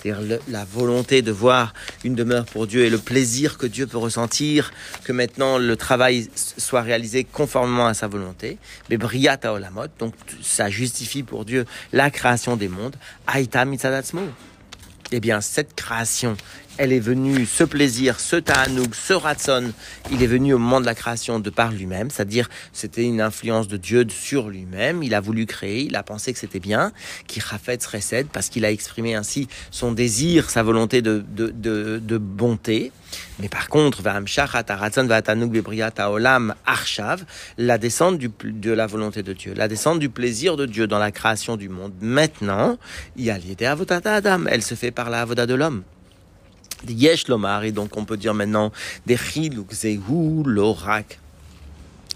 c'est-à-dire 0.01 0.39
la 0.47 0.65
volonté 0.65 1.21
de 1.21 1.31
voir 1.31 1.73
une 2.03 2.15
demeure 2.15 2.45
pour 2.45 2.67
Dieu 2.67 2.85
et 2.85 2.89
le 2.89 2.97
plaisir 2.97 3.57
que 3.57 3.65
Dieu 3.65 3.87
peut 3.87 3.97
ressentir, 3.97 4.71
que 5.03 5.11
maintenant 5.11 5.57
le 5.57 5.75
travail 5.75 6.29
soit 6.35 6.81
réalisé 6.81 7.23
conformément 7.23 7.87
à 7.87 7.93
sa 7.93 8.07
volonté. 8.07 8.57
Mais 8.89 8.97
Briata 8.97 9.53
Olamot, 9.53 9.87
donc 9.99 10.13
ça 10.41 10.69
justifie 10.69 11.23
pour 11.23 11.45
Dieu 11.45 11.65
la 11.91 12.09
création 12.09 12.55
des 12.55 12.67
mondes. 12.67 12.95
Aïta 13.27 13.65
Mitzadatsmo. 13.65 14.21
Eh 15.11 15.19
bien, 15.19 15.41
cette 15.41 15.75
création 15.75 16.35
elle 16.77 16.91
est 16.91 16.99
venue, 16.99 17.45
ce 17.45 17.63
plaisir, 17.63 18.19
ce 18.19 18.35
ta'anoug, 18.35 18.93
ce 18.93 19.13
ratson, 19.13 19.71
il 20.11 20.23
est 20.23 20.27
venu 20.27 20.53
au 20.53 20.57
moment 20.57 20.81
de 20.81 20.85
la 20.85 20.95
création 20.95 21.39
de 21.39 21.49
par 21.49 21.71
lui-même, 21.71 22.09
c'est-à-dire 22.09 22.49
c'était 22.71 23.03
une 23.03 23.21
influence 23.21 23.67
de 23.67 23.77
Dieu 23.77 24.05
sur 24.09 24.49
lui-même, 24.49 25.03
il 25.03 25.13
a 25.13 25.21
voulu 25.21 25.45
créer, 25.45 25.83
il 25.83 25.95
a 25.95 26.03
pensé 26.03 26.33
que 26.33 26.39
c'était 26.39 26.59
bien, 26.59 26.91
qui 27.27 27.39
rafet 27.39 27.77
resed, 27.85 28.27
parce 28.33 28.49
qu'il 28.49 28.65
a 28.65 28.71
exprimé 28.71 29.13
ainsi 29.13 29.47
son 29.71 29.91
désir, 29.91 30.49
sa 30.49 30.63
volonté 30.63 31.01
de, 31.01 31.23
de, 31.27 31.49
de, 31.49 31.99
de 31.99 32.17
bonté. 32.17 32.91
Mais 33.39 33.47
par 33.47 33.69
contre, 33.69 34.01
la 37.57 37.77
descente 37.77 38.17
du, 38.17 38.31
de 38.43 38.71
la 38.71 38.87
volonté 38.87 39.21
de 39.21 39.33
Dieu, 39.33 39.53
la 39.55 39.67
descente 39.67 39.99
du 39.99 40.09
plaisir 40.09 40.57
de 40.57 40.65
Dieu 40.65 40.87
dans 40.87 40.97
la 40.97 41.11
création 41.11 41.55
du 41.55 41.69
monde. 41.69 41.93
Maintenant, 42.01 42.77
il 43.15 43.29
Adam, 43.29 44.41
elle 44.47 44.63
se 44.63 44.73
fait 44.73 44.91
par 44.91 45.11
la 45.11 45.21
avoda 45.21 45.45
de 45.45 45.53
l'homme. 45.53 45.83
Yesh 46.87 47.27
Lomar, 47.27 47.63
et 47.63 47.71
donc 47.71 47.97
on 47.97 48.05
peut 48.05 48.17
dire 48.17 48.33
maintenant 48.33 48.71
des 49.05 49.17
Zehu 49.71 50.43
Lorak. 50.45 51.19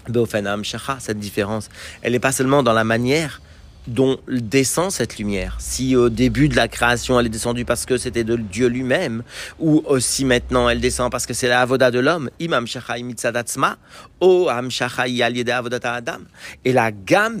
Beofenam 0.08 0.64
Shacha, 0.64 0.96
cette 1.00 1.18
différence, 1.18 1.68
elle 2.02 2.12
n'est 2.12 2.18
pas 2.18 2.32
seulement 2.32 2.62
dans 2.62 2.72
la 2.72 2.84
manière 2.84 3.40
dont 3.88 4.18
descend 4.28 4.90
cette 4.90 5.18
lumière. 5.18 5.56
Si 5.58 5.96
au 5.96 6.10
début 6.10 6.48
de 6.48 6.56
la 6.56 6.68
création 6.68 7.18
elle 7.18 7.26
est 7.26 7.30
descendue 7.30 7.64
parce 7.64 7.86
que 7.86 7.96
c'était 7.96 8.24
de 8.24 8.36
Dieu 8.36 8.68
lui-même, 8.68 9.22
ou 9.58 9.82
aussi 9.86 10.24
maintenant 10.24 10.68
elle 10.68 10.80
descend 10.80 11.10
parce 11.10 11.26
que 11.26 11.32
c'est 11.34 11.48
la 11.48 11.62
avoda 11.62 11.90
de 11.90 11.98
l'homme, 11.98 12.30
imam 12.38 12.66
shachai 12.66 13.02
mitzadatzma, 13.02 13.78
o 14.20 14.48
am 14.48 14.70
shachai 14.70 15.22
avodat 15.22 15.94
adam, 15.94 16.20
et 16.64 16.72
la 16.72 16.92
gamme 16.92 17.40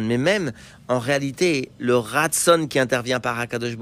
mais 0.00 0.18
même 0.18 0.52
en 0.88 0.98
réalité, 0.98 1.70
le 1.78 1.96
ratson 1.96 2.66
qui 2.68 2.78
intervient 2.78 3.18
par 3.18 3.38
Akadosh 3.38 3.76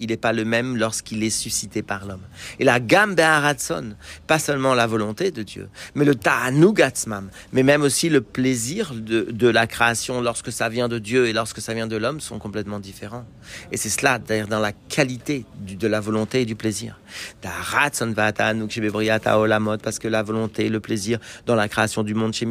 il 0.00 0.08
n'est 0.08 0.16
pas 0.16 0.32
le 0.32 0.46
même 0.46 0.76
lorsqu'il 0.76 1.22
est 1.22 1.28
suscité 1.28 1.82
par 1.82 2.06
l'homme. 2.06 2.22
Et 2.58 2.64
la 2.64 2.80
gamme 2.80 3.14
ratson, 3.18 3.94
pas 4.26 4.38
seulement 4.38 4.72
la 4.74 4.86
volonté 4.86 5.30
de 5.30 5.42
Dieu, 5.42 5.68
mais 5.94 6.06
le 6.06 6.14
ta'anugatzmam, 6.14 7.28
mais 7.52 7.62
même 7.62 7.82
aussi 7.82 8.08
le 8.08 8.22
plaisir 8.22 8.94
de, 8.94 9.26
de, 9.30 9.48
la 9.48 9.66
création 9.66 10.22
lorsque 10.22 10.50
ça 10.50 10.70
vient 10.70 10.88
de 10.88 10.98
Dieu 10.98 11.26
et 11.26 11.34
lorsque 11.34 11.60
ça 11.60 11.74
vient 11.74 11.86
de 11.86 11.96
l'homme 11.96 12.20
sont 12.20 12.38
complètement 12.38 12.80
différents. 12.80 13.26
Et 13.70 13.76
c'est 13.76 13.90
cela, 13.90 14.18
d'ailleurs, 14.18 14.48
dans 14.48 14.60
la 14.60 14.72
qualité 14.72 15.44
de 15.58 15.86
la 15.86 16.00
volonté 16.00 16.42
et 16.42 16.46
du 16.46 16.56
plaisir. 16.56 16.98
Ratson 17.44 18.12
va 18.16 18.32
parce 18.32 19.98
que 19.98 20.08
la 20.08 20.22
volonté, 20.22 20.68
le 20.68 20.80
plaisir 20.80 21.18
dans 21.44 21.54
la 21.54 21.68
création 21.68 22.02
du 22.02 22.14
monde, 22.14 22.32
chez 22.32 22.46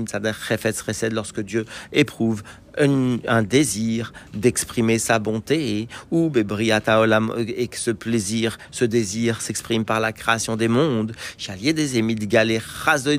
lorsque 1.12 1.42
Dieu 1.42 1.66
éprouve 1.92 2.44
un, 2.78 3.44
désir 3.44 4.14
d'exprimer 4.34 5.00
sa 5.00 5.20
bonté, 5.20 5.88
ou 6.12 6.30
et 7.38 7.68
que 7.68 7.78
ce 7.78 7.92
plaisir, 7.92 8.58
ce 8.72 8.86
désir 8.86 9.42
s'exprime 9.42 9.86
par 9.86 10.00
la 10.00 10.12
création 10.12 10.56
des 10.56 10.68
mondes, 10.68 11.14
chalier 11.38 11.74
des 11.74 11.98
émites 11.98 12.28
galé 12.28 12.60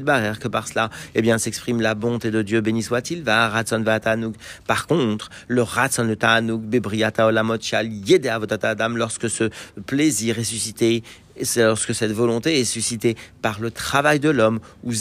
barer, 0.01 0.39
que 0.39 0.49
par 0.49 0.69
cela, 0.69 0.91
eh 1.15 1.23
bien, 1.23 1.39
s'exprime 1.39 1.81
la 1.81 1.95
bonté 1.95 2.31
de 2.31 2.43
Dieu, 2.43 2.61
béni 2.61 2.83
soit-il, 2.83 3.23
va 3.23 3.49
ratson 3.49 3.83
va 3.83 4.01
Par 4.67 4.87
contre, 4.87 5.31
le 5.49 5.63
ratson 5.63 6.05
le 6.05 6.57
bebriata 6.57 7.27
olamot, 7.27 7.61
chalier 7.61 8.19
de 8.19 8.29
adam, 8.29 8.91
lorsque 8.91 9.29
ce 9.29 9.51
plaisir 9.87 10.39
est 10.39 10.45
suscité 10.45 11.03
c'est 11.45 11.63
lorsque 11.63 11.95
cette 11.95 12.13
volonté 12.13 12.61
est 12.61 12.65
suscitée 12.65 13.17
par 13.43 13.61
le 13.61 13.71
travail 13.71 14.21
de 14.21 14.31
l'homme, 14.31 14.61
ou 14.85 14.93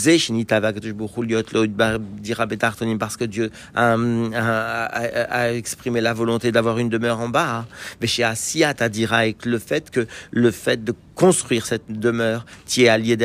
parce 2.98 3.16
que 3.16 3.24
Dieu 3.24 3.50
a, 3.74 5.52
exprimé 5.52 6.00
la 6.00 6.12
volonté 6.12 6.52
d'avoir 6.52 6.78
une 6.78 6.88
demeure 6.88 7.20
en 7.20 7.28
bas, 7.28 7.66
mais 8.00 8.06
chez 8.06 8.24
dira 8.88 9.18
avec 9.18 9.44
le 9.44 9.58
fait 9.58 9.90
que 9.90 10.06
le 10.30 10.50
fait 10.50 10.84
de 10.84 10.94
construire 11.14 11.66
cette 11.66 11.90
demeure, 11.90 12.46
qui 12.66 12.84
est 12.84 12.88
allié 12.88 13.16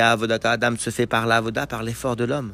Adam, 0.43 0.75
se 0.77 0.89
fait 0.89 1.07
par 1.07 1.27
l'avoda, 1.27 1.67
par 1.67 1.83
l'effort 1.83 2.15
de 2.15 2.25
l'homme. 2.25 2.53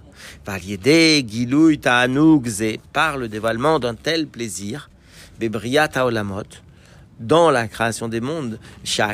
Par 2.93 3.17
le 3.17 3.27
dévoilement 3.27 3.79
d'un 3.79 3.95
tel 3.95 4.27
plaisir, 4.27 4.89
olamot, 6.05 6.43
dans 7.21 7.51
la 7.51 7.67
création 7.67 8.07
des 8.07 8.21
mondes, 8.21 8.59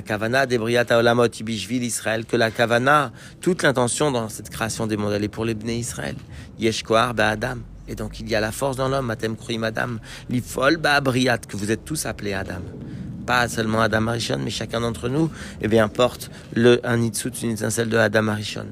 Kavana 0.06 0.46
Debriata 0.46 0.98
Olamot 0.98 1.28
Ibishvil 1.28 1.84
Israël, 1.84 2.26
que 2.26 2.38
la 2.38 2.52
Kavana, 2.52 3.12
toute 3.42 3.64
l'intention 3.64 4.12
dans 4.12 4.30
cette 4.30 4.50
création 4.50 4.88
des 4.88 4.98
mondes, 4.98 5.14
elle 5.14 5.24
est 5.24 5.30
pour 5.30 5.46
les 5.46 5.54
Bnei 5.54 5.80
Israël. 5.80 6.16
Yeshkoar 6.60 7.14
Adam. 7.18 7.58
Et 7.88 7.96
donc 7.96 8.20
il 8.20 8.30
y 8.30 8.36
a 8.36 8.40
la 8.40 8.52
force 8.52 8.78
dans 8.78 8.90
l'homme, 8.90 9.06
Matem 9.06 9.36
Kruim 9.36 9.64
Adam, 9.64 9.98
Lifol 10.30 10.78
Briat, 10.78 11.40
que 11.40 11.56
vous 11.56 11.72
êtes 11.72 11.86
tous 11.86 12.06
appelés 12.06 12.34
Adam 12.34 12.62
pas 13.28 13.48
seulement 13.50 13.82
Adam 13.82 14.08
Arishon, 14.08 14.40
mais 14.44 14.50
chacun 14.50 14.80
d'entre 14.80 15.10
nous, 15.10 15.30
eh 15.62 15.68
bien, 15.68 15.90
porte 15.90 16.32
le, 16.56 16.80
un 16.84 16.98
nitsut, 16.98 17.44
une 17.44 17.52
étincelle 17.52 17.90
de 17.90 17.98
Adam 17.98 18.30
Arishon. 18.30 18.66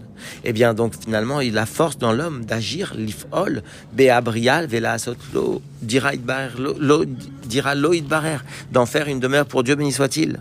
Eh 0.46 0.54
bien, 0.54 0.74
donc, 0.74 0.94
finalement, 1.00 1.42
il 1.42 1.58
a 1.58 1.66
force 1.66 1.98
dans 1.98 2.14
l'homme 2.14 2.46
d'agir, 2.46 2.94
l'ifol, 2.96 3.62
beabrial, 3.94 4.66
vela 4.66 4.96
lo, 5.34 5.62
dira 5.84 7.76
loïd 7.76 8.08
barer, 8.08 8.38
d'en 8.72 8.86
faire 8.86 9.08
une 9.08 9.20
demeure 9.20 9.46
pour 9.46 9.64
Dieu, 9.64 9.76
béni 9.76 9.92
soit-il. 9.92 10.40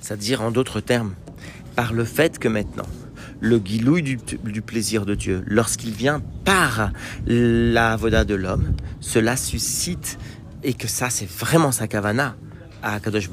C'est-à-dire, 0.00 0.42
en 0.42 0.52
d'autres 0.52 0.80
termes, 0.80 1.14
par 1.74 1.92
le 1.92 2.04
fait 2.04 2.38
que 2.38 2.48
maintenant, 2.48 2.86
le 3.40 3.58
guilouille 3.58 4.02
du, 4.02 4.62
plaisir 4.62 5.04
de 5.04 5.16
Dieu, 5.16 5.42
lorsqu'il 5.46 5.90
vient 5.90 6.22
par 6.44 6.90
la 7.26 7.96
voda 7.96 8.24
de 8.24 8.36
l'homme, 8.36 8.74
cela 9.00 9.36
suscite, 9.36 10.18
et 10.62 10.72
que 10.72 10.88
ça 10.88 11.10
c'est 11.10 11.28
vraiment 11.28 11.72
sa 11.72 11.86
kavana, 11.86 12.36
à 12.82 13.00
Kadosh 13.00 13.28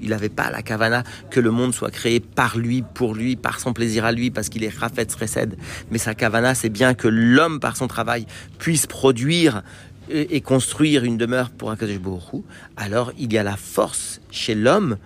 Il 0.00 0.10
n'avait 0.10 0.28
pas 0.28 0.50
la 0.50 0.62
kavana 0.62 1.02
que 1.30 1.40
le 1.40 1.50
monde 1.50 1.74
soit 1.74 1.90
créé 1.90 2.20
par 2.20 2.58
lui, 2.58 2.82
pour 2.94 3.14
lui, 3.14 3.36
par 3.36 3.60
son 3.60 3.72
plaisir 3.72 4.04
à 4.04 4.12
lui, 4.12 4.30
parce 4.30 4.48
qu'il 4.48 4.64
est 4.64 4.74
Rafet 4.74 5.06
Resed. 5.18 5.56
Mais 5.90 5.98
sa 5.98 6.14
kavana, 6.14 6.54
c'est 6.54 6.68
bien 6.68 6.94
que 6.94 7.08
l'homme, 7.08 7.60
par 7.60 7.76
son 7.76 7.88
travail, 7.88 8.26
puisse 8.58 8.86
produire 8.86 9.62
et 10.10 10.40
construire 10.40 11.04
une 11.04 11.16
demeure 11.16 11.50
pour 11.50 11.70
Akadosh 11.70 12.00
Baruch 12.00 12.42
alors 12.76 13.12
il 13.18 13.32
y 13.32 13.38
a 13.38 13.42
la 13.42 13.56
force 13.56 14.20
chez 14.30 14.54
l'homme 14.54 14.96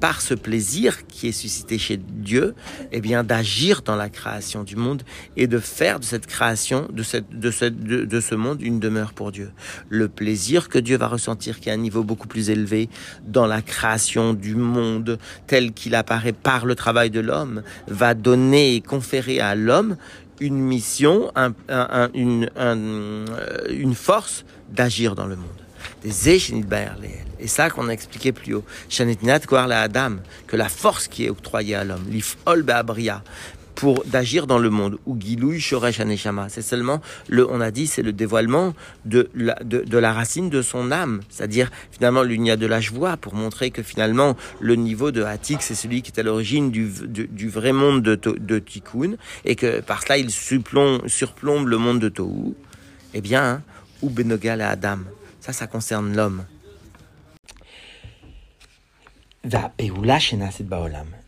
par 0.00 0.20
ce 0.20 0.34
plaisir 0.34 1.06
qui 1.06 1.28
est 1.28 1.32
suscité 1.32 1.78
chez 1.78 1.98
Dieu, 1.98 2.54
eh 2.90 3.00
bien 3.00 3.22
d'agir 3.22 3.82
dans 3.82 3.96
la 3.96 4.08
création 4.08 4.64
du 4.64 4.76
monde 4.76 5.02
et 5.36 5.46
de 5.46 5.58
faire 5.58 6.00
de 6.00 6.04
cette 6.04 6.26
création, 6.26 6.88
de, 6.90 7.02
cette, 7.02 7.38
de, 7.38 7.50
ce, 7.50 7.66
de, 7.66 8.20
ce 8.20 8.34
monde, 8.34 8.62
une 8.62 8.80
demeure 8.80 9.12
pour 9.12 9.30
Dieu. 9.30 9.50
Le 9.88 10.08
plaisir 10.08 10.68
que 10.68 10.78
Dieu 10.78 10.96
va 10.96 11.06
ressentir, 11.06 11.60
qui 11.60 11.68
est 11.68 11.72
un 11.72 11.76
niveau 11.76 12.02
beaucoup 12.02 12.28
plus 12.28 12.50
élevé 12.50 12.88
dans 13.26 13.46
la 13.46 13.62
création 13.62 14.32
du 14.32 14.54
monde 14.54 15.18
tel 15.46 15.72
qu'il 15.72 15.94
apparaît 15.94 16.32
par 16.32 16.64
le 16.64 16.74
travail 16.74 17.10
de 17.10 17.20
l'homme, 17.20 17.62
va 17.86 18.14
donner 18.14 18.74
et 18.74 18.80
conférer 18.80 19.40
à 19.40 19.54
l'homme 19.54 19.96
une 20.40 20.58
mission, 20.58 21.30
un, 21.36 21.52
une, 22.14 22.50
euh, 22.56 23.26
une 23.68 23.94
force 23.94 24.46
d'agir 24.72 25.14
dans 25.14 25.26
le 25.26 25.36
monde 25.36 25.59
Et 26.04 27.46
ça 27.46 27.70
qu'on 27.70 27.88
a 27.88 27.92
expliqué 27.92 28.32
plus 28.32 28.54
haut. 28.54 28.64
La 29.50 29.82
Adam, 29.82 30.16
que 30.46 30.56
la 30.56 30.68
force 30.68 31.08
qui 31.08 31.26
est 31.26 31.30
octroyée 31.30 31.74
à 31.74 31.84
l'homme, 31.84 32.04
l'ifol 32.08 32.62
be'abria, 32.62 33.22
pour 33.74 34.04
d'agir 34.04 34.46
dans 34.46 34.58
le 34.58 34.68
monde, 34.68 34.98
ou 35.06 35.18
gilouy 35.18 35.58
shoresh 35.58 36.00
aneshama, 36.00 36.50
c'est 36.50 36.60
seulement 36.60 37.00
le, 37.28 37.50
on 37.50 37.62
a 37.62 37.70
dit, 37.70 37.86
c'est 37.86 38.02
le 38.02 38.12
dévoilement 38.12 38.74
de 39.06 39.30
la, 39.34 39.54
de, 39.64 39.98
la 39.98 40.12
racine 40.12 40.50
de 40.50 40.60
son 40.60 40.92
âme, 40.92 41.22
c'est-à-dire 41.30 41.70
finalement 41.90 42.22
l'unia 42.22 42.58
de 42.58 42.66
la 42.66 42.82
joie 42.82 43.16
pour 43.16 43.34
montrer 43.34 43.70
que 43.70 43.82
finalement 43.82 44.36
le 44.60 44.74
niveau 44.74 45.12
de 45.12 45.22
Hatik 45.22 45.62
c'est 45.62 45.74
celui 45.74 46.02
qui 46.02 46.12
est 46.14 46.20
à 46.20 46.22
l'origine 46.22 46.70
du, 46.70 46.90
du, 47.08 47.48
vrai 47.48 47.72
monde 47.72 48.02
de, 48.02 48.58
Tikkun. 48.58 49.16
Et 49.46 49.56
que 49.56 49.80
par 49.80 50.02
cela 50.02 50.18
il 50.18 50.30
surplombe, 50.30 51.08
surplombe 51.08 51.66
le 51.68 51.78
monde 51.78 52.00
de 52.00 52.10
Tohu. 52.10 52.54
Eh 53.14 53.22
bien, 53.22 53.44
hein, 53.44 53.62
ou 54.02 54.10
Benogal 54.10 54.60
à 54.60 54.70
Adam, 54.70 54.98
ça, 55.40 55.52
ça 55.52 55.66
concerne 55.66 56.14
l'homme. 56.14 56.44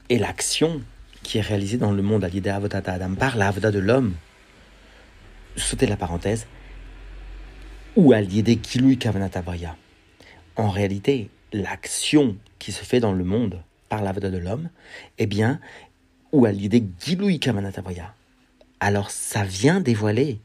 Et 0.09 0.19
l'action 0.19 0.83
qui 1.23 1.39
est 1.39 1.43
réalisée 1.43 1.79
dans 1.79 1.93
le 1.93 2.03
monde 2.03 2.25
Adam 2.25 3.15
par 3.15 3.37
l'avoda 3.37 3.71
de 3.71 3.79
l'homme, 3.79 4.15
sautez 5.57 5.87
la 5.87 5.97
parenthèse, 5.97 6.47
ou 7.97 8.13
à 8.13 8.21
l'idée 8.21 8.57
Kilui 8.57 8.99
Kavanatabraya. 8.99 9.77
En 10.57 10.69
réalité, 10.69 11.31
l'action 11.53 12.37
qui 12.59 12.73
se 12.73 12.85
fait 12.85 13.01
dans 13.01 13.13
le 13.13 13.25
monde 13.25 13.63
par 13.89 14.03
l'avoda 14.03 14.31
de 14.31 14.39
l'homme, 14.39 14.69
eh 15.19 15.27
bien, 15.27 15.61
ou 16.33 16.45
à 16.45 16.53
l'idée 16.53 16.85
Gilui 17.01 17.39
Kavanatabraya. 17.41 18.15
Alors 18.81 19.11
ça 19.11 19.45
vient 19.45 19.81
dévoiler 19.81 20.41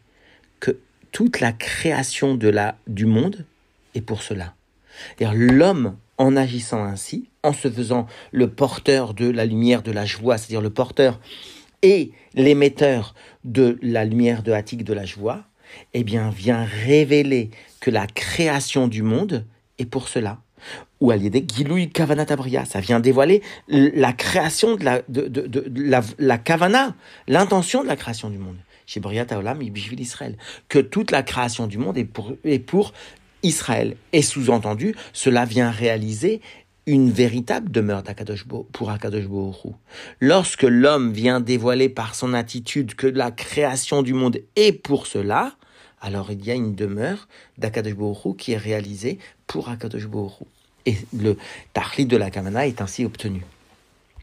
que 0.59 0.79
toute 1.11 1.39
la 1.39 1.51
création 1.51 2.35
de 2.35 2.49
la, 2.49 2.77
du 2.87 3.05
monde 3.05 3.45
et 3.97 4.01
pour 4.01 4.21
cela. 4.21 4.53
L'homme, 5.19 5.97
en 6.17 6.35
agissant 6.35 6.83
ainsi, 6.83 7.29
en 7.43 7.51
se 7.51 7.69
faisant 7.69 8.05
le 8.31 8.49
porteur 8.49 9.15
de 9.15 9.27
la 9.27 9.45
lumière 9.45 9.81
de 9.81 9.91
la 9.91 10.05
joie, 10.05 10.37
c'est-à-dire 10.37 10.61
le 10.61 10.69
porteur 10.69 11.19
et 11.81 12.11
l'émetteur 12.35 13.15
de 13.43 13.79
la 13.81 14.05
lumière 14.05 14.43
de 14.43 14.51
Attic 14.51 14.83
de 14.83 14.93
la 14.93 15.05
joie, 15.05 15.43
eh 15.93 16.03
bien, 16.03 16.29
vient 16.29 16.63
révéler 16.63 17.49
que 17.79 17.89
la 17.89 18.05
création 18.05 18.87
du 18.87 19.01
monde 19.01 19.45
est 19.79 19.85
pour 19.85 20.07
cela. 20.07 20.41
Ou 21.01 21.11
à 21.11 21.15
l'idée 21.15 21.45
Gilouï 21.47 21.89
Kavanatabria, 21.89 22.65
ça 22.65 22.79
vient 22.79 22.99
dévoiler 22.99 23.41
la 23.67 24.13
création 24.13 24.75
de 24.75 24.83
la, 24.83 25.01
de, 25.09 26.37
Kavana, 26.43 26.95
l'intention 27.27 27.81
de 27.81 27.87
la 27.87 27.95
création 27.95 28.29
du 28.29 28.37
monde. 28.37 28.57
Chez 28.85 28.99
Briat 28.99 29.27
Olam, 29.35 29.61
Israël. 29.61 30.37
Que 30.69 30.79
toute 30.79 31.11
la 31.11 31.21
création 31.23 31.67
du 31.67 31.77
monde 31.77 31.97
est 31.97 32.05
pour, 32.05 32.33
est 32.43 32.59
pour 32.59 32.93
Israël. 33.47 33.95
Et 34.13 34.21
sous-entendu, 34.21 34.95
cela 35.13 35.45
vient 35.45 35.71
réaliser 35.71 36.41
une 36.85 37.11
véritable 37.11 37.69
demeure 37.69 38.03
pour 38.71 38.89
Akadosh 38.89 39.27
Lorsque 40.21 40.63
l'homme 40.63 41.11
vient 41.11 41.39
dévoiler 41.41 41.89
par 41.89 42.15
son 42.15 42.33
attitude 42.33 42.95
que 42.95 43.07
la 43.07 43.31
création 43.31 44.03
du 44.03 44.13
monde 44.13 44.39
est 44.55 44.71
pour 44.71 45.05
cela, 45.05 45.53
alors 46.01 46.31
il 46.31 46.45
y 46.45 46.51
a 46.51 46.53
une 46.53 46.75
demeure 46.75 47.27
d'Akadosh 47.57 47.95
qui 48.37 48.53
est 48.53 48.57
réalisée 48.57 49.19
pour 49.47 49.67
Akadosh 49.69 50.07
Et 50.85 50.95
le 51.17 51.37
tahli 51.73 52.05
de 52.05 52.15
la 52.15 52.29
Kamana 52.29 52.67
est 52.67 52.81
ainsi 52.81 53.03
obtenu. 53.03 53.41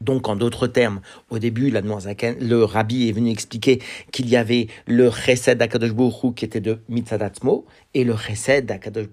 Donc, 0.05 0.29
en 0.29 0.37
d'autres 0.37 0.67
termes, 0.67 1.01
au 1.31 1.39
début, 1.39 1.71
la 1.71 1.81
le 1.81 2.65
rabbi 2.65 3.09
est 3.09 3.13
venu 3.13 3.31
expliquer 3.31 3.81
qu'il 4.13 4.29
y 4.29 4.37
avait 4.37 4.69
le 4.87 5.11
chesed 5.11 5.57
d'Akadosh 5.57 5.93
qui 6.37 6.45
était 6.45 6.61
de 6.61 6.81
Mitzadatzmo, 6.89 7.65
et 7.95 8.05
le 8.05 8.15
chesed 8.17 8.67
d'Akadosh 8.67 9.07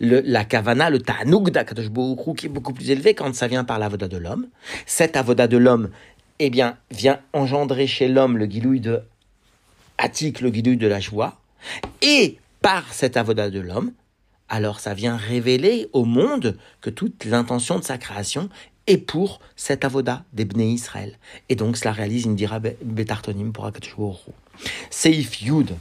la 0.00 0.44
kavana, 0.44 0.90
le 0.90 1.00
ta'anouk 1.00 1.50
d'Akadosh 1.50 1.90
qui 2.36 2.46
est 2.46 2.48
beaucoup 2.48 2.72
plus 2.72 2.90
élevé 2.90 3.14
quand 3.14 3.34
ça 3.34 3.46
vient 3.46 3.64
par 3.64 3.78
l'avoda 3.78 4.08
de 4.08 4.16
l'homme. 4.16 4.48
Cet 4.84 5.16
avoda 5.16 5.46
de 5.46 5.56
l'homme, 5.56 5.90
eh 6.40 6.50
bien, 6.50 6.76
vient 6.90 7.20
engendrer 7.32 7.86
chez 7.86 8.08
l'homme 8.08 8.36
le 8.36 8.46
guilouille 8.46 8.80
de 8.80 9.02
Atik, 9.98 10.40
le 10.40 10.50
guilouille 10.50 10.76
de 10.76 10.88
la 10.88 11.00
joie, 11.00 11.40
et 12.02 12.38
par 12.62 12.92
cet 12.92 13.16
avoda 13.16 13.48
de 13.48 13.60
l'homme, 13.60 13.92
alors 14.48 14.80
ça 14.80 14.94
vient 14.94 15.16
révéler 15.16 15.88
au 15.92 16.04
monde 16.04 16.56
que 16.80 16.90
toute 16.90 17.24
l'intention 17.24 17.78
de 17.78 17.84
sa 17.84 17.98
création 17.98 18.48
et 18.86 18.98
pour 18.98 19.40
cet 19.56 19.84
avoda 19.84 20.24
des 20.32 20.46
Israël. 20.64 21.18
Et 21.48 21.56
donc 21.56 21.76
cela 21.76 21.92
réalise 21.92 22.24
une 22.24 22.36
dira 22.36 22.60
betartonim 22.60 23.52
pour 23.52 23.66
Akatshuru. 23.66 24.14
Seif 24.90 25.42
Yud, 25.42 25.74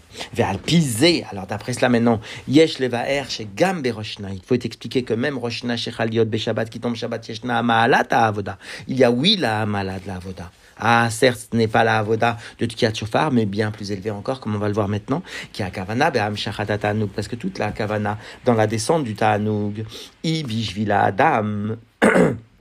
pisé. 0.65 1.25
Alors 1.31 1.47
d'après 1.47 1.73
cela 1.73 1.89
maintenant, 1.89 2.19
Yesh 2.47 2.79
levaer 2.79 3.23
chez 3.29 3.47
Gambe 3.55 3.87
Roshna. 3.87 4.31
Il 4.31 4.41
faut 4.41 4.55
expliquer 4.55 5.03
que 5.03 5.13
même 5.13 5.37
Roshna 5.37 5.77
chez 5.77 5.91
Chaliot 5.91 6.25
Beshabbat 6.25 6.65
qui 6.65 6.79
tombe 6.79 6.95
Shabbat 6.95 7.27
Yeshna 7.27 7.59
Amahalat 7.59 8.07
Avoda. 8.11 8.57
Il 8.87 8.97
y 8.97 9.03
a 9.03 9.11
oui 9.11 9.37
la 9.37 9.61
Amahalat 9.61 9.99
la 10.05 10.15
Avoda. 10.15 10.51
Ah, 10.77 11.09
certes, 11.09 11.47
ce 11.51 11.55
n'est 11.55 11.69
pas 11.69 11.85
la 11.85 11.99
avoda 11.99 12.37
de 12.59 12.65
Tkiyat 12.65 12.93
Shofar, 12.93 13.31
mais 13.31 13.45
bien 13.45 13.71
plus 13.71 13.91
élevé 13.91 14.11
encore, 14.11 14.41
comme 14.41 14.55
on 14.55 14.59
va 14.59 14.67
le 14.67 14.73
voir 14.73 14.89
maintenant, 14.89 15.23
qui 15.53 15.63
a 15.63 15.69
Kavana, 15.69 16.11
Be'am 16.11 16.35
Ta'anoug, 16.35 17.09
parce 17.15 17.29
que 17.29 17.37
toute 17.37 17.59
la 17.59 17.71
Kavana 17.71 18.17
dans 18.43 18.55
la 18.55 18.67
descente 18.67 19.05
du 19.05 19.15
Ta'anoug, 19.15 19.85
Ibishvila 20.25 21.03
Adam, 21.03 21.77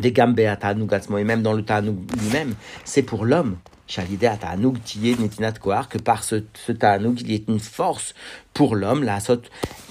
des 0.00 0.12
gambe 0.12 0.38
à 0.40 0.56
et 1.18 1.24
même 1.24 1.42
dans 1.42 1.52
le 1.52 1.62
Ta'anoug 1.62 1.96
lui-même, 2.20 2.54
c'est 2.84 3.02
pour 3.02 3.24
l'homme. 3.24 3.56
Que 5.88 5.98
par 5.98 6.24
ce, 6.24 6.36
ce 6.54 6.72
il 6.72 7.30
y 7.30 7.34
ait 7.34 7.44
une 7.48 7.60
force 7.60 8.14
pour 8.54 8.76
l'homme, 8.76 9.02
la 9.02 9.18
Sot 9.20 9.42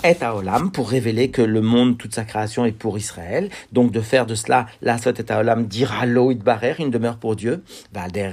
est 0.04 0.22
à 0.22 0.36
Olam, 0.36 0.72
pour 0.72 0.90
révéler 0.90 1.32
que 1.32 1.42
le 1.42 1.62
monde, 1.62 1.98
toute 1.98 2.14
sa 2.14 2.24
création 2.24 2.66
est 2.66 2.72
pour 2.72 2.98
Israël. 2.98 3.50
Donc 3.72 3.92
de 3.92 4.02
faire 4.02 4.26
de 4.26 4.36
cela, 4.36 4.68
la 4.82 4.98
Sot 4.98 5.14
est 5.14 5.32
à 5.32 5.40
Olam, 5.40 5.66
dira 5.66 6.06
barer, 6.36 6.76
une 6.80 6.92
demeure 6.92 7.18
pour 7.18 7.36
Dieu. 7.36 7.64
Valder 7.92 8.32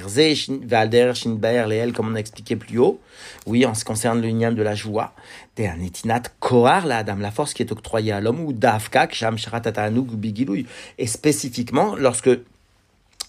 Shinbaer 1.15 1.67
Leel, 1.67 1.93
comme 1.93 2.09
on 2.09 2.15
a 2.15 2.19
expliqué 2.21 2.57
plus 2.57 2.79
haut. 2.79 3.01
Oui, 3.47 3.65
en 3.67 3.75
ce 3.75 3.81
qui 3.81 3.87
concerne 3.87 4.21
l'union 4.21 4.53
de 4.53 4.63
la 4.63 4.75
joie. 4.75 5.13
Netinat 5.59 6.23
Kohar, 6.41 6.87
la 6.87 6.99
Adam, 6.99 7.17
la 7.17 7.31
force 7.31 7.53
qui 7.53 7.63
est 7.63 7.73
octroyée 7.73 8.13
à 8.13 8.21
l'homme, 8.21 8.41
ou 8.41 8.53
Davkak, 8.53 9.15
Sham 9.15 9.39
Sharat 9.39 9.63
Bigilouy. 9.91 10.67
Et 10.99 11.07
spécifiquement, 11.07 11.97
lorsque 11.97 12.31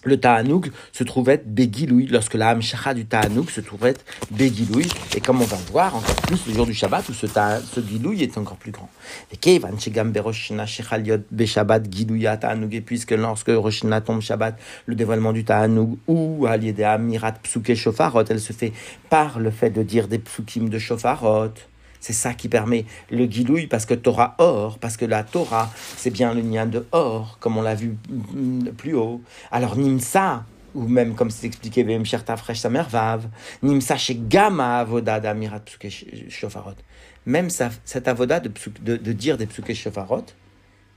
le 0.04 0.18
Ta'anoug 0.18 0.70
se 0.92 1.04
trouvait 1.04 1.34
être 1.34 1.46
lorsque 2.10 2.34
la 2.34 2.50
Hamshacha 2.50 2.94
du 2.94 3.04
Ta'anoug 3.06 3.50
se 3.50 3.60
trouvait 3.60 3.90
être 3.90 4.04
Begiloui, 4.30 4.88
et 5.14 5.20
comme 5.20 5.42
on 5.42 5.44
va 5.44 5.56
le 5.56 5.72
voir 5.72 5.94
encore 5.94 6.16
plus 6.16 6.46
le 6.46 6.54
jour 6.54 6.66
du 6.66 6.74
Shabbat, 6.74 7.08
où 7.08 7.12
ce, 7.12 7.26
ce 7.26 7.80
Giloui 7.80 8.22
est 8.22 8.38
encore 8.38 8.56
plus 8.56 8.72
grand. 8.72 8.88
Et 9.32 9.36
puisque 12.80 13.10
lorsque 13.10 13.48
Roshina 13.48 14.00
tombe 14.00 14.20
Shabbat, 14.20 14.58
le 14.86 14.94
dévoilement 14.94 15.32
du 15.32 15.44
Ta'anoug, 15.44 15.98
ou 16.06 16.46
allié 16.46 16.72
des 16.72 16.84
Amirat 16.84 17.32
Psuke 17.32 17.74
Shofarot, 17.74 18.24
elle 18.30 18.40
se 18.40 18.52
fait 18.52 18.72
par 19.08 19.38
le 19.38 19.50
fait 19.50 19.70
de 19.70 19.82
dire 19.82 20.08
des 20.08 20.18
Psukim 20.18 20.68
de 20.68 20.78
Shofarot. 20.78 21.52
C'est 22.00 22.14
ça 22.14 22.32
qui 22.32 22.48
permet 22.48 22.86
le 23.10 23.26
guilouille, 23.26 23.66
parce 23.66 23.84
que 23.86 23.94
Torah 23.94 24.34
or, 24.38 24.78
parce 24.78 24.96
que 24.96 25.04
la 25.04 25.22
Torah, 25.22 25.70
c'est 25.96 26.10
bien 26.10 26.32
le 26.32 26.40
lien 26.40 26.66
de 26.66 26.86
or, 26.92 27.36
comme 27.40 27.58
on 27.58 27.62
l'a 27.62 27.74
vu 27.74 27.96
plus 28.78 28.94
haut. 28.94 29.20
Alors 29.50 29.76
Nimsa, 29.76 30.44
ou 30.74 30.88
même 30.88 31.14
comme 31.14 31.30
c'est 31.30 31.46
expliqué, 31.46 31.86
Cherta 32.04 32.36
Fresh 32.36 32.60
Samervav, 32.60 33.28
Nimsa 33.62 33.96
chez 33.96 34.16
Gama 34.16 34.78
Avoda 34.80 35.20
d'Amirat 35.20 35.62
Shofarot. 36.28 36.76
Même 37.26 37.50
cette 37.50 38.08
avoda 38.08 38.40
de, 38.40 38.50
de, 38.80 39.12
dire 39.12 39.36
des 39.36 39.46
Psuke 39.46 39.74
Shofarot, 39.74 40.24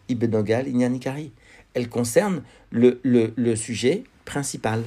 Ibenogal 0.07 0.67
Inyanikari, 0.67 1.31
elle 1.73 1.89
concerne 1.89 2.43
le, 2.71 3.01
le, 3.03 3.33
le 3.35 3.55
sujet 3.55 4.03
principal. 4.25 4.83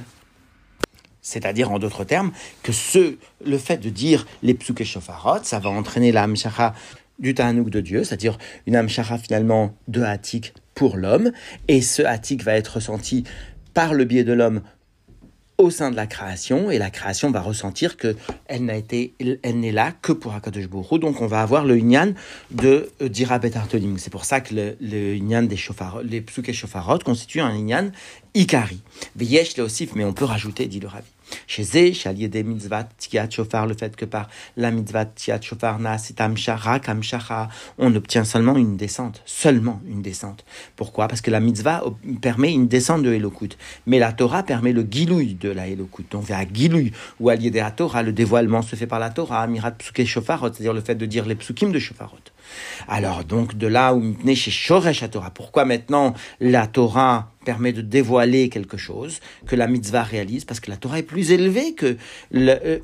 C'est-à-dire, 1.27 1.71
en 1.71 1.79
d'autres 1.79 2.05
termes, 2.05 2.31
que 2.63 2.71
ce, 2.71 3.17
le 3.45 3.57
fait 3.57 3.77
de 3.77 3.89
dire 3.89 4.25
les 4.43 4.53
psuke 4.53 4.83
shofarot, 4.85 5.43
ça 5.43 5.59
va 5.59 5.69
entraîner 5.69 6.13
la 6.13 6.23
hamshacha 6.23 6.73
du 7.19 7.33
ta'anouk 7.33 7.69
de 7.69 7.81
Dieu, 7.81 8.03
c'est-à-dire 8.05 8.37
une 8.65 8.77
hamshacha 8.77 9.17
finalement 9.17 9.75
de 9.89 10.03
hatik 10.03 10.53
pour 10.73 10.95
l'homme, 10.95 11.31
et 11.67 11.81
ce 11.81 12.01
hatik 12.01 12.43
va 12.43 12.53
être 12.53 12.75
ressenti 12.75 13.25
par 13.73 13.93
le 13.93 14.05
biais 14.05 14.23
de 14.23 14.31
l'homme 14.31 14.61
au 15.57 15.69
sein 15.69 15.89
de 15.91 15.95
la 15.95 16.05
création 16.05 16.69
et 16.69 16.77
la 16.77 16.91
création 16.91 17.31
va 17.31 17.41
ressentir 17.41 17.97
que 17.97 18.15
elle 18.45 18.65
n'a 18.65 18.75
été 18.75 19.15
elle 19.41 19.59
n'est 19.59 19.71
là 19.71 19.91
que 19.91 20.11
pour 20.11 20.35
Hakadosh 20.35 20.67
Baruch 20.67 20.99
donc 20.99 21.19
on 21.21 21.25
va 21.27 21.41
avoir 21.41 21.65
le 21.65 21.77
Inyan 21.77 22.13
de 22.51 22.91
euh, 23.01 23.09
Dira 23.09 23.39
Betartolim 23.39 23.97
c'est 23.97 24.11
pour 24.11 24.25
ça 24.25 24.39
que 24.39 24.53
le, 24.53 24.77
le 24.79 25.47
des 25.47 25.57
shofar 25.57 26.03
les 26.03 26.21
psuke 26.21 26.53
shofarot 26.53 26.99
constitue 26.99 27.41
un 27.41 27.55
Inyan 27.55 27.91
Ikari. 28.35 28.81
Veyesh 29.15 29.57
le 29.57 29.67
mais 29.95 30.05
on 30.05 30.13
peut 30.13 30.25
rajouter 30.25 30.67
dit 30.67 30.79
le 30.79 30.87
Rabbi 30.87 31.07
chez 31.47 31.63
Zé, 31.63 31.93
des 32.27 32.43
mitzvah 32.43 32.83
tiat 32.83 33.29
shofar, 33.29 33.67
le 33.67 33.73
fait 33.73 33.95
que 33.95 34.05
par 34.05 34.29
la 34.55 34.71
mitzvah 34.71 35.05
tiat 35.05 35.41
shofar 35.41 35.79
na 35.79 35.97
amshara 36.17 36.79
kamshara, 36.79 37.49
on 37.77 37.95
obtient 37.95 38.23
seulement 38.23 38.57
une 38.57 38.77
descente, 38.77 39.21
seulement 39.25 39.81
une 39.87 40.01
descente. 40.01 40.45
Pourquoi? 40.75 41.07
Parce 41.07 41.21
que 41.21 41.31
la 41.31 41.39
mitzvah 41.39 41.83
permet 42.21 42.53
une 42.53 42.67
descente 42.67 43.03
de 43.03 43.13
Elokut, 43.13 43.49
mais 43.85 43.99
la 43.99 44.13
Torah 44.13 44.43
permet 44.43 44.73
le 44.73 44.85
gilouï 44.89 45.35
de 45.35 45.49
la 45.49 45.67
Elokut. 45.67 46.05
Donc 46.09 46.25
vers 46.25 46.45
gilouï 46.51 46.91
ou 47.19 47.29
à 47.29 47.35
la 47.35 47.71
Torah, 47.71 48.03
le 48.03 48.11
dévoilement 48.11 48.61
se 48.61 48.75
fait 48.75 48.87
par 48.87 48.99
la 48.99 49.09
Torah, 49.09 49.41
amirat 49.41 49.71
psuke 49.71 50.05
shofarot, 50.05 50.53
c'est-à-dire 50.53 50.73
le 50.73 50.81
fait 50.81 50.95
de 50.95 51.05
dire 51.05 51.25
les 51.25 51.35
psukim 51.35 51.71
de 51.71 51.79
shofarot. 51.79 52.17
Alors 52.87 53.23
donc 53.23 53.57
de 53.57 53.67
là 53.67 53.93
où 53.93 54.15
chez 54.35 54.51
Shoresh 54.51 55.03
Torah, 55.09 55.31
pourquoi 55.31 55.65
maintenant 55.65 56.13
la 56.39 56.67
Torah 56.67 57.31
permet 57.47 57.71
de 57.71 57.81
dévoiler 57.81 58.49
quelque 58.49 58.75
chose 58.75 59.21
que 59.45 59.55
la 59.55 59.67
mitzvah 59.67 60.03
réalise 60.03 60.43
Parce 60.43 60.59
que 60.59 60.69
la 60.69 60.75
Torah 60.75 60.99
est 60.99 61.09
plus 61.15 61.31
élevée 61.31 61.75
que, 61.75 61.95
le, 62.31 62.81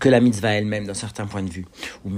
que 0.00 0.08
la 0.08 0.20
mitzvah 0.20 0.52
elle-même 0.52 0.86
d'un 0.86 0.94
certain 0.94 1.26
point 1.26 1.42
de 1.42 1.50
vue. 1.50 1.66
Ou 2.06 2.10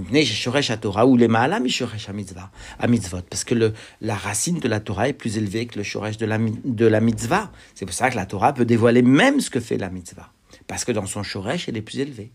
Torah 0.81 1.07
ou 1.07 1.17
les 1.17 1.27
Ma'ala 1.27 1.59
mitzvah, 1.59 2.51
à 2.79 2.87
mitzvot. 2.87 3.23
Parce 3.29 3.43
que 3.43 3.73
la 4.01 4.15
racine 4.15 4.61
de 4.61 4.69
la 4.69 4.79
Torah 4.79 5.09
est 5.09 5.13
plus 5.13 5.39
élevée 5.39 5.67
que 5.67 5.77
le 5.77 5.83
shoresh 5.83 6.19
de 6.19 6.27
la, 6.27 6.39
de 6.39 6.87
la 6.87 7.01
mitzvah. 7.01 7.51
C'est 7.75 7.85
pour 7.85 7.95
ça 7.95 8.09
que 8.09 8.17
la 8.17 8.27
Torah 8.27 8.53
peut 8.53 8.65
dévoiler 8.65 9.03
même 9.03 9.41
ce 9.41 9.51
que 9.51 9.59
fait 9.59 9.77
la 9.77 9.91
mitzvah. 9.91 10.33
Parce 10.69 10.85
que 10.85 10.93
dans 10.93 11.07
son 11.07 11.25
shoresh, 11.25 11.69
elle 11.69 11.77
est 11.77 11.83
plus 11.83 11.99
élevée. 11.99 12.31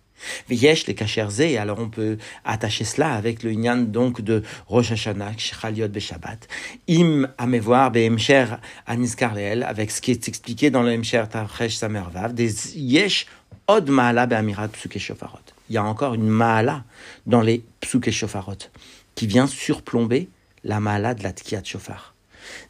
V'yesh 0.50 0.88
les 0.88 0.96
kacherzé, 0.96 1.58
alors 1.58 1.80
on 1.80 1.90
peut 1.90 2.18
attacher 2.44 2.84
cela 2.84 3.14
avec 3.14 3.44
le 3.44 3.52
inyan 3.52 3.78
donc 3.78 4.22
de 4.22 4.44
Rosh 4.68 4.92
Hashanah, 4.92 5.38
Shchaliot 5.38 5.90
Beshabbat. 5.90 6.48
Im 6.90 7.28
amevoir 7.38 7.92
be'emsher 7.92 8.46
aniskar 8.88 9.36
leel, 9.36 9.64
avec 9.64 9.92
ce 9.92 10.02
qui 10.02 10.12
est 10.12 10.28
expliqué 10.28 10.70
dans 10.70 10.84
le 10.84 10.94
emsher 10.94 11.24
tavresh 11.30 11.76
samervav, 11.76 12.34
des 12.34 12.78
yesh 12.78 13.28
od 13.68 13.90
ma'ala 13.90 14.26
be'amirat 14.26 14.70
psuke 14.70 15.00
shofarot. 15.00 15.40
Il 15.70 15.76
y 15.76 15.78
a 15.78 15.84
encore 15.84 16.14
une 16.14 16.28
ma'ala 16.28 16.84
dans 17.26 17.42
les 17.42 17.64
psuke 17.82 18.12
shofarot, 18.12 18.70
qui 19.16 19.28
vient 19.28 19.48
surplomber 19.48 20.30
la 20.64 20.80
ma'ala 20.80 21.14
de 21.14 21.24
la 21.24 21.34
tkiyat 21.34 21.64
shofar. 21.64 22.16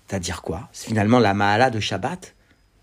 C'est-à-dire 0.07 0.41
quoi? 0.41 0.69
C'est 0.71 0.87
finalement 0.87 1.19
la 1.19 1.33
ma'ala 1.33 1.69
de 1.69 1.79
Shabbat, 1.79 2.34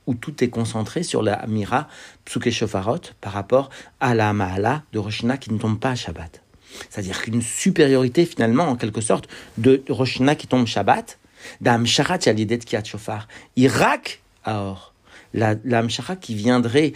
où 0.06 0.14
tout 0.14 0.42
est 0.42 0.48
concentré 0.48 1.02
sur 1.02 1.22
la 1.22 1.46
Mira 1.46 1.88
Psuke 2.24 2.50
Shofarot 2.50 3.00
par 3.20 3.32
rapport 3.32 3.70
à 4.00 4.14
la 4.14 4.32
Mahala 4.32 4.82
de 4.92 4.98
Roshina 4.98 5.36
qui 5.36 5.52
ne 5.52 5.58
tombe 5.58 5.78
pas 5.78 5.90
à 5.90 5.94
Shabbat. 5.94 6.42
C'est-à-dire 6.90 7.22
qu'une 7.22 7.42
supériorité 7.42 8.24
finalement, 8.26 8.64
en 8.64 8.76
quelque 8.76 9.00
sorte, 9.00 9.28
de 9.58 9.82
Roshina 9.88 10.34
qui 10.34 10.46
tombe 10.46 10.66
Shabbat, 10.66 11.18
d'Am 11.60 11.86
Sharat 11.86 12.18
Yalidet 12.26 12.58
Kiat 12.58 12.84
Shofar, 12.84 13.28
Irak 13.56 14.22
Aor, 14.44 14.94
la, 15.34 15.54
la 15.64 15.82
qui 16.20 16.34
viendrait 16.34 16.92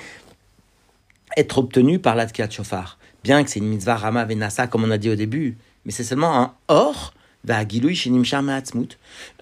être 1.36 1.58
obtenue 1.58 1.98
par 1.98 2.14
la 2.16 2.26
Kiat 2.26 2.50
Shofar. 2.50 2.98
Bien 3.22 3.42
que 3.44 3.50
c'est 3.50 3.58
une 3.58 3.68
mitzvah 3.68 3.96
Rama 3.96 4.24
Venasa, 4.24 4.66
comme 4.66 4.84
on 4.84 4.90
a 4.90 4.98
dit 4.98 5.10
au 5.10 5.16
début, 5.16 5.56
mais 5.84 5.92
c'est 5.92 6.04
seulement 6.04 6.40
un 6.40 6.54
or, 6.68 7.12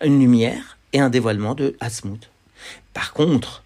une 0.03 0.21
lumière 0.21 0.79
et 0.93 1.01
un 1.01 1.11
dévoilement 1.11 1.55
de 1.55 1.77
Atzmut. 1.81 2.31
Par 2.95 3.13
contre, 3.13 3.65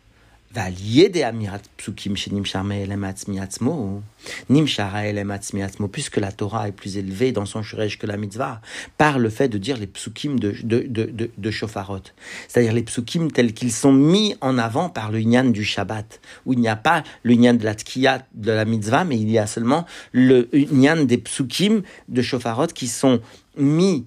puisque 5.93 6.17
la 6.17 6.33
Torah 6.33 6.69
est 6.69 6.73
plus 6.73 6.97
élevée 6.97 7.33
dans 7.33 7.45
son 7.45 7.63
shuresh 7.63 7.99
que 7.99 8.07
la 8.07 8.17
mitzvah, 8.17 8.61
par 8.97 9.19
le 9.19 9.29
fait 9.29 9.49
de 9.49 9.59
dire 9.59 9.77
les 9.77 9.87
psukim 9.87 10.39
de, 10.39 10.55
de, 10.65 11.51
shofarot. 11.51 12.01
C'est-à-dire 12.49 12.73
les 12.73 12.83
psukim 12.83 13.31
tels 13.31 13.53
qu'ils 13.53 13.73
sont 13.73 13.93
mis 13.93 14.37
en 14.41 14.57
avant 14.57 14.89
par 14.89 15.13
le 15.13 15.21
nyan 15.21 15.45
du 15.45 15.65
Shabbat, 15.65 16.21
où 16.47 16.55
il 16.55 16.61
n'y 16.61 16.69
a 16.69 16.77
pas 16.77 17.05
le 17.23 17.35
nyan 17.35 17.55
de 17.55 17.65
la 17.65 17.75
tkiya 17.75 18.27
de 18.35 18.51
la 18.51 18.65
mitzvah, 18.65 19.05
mais 19.05 19.19
il 19.19 19.31
y 19.31 19.39
a 19.39 19.47
seulement 19.47 19.85
le 20.13 20.49
nyan 20.55 21.05
des 21.05 21.19
psukim 21.19 21.83
de 22.09 22.23
shofarot 22.23 22.69
qui 22.69 22.89
sont 22.89 23.21
mis 23.59 24.07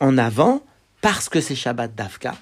en 0.00 0.16
avant 0.16 0.62
parce 1.02 1.28
que 1.28 1.40
c'est 1.40 1.56
Shabbat 1.56 1.94
d'Afka, 1.94 2.34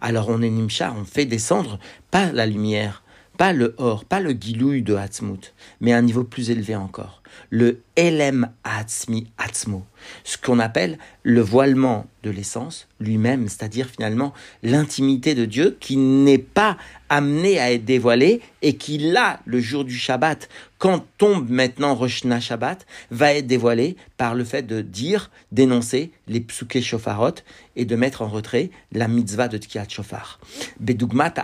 alors 0.00 0.28
on 0.28 0.42
est 0.42 0.50
Nimshar, 0.50 0.94
on 0.94 1.04
fait 1.04 1.24
descendre 1.24 1.78
pas 2.10 2.32
la 2.32 2.44
lumière, 2.44 3.02
pas 3.38 3.52
le 3.52 3.74
or, 3.78 4.04
pas 4.04 4.20
le 4.20 4.32
gilouï 4.32 4.82
de 4.82 4.96
Hatzmut, 4.96 5.54
mais 5.80 5.92
un 5.92 6.02
niveau 6.02 6.24
plus 6.24 6.50
élevé 6.50 6.74
encore, 6.76 7.22
le 7.50 7.80
Elem 7.96 8.50
Hatzmi 8.64 9.26
Hatzmo, 9.38 9.84
ce 10.24 10.38
qu'on 10.38 10.58
appelle 10.58 10.98
le 11.22 11.40
voilement 11.40 12.06
de 12.22 12.30
l'essence 12.30 12.88
lui-même, 13.00 13.48
c'est-à-dire 13.48 13.88
finalement 13.88 14.32
l'intimité 14.62 15.34
de 15.34 15.44
Dieu 15.44 15.76
qui 15.80 15.96
n'est 15.96 16.38
pas 16.38 16.76
amené 17.08 17.58
à 17.58 17.72
être 17.72 17.84
dévoilé 17.84 18.40
et 18.62 18.76
qui 18.76 18.98
là, 18.98 19.40
le 19.46 19.60
jour 19.60 19.84
du 19.84 19.96
Shabbat, 19.96 20.48
quand 20.78 21.04
tombe 21.16 21.48
maintenant 21.48 21.94
Rosh 21.94 22.22
Shabbat, 22.40 22.86
va 23.10 23.34
être 23.34 23.46
dévoilé 23.46 23.96
par 24.16 24.34
le 24.34 24.44
fait 24.44 24.62
de 24.62 24.80
dire, 24.80 25.30
d'énoncer 25.50 26.12
les 26.28 26.40
psuke 26.40 26.80
shofarot 26.80 27.34
et 27.76 27.84
de 27.84 27.96
mettre 27.96 28.22
en 28.22 28.28
retrait 28.28 28.70
la 28.92 29.08
mitzvah 29.08 29.48
de 29.48 29.58
Tkiat 29.58 29.88
Shofar. 29.88 30.38
Bedugmat. 30.80 31.34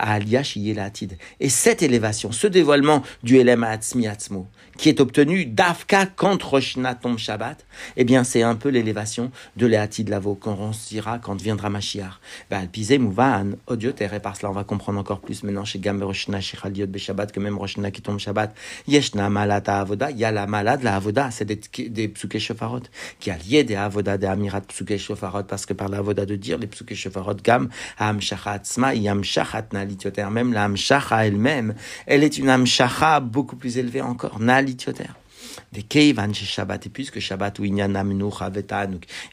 Et 1.39 1.49
cette 1.49 1.81
élévation, 1.81 2.31
ce 2.31 2.47
dévoilement 2.47 3.01
du 3.23 3.37
Elem 3.37 3.63
Atzmi 3.63 4.07
Atzmo, 4.07 4.47
qui 4.77 4.89
est 4.89 4.99
obtenu 4.99 5.45
d'Afka 5.45 6.05
contre 6.05 6.51
Rosh 6.51 6.77
tombe 7.01 7.17
Shabbat, 7.17 7.65
eh 7.97 8.03
bien 8.03 8.23
c'est 8.23 8.43
un 8.43 8.55
peu 8.55 8.69
l'élévation 8.69 9.31
de 9.55 9.65
l'Eatid 9.65 10.09
Lavo 10.09 10.35
qu'on 10.35 10.71
dira 10.89 11.19
quand 11.19 11.39
viendra 11.41 11.69
Mashiach. 11.69 12.19
Alpizé 12.51 12.97
Mouvan, 12.97 13.51
odioter, 13.67 14.09
et 14.13 14.19
par 14.19 14.37
cela 14.37 14.49
on 14.49 14.53
va 14.53 14.63
comprendre 14.63 14.99
encore 14.99 15.19
plus 15.19 15.43
maintenant 15.43 15.65
chez 15.65 15.79
Gam 15.79 16.01
Roshna, 16.01 16.39
chez 16.39 16.57
Chaliot 16.57 16.87
Beshabbat, 16.87 17.27
que 17.27 17.39
même 17.39 17.57
Roshna 17.57 17.91
qui 17.91 18.01
tombe 18.01 18.19
Shabbat, 18.19 18.55
Yeshna 18.87 19.29
Malata 19.29 19.79
Avoda, 19.79 20.11
il 20.11 20.17
y 20.17 20.25
a 20.25 20.31
la 20.31 20.47
malade, 20.47 20.83
la 20.83 20.95
Avoda, 20.95 21.31
c'est 21.31 21.45
des, 21.45 21.59
des 21.89 22.07
psuke 22.07 22.39
shofarot, 22.39 22.83
qui 23.19 23.29
a 23.29 23.37
lié 23.37 23.63
des 23.63 23.75
Avoda, 23.75 24.17
des 24.17 24.27
Amirat 24.27 24.61
psuke 24.61 24.97
shofarot, 24.97 25.43
parce 25.43 25.65
que 25.65 25.73
par 25.73 25.89
la 25.89 25.97
Avoda 25.97 26.25
de 26.25 26.35
dire 26.35 26.57
les 26.57 26.67
psuke 26.67 26.95
shofarot, 26.95 27.35
Gam, 27.43 27.69
Amshacha 27.97 28.59
Tzma, 28.59 28.95
Yamshachat 28.95 29.67
Nalitioter, 29.73 30.27
même 30.31 30.53
la 30.53 30.63
Amshacha 30.63 31.25
elle-même, 31.25 31.75
elle 32.05 32.23
est 32.23 32.37
une 32.37 32.49
Amshacha 32.49 33.19
beaucoup 33.19 33.57
plus 33.57 33.77
élevée 33.77 34.01
encore, 34.01 34.39
lithiotère. 34.65 35.15
Nalitioter. 35.75 36.45
Shabbat, 36.55 36.85
et 36.85 36.89
puisque 36.89 37.19
Shabbat 37.19 37.59
ou 37.59 37.65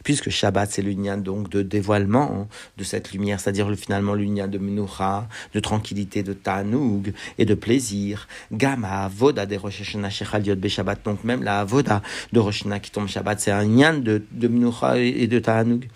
puisque 0.04 0.30
Shabbat 0.30 0.70
c'est 0.70 0.82
l'union 0.82 1.16
donc 1.16 1.48
de 1.48 1.62
dévoilement 1.62 2.48
de 2.76 2.84
cette 2.84 3.12
lumière, 3.12 3.40
c'est-à-dire 3.40 3.72
finalement 3.76 4.14
l'union 4.14 4.48
de 4.48 4.58
Menucha, 4.58 5.28
de 5.54 5.60
tranquillité, 5.60 6.22
de 6.22 6.32
Tanug 6.32 7.14
et 7.38 7.44
de 7.44 7.54
plaisir. 7.54 8.28
Gama 8.52 9.04
Avoda 9.04 9.46
de 9.46 9.56
Rosh 9.56 9.80
Hashanah 9.82 10.10
Shabbat, 10.10 11.04
donc 11.04 11.24
même 11.24 11.42
la 11.42 11.60
Avoda 11.60 12.02
de 12.32 12.40
Rosh 12.40 12.64
qui 12.82 12.90
tombe 12.90 13.08
Shabbat, 13.08 13.40
c'est 13.40 13.50
un 13.50 13.64
lien 13.64 13.94
de, 13.94 14.22
de 14.30 14.48
Menucha 14.48 14.98
et 14.98 15.26
de 15.26 15.38
Tanug. 15.38 15.88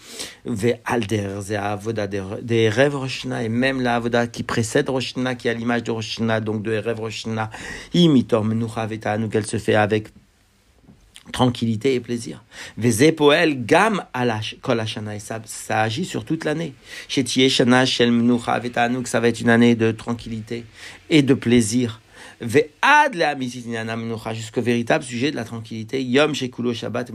Ve 0.44 0.74
Alder, 0.84 1.40
c'est 1.42 1.56
Avoda 1.56 2.06
des 2.06 2.68
rêves 2.68 2.96
Rosh 2.96 3.26
et 3.26 3.48
même 3.48 3.80
la 3.80 3.96
Avoda 3.96 4.26
qui 4.26 4.42
précède 4.42 4.88
Rosh 4.88 5.14
qui 5.14 5.48
est 5.48 5.50
à 5.50 5.54
l'image 5.54 5.84
de 5.84 5.90
Rosh 5.90 6.20
donc 6.42 6.62
de 6.62 6.76
rêves 6.76 7.00
Rosh 7.00 7.26
imitor 7.94 8.44
Menucha 8.44 8.86
et 8.90 8.98
Tanug, 8.98 9.34
elle 9.34 9.46
se 9.46 9.58
fait 9.58 9.74
avec 9.74 10.08
tranquillité 11.32 11.94
et 11.94 12.00
plaisir. 12.00 12.42
Vezepoel 12.76 13.64
gam 13.64 14.04
kol 14.62 14.80
et 14.80 15.18
ça, 15.18 15.40
agit 15.82 16.04
sur 16.04 16.24
toute 16.24 16.44
l'année. 16.44 16.74
Chez 17.08 17.24
Shana 17.48 17.86
shel 17.86 18.12
ça 19.04 19.20
va 19.20 19.28
être 19.28 19.40
une 19.40 19.50
année 19.50 19.74
de 19.74 19.92
tranquillité 19.92 20.64
et 21.10 21.22
de 21.22 21.34
plaisir 21.34 22.00
jusqu'au 24.34 24.62
véritable 24.62 25.04
sujet 25.04 25.30
de 25.30 25.36
la 25.36 25.44
tranquillité, 25.44 26.02
Yom 26.02 26.34
Shekulo 26.34 26.74
Shabbat 26.74 27.10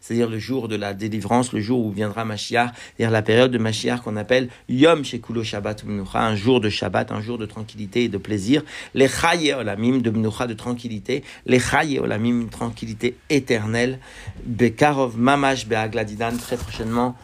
c'est-à-dire 0.00 0.28
le 0.28 0.38
jour 0.38 0.68
de 0.68 0.76
la 0.76 0.94
délivrance, 0.94 1.52
le 1.52 1.60
jour 1.60 1.84
où 1.84 1.90
viendra 1.90 2.24
Mashiach, 2.24 2.70
c'est-à-dire 2.96 3.10
la 3.10 3.22
période 3.22 3.50
de 3.50 3.58
Mashiach 3.58 4.00
qu'on 4.02 4.16
appelle 4.16 4.48
Yom 4.68 5.04
Shekulo 5.04 5.42
Shabbat 5.42 5.84
un 6.14 6.36
jour 6.36 6.60
de 6.60 6.68
Shabbat, 6.68 7.12
un 7.12 7.22
jour 7.22 7.38
de 7.38 7.46
tranquillité 7.46 8.04
et 8.04 8.08
de 8.08 8.18
plaisir, 8.18 8.62
les 8.94 9.08
Olamim 9.54 9.98
de 9.98 10.10
Menucha 10.10 10.46
de 10.46 10.54
tranquillité, 10.54 11.24
les 11.46 11.60
Olamim 11.98 12.48
tranquillité 12.48 13.16
éternelle, 13.30 14.00
Bekarov 14.44 15.18
Mamash 15.18 15.66
Beagladidan 15.66 16.36
très 16.36 16.56
prochainement, 16.56 17.16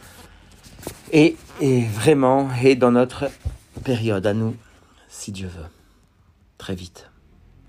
et, 1.13 1.37
et 1.61 1.83
vraiment, 1.83 2.49
et 2.63 2.75
dans 2.75 2.91
notre 2.91 3.31
période 3.85 4.27
à 4.27 4.35
nous, 4.35 4.57
si 5.09 5.33
Dieu 5.33 5.49
veut. 5.49 5.74
Très 6.59 6.75
vite. 6.75 7.11